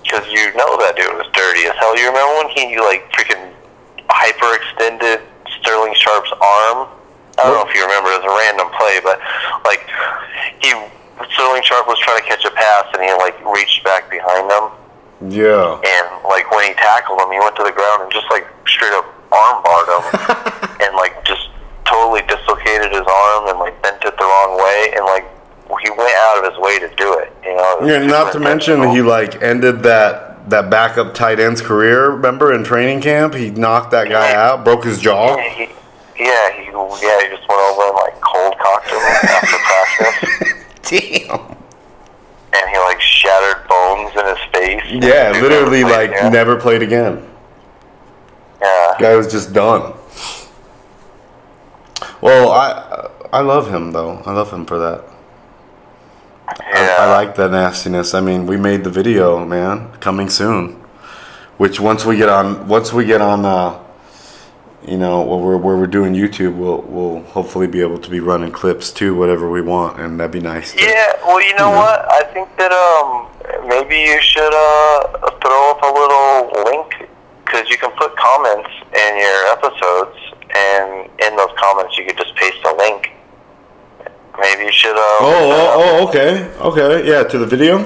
Because 0.04 0.28
you 0.28 0.52
know 0.60 0.76
that 0.84 1.00
dude 1.00 1.16
was 1.16 1.28
dirty 1.32 1.64
as 1.70 1.76
hell. 1.80 1.96
You 1.96 2.12
remember 2.12 2.44
when 2.44 2.50
he 2.52 2.76
like 2.80 3.08
freaking 3.16 3.54
hyperextended 4.12 5.22
Sterling 5.62 5.94
Sharpe's 5.96 6.34
arm? 6.42 6.99
I 7.40 7.48
don't 7.48 7.56
know 7.56 7.66
if 7.68 7.74
you 7.76 7.82
remember 7.88 8.12
it 8.12 8.20
was 8.22 8.28
a 8.28 8.36
random 8.36 8.68
play, 8.76 9.00
but 9.04 9.18
like 9.64 9.88
he 10.62 10.70
Sterling 11.36 11.64
Sharpe 11.64 11.88
was 11.88 12.00
trying 12.00 12.22
to 12.22 12.28
catch 12.28 12.44
a 12.46 12.52
pass 12.52 12.86
and 12.94 13.04
he 13.04 13.12
like 13.16 13.36
reached 13.46 13.84
back 13.84 14.10
behind 14.10 14.48
him 14.52 14.66
Yeah. 15.32 15.80
and 15.84 16.06
like 16.24 16.50
when 16.52 16.68
he 16.68 16.74
tackled 16.76 17.20
him 17.20 17.32
he 17.32 17.40
went 17.40 17.56
to 17.58 17.64
the 17.64 17.72
ground 17.76 18.04
and 18.04 18.12
just 18.12 18.26
like 18.32 18.48
straight 18.68 18.94
up 18.94 19.06
arm 19.32 19.62
barred 19.64 19.90
him 19.92 20.04
and 20.82 20.96
like 20.96 21.14
just 21.26 21.50
totally 21.86 22.22
dislocated 22.28 22.92
his 22.92 23.04
arm 23.04 23.48
and 23.50 23.60
like 23.60 23.76
bent 23.84 24.00
it 24.04 24.16
the 24.18 24.24
wrong 24.24 24.58
way 24.58 24.94
and 24.96 25.06
like 25.06 25.26
he 25.84 25.90
went 25.92 26.14
out 26.16 26.44
of 26.44 26.52
his 26.52 26.60
way 26.60 26.80
to 26.80 26.88
do 26.96 27.14
it. 27.20 27.32
You 27.44 27.56
know. 27.56 27.78
It 27.82 27.88
Yeah, 28.02 28.08
not 28.08 28.32
to 28.34 28.40
mention 28.40 28.90
he 28.90 29.02
like 29.02 29.42
ended 29.42 29.84
that 29.84 30.50
that 30.50 30.70
backup 30.72 31.14
tight 31.14 31.40
end's 31.40 31.62
career. 31.62 32.10
Remember 32.12 32.52
in 32.54 32.64
training 32.64 33.02
camp, 33.02 33.36
he 33.36 33.52
knocked 33.52 33.92
that 33.92 34.10
guy 34.10 34.32
Yeah. 34.32 34.50
out, 34.54 34.64
broke 34.64 34.84
his 34.84 35.00
jaw. 35.00 35.36
Yeah, 35.38 35.50
he, 35.50 35.70
yeah, 36.20 36.52
he, 36.54 36.64
yeah, 36.66 37.22
he 37.24 37.28
just 37.36 37.48
went 37.48 37.62
over 37.62 37.84
and 37.88 37.96
like 37.96 38.20
cold 38.22 38.56
cocked 38.60 38.90
him 38.90 39.00
after 39.00 39.58
practice, 39.70 40.90
Damn. 40.90 41.58
and 42.54 42.70
he 42.70 42.78
like 42.80 43.00
shattered 43.02 43.68
bones 43.68 44.12
in 44.16 44.26
his 44.26 44.44
face. 44.54 45.04
Yeah, 45.04 45.34
Dude 45.34 45.44
literally 45.44 45.84
never 45.84 45.94
like 45.96 46.10
again. 46.12 46.32
never 46.32 46.56
played 46.60 46.82
again. 46.82 47.26
Yeah. 48.62 48.96
Guy 49.00 49.16
was 49.16 49.32
just 49.32 49.54
done. 49.54 49.94
Well, 52.22 52.52
I 52.52 53.10
I 53.32 53.42
love 53.42 53.70
him 53.74 53.92
though. 53.92 54.22
I 54.26 54.34
love 54.34 54.52
him 54.52 54.66
for 54.66 54.78
that. 54.80 55.04
Yeah. 56.60 56.96
I, 57.00 57.06
I 57.06 57.12
like 57.12 57.36
the 57.36 57.48
nastiness. 57.48 58.14
I 58.14 58.22
mean, 58.22 58.46
we 58.48 58.58
made 58.58 58.84
the 58.84 58.90
video, 58.90 59.46
man, 59.46 59.92
coming 60.00 60.30
soon. 60.30 60.76
Which 61.58 61.80
once 61.80 62.06
we 62.06 62.18
get 62.18 62.30
on, 62.30 62.68
once 62.68 62.92
we 62.92 63.06
get 63.06 63.22
on, 63.22 63.46
uh, 63.46 63.80
you 64.88 64.98
know, 64.98 65.22
where 65.24 65.38
we're, 65.38 65.58
where 65.58 65.76
we're 65.78 65.88
doing 65.88 66.14
YouTube, 66.14 66.56
we'll 66.56 66.82
we'll 66.84 67.24
hopefully 67.24 67.68
be 67.68 67.82
able 67.82 67.98
to 68.00 68.10
be 68.10 68.20
running 68.20 68.52
clips 68.52 68.92
too, 68.92 69.14
whatever 69.16 69.50
we 69.50 69.62
want, 69.62 70.00
and 70.00 70.20
that'd 70.20 70.32
be 70.32 70.40
nice. 70.40 70.74
to- 70.74 70.82
Yeah, 70.82 71.14
well, 71.26 71.42
you 71.42 71.54
know 71.56 71.70
Yeah. 71.72 71.80
what? 71.80 72.12
I 72.12 72.24
think 72.34 72.48
that 72.58 72.72
um 72.72 73.28
maybe 73.68 73.98
you 74.00 74.22
should 74.22 74.54
uh 74.54 75.32
throw 75.42 75.72
up 75.72 75.82
a 75.84 75.92
little 75.92 76.64
link 76.72 77.08
because 77.46 77.70
you 77.70 77.78
can 77.78 77.92
put 77.92 78.16
comments 78.16 78.70
in 78.96 79.18
your 79.18 79.48
episodes, 79.48 80.18
and 80.56 81.10
in 81.26 81.36
those 81.36 81.50
comments 81.58 81.98
you 81.98 82.06
could 82.06 82.18
just 82.18 82.36
paste 82.36 82.58
a 82.66 82.76
link. 82.76 83.12
Maybe 84.40 84.64
you 84.64 84.72
should. 84.72 84.96
Uh, 84.96 85.18
Oh, 85.22 85.52
oh, 85.52 85.74
oh, 86.00 86.08
okay, 86.08 86.50
okay, 86.62 87.06
yeah, 87.08 87.24
to 87.24 87.38
the 87.38 87.46
video. 87.46 87.80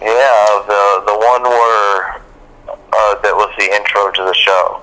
Yeah, 0.00 0.62
the 0.68 1.02
the 1.06 1.16
one 1.18 1.42
where 1.42 2.22
uh, 2.68 3.14
that 3.22 3.34
was 3.34 3.50
the 3.58 3.64
intro 3.74 4.10
to 4.12 4.22
the 4.22 4.34
show. 4.34 4.80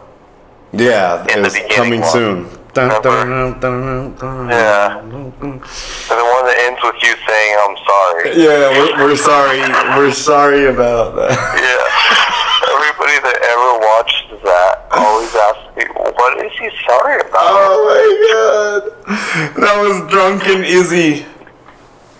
Yeah, 0.77 1.21
In 1.35 1.43
the 1.43 1.49
beginning 1.49 1.69
coming 1.71 2.01
one. 2.01 2.11
soon. 2.11 2.49
Dun, 2.73 3.01
dun, 3.01 3.59
dun, 3.61 4.49
Yeah. 4.49 4.99
The 4.99 6.25
one 6.27 6.43
that 6.43 6.57
ends 6.67 6.79
with 6.83 6.99
you 7.01 7.15
saying 7.23 7.51
"I'm 7.63 7.77
sorry." 7.87 8.35
Yeah, 8.35 8.75
we're, 8.75 9.07
we're 9.07 9.15
sorry. 9.15 9.59
We're 9.95 10.11
sorry 10.11 10.65
about 10.65 11.15
that. 11.15 11.31
Yeah. 11.55 12.75
Everybody 12.75 13.15
that 13.23 13.37
ever 13.47 13.71
watched 13.79 14.27
that 14.43 14.87
always 14.91 15.31
asks 15.35 15.71
me, 15.77 15.85
"What 15.95 16.43
is 16.43 16.51
he 16.59 16.69
sorry 16.85 17.21
about?" 17.21 17.47
Oh 17.47 17.79
my 17.87 18.03
god. 18.35 19.55
That 19.55 19.75
was 19.79 20.11
drunken 20.11 20.65
Izzy. 20.65 21.25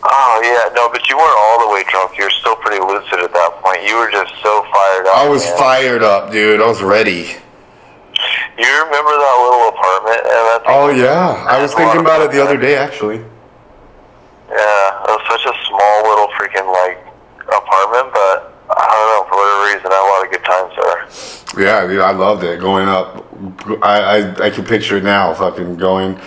Oh 0.07 0.39
yeah, 0.43 0.71
no, 0.73 0.87
but 0.89 1.09
you 1.09 1.17
weren't 1.17 1.37
all 1.51 1.67
the 1.67 1.73
way 1.73 1.83
drunk. 1.89 2.17
You 2.17 2.25
were 2.25 2.29
still 2.29 2.55
pretty 2.57 2.79
lucid 2.79 3.19
at 3.19 3.33
that 3.33 3.51
point. 3.61 3.83
You 3.83 3.97
were 3.97 4.09
just 4.11 4.31
so 4.41 4.63
fired 4.71 5.07
up. 5.07 5.17
I 5.17 5.27
was 5.27 5.43
man. 5.43 5.57
fired 5.57 6.03
up, 6.03 6.31
dude. 6.31 6.61
I 6.61 6.67
was 6.67 6.81
ready. 6.81 7.35
You 8.57 8.71
remember 8.87 9.11
that 9.11 9.35
little 9.43 9.67
apartment? 9.75 10.21
And 10.23 10.43
that 10.47 10.59
thing 10.63 10.71
Oh 10.71 10.89
yeah. 10.89 11.43
I 11.47 11.61
was 11.61 11.73
thinking 11.73 12.01
about 12.01 12.21
it 12.21 12.31
the 12.31 12.41
other 12.41 12.57
day 12.57 12.75
actually. 12.75 13.17
Yeah, 14.47 15.03
it 15.03 15.11
was 15.11 15.25
such 15.27 15.45
a 15.45 15.55
small 15.67 15.97
little 16.07 16.29
freaking 16.39 16.67
like 16.71 17.01
apartment, 17.47 18.13
but 18.13 18.53
I 18.69 18.87
don't 18.95 19.09
know 19.11 19.23
for 19.27 19.35
whatever 19.35 19.75
reason, 19.75 19.91
I 19.91 19.95
had 19.95 20.05
a 20.05 20.11
lot 20.13 20.21
of 20.25 20.31
good 20.31 20.45
times 20.45 20.71
there. 20.77 21.65
Yeah, 21.65 21.87
dude, 21.87 22.01
I 22.01 22.11
loved 22.11 22.43
it. 22.43 22.59
Going 22.59 22.87
up 22.87 23.25
I, 23.81 23.99
I 23.99 24.45
I 24.45 24.49
can 24.49 24.65
picture 24.65 24.97
it 24.97 25.03
now, 25.03 25.33
fucking 25.33 25.77
going 25.77 26.19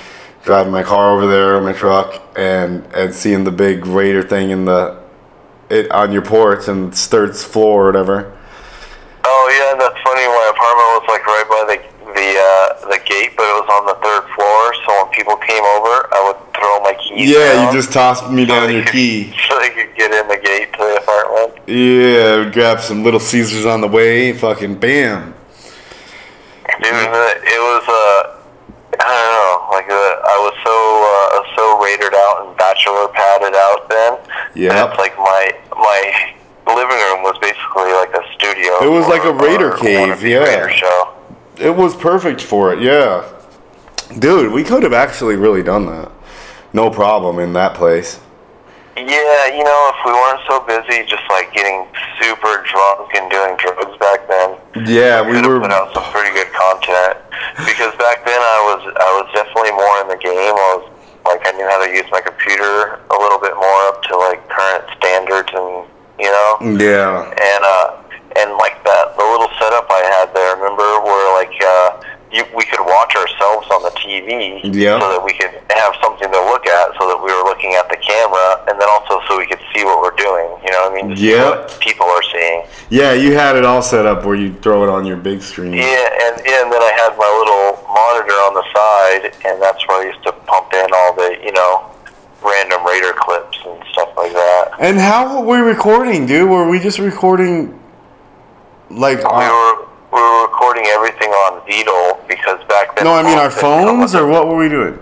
driving 0.44 0.72
my 0.72 0.82
car 0.82 1.14
over 1.14 1.26
there, 1.26 1.60
my 1.60 1.72
truck, 1.72 2.22
and 2.36 2.84
and 2.94 3.14
seeing 3.14 3.44
the 3.44 3.52
big 3.52 3.86
Raider 3.86 4.22
thing 4.22 4.50
in 4.50 4.64
the 4.64 4.98
it 5.70 5.90
on 5.90 6.12
your 6.12 6.22
porch 6.22 6.68
and 6.68 6.94
third 6.94 7.36
floor 7.36 7.84
or 7.84 7.86
whatever. 7.86 8.36
Oh 9.24 9.44
yeah, 9.52 9.76
that's 9.78 10.00
funny. 10.04 10.24
My 10.24 10.52
apartment 10.52 10.88
was 10.96 11.04
like 11.08 11.26
right 11.26 11.48
by 11.48 11.57
the 12.88 12.98
gate, 13.04 13.32
but 13.36 13.44
it 13.44 13.56
was 13.62 13.68
on 13.70 13.86
the 13.86 13.94
third 14.02 14.24
floor. 14.34 14.74
So 14.86 14.88
when 15.04 15.12
people 15.12 15.36
came 15.36 15.62
over, 15.76 16.08
I 16.12 16.20
would 16.26 16.54
throw 16.54 16.80
my 16.80 16.94
keys. 17.00 17.30
Yeah, 17.30 17.52
down 17.54 17.66
you 17.66 17.72
just 17.80 17.92
tossed 17.92 18.30
me 18.30 18.44
down 18.44 18.68
they 18.68 18.74
your 18.76 18.84
could- 18.84 18.92
key. 18.92 19.34
so 19.48 19.58
they 19.60 19.70
could 19.70 19.94
get 19.96 20.12
in 20.12 20.28
the 20.28 20.36
gate 20.36 20.72
to 20.74 20.78
the 20.78 20.96
apartment. 20.98 21.68
Yeah, 21.68 22.36
would 22.44 22.52
grab 22.52 22.80
some 22.80 23.04
little 23.04 23.20
Caesars 23.20 23.66
on 23.66 23.80
the 23.80 23.88
way, 23.88 24.32
fucking 24.32 24.76
bam. 24.76 25.34
Dude, 26.80 26.94
it 26.94 27.58
was 27.58 27.84
uh, 27.88 28.38
I 29.00 29.10
don't 29.10 29.34
know, 29.34 29.56
like 29.72 29.88
uh, 29.90 29.94
I 29.94 30.36
was 30.46 30.54
so 30.62 30.70
uh, 30.70 31.34
I 31.34 31.36
was 31.42 31.50
so 31.56 31.64
raided 31.82 32.14
out 32.14 32.46
and 32.46 32.56
bachelor 32.56 33.08
padded 33.08 33.54
out 33.56 33.88
then. 33.90 34.12
It's 34.54 34.98
like 34.98 35.16
my 35.18 35.52
my 35.74 36.34
living 36.68 36.98
room 36.98 37.22
was 37.24 37.36
basically 37.40 37.92
like 37.98 38.12
a 38.14 38.22
studio. 38.34 38.84
It 38.84 38.90
was 38.90 39.08
like 39.08 39.24
a 39.24 39.32
Raider 39.32 39.76
cave, 39.76 40.20
the 40.20 40.30
yeah. 40.30 40.38
Raider 40.44 40.70
show. 40.70 41.14
It 41.60 41.74
was 41.74 41.96
perfect 41.96 42.40
for 42.40 42.72
it, 42.72 42.80
yeah. 42.80 43.24
Dude, 44.18 44.52
we 44.52 44.62
could 44.64 44.82
have 44.82 44.92
actually 44.92 45.36
really 45.36 45.62
done 45.62 45.86
that. 45.86 46.10
No 46.72 46.90
problem 46.90 47.38
in 47.38 47.52
that 47.54 47.74
place. 47.74 48.20
Yeah, 48.96 49.46
you 49.54 49.62
know, 49.62 49.92
if 49.94 49.98
we 50.04 50.10
weren't 50.12 50.40
so 50.48 50.58
busy 50.66 51.06
just 51.06 51.22
like 51.30 51.52
getting 51.54 51.86
super 52.20 52.64
drunk 52.66 53.10
and 53.14 53.30
doing 53.30 53.54
drugs 53.56 53.96
back 53.98 54.26
then, 54.26 54.58
Yeah, 54.86 55.22
we 55.22 55.38
could 55.38 55.46
were. 55.46 55.54
have 55.60 55.62
put 55.62 55.72
out 55.72 55.94
some 55.94 56.02
pretty 56.10 56.34
good 56.34 56.50
content. 56.52 57.18
Because 57.62 57.94
back 57.94 58.26
then 58.26 58.38
I 58.42 58.58
was 58.74 58.80
I 58.98 59.10
was 59.22 59.26
definitely 59.34 59.70
more 59.78 59.96
in 60.02 60.08
the 60.10 60.18
game. 60.18 60.34
I 60.50 60.68
was 60.78 60.90
like 61.26 61.46
I 61.46 61.52
knew 61.54 61.66
how 61.70 61.78
to 61.84 61.90
use 61.90 62.06
my 62.10 62.20
computer 62.20 62.98
a 63.10 63.16
little 63.18 63.38
bit 63.38 63.54
more 63.54 63.80
up 63.86 64.02
to 64.10 64.16
like 64.18 64.42
current 64.50 64.82
standards 64.98 65.50
and 65.54 65.86
you 66.18 66.26
know 66.30 66.50
Yeah. 66.82 67.22
and 67.30 67.62
uh 67.62 68.02
and 68.34 68.50
like 68.58 68.82
that 68.82 69.14
the 69.14 69.22
little 69.22 69.50
setup 69.62 69.86
I 69.90 70.02
had 70.18 70.34
there. 70.34 70.58
Remember 70.58 70.82
where 71.06 71.26
like 71.38 71.54
uh 71.62 72.02
you, 72.38 72.44
we 72.54 72.64
could 72.64 72.80
watch 72.80 73.14
ourselves 73.18 73.66
on 73.74 73.82
the 73.82 73.90
TV 73.98 74.62
so 74.62 75.06
that 75.10 75.22
we 75.24 75.34
could 75.34 75.50
have 75.74 75.94
something 76.00 76.30
to 76.30 76.40
look 76.46 76.66
at 76.66 76.94
so 76.98 77.10
that 77.10 77.18
we 77.18 77.34
were 77.34 77.42
looking 77.44 77.74
at 77.74 77.88
the 77.90 77.96
camera 77.98 78.62
and 78.70 78.80
then 78.80 78.88
also 78.88 79.18
so 79.26 79.36
we 79.38 79.46
could 79.46 79.60
see 79.74 79.82
what 79.84 79.98
we're 80.00 80.14
doing. 80.16 80.46
You 80.64 80.70
know 80.70 80.86
what 80.86 80.92
I 80.92 80.94
mean? 80.94 81.10
To 81.10 81.16
see 81.16 81.30
Yep. 81.34 81.44
what 81.44 81.80
people 81.80 82.06
are 82.06 82.22
seeing. 82.30 82.62
Yeah, 82.90 83.12
you 83.12 83.34
had 83.34 83.56
it 83.56 83.64
all 83.64 83.82
set 83.82 84.06
up 84.06 84.24
where 84.24 84.36
you 84.36 84.54
throw 84.62 84.84
it 84.84 84.88
on 84.88 85.04
your 85.04 85.16
big 85.16 85.42
screen. 85.42 85.74
Yeah, 85.74 85.82
and 85.82 86.36
and 86.38 86.72
then 86.72 86.80
I 86.82 86.92
had 87.02 87.18
my 87.18 87.28
little 87.28 87.82
monitor 87.90 88.38
on 88.46 88.54
the 88.54 88.64
side, 88.72 89.34
and 89.44 89.60
that's 89.60 89.86
where 89.88 90.02
I 90.02 90.06
used 90.06 90.22
to 90.24 90.32
pump 90.32 90.72
in 90.72 90.86
all 90.94 91.14
the, 91.14 91.36
you 91.44 91.52
know, 91.52 91.90
random 92.42 92.86
Raider 92.86 93.12
clips 93.18 93.58
and 93.66 93.82
stuff 93.92 94.10
like 94.16 94.32
that. 94.32 94.70
And 94.78 94.98
how 94.98 95.40
were 95.42 95.46
we 95.46 95.58
recording, 95.58 96.26
dude? 96.26 96.48
Were 96.48 96.68
we 96.68 96.78
just 96.78 96.98
recording 96.98 97.78
like 98.90 99.18
We 99.18 99.24
were 99.24 99.88
we 100.12 100.20
were 100.20 100.42
recording 100.42 100.84
everything 100.86 101.30
on 101.30 101.66
Beetle 101.66 102.20
because 102.28 102.62
back 102.68 102.96
then. 102.96 103.04
No, 103.04 103.14
I 103.14 103.22
mean 103.22 103.38
our 103.38 103.50
phones 103.50 104.14
or 104.14 104.26
what 104.26 104.48
were 104.48 104.56
we 104.56 104.68
doing? 104.68 104.98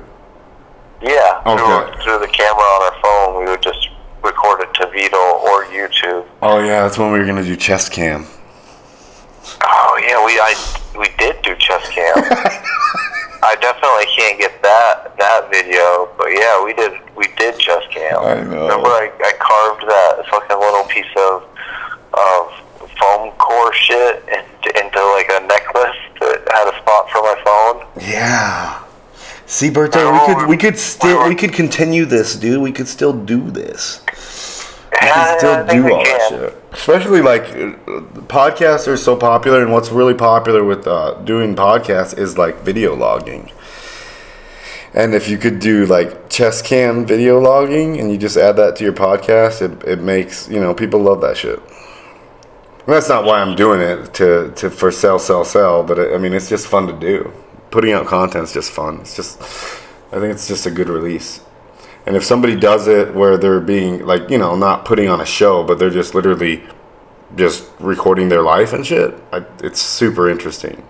Yeah, 1.03 1.43
Okay. 1.47 1.57
through, 1.93 2.03
through 2.03 2.19
the 2.27 2.33
camera 2.33 2.63
on 2.63 2.93
our 2.93 3.01
phone, 3.03 3.39
we 3.45 3.51
would 3.51 3.63
just 3.63 3.89
record 4.25 4.63
it 4.63 4.73
to 4.75 4.87
Beetle 4.89 5.19
or 5.21 5.65
YouTube. 5.67 6.27
Oh 6.43 6.59
yeah, 6.59 6.83
that's 6.83 6.99
when 6.99 7.13
we 7.13 7.19
were 7.19 7.27
gonna 7.27 7.45
do 7.45 7.55
chest 7.57 7.93
cam. 7.93 8.27
Oh 9.63 10.01
yeah, 10.03 10.25
we 10.25 10.33
I 10.41 10.55
we 10.99 11.09
did 11.19 11.41
do 11.43 11.55
chest 11.57 11.91
cam. 11.93 12.15
I 13.43 13.55
definitely 13.61 14.07
can't 14.17 14.41
get 14.41 14.61
that 14.63 15.17
that 15.19 15.49
video, 15.53 16.09
but 16.19 16.29
yeah, 16.33 16.65
we 16.65 16.73
did 16.75 16.93
we 17.15 17.27
did 17.37 17.59
chest 17.59 17.89
cam. 17.91 18.19
I 18.19 18.35
know. 18.43 18.63
Remember, 18.67 18.89
I, 18.89 19.11
I 19.23 19.33
carved 19.39 19.83
that 19.87 20.27
fucking 20.31 20.59
little 20.59 20.85
piece 20.85 21.15
of 21.17 21.45
of 22.15 22.89
foam 22.99 23.31
core 23.37 23.73
shit 23.75 24.25
into, 24.27 24.76
into 24.97 25.07
like 25.13 25.29
a 25.29 25.47
necklace 25.47 25.97
that 26.21 26.43
had 26.51 26.73
a 26.73 26.77
spot 26.81 27.11
for 27.11 27.23
my 27.23 27.37
phone. 27.45 28.09
Yeah. 28.11 28.83
See, 29.47 29.71
Berto, 29.71 30.13
we 30.13 30.35
could 30.35 30.49
we 30.49 30.57
could 30.57 30.79
still 30.79 31.29
we 31.29 31.35
could 31.35 31.53
continue 31.53 32.05
this, 32.05 32.37
dude. 32.37 32.61
We 32.61 32.73
could 32.73 32.89
still 32.89 33.13
do 33.13 33.51
this. 33.51 34.01
We 34.91 35.09
can 35.09 35.39
still 35.39 35.67
do 35.67 35.93
all 35.93 36.05
that 36.05 36.27
shit. 36.29 36.65
Especially 36.73 37.21
like 37.21 37.43
uh, 37.43 38.01
podcasts 38.27 38.89
are 38.89 38.97
so 38.97 39.17
popular, 39.17 39.63
and 39.63 39.73
what's 39.73 39.91
really 39.91 40.15
popular 40.15 40.65
with 40.65 40.87
uh, 40.87 41.15
doing 41.23 41.55
podcasts 41.55 42.17
is 42.19 42.37
like 42.37 42.61
video 42.63 42.95
logging. 42.97 43.53
And 44.95 45.15
if 45.15 45.29
you 45.29 45.37
could 45.39 45.61
do 45.61 45.87
like 45.87 46.29
chest 46.29 46.65
cam 46.65 47.07
video 47.07 47.39
logging, 47.39 48.01
and 48.01 48.11
you 48.11 48.19
just 48.19 48.37
add 48.37 48.57
that 48.57 48.77
to 48.77 48.85
your 48.85 48.95
podcast, 48.95 49.63
it, 49.63 49.87
it 49.87 50.03
makes 50.03 50.49
you 50.49 50.59
know 50.59 50.75
people 50.75 51.01
love 51.01 51.21
that 51.21 51.37
shit. 51.37 51.63
That's 52.87 53.09
not 53.09 53.25
why 53.25 53.41
I'm 53.41 53.57
doing 53.57 53.81
it 53.81 54.15
to, 54.15 54.53
to 54.57 54.71
for 54.71 54.93
sell 54.93 55.19
sell 55.19 55.45
sell, 55.45 55.83
but 55.83 55.99
it, 55.99 56.15
I 56.15 56.19
mean 56.19 56.33
it's 56.33 56.49
just 56.49 56.69
fun 56.69 56.87
to 56.87 56.93
do. 56.93 57.33
Putting 57.71 57.93
out 57.93 58.07
content 58.07 58.45
is 58.45 58.53
just 58.53 58.71
fun. 58.71 59.01
It's 59.01 59.17
just 59.17 59.41
I 60.13 60.21
think 60.21 60.33
it's 60.33 60.47
just 60.47 60.67
a 60.67 60.71
good 60.71 60.89
release. 60.89 61.41
And 62.07 62.15
if 62.15 62.25
somebody 62.25 62.55
does 62.55 62.87
it 62.87 63.13
where 63.13 63.37
they're 63.37 63.61
being 63.61 64.07
like, 64.07 64.31
you 64.31 64.39
know, 64.39 64.55
not 64.55 64.85
putting 64.85 65.09
on 65.09 65.21
a 65.21 65.27
show, 65.27 65.65
but 65.65 65.81
they're 65.81 65.91
just 65.91 66.15
literally 66.15 66.63
just 67.35 67.69
recording 67.81 68.29
their 68.29 68.43
life 68.43 68.73
and 68.73 68.87
shit, 68.87 69.13
I, 69.33 69.45
it's 69.65 69.81
super 69.81 70.31
interesting. 70.31 70.87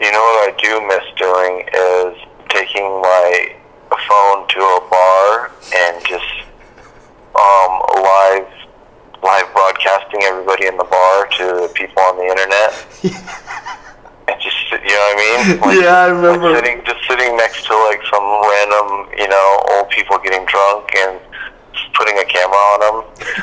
You 0.00 0.10
know 0.10 0.18
what 0.18 0.48
I 0.48 0.56
do 0.62 0.86
miss 0.86 1.04
doing 1.18 1.68
is 1.74 2.28
taking 2.48 2.84
my 3.02 3.54
phone 3.90 4.48
to 4.48 4.60
a 4.60 4.88
bar 4.90 5.52
and 5.76 6.06
just 6.06 6.24
um, 7.34 7.82
live 8.02 8.57
live 9.28 9.52
broadcasting 9.52 10.24
everybody 10.24 10.64
in 10.66 10.76
the 10.80 10.88
bar 10.88 11.28
to 11.36 11.68
people 11.76 12.00
on 12.08 12.16
the 12.16 12.24
internet. 12.24 12.72
and 14.24 14.36
just 14.40 14.56
you 14.72 14.88
know 14.88 15.04
what 15.04 15.12
I 15.12 15.20
mean? 15.20 15.60
Like, 15.68 15.76
Yeah, 15.84 16.00
I 16.00 16.08
remember. 16.08 16.48
Like 16.48 16.64
sitting 16.64 16.80
just 16.88 17.04
sitting 17.04 17.36
next 17.36 17.68
to 17.68 17.76
like 17.92 18.00
some 18.08 18.24
random 18.24 19.12
you 19.20 19.28
know 19.28 19.46
old 19.76 19.92
people 19.92 20.16
getting 20.24 20.48
drunk 20.48 20.88
and 20.96 21.20
putting 21.92 22.16
a 22.16 22.24
camera 22.24 22.56
on 22.72 22.80
him. 22.88 22.96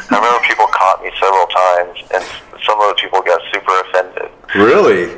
I 0.09 0.17
remember 0.17 0.41
people 0.41 0.65
caught 0.73 1.05
me 1.05 1.13
several 1.21 1.45
times, 1.53 2.01
and 2.17 2.23
some 2.65 2.81
of 2.81 2.89
the 2.89 2.97
people 2.97 3.21
got 3.21 3.37
super 3.53 3.75
offended. 3.85 4.29
Really? 4.57 5.13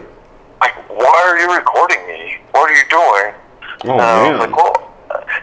Like, 0.60 0.76
why 0.92 1.16
are 1.16 1.38
you 1.40 1.48
recording 1.56 2.04
me? 2.08 2.44
What 2.52 2.68
are 2.70 2.76
you 2.76 2.84
doing? 2.92 3.28
Oh 3.86 3.96
and 3.96 4.36
man. 4.36 4.40
like, 4.40 4.56
well, 4.58 4.87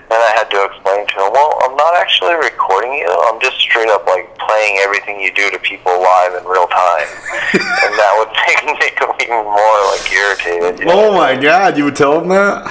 then 0.08 0.20
I 0.20 0.32
had 0.36 0.50
to 0.52 0.60
explain 0.68 1.06
to 1.06 1.14
him, 1.16 1.32
well, 1.32 1.58
I'm 1.64 1.76
not 1.76 1.96
actually 1.96 2.34
recording 2.34 2.92
you. 2.92 3.08
I'm 3.08 3.40
just 3.40 3.56
straight 3.56 3.88
up 3.88 4.06
like 4.06 4.28
playing 4.38 4.78
everything 4.84 5.20
you 5.20 5.32
do 5.32 5.50
to 5.50 5.58
people 5.58 5.92
live 5.92 6.36
in 6.36 6.44
real 6.44 6.66
time, 6.68 7.08
and 7.84 7.92
that 7.96 8.12
would 8.20 8.32
make 8.44 8.60
make 8.80 8.96
them 9.00 9.12
even 9.20 9.44
more 9.48 9.78
like 9.92 10.04
irritated. 10.12 10.78
you 10.80 10.86
know? 10.86 11.08
Oh 11.08 11.16
my 11.16 11.36
god, 11.36 11.76
you 11.78 11.84
would 11.84 11.96
tell 11.96 12.20
them 12.20 12.28
that? 12.28 12.68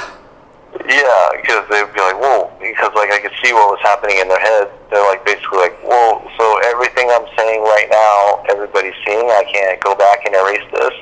Yeah, 0.90 1.30
because 1.40 1.64
they'd 1.70 1.94
be 1.94 2.02
like, 2.02 2.20
whoa, 2.20 2.52
because 2.60 2.92
like 2.96 3.10
I 3.12 3.20
could 3.20 3.34
see 3.44 3.54
what 3.54 3.70
was 3.70 3.80
happening 3.82 4.18
in 4.20 4.28
their 4.28 4.40
head. 4.40 4.70
They're 4.90 5.06
like 5.06 5.26
basically 5.26 5.60
like, 5.60 5.78
whoa, 5.82 6.22
so 6.38 6.60
everything 6.66 7.10
I'm 7.10 7.26
saying 7.38 7.62
right 7.62 7.88
now, 7.90 8.44
everybody's 8.50 8.98
seeing. 9.06 9.26
I 9.30 9.44
can't 9.52 9.80
go 9.82 9.96
back 9.96 10.26
and 10.26 10.36
erase 10.36 10.66
this. 10.72 10.94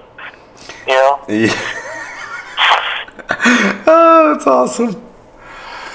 You 0.88 0.95
know? 0.95 1.26
Yeah. 1.28 1.53
oh, 3.88 4.34
that's 4.34 4.48
awesome. 4.48 5.11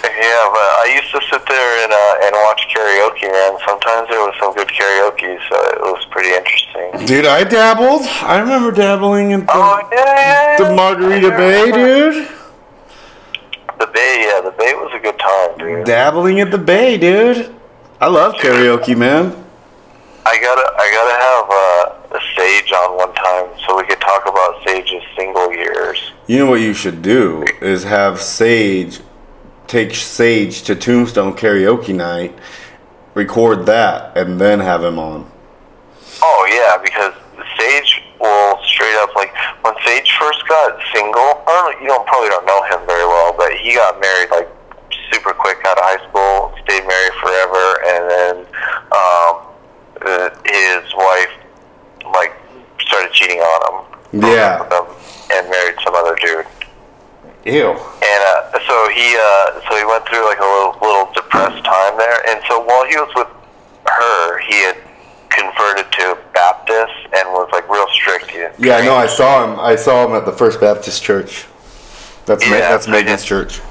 Yeah, 0.07 0.49
but 0.53 0.69
I 0.87 0.93
used 0.95 1.11
to 1.13 1.21
sit 1.31 1.43
there 1.47 1.85
and 1.85 1.93
uh, 1.93 2.25
and 2.25 2.33
watch 2.47 2.63
karaoke, 2.71 3.31
man. 3.31 3.59
Sometimes 3.67 4.09
there 4.09 4.21
was 4.21 4.35
some 4.41 4.55
good 4.55 4.69
karaoke, 4.69 5.39
so 5.49 5.57
it 5.73 5.81
was 5.81 6.05
pretty 6.11 6.31
interesting. 6.31 7.07
Dude, 7.07 7.27
I 7.27 7.45
dabbled. 7.45 8.03
I 8.23 8.39
remember 8.39 8.71
dabbling 8.71 9.33
in 9.33 9.41
the, 9.41 9.53
Oh 9.53 9.89
yeah, 9.93 10.57
the 10.59 10.75
Margarita 10.75 11.31
Bay, 11.31 11.71
dude. 11.73 12.29
The 13.79 13.87
Bay, 13.89 14.25
yeah, 14.27 14.41
the 14.41 14.55
Bay 14.57 14.73
was 14.75 14.91
a 14.95 15.01
good 15.01 15.19
time, 15.19 15.59
dude. 15.59 15.85
Dabbling 15.87 16.41
at 16.41 16.51
the 16.51 16.59
Bay, 16.59 16.97
dude. 16.97 17.55
I 18.01 18.09
love 18.09 18.35
karaoke, 18.35 18.97
man. 18.97 19.45
I 20.25 20.39
gotta, 20.41 20.73
I 20.77 20.91
gotta 20.91 21.17
have 21.23 22.15
uh, 22.15 22.19
a 22.19 22.21
Sage 22.37 22.73
on 22.73 22.97
one 22.97 23.15
time 23.15 23.49
so 23.67 23.77
we 23.77 23.85
could 23.85 24.01
talk 24.01 24.23
about 24.27 24.67
Sage's 24.67 25.03
single 25.17 25.53
years. 25.53 26.13
You 26.27 26.39
know 26.39 26.51
what 26.51 26.61
you 26.61 26.75
should 26.75 27.01
do 27.03 27.45
is 27.61 27.85
have 27.85 28.21
Sage 28.21 29.01
take 29.67 29.95
Sage 29.95 30.63
to 30.63 30.75
Tombstone 30.75 31.35
karaoke 31.35 31.95
night, 31.95 32.37
record 33.15 33.67
that, 33.67 34.17
and 34.17 34.41
then 34.41 34.61
have 34.61 34.83
him 34.85 34.99
on. 34.99 35.31
Oh 36.23 36.49
yeah, 36.51 36.83
because 36.83 37.15
Sage 37.59 38.03
will 38.21 38.59
straight 38.65 38.97
up 38.97 39.15
like 39.15 39.33
when 39.63 39.75
Sage 39.85 40.11
first 40.19 40.47
got 40.49 40.79
single. 40.95 41.43
I 41.47 41.73
don't, 41.73 41.83
you 41.83 41.89
don't 41.89 42.07
probably 42.07 42.29
don't 42.29 42.47
know 42.47 42.63
him 42.65 42.87
very 42.87 43.07
well, 43.07 43.35
but 43.37 43.53
he 43.55 43.75
got 43.75 44.01
married 44.01 44.31
like 44.31 44.49
super 45.13 45.33
quick 45.33 45.59
out 45.67 45.79
of 45.79 45.85
high 45.85 46.03
school, 46.09 46.55
stayed 46.65 46.87
married 46.87 47.15
forever, 47.21 47.65
and 47.87 48.03
then 48.11 48.37
um, 48.93 49.35
uh, 50.03 50.31
his 50.45 50.95
wife 50.95 51.33
like 52.13 52.33
started 52.81 53.13
cheating 53.13 53.41
on 53.41 53.61
him. 53.67 53.99
Yeah. 54.23 54.59
Broke 54.59 54.73
up 54.73 54.89
with 54.89 54.99
him, 54.99 55.39
and 55.39 55.51
married 55.51 55.77
some 55.85 55.95
other 55.95 56.17
dude. 56.17 56.47
Ew. 57.47 57.71
And 57.71 58.21
uh, 58.27 58.59
so 58.67 58.89
he 58.91 59.15
uh, 59.15 59.61
so 59.71 59.79
he 59.79 59.85
went 59.87 60.03
through 60.11 60.27
like 60.27 60.43
a 60.43 60.51
little, 60.51 60.75
little 60.83 61.07
depressed 61.15 61.65
time 61.65 61.97
there. 61.97 62.19
And 62.29 62.43
so 62.49 62.59
while 62.59 62.85
he 62.85 62.97
was 62.97 63.11
with 63.15 63.29
her, 63.87 64.39
he 64.41 64.67
had 64.67 64.77
converted 65.31 65.87
to 65.93 66.19
Baptist 66.35 67.07
and 67.15 67.29
was 67.31 67.49
like 67.53 67.69
real 67.71 67.87
strict. 67.95 68.35
Yeah, 68.59 68.79
I 68.79 68.85
know. 68.85 68.97
I 68.97 69.07
saw 69.07 69.47
him. 69.47 69.61
I 69.61 69.77
saw 69.77 70.07
him 70.07 70.17
at 70.17 70.27
the 70.27 70.33
First 70.33 70.61
Baptist 70.61 71.05
Church. 71.05 71.47
That's 72.27 72.45
Ma- 72.51 72.59
that's 72.59 72.89
Megan's 72.89 73.25
church. 73.25 73.63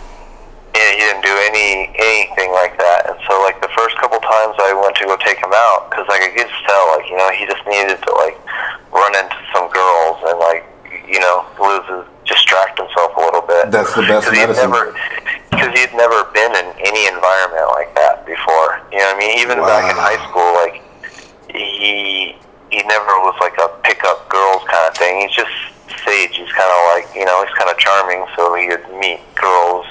Yeah, 0.74 0.92
he 0.92 1.00
didn't 1.00 1.24
do 1.28 1.36
any 1.52 1.92
anything 2.00 2.56
like 2.56 2.80
that. 2.80 3.12
And 3.12 3.20
so 3.28 3.44
like 3.44 3.60
the 3.60 3.72
first 3.76 3.98
couple 4.00 4.20
times 4.24 4.56
I 4.56 4.72
went 4.72 4.96
to 5.04 5.06
go 5.06 5.18
take 5.20 5.44
him 5.44 5.52
out 5.52 5.92
because 5.92 6.08
like 6.08 6.24
I 6.24 6.32
could 6.32 6.48
just 6.48 6.64
tell 6.64 6.96
like 6.96 7.10
you 7.12 7.18
know 7.18 7.30
he 7.36 7.44
just 7.44 7.68
needed 7.68 8.00
to 8.00 8.12
like 8.24 8.40
run 8.96 9.12
into 9.20 9.36
some 9.52 9.68
girls 9.68 10.24
and 10.32 10.40
like 10.40 10.64
you 11.12 11.20
know 11.20 11.44
lose 11.60 11.84
his 11.92 12.15
distract 12.26 12.78
himself 12.78 13.16
a 13.16 13.22
little 13.22 13.46
bit. 13.46 13.72
That's 13.72 13.94
the 13.94 14.02
best 14.04 14.28
Cause 14.28 14.36
medicine. 14.36 14.72
because 15.50 15.72
he'd 15.78 15.94
never 15.94 16.26
been 16.34 16.52
in 16.52 16.68
any 16.82 17.08
environment 17.08 17.70
like 17.78 17.94
that 17.96 18.26
before. 18.26 18.82
You 18.92 19.00
know 19.00 19.14
what 19.14 19.16
I 19.16 19.20
mean? 19.20 19.40
Even 19.40 19.58
back 19.62 19.86
in 19.90 19.96
high 19.96 20.20
school, 20.28 20.50
like 20.58 20.82
he 21.54 22.36
he 22.74 22.82
never 22.84 23.14
was 23.24 23.38
like 23.40 23.56
a 23.62 23.70
pick 23.86 24.04
up 24.04 24.28
girls 24.30 24.66
kind 24.68 24.90
of 24.90 24.98
thing. 24.98 25.22
He's 25.22 25.36
just 25.38 25.54
sage. 26.04 26.36
He's 26.36 26.52
kind 26.52 26.70
of 26.70 26.80
like 26.98 27.08
you 27.16 27.26
know 27.26 27.46
he's 27.46 27.54
kind 27.56 27.70
of 27.70 27.78
charming, 27.78 28.26
so 28.36 28.54
he 28.58 28.68
would 28.68 28.86
meet 29.00 29.22
girls 29.38 29.86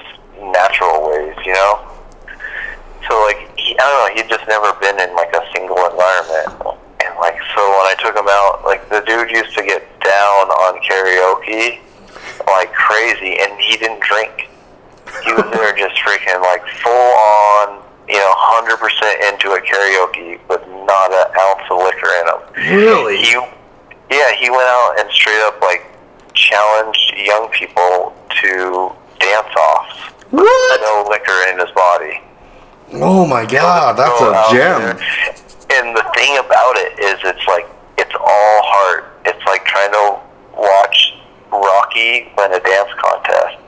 natural 0.53 1.09
ways. 1.09 1.39
You 1.47 1.55
know. 1.55 1.91
So 3.09 3.15
like 3.29 3.53
he, 3.57 3.77
I 3.79 3.85
don't 3.85 4.01
know, 4.01 4.11
he'd 4.17 4.31
just 4.33 4.49
never 4.49 4.73
been 4.81 4.99
in 4.99 5.15
like 5.15 5.33
a 5.37 5.45
single 5.55 5.77
environment, 5.77 6.77
and 7.05 7.13
like 7.21 7.37
so 7.55 7.63
when 7.63 7.87
I 7.87 7.95
took 8.01 8.17
him 8.17 8.27
out, 8.29 8.65
like 8.65 8.89
the 8.89 9.05
dude 9.07 9.31
used 9.31 9.55
to 9.57 9.63
get 9.63 9.85
down 10.01 10.49
on 10.49 10.81
karaoke 10.81 11.85
like 12.47 12.73
crazy, 12.73 13.39
and 13.41 13.59
he 13.61 13.77
didn't 13.77 14.01
drink. 14.01 14.49
He 15.25 15.33
was 15.33 15.47
there 15.53 15.75
just 15.77 15.95
freaking 16.03 16.41
like 16.43 16.67
full 16.83 16.93
on, 16.93 17.83
you 18.09 18.19
know, 18.19 18.33
hundred 18.37 18.79
percent 18.79 19.23
into 19.31 19.53
a 19.55 19.61
karaoke 19.61 20.41
with 20.49 20.63
not 20.87 21.13
an 21.13 21.29
ounce 21.39 21.65
of 21.71 21.79
liquor 21.79 22.11
in 22.21 22.27
him. 22.29 22.79
Really? 22.79 23.17
He, 23.19 23.33
yeah, 24.11 24.33
he 24.39 24.51
went 24.51 24.69
out 24.69 24.97
and 24.99 25.11
straight 25.11 25.41
up 25.47 25.61
like 25.61 25.87
challenged 26.35 27.15
young 27.17 27.49
people 27.51 28.13
to 28.43 28.91
dance 29.21 29.55
offs. 29.57 29.99
What? 30.31 30.81
No 30.81 31.09
liquor 31.09 31.51
in 31.51 31.59
his 31.59 31.71
body. 31.73 32.21
Oh 32.95 33.27
my 33.27 33.47
god, 33.47 33.97
that's 33.97 34.21
a 34.21 34.55
gem. 34.55 34.81
there. 34.83 34.99
And 35.75 35.97
the 35.97 36.05
thing 36.15 36.39
about 36.39 36.77
it 36.77 36.99
is, 36.99 37.19
it's 37.25 37.47
like 37.49 37.67
it's 37.99 38.15
all 38.15 38.61
heart. 38.63 39.13
It's 39.25 39.45
like 39.47 39.65
trying 39.65 39.93
to 39.93 40.21
watch 40.57 41.15
Rocky 41.61 42.33
win 42.37 42.53
a 42.53 42.61
dance 42.61 42.91
contest. 42.99 43.59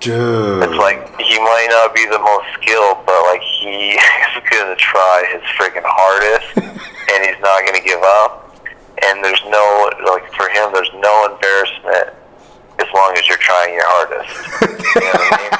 Dude. 0.00 0.64
It's 0.64 0.74
like 0.74 0.98
he 1.20 1.38
might 1.38 1.68
not 1.70 1.94
be 1.94 2.04
the 2.06 2.18
most 2.18 2.46
skilled, 2.58 2.98
but 3.06 3.22
like 3.30 3.40
he 3.42 3.90
is 3.94 4.42
gonna 4.50 4.74
try 4.76 5.24
his 5.30 5.42
freaking 5.54 5.86
hardest, 5.86 6.50
and 7.14 7.18
he's 7.24 7.38
not 7.40 7.64
gonna 7.66 7.84
give 7.84 8.02
up. 8.02 8.40
And 9.06 9.24
there's 9.24 9.42
no 9.46 9.90
like 10.06 10.26
for 10.34 10.48
him, 10.48 10.72
there's 10.74 10.90
no 10.98 11.26
embarrassment 11.32 12.14
as 12.78 12.86
long 12.94 13.14
as 13.16 13.26
you're 13.28 13.38
trying 13.38 13.74
your 13.74 13.86
hardest. 13.86 14.78
You 14.94 15.00
know 15.00 15.08
what 15.08 15.40
I 15.40 15.42
mean? 15.42 15.58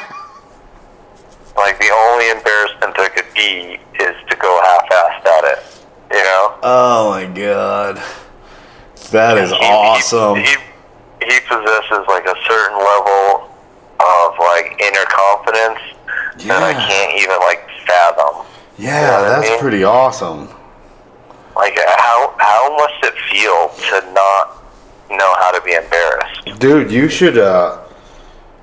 Like 1.56 1.78
the 1.78 1.90
only 1.90 2.30
embarrassment 2.30 2.96
there 2.96 3.08
could 3.10 3.32
be 3.34 3.78
is 4.02 4.16
to 4.28 4.36
go 4.36 4.60
half-assed 4.62 5.26
at 5.26 5.44
it. 5.44 5.84
You 6.12 6.22
know? 6.22 6.54
Oh 6.62 7.10
my 7.10 7.26
god. 7.26 8.02
That 9.10 9.38
is 9.38 9.50
He- 9.50 9.56
he- 9.56 9.64
awesome. 9.64 10.36
He, 10.36 10.42
he 10.44 10.56
possesses 11.48 12.04
like 12.08 12.26
a 12.26 12.34
certain 12.48 12.78
level 12.78 13.48
of 14.00 14.38
like 14.38 14.80
inner 14.80 15.04
confidence 15.08 15.78
that 16.46 16.62
I 16.62 16.72
can't 16.74 17.20
even 17.20 17.36
like 17.40 17.68
fathom. 17.86 18.46
Yeah, 18.78 19.00
You 19.00 19.06
know 19.06 19.12
what 19.12 19.24
I 19.24 19.28
that's 19.40 19.50
mean? 19.50 19.58
pretty 19.60 19.84
awesome. 19.84 20.48
Like 21.56 21.78
how 21.98 22.34
how 22.38 22.76
must 22.76 23.04
it 23.04 23.14
feel 23.30 23.68
to 23.90 24.12
not 24.12 24.64
know 25.10 25.34
how 25.38 25.50
to 25.52 25.60
be 25.62 25.74
embarrassed? 25.74 26.58
Dude, 26.60 26.90
you 26.90 27.08
should 27.08 27.38
uh 27.38 27.78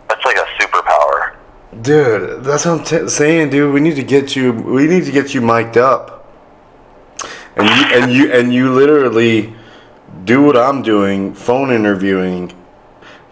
That's 0.09 0.25
like 0.25 0.37
a 0.37 0.45
superpower. 0.59 1.35
Dude, 1.81 2.43
that's 2.43 2.65
what 2.65 2.79
I'm 2.79 2.83
t- 2.83 3.07
saying, 3.09 3.51
dude. 3.51 3.71
We 3.73 3.79
need 3.79 3.95
to 3.95 4.03
get 4.03 4.35
you. 4.35 4.51
We 4.51 4.87
need 4.87 5.05
to 5.05 5.11
get 5.11 5.35
you 5.35 5.41
mic'd 5.41 5.77
up, 5.77 6.25
and 7.55 7.69
you 7.69 7.85
and 8.01 8.11
you 8.11 8.31
and 8.33 8.51
you 8.53 8.73
literally 8.73 9.53
do 10.23 10.43
what 10.43 10.57
I'm 10.57 10.81
doing, 10.81 11.33
phone 11.33 11.71
interviewing, 11.71 12.53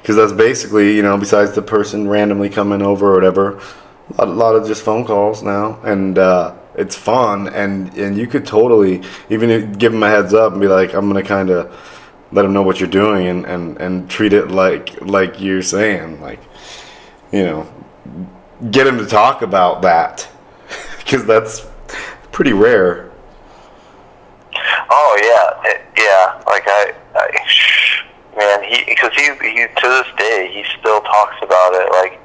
because 0.02 0.16
that's 0.16 0.34
basically 0.34 0.96
you 0.96 1.04
know 1.04 1.18
besides 1.18 1.54
the 1.54 1.62
person 1.62 2.08
randomly 2.08 2.50
coming 2.50 2.82
over 2.82 3.12
or 3.12 3.14
whatever, 3.16 3.62
a 4.18 4.26
lot, 4.26 4.56
of 4.56 4.68
just 4.68 4.84
phone 4.84 5.06
calls 5.06 5.44
now, 5.44 5.80
and 5.84 6.18
uh, 6.18 6.56
it's 6.76 6.96
fun, 6.96 7.48
and 7.50 7.94
and 7.98 8.18
you 8.18 8.28
could 8.28 8.46
totally 8.46 9.02
even 9.30 9.72
give 9.74 9.92
them 9.92 10.04
a 10.04 10.10
heads 10.10 10.34
up 10.34 10.52
and 10.54 10.62
be 10.62 10.68
like, 10.68 10.94
I'm 10.94 11.08
gonna 11.08 11.24
kind 11.24 11.50
of 11.50 11.76
let 12.32 12.42
them 12.42 12.54
know 12.54 12.62
what 12.62 12.80
you're 12.80 12.90
doing 12.90 13.28
and 13.28 13.46
and 13.46 13.78
and 13.82 14.10
treat 14.10 14.34
it 14.34 14.50
like 14.50 15.02
like 15.02 15.40
you're 15.42 15.62
saying, 15.62 16.22
like 16.22 16.40
you 17.32 17.44
know 17.44 17.68
get 18.72 18.86
them 18.86 18.98
to 18.98 19.06
talk 19.06 19.42
about 19.42 19.82
that 19.84 20.28
because 20.98 21.26
that's 21.26 21.66
pretty 22.32 22.54
rare. 22.54 23.07
Oh 24.90 25.12
yeah, 25.22 25.72
it, 25.72 25.82
yeah. 25.98 26.42
Like 26.48 26.64
I, 26.68 26.94
I 27.16 27.26
man, 28.38 28.64
he 28.64 28.84
because 28.88 29.14
he 29.16 29.24
he 29.42 29.66
to 29.68 29.88
this 29.88 30.08
day 30.18 30.50
he 30.54 30.64
still 30.80 31.02
talks 31.02 31.36
about 31.42 31.74
it. 31.74 31.90
Like 31.92 32.20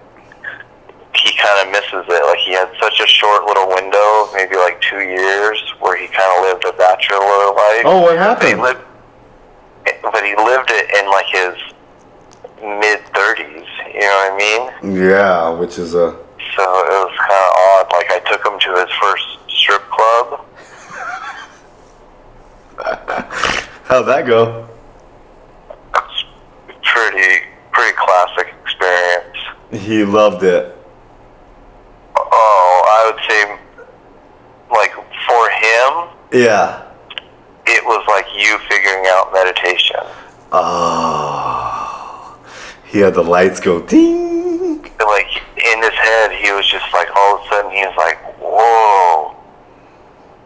he 1.14 1.36
kind 1.38 1.66
of 1.66 1.72
misses 1.72 2.04
it. 2.08 2.22
Like 2.26 2.38
he 2.38 2.52
had 2.52 2.70
such 2.80 3.00
a 3.00 3.06
short 3.06 3.44
little 3.44 3.68
window, 3.68 4.28
maybe 4.34 4.56
like 4.56 4.80
two 4.80 5.00
years, 5.00 5.58
where 5.80 5.96
he 5.96 6.08
kind 6.08 6.30
of 6.38 6.44
lived 6.50 6.64
a 6.66 6.72
bachelor 6.78 7.18
life. 7.54 7.82
Oh, 7.84 8.00
what 8.02 8.16
But 8.16 8.42
he 8.42 8.50
happened? 8.50 8.62
lived, 8.62 8.80
but 10.02 10.24
he 10.24 10.34
lived 10.36 10.70
it 10.72 10.86
in 10.98 11.06
like 11.10 11.26
his 11.26 11.54
mid 12.80 13.00
thirties. 13.14 13.66
You 13.92 14.00
know 14.00 14.18
what 14.24 14.32
I 14.32 14.36
mean? 14.82 14.96
Yeah, 15.06 15.50
which 15.50 15.78
is 15.78 15.94
a 15.94 16.16
So 16.56 16.62
it 16.64 16.96
was 17.06 17.14
kind 17.18 17.32
of 17.32 17.50
odd. 17.70 17.86
Like 17.92 18.10
I 18.10 18.18
took 18.30 18.44
him 18.46 18.58
to 18.58 18.80
his 18.80 18.90
first 19.00 19.26
strip 19.48 19.82
club. 19.90 20.40
How'd 23.84 24.06
that 24.06 24.24
go? 24.26 24.68
It's 25.94 26.24
pretty 26.82 27.44
pretty 27.72 27.96
classic 27.96 28.54
experience. 28.62 29.36
He 29.72 30.04
loved 30.04 30.42
it. 30.42 30.76
Oh, 32.16 32.82
I 32.86 33.10
would 33.10 33.20
say, 33.28 33.58
like 34.70 34.92
for 35.26 35.50
him, 35.50 36.40
Yeah. 36.42 36.82
it 37.66 37.84
was 37.84 38.04
like 38.08 38.26
you 38.36 38.58
figuring 38.68 39.04
out 39.08 39.32
meditation. 39.32 40.00
Oh. 40.52 42.38
He 42.84 42.98
had 43.00 43.14
the 43.14 43.22
lights 43.24 43.60
go 43.60 43.80
ding. 43.82 44.82
Like 44.82 45.42
in 45.56 45.82
his 45.82 45.92
head, 45.94 46.32
he 46.32 46.52
was 46.52 46.66
just 46.68 46.84
like 46.92 47.08
all 47.16 47.36
of 47.38 47.44
a 47.44 47.48
sudden 47.48 47.70
he 47.72 47.84
was 47.86 47.94
like, 47.96 48.18
"Whoa, 48.38 49.34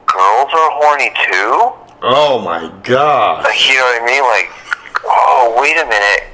girls 0.06 0.50
are 0.52 0.70
horny 0.78 1.10
too." 1.30 1.72
Oh 2.02 2.40
my 2.44 2.70
god. 2.82 3.44
Like 3.44 3.68
you 3.68 3.74
know 3.76 3.82
what 3.82 4.02
I 4.02 4.06
mean? 4.06 4.22
Like, 4.22 4.48
oh 5.04 5.56
wait 5.60 5.76
a 5.78 5.86
minute, 5.86 6.28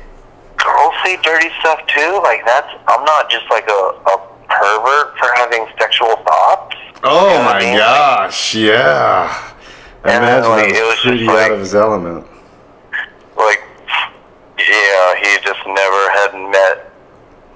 girls 0.56 0.94
say 1.04 1.16
dirty 1.22 1.48
stuff 1.60 1.80
too. 1.86 2.20
Like 2.22 2.44
that's 2.44 2.68
I'm 2.88 3.04
not 3.04 3.30
just 3.30 3.44
like 3.50 3.68
a, 3.68 3.82
a 4.10 4.14
pervert 4.48 5.16
for 5.18 5.28
having 5.36 5.66
sexual 5.78 6.16
thoughts. 6.26 6.76
Oh 7.04 7.28
You 7.28 7.34
know 7.38 7.40
I 7.48 7.52
my 7.52 7.58
mean? 7.60 7.76
gosh, 7.78 8.54
yeah. 8.54 9.48
And 10.04 10.22
then, 10.24 10.42
Imagine 10.44 10.50
like, 10.50 10.68
it 10.74 10.82
was 10.82 10.94
just 10.94 11.04
pretty 11.04 11.24
like- 11.26 11.46
out 11.46 11.52
of 11.52 11.60
his 11.60 11.74
element. 11.74 12.26
Like, 13.36 13.62
yeah, 14.58 15.14
he 15.18 15.38
just 15.46 15.62
never 15.66 16.02
had 16.10 16.34
met, 16.50 16.90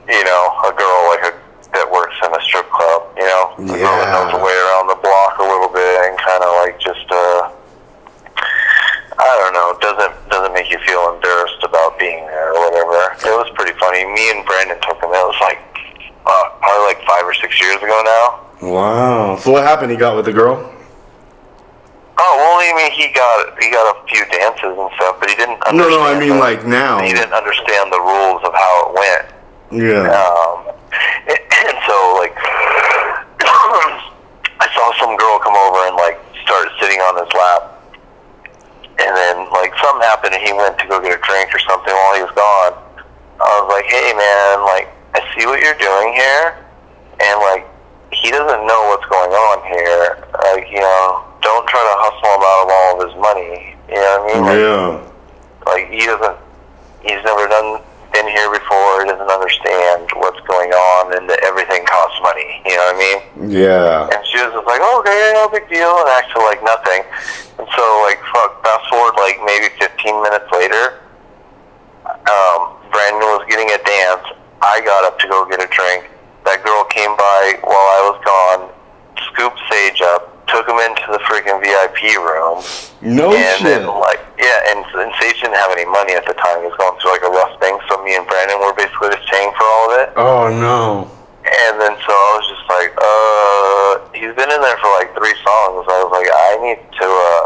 you 0.09 0.23
know, 0.25 0.43
a 0.65 0.73
girl 0.73 0.99
like 1.11 1.25
a 1.27 1.33
that 1.75 1.91
works 1.91 2.15
in 2.25 2.31
a 2.35 2.41
strip 2.43 2.71
club. 2.71 3.03
You 3.19 3.27
know, 3.27 3.53
a 3.59 3.67
girl 3.77 3.99
that 3.99 4.09
knows 4.15 4.31
Yeah. 4.33 4.39
her 4.39 4.45
way 4.47 4.55
around 4.55 4.87
the 4.89 4.99
block 5.03 5.39
a 5.39 5.43
little 5.43 5.69
bit 5.69 6.07
and 6.07 6.17
kind 6.19 6.43
of 6.43 6.51
like 6.63 6.79
just 6.81 7.07
uh. 7.11 7.51
I 9.27 9.35
don't 9.43 9.55
know. 9.55 9.69
Doesn't 9.83 10.15
doesn't 10.31 10.55
make 10.55 10.71
you 10.71 10.79
feel 10.87 11.13
embarrassed 11.15 11.63
about 11.63 11.99
being 11.99 12.25
there 12.27 12.55
or 12.55 12.71
whatever. 12.71 12.95
It 13.27 13.35
was 13.37 13.51
pretty 13.55 13.77
funny. 13.79 14.05
Me 14.07 14.31
and 14.31 14.45
Brandon 14.47 14.79
took 14.87 14.97
him. 15.03 15.11
It 15.11 15.27
was 15.27 15.39
like 15.41 15.59
uh, 16.27 16.45
probably 16.63 16.87
like 16.95 17.01
five 17.07 17.25
or 17.25 17.35
six 17.35 17.61
years 17.61 17.77
ago 17.83 17.97
now. 18.05 18.41
Wow. 18.71 19.37
So 19.37 19.51
what 19.53 19.65
happened? 19.65 19.91
He 19.91 19.97
got 19.97 20.17
with 20.17 20.25
the 20.25 20.33
girl? 20.33 20.73
Oh 22.19 22.33
well, 22.41 22.57
I 22.65 22.73
mean, 22.73 22.93
he 22.97 23.13
got 23.13 23.59
he 23.61 23.71
got 23.71 23.85
a 23.93 24.07
few 24.09 24.25
dances 24.33 24.73
and 24.73 24.91
stuff, 24.97 25.21
but 25.21 25.29
he 25.29 25.37
didn't. 25.37 25.61
No, 25.73 25.85
Understand 25.85 26.01
no, 26.01 26.09
I 26.09 26.19
mean 26.19 26.29
the- 26.31 26.41
like 26.41 26.65
now. 26.67 26.99
he 27.03 27.13
didn't 27.13 27.35
understand 27.35 27.93
the 27.93 28.01
rules 28.01 28.41
of 28.45 28.55
how 28.55 28.73
it 28.89 28.91
went. 28.97 29.25
Yeah. 29.85 30.09
Um, 30.09 30.73
and 31.29 31.77
so 31.85 31.97
like 32.17 32.33
I 33.45 34.67
saw 34.73 34.93
some 34.99 35.17
girl 35.17 35.39
come 35.41 35.55
over 35.57 35.87
and 35.89 35.97
like 35.97 36.19
start 36.43 36.69
sitting 36.81 37.01
on 37.01 37.21
his 37.21 37.29
lap, 37.37 37.76
and 38.99 39.13
then 39.17 39.37
like 39.53 39.73
something 39.83 40.03
happened 40.03 40.35
and 40.35 40.43
he 40.43 40.53
went 40.53 40.79
to 40.79 40.87
go 40.89 41.01
get 41.01 41.13
a 41.13 41.21
drink 41.23 41.53
or 41.55 41.61
something 41.69 41.93
while 41.93 42.15
he 42.17 42.23
was 42.23 42.33
gone. 42.33 42.75
I 43.37 43.61
was 43.61 43.69
like, 43.69 43.85
hey 43.87 44.13
man, 44.17 44.65
like 44.65 44.89
I 45.15 45.21
see 45.37 45.45
what 45.47 45.61
you're 45.61 45.77
doing 45.77 46.13
here, 46.17 46.57
and 47.21 47.37
like 47.41 47.65
he 48.13 48.31
doesn't 48.31 48.67
know 48.67 48.81
what's 48.89 49.05
going 49.13 49.33
on 49.33 49.57
here. 49.69 50.25
Like 50.49 50.71
you 50.73 50.81
know, 50.81 51.25
don't 51.43 51.67
try 51.69 51.81
to 51.85 51.95
hustle 52.01 52.33
him 52.33 52.43
out 52.45 52.61
of 52.65 52.69
all 52.73 52.91
of 52.97 52.99
his 53.05 53.15
money. 53.21 53.77
You 53.89 54.01
know 54.01 54.13
what 54.19 54.25
I 54.25 54.35
mean? 54.35 54.43
Like, 54.49 54.61
Yeah. 54.65 54.89
like 55.69 55.85
he 55.93 56.07
doesn't 56.07 56.37
he's 57.05 57.23
never 57.23 57.47
done 57.47 57.81
been 58.17 58.33
here 58.33 58.49
before 58.49 59.05
doesn't 59.05 59.29
understand 59.29 60.09
what's 60.17 60.41
going 60.49 60.73
on 60.73 61.13
and 61.13 61.29
that 61.29 61.37
everything 61.45 61.85
costs 61.85 62.17
money 62.25 62.65
you 62.65 62.73
know 62.73 62.89
what 62.89 62.97
i 62.97 63.05
mean? 63.05 63.21
Yeah. 63.53 64.09
and 64.09 64.25
she 64.25 64.41
was 64.41 64.57
just 64.57 64.65
like 64.65 64.81
oh, 64.81 65.05
okay 65.05 65.37
no 65.37 65.45
big 65.53 65.69
deal 65.69 65.93
and 66.01 66.09
acted 66.17 66.41
like 66.41 66.65
nothing. 66.65 67.05
And 67.61 67.69
so 67.77 67.85
like 68.09 68.17
fuck 68.33 68.65
fast 68.65 68.89
forward 68.89 69.21
like 69.21 69.37
maybe 69.45 69.69
15 69.77 70.25
minutes 70.25 70.49
later 70.49 71.05
um 72.09 72.81
brandon 72.89 73.29
was 73.37 73.45
getting 73.53 73.69
a 73.69 73.81
dance. 73.85 74.25
I 74.65 74.81
got 74.81 75.05
up 75.05 75.21
to 75.21 75.29
go 75.29 75.45
get 75.45 75.61
a 75.61 75.69
drink. 75.69 76.09
That 76.49 76.65
girl 76.65 76.89
came 76.89 77.13
by 77.21 77.61
while 77.69 77.89
i 77.93 78.01
was 78.09 78.17
gone 78.25 78.73
scooped 79.29 79.61
sage 79.69 80.01
up 80.01 80.36
took 80.49 80.69
him 80.69 80.79
into 80.79 81.03
the 81.11 81.19
freaking 81.27 81.59
vip 81.59 81.97
room 82.23 82.63
No 83.03 83.35
and 83.35 83.59
shit. 83.59 83.67
then 83.83 83.87
like 83.87 84.21
yeah, 84.39 84.71
and, 84.77 84.85
and 85.01 85.11
Sage 85.21 85.41
didn't 85.41 85.57
have 85.57 85.73
any 85.73 85.85
money 85.89 86.15
at 86.15 86.27
the 86.27 86.35
time. 86.39 86.61
He 86.63 86.69
was 86.71 86.77
going 86.79 86.95
through 87.01 87.13
like 87.17 87.25
a 87.27 87.33
rough 87.33 87.59
thing, 87.61 87.75
so 87.89 87.99
me 88.05 88.15
and 88.17 88.27
Brandon 88.29 88.61
were 88.61 88.75
basically 88.77 89.11
just 89.17 89.27
paying 89.33 89.51
for 89.57 89.65
all 89.65 89.85
of 89.91 89.93
it. 90.01 90.09
Oh 90.17 90.45
no. 90.53 91.11
And 91.47 91.81
then 91.81 91.95
so 92.03 92.11
I 92.11 92.31
was 92.43 92.47
just 92.51 92.67
like, 92.67 92.91
uh, 92.99 93.91
he's 94.19 94.35
been 94.35 94.51
in 94.51 94.61
there 94.61 94.77
for 94.83 94.91
like 94.99 95.15
three 95.15 95.35
songs. 95.47 95.87
I 95.87 95.97
was 96.03 96.11
like, 96.11 96.27
I 96.27 96.51
need 96.59 96.81
to. 96.99 97.07
uh 97.07 97.43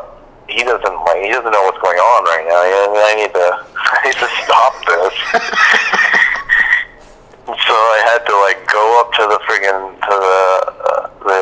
He 0.49 0.65
doesn't 0.65 0.99
like. 1.05 1.21
He 1.23 1.31
doesn't 1.31 1.53
know 1.53 1.63
what's 1.69 1.79
going 1.85 2.01
on 2.01 2.21
right 2.25 2.45
now. 2.49 2.61
You 2.65 2.77
I 2.81 2.89
mean? 2.97 3.05
I 3.07 3.15
need 3.21 3.33
to. 3.37 3.49
I 3.77 3.97
need 4.09 4.17
to 4.19 4.29
stop 4.45 4.73
this. 4.89 5.15
So 7.51 7.75
I 7.75 7.99
had 8.15 8.23
to 8.31 8.35
like 8.47 8.63
go 8.71 9.01
up 9.01 9.13
to 9.15 9.23
the 9.27 9.39
friggin' 9.43 9.99
to 9.99 10.15
the 10.15 10.41
uh, 10.87 11.11
the 11.27 11.39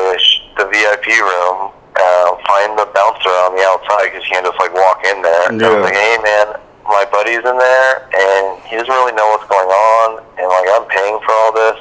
the 0.59 0.67
VIP 0.67 1.07
room, 1.23 1.71
uh, 1.95 2.29
find 2.43 2.75
the 2.75 2.87
bouncer 2.91 3.31
on 3.47 3.55
the 3.55 3.63
outside 3.63 4.11
because 4.11 4.27
you 4.27 4.35
can't 4.35 4.45
just 4.45 4.59
like 4.59 4.75
walk 4.75 4.99
in 5.07 5.23
there. 5.23 5.47
And 5.47 5.63
I 5.63 5.71
was 5.71 5.83
like, 5.87 5.95
hey 5.95 6.19
man, 6.19 6.59
my 6.83 7.07
buddy's 7.07 7.43
in 7.47 7.55
there 7.55 7.91
and 8.11 8.59
he 8.67 8.75
doesn't 8.75 8.91
really 8.91 9.15
know 9.15 9.27
what's 9.31 9.47
going 9.47 9.71
on, 9.71 10.19
and 10.35 10.47
like 10.51 10.67
I'm 10.75 10.85
paying 10.91 11.17
for 11.23 11.31
all 11.31 11.51
this, 11.55 11.79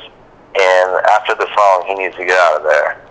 and 0.55 0.89
after 1.11 1.35
the 1.35 1.51
song 1.51 1.91
he 1.91 1.95
needs 1.99 2.15
to 2.17 2.25
get 2.25 2.39
out 2.39 2.63
of 2.63 2.65
there. 2.65 3.03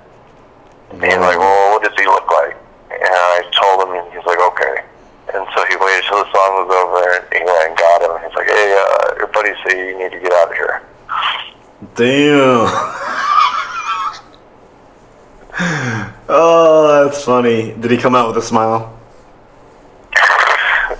And 0.91 1.19
like, 1.19 1.37
well, 1.37 1.75
what 1.75 1.83
does 1.83 1.93
he 1.99 2.05
look 2.07 2.31
like? 2.31 2.55
And 2.91 3.11
I 3.11 3.43
told 3.51 3.83
him, 3.83 3.91
and 3.99 4.07
he's 4.15 4.25
like, 4.25 4.39
okay. 4.39 4.87
And 5.35 5.45
so 5.51 5.65
he 5.67 5.75
waited 5.75 6.07
till 6.07 6.23
the 6.23 6.31
song 6.31 6.63
was 6.63 6.71
over, 6.71 7.03
and 7.03 7.27
he 7.35 7.43
went 7.43 7.67
and 7.67 7.77
got 7.77 8.01
him. 8.01 8.15
And 8.15 8.23
he's 8.23 8.35
like, 8.35 8.47
hey, 8.47 8.71
uh, 8.71 9.15
your 9.19 9.27
buddies 9.27 9.59
say 9.67 9.75
you 9.75 9.99
need 9.99 10.11
to 10.15 10.19
get 10.19 10.31
out 10.31 10.47
of 10.47 10.55
here. 10.55 10.81
Damn. 11.95 12.71
oh, 16.29 17.03
that's 17.03 17.23
funny. 17.23 17.73
Did 17.79 17.91
he 17.91 17.97
come 17.97 18.15
out 18.15 18.27
with 18.27 18.37
a 18.37 18.45
smile? 18.45 18.93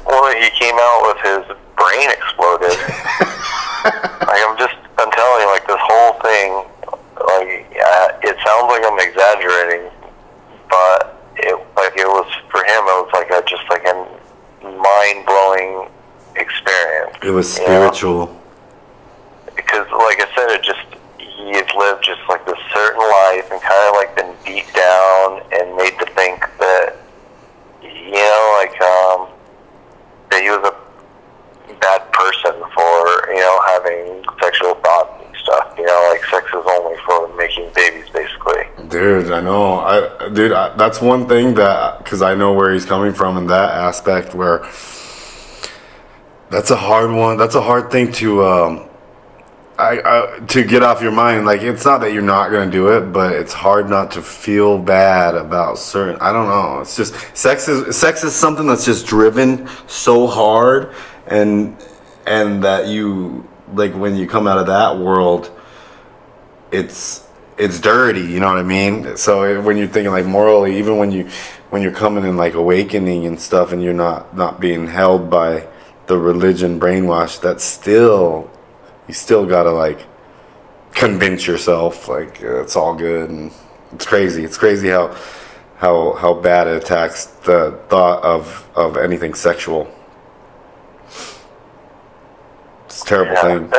Well, 0.06 0.36
he 0.36 0.50
came 0.58 0.76
out 0.76 1.02
with 1.06 1.20
his 1.22 1.58
brain 1.78 2.10
exploded. 2.10 2.74
like 4.26 4.42
I'm 4.42 4.58
just, 4.58 4.76
I'm 4.98 5.12
telling 5.12 5.42
you, 5.42 5.48
like 5.48 5.68
this 5.68 5.78
whole 5.80 6.14
thing, 6.22 6.66
like 7.26 7.68
yeah, 7.76 8.18
it 8.24 8.38
sounds 8.46 8.68
like 8.72 8.84
I'm 8.86 9.00
exaggerating, 9.00 9.92
but 10.70 11.22
it 11.38 11.56
like 11.76 11.94
it 11.98 12.08
was 12.08 12.26
for 12.50 12.64
him, 12.64 12.82
it 12.82 12.98
was 13.06 13.12
like 13.14 13.30
a 13.30 13.46
just 13.48 13.64
like 13.70 13.86
a 13.86 13.94
mind 14.64 15.26
blowing 15.26 15.90
experience. 16.36 17.18
It 17.24 17.32
was 17.32 17.58
you 17.58 17.68
know? 17.68 17.92
spiritual. 17.92 18.42
because 19.56 19.88
like 19.92 20.22
I 20.22 20.28
said, 20.36 20.50
it 20.50 20.64
just 20.64 20.82
he 21.38 21.54
had 21.54 21.70
lived 21.76 22.04
just 22.04 22.22
like 22.28 22.46
this 22.46 22.58
certain 22.74 23.00
life 23.00 23.52
and 23.52 23.62
kind 23.62 23.84
of 23.88 23.96
like 23.96 24.16
been 24.16 24.34
beat 24.46 24.68
down 24.74 25.42
and 25.54 25.76
made 25.78 25.98
to 26.00 26.06
think 26.14 26.42
that 26.60 26.98
you 27.82 28.12
know 28.12 28.60
like 28.60 28.82
um 28.82 29.28
that 30.32 30.42
he 30.42 30.50
was 30.50 30.66
a 30.66 30.76
bad 31.80 32.12
person 32.12 32.54
for 32.74 33.34
you 33.34 33.40
know 33.40 33.62
having 33.68 34.24
sexual 34.42 34.76
thoughts 34.76 35.24
and 35.24 35.36
stuff. 35.38 35.74
You 35.78 35.86
know, 35.86 36.10
like 36.12 36.24
sex 36.26 36.48
is 36.48 36.66
only 36.66 36.98
for 37.06 37.36
making 37.38 37.70
babies, 37.76 38.10
basically. 38.10 38.66
Dude, 38.90 39.32
I 39.32 39.42
know. 39.42 39.80
I 39.80 40.30
dude, 40.34 40.52
I, 40.52 40.67
that's 40.78 41.02
one 41.02 41.28
thing 41.28 41.56
that 41.56 42.00
because 42.00 42.22
I 42.22 42.36
know 42.36 42.54
where 42.54 42.74
he's 42.74 42.86
coming 42.86 43.14
from 43.14 43.38
in 43.38 43.48
that 43.48 43.72
aspect. 43.72 44.34
Where 44.34 44.60
that's 46.50 46.72
a 46.72 46.76
hard 46.76 47.12
one. 47.12 47.38
That's 47.38 47.56
a 47.56 47.62
hard 47.62 47.92
thing 47.92 48.12
to 48.14 48.44
um, 48.44 48.90
I, 49.78 50.02
I 50.04 50.40
to 50.40 50.64
get 50.64 50.84
off 50.84 51.02
your 51.02 51.12
mind. 51.12 51.46
Like 51.46 51.62
it's 51.62 51.86
not 51.86 52.00
that 52.02 52.14
you're 52.14 52.22
not 52.22 52.52
gonna 52.52 52.72
do 52.72 52.90
it, 52.90 53.12
but 53.12 53.34
it's 53.34 53.54
hard 53.54 53.90
not 53.90 54.12
to 54.12 54.22
feel 54.22 54.78
bad 54.78 55.36
about 55.36 55.78
certain. 55.78 56.16
I 56.22 56.32
don't 56.32 56.48
know. 56.48 56.82
It's 56.82 56.96
just 56.96 57.16
sex 57.36 57.68
is 57.68 57.96
sex 57.96 58.24
is 58.24 58.36
something 58.36 58.68
that's 58.68 58.86
just 58.86 59.06
driven 59.08 59.68
so 59.88 60.28
hard, 60.28 60.94
and 61.28 61.78
and 62.26 62.64
that 62.64 62.88
you 62.88 63.48
like 63.74 63.94
when 63.94 64.16
you 64.16 64.28
come 64.28 64.48
out 64.48 64.58
of 64.58 64.68
that 64.68 64.98
world 64.98 65.52
it's 66.72 67.27
it's 67.58 67.80
dirty 67.82 68.22
you 68.22 68.40
know 68.40 68.48
what 68.50 68.58
i 68.60 68.64
mean? 68.64 69.18
So 69.18 69.62
when 69.62 69.78
you're 69.78 69.88
thinking 69.88 70.12
like 70.12 70.26
morally 70.26 70.78
even 70.78 70.98
when 70.98 71.12
you 71.12 71.30
when 71.72 71.82
you're 71.82 71.94
coming 71.94 72.26
in 72.26 72.38
like 72.38 72.56
awakening 72.56 73.26
and 73.28 73.40
stuff 73.40 73.72
and 73.74 73.84
you're 73.84 73.94
not 73.94 74.36
not 74.36 74.60
being 74.60 74.88
held 74.88 75.30
by 75.30 75.68
the 76.08 76.18
religion 76.18 76.80
brainwash 76.80 77.42
that's 77.42 77.64
still 77.64 78.50
you 79.08 79.14
still 79.14 79.46
gotta 79.46 79.72
like 79.72 80.08
convince 80.94 81.48
yourself 81.48 82.08
like 82.08 82.44
uh, 82.44 82.62
it's 82.62 82.76
all 82.76 82.96
good 82.96 83.30
and 83.30 83.52
it's 83.94 84.06
crazy. 84.06 84.44
It's 84.44 84.58
crazy 84.58 84.90
how 84.90 85.16
how 85.78 86.14
how 86.14 86.34
bad 86.36 86.68
it 86.68 86.84
attacks 86.84 87.26
the 87.46 87.80
thought 87.90 88.24
of 88.24 88.68
of 88.76 88.98
anything 88.98 89.34
sexual. 89.36 89.88
It's 92.86 93.04
a 93.04 93.06
terrible 93.06 93.36
Yeah, 93.36 93.42
thing 93.42 93.74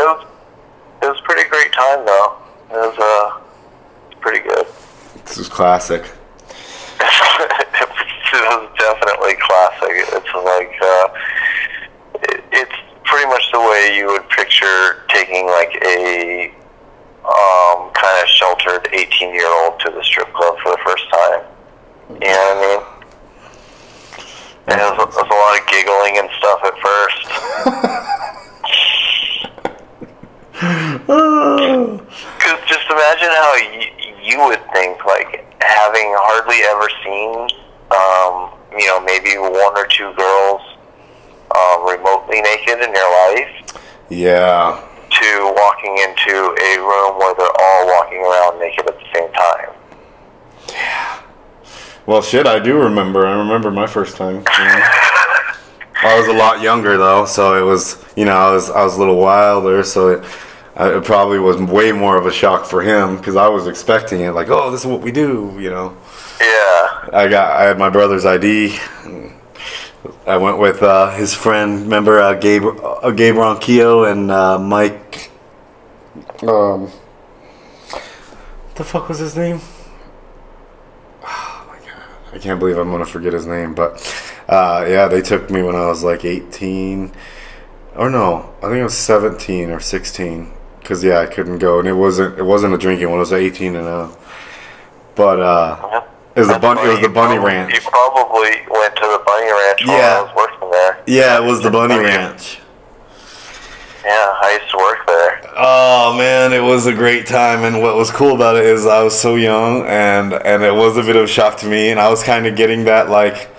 This 5.38 5.46
is 5.46 5.52
classic. 5.54 6.02
this 6.02 6.10
is 6.98 8.58
definitely 8.76 9.36
classic. 9.38 9.94
It's 10.10 10.34
like 10.34 10.74
uh, 10.82 11.08
it, 12.22 12.42
it's 12.50 12.74
pretty 13.04 13.26
much 13.26 13.44
the 13.52 13.60
way 13.60 13.96
you 13.96 14.08
would 14.08 14.28
picture 14.30 15.04
taking 15.06 15.46
like 15.46 15.78
a 15.86 16.52
um, 17.22 17.92
kind 17.94 18.20
of 18.20 18.26
sheltered 18.26 18.88
18 18.92 19.32
year 19.32 19.46
old 19.62 19.78
to 19.78 19.90
the 19.90 20.02
strip 20.02 20.32
club 20.32 20.58
for 20.60 20.72
the 20.72 20.78
first 20.84 21.08
time. 21.08 21.44
You 22.08 22.18
know 22.18 22.26
what 22.26 22.56
I 22.56 22.62
mean? 22.66 22.82
And 24.66 24.80
it 24.80 24.98
was, 24.98 25.06
it 25.06 25.22
was 25.22 25.30
a 25.30 25.38
lot 25.38 25.54
of 25.54 25.64
giggling 25.70 26.18
and 26.18 26.28
stuff 26.36 26.64
at 26.64 26.74
first. 26.82 27.28
Cause 31.08 32.58
just 32.66 32.90
imagine 32.90 33.30
how 33.30 33.54
you, 33.54 33.97
you 34.28 34.38
would 34.44 34.60
think, 34.72 35.04
like, 35.04 35.48
having 35.64 36.12
hardly 36.20 36.60
ever 36.68 36.88
seen, 37.00 37.32
um, 37.88 38.52
you 38.76 38.86
know, 38.86 39.00
maybe 39.00 39.38
one 39.40 39.72
or 39.76 39.86
two 39.86 40.12
girls 40.12 40.60
um, 41.56 41.88
remotely 41.88 42.40
naked 42.42 42.78
in 42.84 42.92
your 42.92 43.10
life 43.32 43.80
yeah. 44.10 44.84
to 45.08 45.54
walking 45.56 45.96
into 45.96 46.36
a 46.36 46.72
room 46.76 47.18
where 47.18 47.34
they're 47.40 47.58
all 47.58 47.86
walking 47.88 48.20
around 48.20 48.60
naked 48.60 48.86
at 48.86 48.98
the 48.98 49.08
same 49.14 49.32
time. 49.32 49.72
Yeah. 50.68 51.22
Well, 52.06 52.22
shit, 52.22 52.46
I 52.46 52.58
do 52.58 52.78
remember. 52.78 53.26
I 53.26 53.32
remember 53.32 53.70
my 53.70 53.86
first 53.86 54.16
time. 54.16 54.42
I 56.00 56.16
was 56.18 56.28
a 56.28 56.32
lot 56.32 56.62
younger 56.62 56.96
though, 56.96 57.24
so 57.26 57.60
it 57.60 57.68
was 57.68 58.02
you 58.16 58.24
know 58.24 58.36
I 58.36 58.52
was 58.52 58.70
I 58.70 58.84
was 58.84 58.96
a 58.96 58.98
little 58.98 59.18
wilder, 59.18 59.82
so 59.82 60.08
it, 60.08 60.24
uh, 60.24 60.28
it 60.78 61.04
probably 61.04 61.38
was 61.38 61.56
way 61.60 61.92
more 61.92 62.16
of 62.16 62.26
a 62.26 62.32
shock 62.32 62.64
for 62.64 62.82
him 62.82 63.16
because 63.16 63.36
I 63.36 63.48
was 63.48 63.66
expecting 63.66 64.20
it 64.20 64.30
like 64.30 64.48
oh 64.48 64.70
this 64.70 64.80
is 64.80 64.86
what 64.86 65.00
we 65.00 65.10
do, 65.10 65.56
you 65.58 65.70
know. 65.70 65.96
Yeah. 66.40 67.08
I 67.12 67.26
got 67.28 67.56
I 67.58 67.64
had 67.64 67.78
my 67.78 67.90
brother's 67.90 68.24
ID. 68.24 68.78
I 70.26 70.36
went 70.36 70.58
with 70.58 70.82
uh, 70.82 71.10
his 71.16 71.34
friend, 71.34 71.82
remember 71.82 72.20
uh, 72.20 72.34
Gabe 72.34 72.64
uh, 72.64 73.10
Gabe 73.10 73.34
Ronquillo 73.34 74.10
and 74.10 74.30
uh, 74.30 74.58
Mike. 74.58 75.30
Um, 76.42 76.90
the 78.76 78.84
fuck 78.84 79.08
was 79.08 79.18
his 79.18 79.36
name? 79.36 79.60
Oh 81.24 81.66
my 81.68 81.78
god, 81.78 82.02
I 82.32 82.38
can't 82.38 82.60
believe 82.60 82.78
I'm 82.78 82.90
gonna 82.90 83.04
forget 83.06 83.32
his 83.32 83.46
name. 83.46 83.74
But 83.74 83.94
uh, 84.48 84.86
yeah, 84.88 85.08
they 85.08 85.22
took 85.22 85.50
me 85.50 85.62
when 85.62 85.74
I 85.74 85.86
was 85.86 86.04
like 86.04 86.24
18, 86.24 87.10
or 87.96 88.08
no, 88.08 88.54
I 88.58 88.66
think 88.66 88.76
it 88.76 88.84
was 88.84 88.96
17 88.96 89.70
or 89.70 89.80
16. 89.80 90.52
Cause 90.88 91.04
yeah, 91.04 91.18
I 91.20 91.26
couldn't 91.26 91.58
go, 91.58 91.78
and 91.80 91.86
it 91.86 91.92
wasn't 91.92 92.38
it 92.38 92.42
wasn't 92.44 92.72
a 92.72 92.78
drinking 92.78 93.10
one. 93.10 93.18
It 93.18 93.28
was 93.28 93.32
18 93.34 93.76
and 93.76 93.86
up. 93.86 94.18
But 95.14 95.38
uh, 95.38 96.02
it 96.34 96.40
was 96.40 96.48
the 96.48 96.58
bunny. 96.58 96.80
It 96.80 96.88
was 96.88 97.00
the 97.00 97.10
bunny 97.10 97.36
probably- 97.36 97.54
ranch. 97.54 97.74
You 97.74 97.80
probably 97.90 98.50
went 98.70 98.96
to 98.96 99.02
the 99.02 99.22
bunny 99.26 99.50
ranch 99.52 99.86
while 99.86 99.98
Yeah. 99.98 100.16
I 100.18 100.22
was 100.22 100.34
working 100.34 100.70
there. 100.70 101.02
Yeah, 101.06 101.38
it 101.38 101.44
was 101.46 101.62
the 101.62 101.70
bunny 101.70 101.98
ranch. 101.98 102.60
Yeah, 104.02 104.12
I 104.40 104.58
used 104.58 104.70
to 104.70 104.78
work 104.78 105.06
there. 105.06 105.50
Oh 105.58 106.16
man, 106.16 106.54
it 106.54 106.62
was 106.62 106.86
a 106.86 106.94
great 106.94 107.26
time, 107.26 107.64
and 107.64 107.82
what 107.82 107.94
was 107.96 108.10
cool 108.10 108.34
about 108.34 108.56
it 108.56 108.64
is 108.64 108.86
I 108.86 109.02
was 109.02 109.18
so 109.20 109.34
young, 109.34 109.82
and 109.86 110.32
and 110.32 110.62
it 110.62 110.72
was 110.72 110.96
a 110.96 111.02
bit 111.02 111.16
of 111.16 111.24
a 111.24 111.26
shock 111.26 111.58
to 111.58 111.66
me, 111.66 111.90
and 111.90 112.00
I 112.00 112.08
was 112.08 112.22
kind 112.22 112.46
of 112.46 112.56
getting 112.56 112.84
that 112.84 113.10
like, 113.10 113.50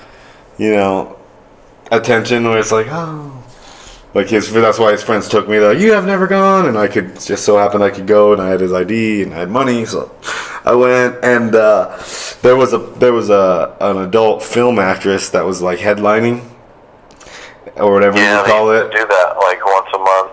you 0.57 0.71
know, 0.71 1.19
attention 1.91 2.45
where 2.45 2.57
it's 2.57 2.71
like, 2.71 2.87
oh, 2.89 3.38
like 4.13 4.27
his 4.27 4.51
that's 4.51 4.79
why 4.79 4.91
his 4.91 5.03
friends 5.03 5.27
took 5.29 5.47
me. 5.47 5.59
Like, 5.59 5.79
you 5.79 5.91
have 5.93 6.05
never 6.05 6.27
gone, 6.27 6.65
and 6.67 6.77
I 6.77 6.87
could 6.87 7.19
just 7.19 7.45
so 7.45 7.57
happen 7.57 7.81
I 7.81 7.89
could 7.91 8.07
go, 8.07 8.33
and 8.33 8.41
I 8.41 8.47
had 8.49 8.59
his 8.59 8.73
ID 8.73 9.23
and 9.23 9.33
I 9.33 9.37
had 9.37 9.49
money, 9.49 9.85
so 9.85 10.11
I 10.65 10.73
went, 10.75 11.23
and 11.23 11.53
uh, 11.55 11.97
there 12.41 12.55
was 12.55 12.73
a 12.73 12.77
there 12.77 13.13
was 13.13 13.29
a 13.29 13.75
an 13.79 13.97
adult 13.97 14.43
film 14.43 14.79
actress 14.79 15.29
that 15.29 15.45
was 15.45 15.61
like 15.61 15.79
headlining, 15.79 16.43
or 17.75 17.93
whatever 17.93 18.17
Yeah, 18.17 18.41
you 18.41 18.45
call 18.45 18.71
it. 18.71 18.91
do 18.91 18.97
that 19.05 19.33
like 19.37 19.65
once 19.65 19.87
a 19.93 19.99
month. 19.99 20.31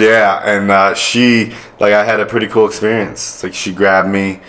Yeah, 0.00 0.40
and 0.44 0.70
uh, 0.70 0.94
she 0.94 1.52
like 1.80 1.92
I 1.92 2.04
had 2.04 2.20
a 2.20 2.26
pretty 2.26 2.46
cool 2.46 2.66
experience. 2.66 3.42
Like 3.42 3.54
she 3.54 3.72
grabbed 3.72 4.08
me, 4.08 4.40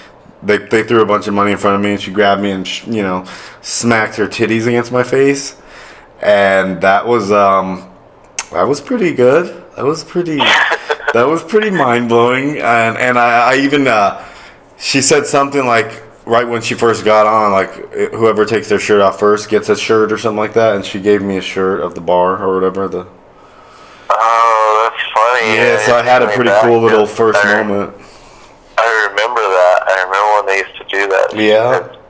they 0.44 0.60
they 0.60 0.84
threw 0.84 1.02
a 1.02 1.06
bunch 1.06 1.28
of 1.28 1.34
money 1.34 1.52
in 1.52 1.58
front 1.58 1.78
of 1.78 1.82
me, 1.82 1.94
and 1.94 2.00
she 2.02 2.12
grabbed 2.12 2.42
me 2.44 2.52
and 2.52 2.68
sh- 2.68 2.86
you 2.86 3.02
know 3.02 3.26
smacked 3.62 4.18
her 4.18 4.28
titties 4.28 4.68
against 4.68 4.92
my 4.92 5.02
face, 5.04 5.60
and 6.22 6.80
that 6.82 7.08
was 7.08 7.32
um 7.32 7.91
that 8.52 8.68
was 8.68 8.82
pretty 8.82 9.14
good. 9.14 9.64
That 9.76 9.86
was 9.86 10.04
pretty 10.04 10.38
that 10.38 11.26
was 11.28 11.44
pretty 11.44 11.70
mind 11.70 12.10
blowing, 12.10 12.58
and 12.60 12.98
and 12.98 13.18
I, 13.18 13.54
I 13.54 13.56
even 13.58 13.88
uh, 13.88 14.26
she 14.78 15.02
said 15.02 15.26
something 15.26 15.66
like 15.66 16.04
right 16.26 16.48
when 16.48 16.62
she 16.62 16.74
first 16.74 17.06
got 17.06 17.26
on, 17.26 17.52
like 17.52 17.94
whoever 18.14 18.46
takes 18.46 18.70
their 18.70 18.80
shirt 18.80 19.02
off 19.02 19.20
first 19.20 19.50
gets 19.50 19.70
a 19.70 19.76
shirt 19.76 20.12
or 20.12 20.18
something 20.18 20.38
like 20.38 20.54
that, 20.54 20.76
and 20.76 20.86
she 20.86 21.00
gave 21.00 21.22
me 21.22 21.38
a 21.38 21.42
shirt 21.42 21.82
of 21.82 21.96
the 21.96 22.02
bar 22.02 22.42
or 22.42 22.56
whatever 22.56 22.88
the. 22.88 23.08
Oh, 24.10 24.90
that's 24.90 25.12
funny. 25.14 25.56
Yeah, 25.56 25.86
so 25.86 25.96
I 25.96 26.04
had 26.04 26.22
a 26.22 26.28
pretty 26.28 26.52
cool 26.62 26.82
little 26.82 27.08
first 27.08 27.44
I, 27.44 27.64
moment. 27.64 27.96
I 28.78 29.10
remember 29.10 29.42
that. 29.42 29.84
I 29.88 30.04
remember 30.04 30.34
when 30.36 30.46
they 30.48 30.58
used 30.68 30.78
to 30.78 30.86
do 30.90 31.08
that. 31.08 31.36
Yeah. 31.36 32.01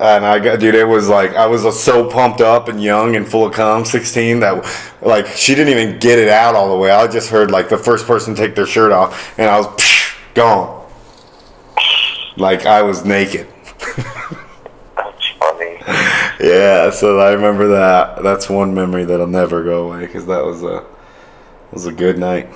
And 0.00 0.24
I 0.24 0.38
got, 0.38 0.60
dude, 0.60 0.76
it 0.76 0.86
was 0.86 1.08
like, 1.08 1.34
I 1.34 1.46
was 1.46 1.82
so 1.82 2.08
pumped 2.08 2.40
up 2.40 2.68
and 2.68 2.80
young 2.80 3.16
and 3.16 3.26
full 3.26 3.46
of 3.46 3.52
cum, 3.52 3.84
16, 3.84 4.38
that, 4.40 4.64
like, 5.02 5.26
she 5.26 5.56
didn't 5.56 5.76
even 5.76 5.98
get 5.98 6.20
it 6.20 6.28
out 6.28 6.54
all 6.54 6.70
the 6.70 6.76
way. 6.76 6.92
I 6.92 7.08
just 7.08 7.30
heard, 7.30 7.50
like, 7.50 7.68
the 7.68 7.78
first 7.78 8.06
person 8.06 8.36
take 8.36 8.54
their 8.54 8.66
shirt 8.66 8.92
off, 8.92 9.36
and 9.38 9.50
I 9.50 9.58
was 9.58 10.14
gone. 10.34 10.86
Like, 12.36 12.64
I 12.64 12.82
was 12.82 13.04
naked. 13.04 13.48
That's 14.94 15.26
funny. 15.36 15.78
Yeah, 16.40 16.90
so 16.90 17.18
I 17.18 17.32
remember 17.32 17.66
that. 17.66 18.22
That's 18.22 18.48
one 18.48 18.72
memory 18.72 19.04
that'll 19.04 19.26
never 19.26 19.64
go 19.64 19.88
away, 19.88 20.06
because 20.06 20.26
that 20.26 20.44
was 20.44 20.62
a, 20.62 20.86
was 21.72 21.86
a 21.86 21.92
good 21.92 22.18
night. 22.18 22.48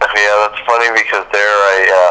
Yeah, 0.00 0.48
that's 0.48 0.60
funny 0.66 0.90
because 1.00 1.24
there 1.32 1.48
I, 1.48 1.76
uh, 1.90 2.07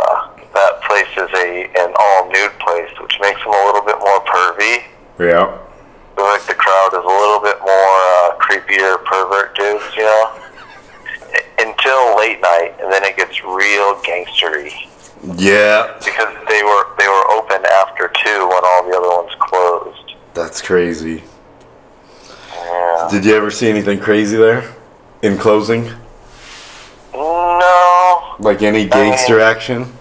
is 1.18 1.30
a 1.36 1.66
an 1.80 1.94
all 2.00 2.28
nude 2.32 2.58
place, 2.60 2.92
which 3.02 3.18
makes 3.22 3.40
them 3.44 3.54
a 3.54 3.66
little 3.66 3.82
bit 3.82 3.98
more 4.00 4.20
pervy. 4.26 4.84
Yeah. 5.20 5.58
I 5.58 6.16
feel 6.16 6.26
like 6.26 6.46
the 6.48 6.56
crowd 6.56 6.90
is 6.94 7.04
a 7.04 7.16
little 7.22 7.40
bit 7.42 7.60
more 7.60 7.70
uh, 7.70 8.38
creepier 8.40 9.04
pervert 9.06 9.56
dudes, 9.56 9.84
you 9.96 10.04
know. 10.04 10.34
Until 11.60 12.18
late 12.18 12.40
night, 12.42 12.76
and 12.80 12.92
then 12.92 13.04
it 13.04 13.18
gets 13.18 13.44
real 13.44 13.96
gangstery 14.02 14.72
Yeah. 15.36 15.96
because 16.04 16.34
they 16.48 16.62
were 16.64 16.96
they 16.98 17.08
were 17.08 17.32
open 17.32 17.64
after 17.66 18.12
two 18.24 18.48
when 18.48 18.62
all 18.64 18.88
the 18.90 18.96
other 18.98 19.10
ones 19.10 19.32
closed. 19.40 20.16
That's 20.34 20.62
crazy. 20.62 21.24
Yeah. 22.54 23.08
Did 23.12 23.26
you 23.26 23.36
ever 23.36 23.50
see 23.52 23.70
anything 23.70 24.00
crazy 24.00 24.38
there? 24.38 24.74
In 25.24 25.38
closing? 25.38 25.92
No. 27.14 28.36
Like 28.40 28.62
any 28.62 28.86
gangster 28.88 29.40
action? 29.40 29.92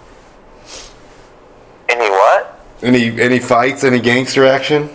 Any 1.89 2.11
what? 2.11 2.61
Any 2.83 3.21
any 3.21 3.39
fights? 3.39 3.85
Any 3.85 4.01
gangster 4.01 4.45
action? 4.45 4.91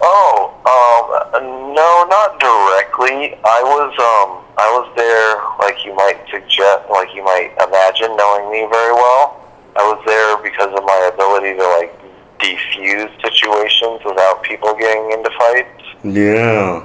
Oh, 0.00 0.52
um, 0.66 1.74
no, 1.74 2.06
not 2.08 2.40
directly. 2.40 3.36
I 3.44 3.60
was, 3.64 3.92
um, 3.96 4.44
I 4.58 4.68
was 4.76 4.88
there, 4.96 5.40
like 5.60 5.84
you 5.84 5.94
might 5.94 6.20
suggest, 6.30 6.88
like 6.90 7.14
you 7.14 7.24
might 7.24 7.52
imagine, 7.60 8.16
knowing 8.16 8.50
me 8.50 8.66
very 8.70 8.92
well. 8.92 9.40
I 9.76 9.84
was 9.84 10.00
there 10.06 10.36
because 10.42 10.72
of 10.72 10.84
my 10.84 11.10
ability 11.12 11.52
to 11.56 11.64
like 11.76 11.92
defuse 12.40 13.12
situations 13.20 14.00
without 14.04 14.42
people 14.42 14.74
getting 14.74 15.12
into 15.12 15.30
fights. 15.36 15.84
Yeah. 16.04 16.84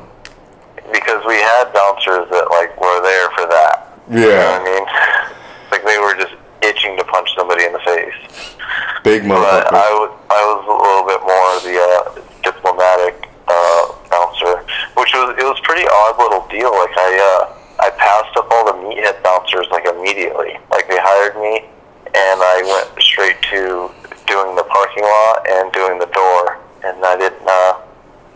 Because 0.91 1.23
we 1.25 1.35
had 1.35 1.71
bouncers 1.71 2.27
that 2.31 2.47
like 2.51 2.75
were 2.79 2.99
there 3.01 3.29
for 3.31 3.47
that. 3.47 3.95
Yeah. 4.11 4.19
You 4.19 4.27
know 4.27 4.51
what 4.51 4.61
I 4.61 4.65
mean? 4.67 4.85
like 5.71 5.83
they 5.87 5.99
were 5.99 6.15
just 6.19 6.35
itching 6.61 6.97
to 6.97 7.03
punch 7.05 7.29
somebody 7.35 7.65
in 7.65 7.73
the 7.73 7.79
face. 7.79 8.55
Big 9.03 9.27
But. 9.27 9.73
I 9.73 9.89
was, 9.97 10.11
I 10.29 10.41
was 10.45 10.61
a 10.65 10.77
little 10.77 11.05
bit 11.09 11.21
more 11.25 11.49
the 11.65 11.75
uh, 11.77 12.21
diplomatic 12.43 13.27
uh, 13.47 13.83
bouncer, 14.09 14.63
which 14.95 15.11
was 15.13 15.35
it 15.37 15.45
was 15.45 15.59
pretty 15.63 15.87
odd 15.89 16.17
little 16.17 16.45
deal. 16.47 16.71
Like 16.71 16.93
I 16.95 17.11
uh, 17.17 17.61
I 17.81 17.89
passed 17.97 18.37
up 18.37 18.47
all 18.51 18.65
the 18.65 18.77
meathead 18.77 19.21
bouncers 19.23 19.67
like 19.71 19.85
immediately. 19.85 20.57
Like 20.69 20.87
they 20.87 21.01
hired 21.01 21.35
me, 21.41 21.65
and 22.13 22.37
I 22.39 22.61
went 22.61 22.93
straight 23.01 23.41
to 23.49 23.89
doing 24.27 24.55
the 24.55 24.63
parking 24.69 25.03
lot 25.03 25.43
and 25.49 25.71
doing 25.73 25.97
the 25.99 26.09
door, 26.13 26.61
and 26.85 27.01
I 27.03 27.17
didn't 27.17 27.43
uh, 27.43 27.73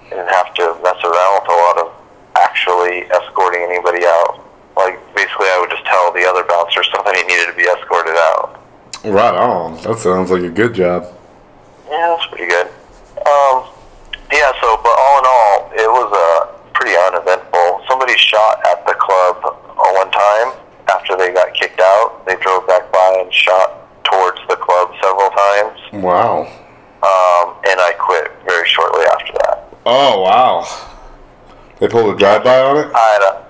didn't 0.09 0.29
have 0.33 0.53
to 0.55 0.75
mess 0.81 0.99
around 1.05 1.31
with 1.41 1.49
a 1.49 1.57
lot 1.57 1.77
of 1.85 1.87
actually 2.35 3.05
escorting 3.13 3.61
anybody 3.63 4.05
out. 4.05 4.41
Like 4.75 4.99
basically, 5.15 5.47
I 5.47 5.57
would 5.61 5.69
just 5.69 5.85
tell 5.85 6.11
the 6.11 6.25
other 6.25 6.43
bouncer 6.43 6.83
somebody 6.83 7.23
needed 7.23 7.47
to 7.47 7.55
be 7.55 7.63
escorted 7.63 8.17
out. 8.17 8.59
Right 9.05 9.35
on. 9.35 9.74
That 9.85 9.99
sounds 9.99 10.31
like 10.31 10.41
a 10.41 10.49
good 10.49 10.73
job. 10.73 11.05
Yeah, 11.87 12.17
that's 12.17 12.25
pretty 12.33 12.47
good. 12.47 12.65
Um, 13.21 13.69
yeah, 14.33 14.49
so, 14.59 14.81
but 14.81 14.97
all 14.97 15.19
in 15.21 15.25
all, 15.29 15.69
it 15.77 15.85
was 15.85 16.09
uh, 16.09 16.57
pretty 16.73 16.97
uneventful. 16.97 17.85
Somebody 17.87 18.17
shot 18.17 18.65
at 18.65 18.83
the 18.87 18.95
club 18.95 19.37
uh, 19.45 19.93
one 19.93 20.09
time 20.09 20.57
after 20.87 21.15
they 21.15 21.31
got 21.31 21.53
kicked 21.53 21.79
out. 21.79 22.25
They 22.25 22.35
drove 22.37 22.65
back 22.65 22.91
by 22.91 23.21
and 23.21 23.31
shot 23.31 24.03
towards 24.03 24.39
the 24.49 24.55
club 24.55 24.89
several 25.03 25.29
times. 25.29 25.79
Wow. 26.01 26.49
Um, 27.05 27.53
and 27.69 27.79
I 27.79 27.93
quit 27.99 28.31
very 28.47 28.67
shortly 28.67 29.05
after 29.05 29.33
that. 29.43 29.69
Oh 29.85 30.21
wow. 30.21 30.65
They 31.79 31.87
pulled 31.87 32.15
a 32.15 32.17
drive 32.17 32.43
by 32.43 32.59
on 32.59 32.77
it. 32.77 32.91
I 32.91 33.17
don't, 33.19 33.45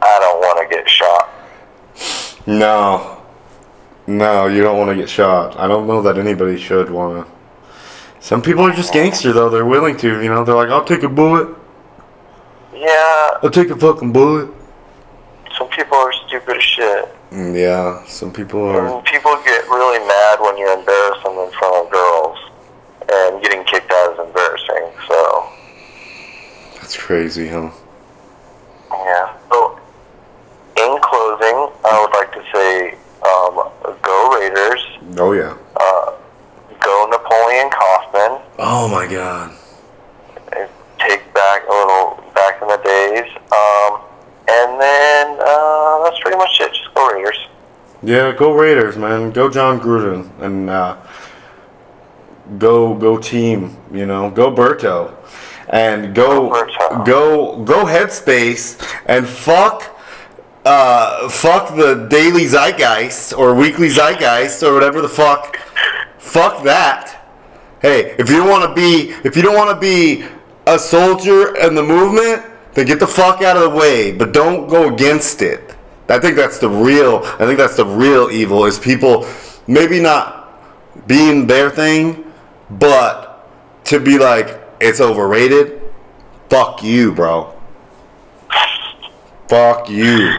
I 0.00 0.18
don't 0.20 0.40
want 0.40 0.70
to 0.70 0.74
get 0.74 0.88
shot. 0.88 1.28
No. 2.46 3.15
No, 4.06 4.46
you 4.46 4.62
don't 4.62 4.78
want 4.78 4.90
to 4.90 4.96
get 4.96 5.08
shot. 5.08 5.58
I 5.58 5.66
don't 5.66 5.86
know 5.86 6.00
that 6.02 6.16
anybody 6.18 6.56
should 6.58 6.90
want 6.90 7.26
to. 7.26 7.32
Some 8.20 8.40
people 8.42 8.62
are 8.64 8.72
just 8.72 8.92
gangster, 8.92 9.32
though. 9.32 9.48
They're 9.50 9.64
willing 9.66 9.96
to, 9.98 10.22
you 10.22 10.28
know. 10.28 10.44
They're 10.44 10.54
like, 10.54 10.68
I'll 10.68 10.84
take 10.84 11.02
a 11.02 11.08
bullet. 11.08 11.48
Yeah, 12.74 13.30
I'll 13.42 13.50
take 13.50 13.70
a 13.70 13.76
fucking 13.76 14.12
bullet. 14.12 14.50
some 15.56 15.68
people 15.68 15.96
are 15.96 16.12
stupid 16.26 16.56
as 16.56 16.62
shit. 16.62 17.08
Mm, 17.30 17.58
Yeah, 17.58 18.04
some 18.06 18.32
people 18.32 18.62
are. 18.68 18.86
And 18.86 19.04
people 19.04 19.34
get 19.44 19.64
really 19.68 19.98
mad 20.06 20.40
when 20.40 20.56
you 20.58 20.72
embarrass 20.72 21.22
them 21.24 21.32
in 21.38 21.50
front 21.52 21.86
of 21.86 21.90
girls. 21.92 22.38
And 23.12 23.42
getting 23.42 23.64
kicked 23.64 23.90
out 23.90 24.12
is 24.14 24.18
embarrassing, 24.26 24.90
so, 25.08 25.48
That's 26.74 26.96
crazy, 26.96 27.46
huh? 27.48 27.70
yeah. 28.90 29.36
So, 29.50 29.78
in 30.76 30.98
closing, 31.02 31.70
I 31.84 32.00
would 32.02 32.12
like 32.18 32.32
to 32.32 32.42
say, 32.52 32.94
um, 33.22 33.96
go 34.02 34.38
Raiders, 34.38 34.84
Oh, 35.20 35.32
yeah. 35.32 35.54
uh, 35.76 36.12
go 36.80 37.06
Napoleon 37.10 37.70
Kaufman, 37.70 38.40
Oh, 38.58 38.88
my 38.88 39.06
God. 39.06 39.52
and 40.52 40.68
take 40.98 41.22
back 41.32 41.62
a 41.68 41.72
little 41.72 42.24
back 42.34 42.60
in 42.60 42.66
the 42.66 42.78
days, 42.78 43.30
um, 43.52 44.00
and 44.48 44.80
then, 44.80 45.38
uh, 45.46 46.02
that's 46.02 46.18
pretty 46.20 46.36
much 46.38 46.58
it. 46.60 46.72
Just 46.72 46.92
go 46.92 47.08
Raiders. 47.12 47.38
Yeah, 48.02 48.24
go 48.36 48.54
Raiders, 48.54 48.96
man. 48.96 49.30
Go 49.30 49.50
Jon 49.50 49.80
Gruden. 49.80 50.30
And, 50.40 50.70
uh, 50.70 50.96
go, 52.58 52.94
go 52.94 53.18
team, 53.18 53.76
you 53.92 54.06
know. 54.06 54.30
Go 54.30 54.50
Berto. 54.50 55.14
And 55.68 56.14
go, 56.14 56.50
Go 56.50 57.04
go, 57.04 57.64
go 57.64 57.84
Headspace 57.84 58.80
and 59.06 59.26
fuck 59.26 59.96
uh, 60.66 61.28
fuck 61.28 61.74
the 61.76 62.06
daily 62.10 62.46
zeitgeist 62.46 63.32
or 63.32 63.54
weekly 63.54 63.88
zeitgeist 63.88 64.62
or 64.62 64.74
whatever 64.74 65.00
the 65.00 65.08
fuck. 65.08 65.56
Fuck 66.18 66.64
that. 66.64 67.24
Hey, 67.80 68.16
if 68.18 68.28
you 68.28 68.38
don't 68.38 68.48
want 68.48 68.68
to 68.68 68.74
be, 68.74 69.12
if 69.24 69.36
you 69.36 69.42
don't 69.42 69.54
want 69.54 69.70
to 69.70 69.80
be 69.80 70.26
a 70.66 70.78
soldier 70.78 71.56
in 71.56 71.74
the 71.76 71.82
movement, 71.82 72.42
then 72.74 72.86
get 72.86 72.98
the 72.98 73.06
fuck 73.06 73.42
out 73.42 73.56
of 73.56 73.62
the 73.62 73.70
way. 73.70 74.10
But 74.10 74.32
don't 74.32 74.68
go 74.68 74.92
against 74.92 75.40
it. 75.40 75.65
I 76.08 76.18
think 76.18 76.36
that's 76.36 76.58
the 76.58 76.68
real. 76.68 77.20
I 77.24 77.46
think 77.46 77.58
that's 77.58 77.76
the 77.76 77.84
real 77.86 78.30
evil 78.30 78.64
is 78.64 78.78
people 78.78 79.26
maybe 79.66 80.00
not 80.00 81.06
being 81.06 81.46
their 81.46 81.70
thing, 81.70 82.32
but 82.70 83.48
to 83.84 84.00
be 84.00 84.18
like 84.18 84.60
it's 84.80 85.00
overrated. 85.00 85.82
Fuck 86.48 86.82
you, 86.82 87.12
bro. 87.12 87.52
Fuck 89.48 89.88
you. 89.88 90.38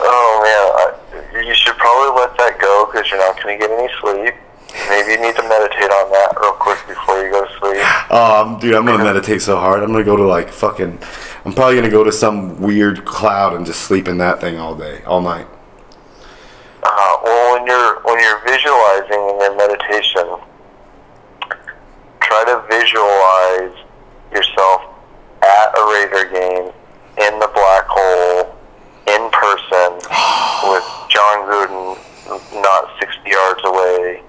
Oh 0.00 0.40
man, 0.42 1.34
I, 1.34 1.42
you 1.46 1.54
should 1.54 1.76
probably 1.76 2.20
let 2.20 2.36
that 2.38 2.58
go 2.60 2.86
because 2.90 3.08
you're 3.10 3.18
not 3.18 3.40
going 3.42 3.58
to 3.58 3.66
get 3.66 3.78
any 3.78 3.88
sleep. 4.00 4.34
Maybe 4.88 5.12
you 5.12 5.20
need 5.20 5.36
to 5.36 5.42
meditate 5.42 5.90
on 5.90 6.10
that 6.10 6.36
real 6.40 6.52
quick 6.52 6.78
before 6.88 7.22
you 7.22 7.30
go 7.30 7.46
to 7.46 7.58
sleep. 7.58 8.10
Um, 8.10 8.58
dude, 8.58 8.74
I'm 8.74 8.84
gonna 8.84 9.04
meditate 9.04 9.40
so 9.40 9.56
hard. 9.56 9.82
I'm 9.82 9.92
gonna 9.92 10.04
go 10.04 10.16
to 10.16 10.24
like 10.24 10.48
fucking. 10.50 10.98
I'm 11.44 11.52
probably 11.52 11.76
gonna 11.76 11.90
go 11.90 12.04
to 12.04 12.12
some 12.12 12.60
weird 12.60 13.04
cloud 13.04 13.54
and 13.54 13.66
just 13.66 13.82
sleep 13.82 14.08
in 14.08 14.18
that 14.18 14.40
thing 14.40 14.58
all 14.58 14.74
day, 14.74 15.02
all 15.04 15.20
night. 15.20 15.46
Uh, 16.82 17.16
well, 17.22 17.54
when 17.54 17.66
you're 17.66 18.00
when 18.04 18.18
you're 18.20 18.40
visualizing 18.46 19.20
in 19.28 19.40
your 19.40 19.56
meditation, 19.56 20.24
try 22.20 22.44
to 22.44 22.64
visualize 22.70 23.76
yourself 24.32 24.82
at 25.42 25.78
a 25.78 25.82
Raider 25.92 26.24
game 26.32 26.72
in 27.28 27.38
the 27.38 27.50
black 27.52 27.84
hole 27.88 28.56
in 29.06 29.30
person 29.30 30.00
with 30.72 30.84
Jon 31.10 31.44
Gruden 31.44 31.98
not 32.62 32.90
60 33.00 33.30
yards 33.30 33.60
away. 33.64 34.22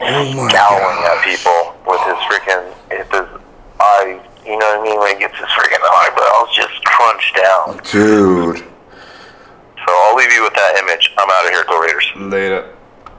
Oh 0.00 0.32
my 0.34 0.48
scowling 0.48 1.04
at 1.04 1.22
people 1.22 1.76
with 1.86 2.00
his 2.08 2.16
freaking 2.26 2.64
his 2.90 3.40
eye. 3.78 4.20
You 4.44 4.58
know 4.58 4.66
what 4.76 4.80
I 4.80 4.82
mean? 4.82 4.98
When 4.98 5.14
he 5.14 5.20
gets 5.20 5.36
his 5.38 5.46
freaking 5.48 5.82
eyebrows 5.82 6.54
just 6.54 6.84
crunched 6.84 7.36
down. 7.36 7.76
dude. 7.90 8.58
So 8.58 9.88
I'll 9.88 10.14
leave 10.16 10.32
you 10.32 10.42
with 10.42 10.54
that 10.54 10.76
image. 10.82 11.12
I'm 11.18 11.28
out 11.30 11.44
of 11.46 11.50
here, 11.50 11.64
Go 11.68 11.78
Raiders. 11.80 12.06
Later. 12.16 12.74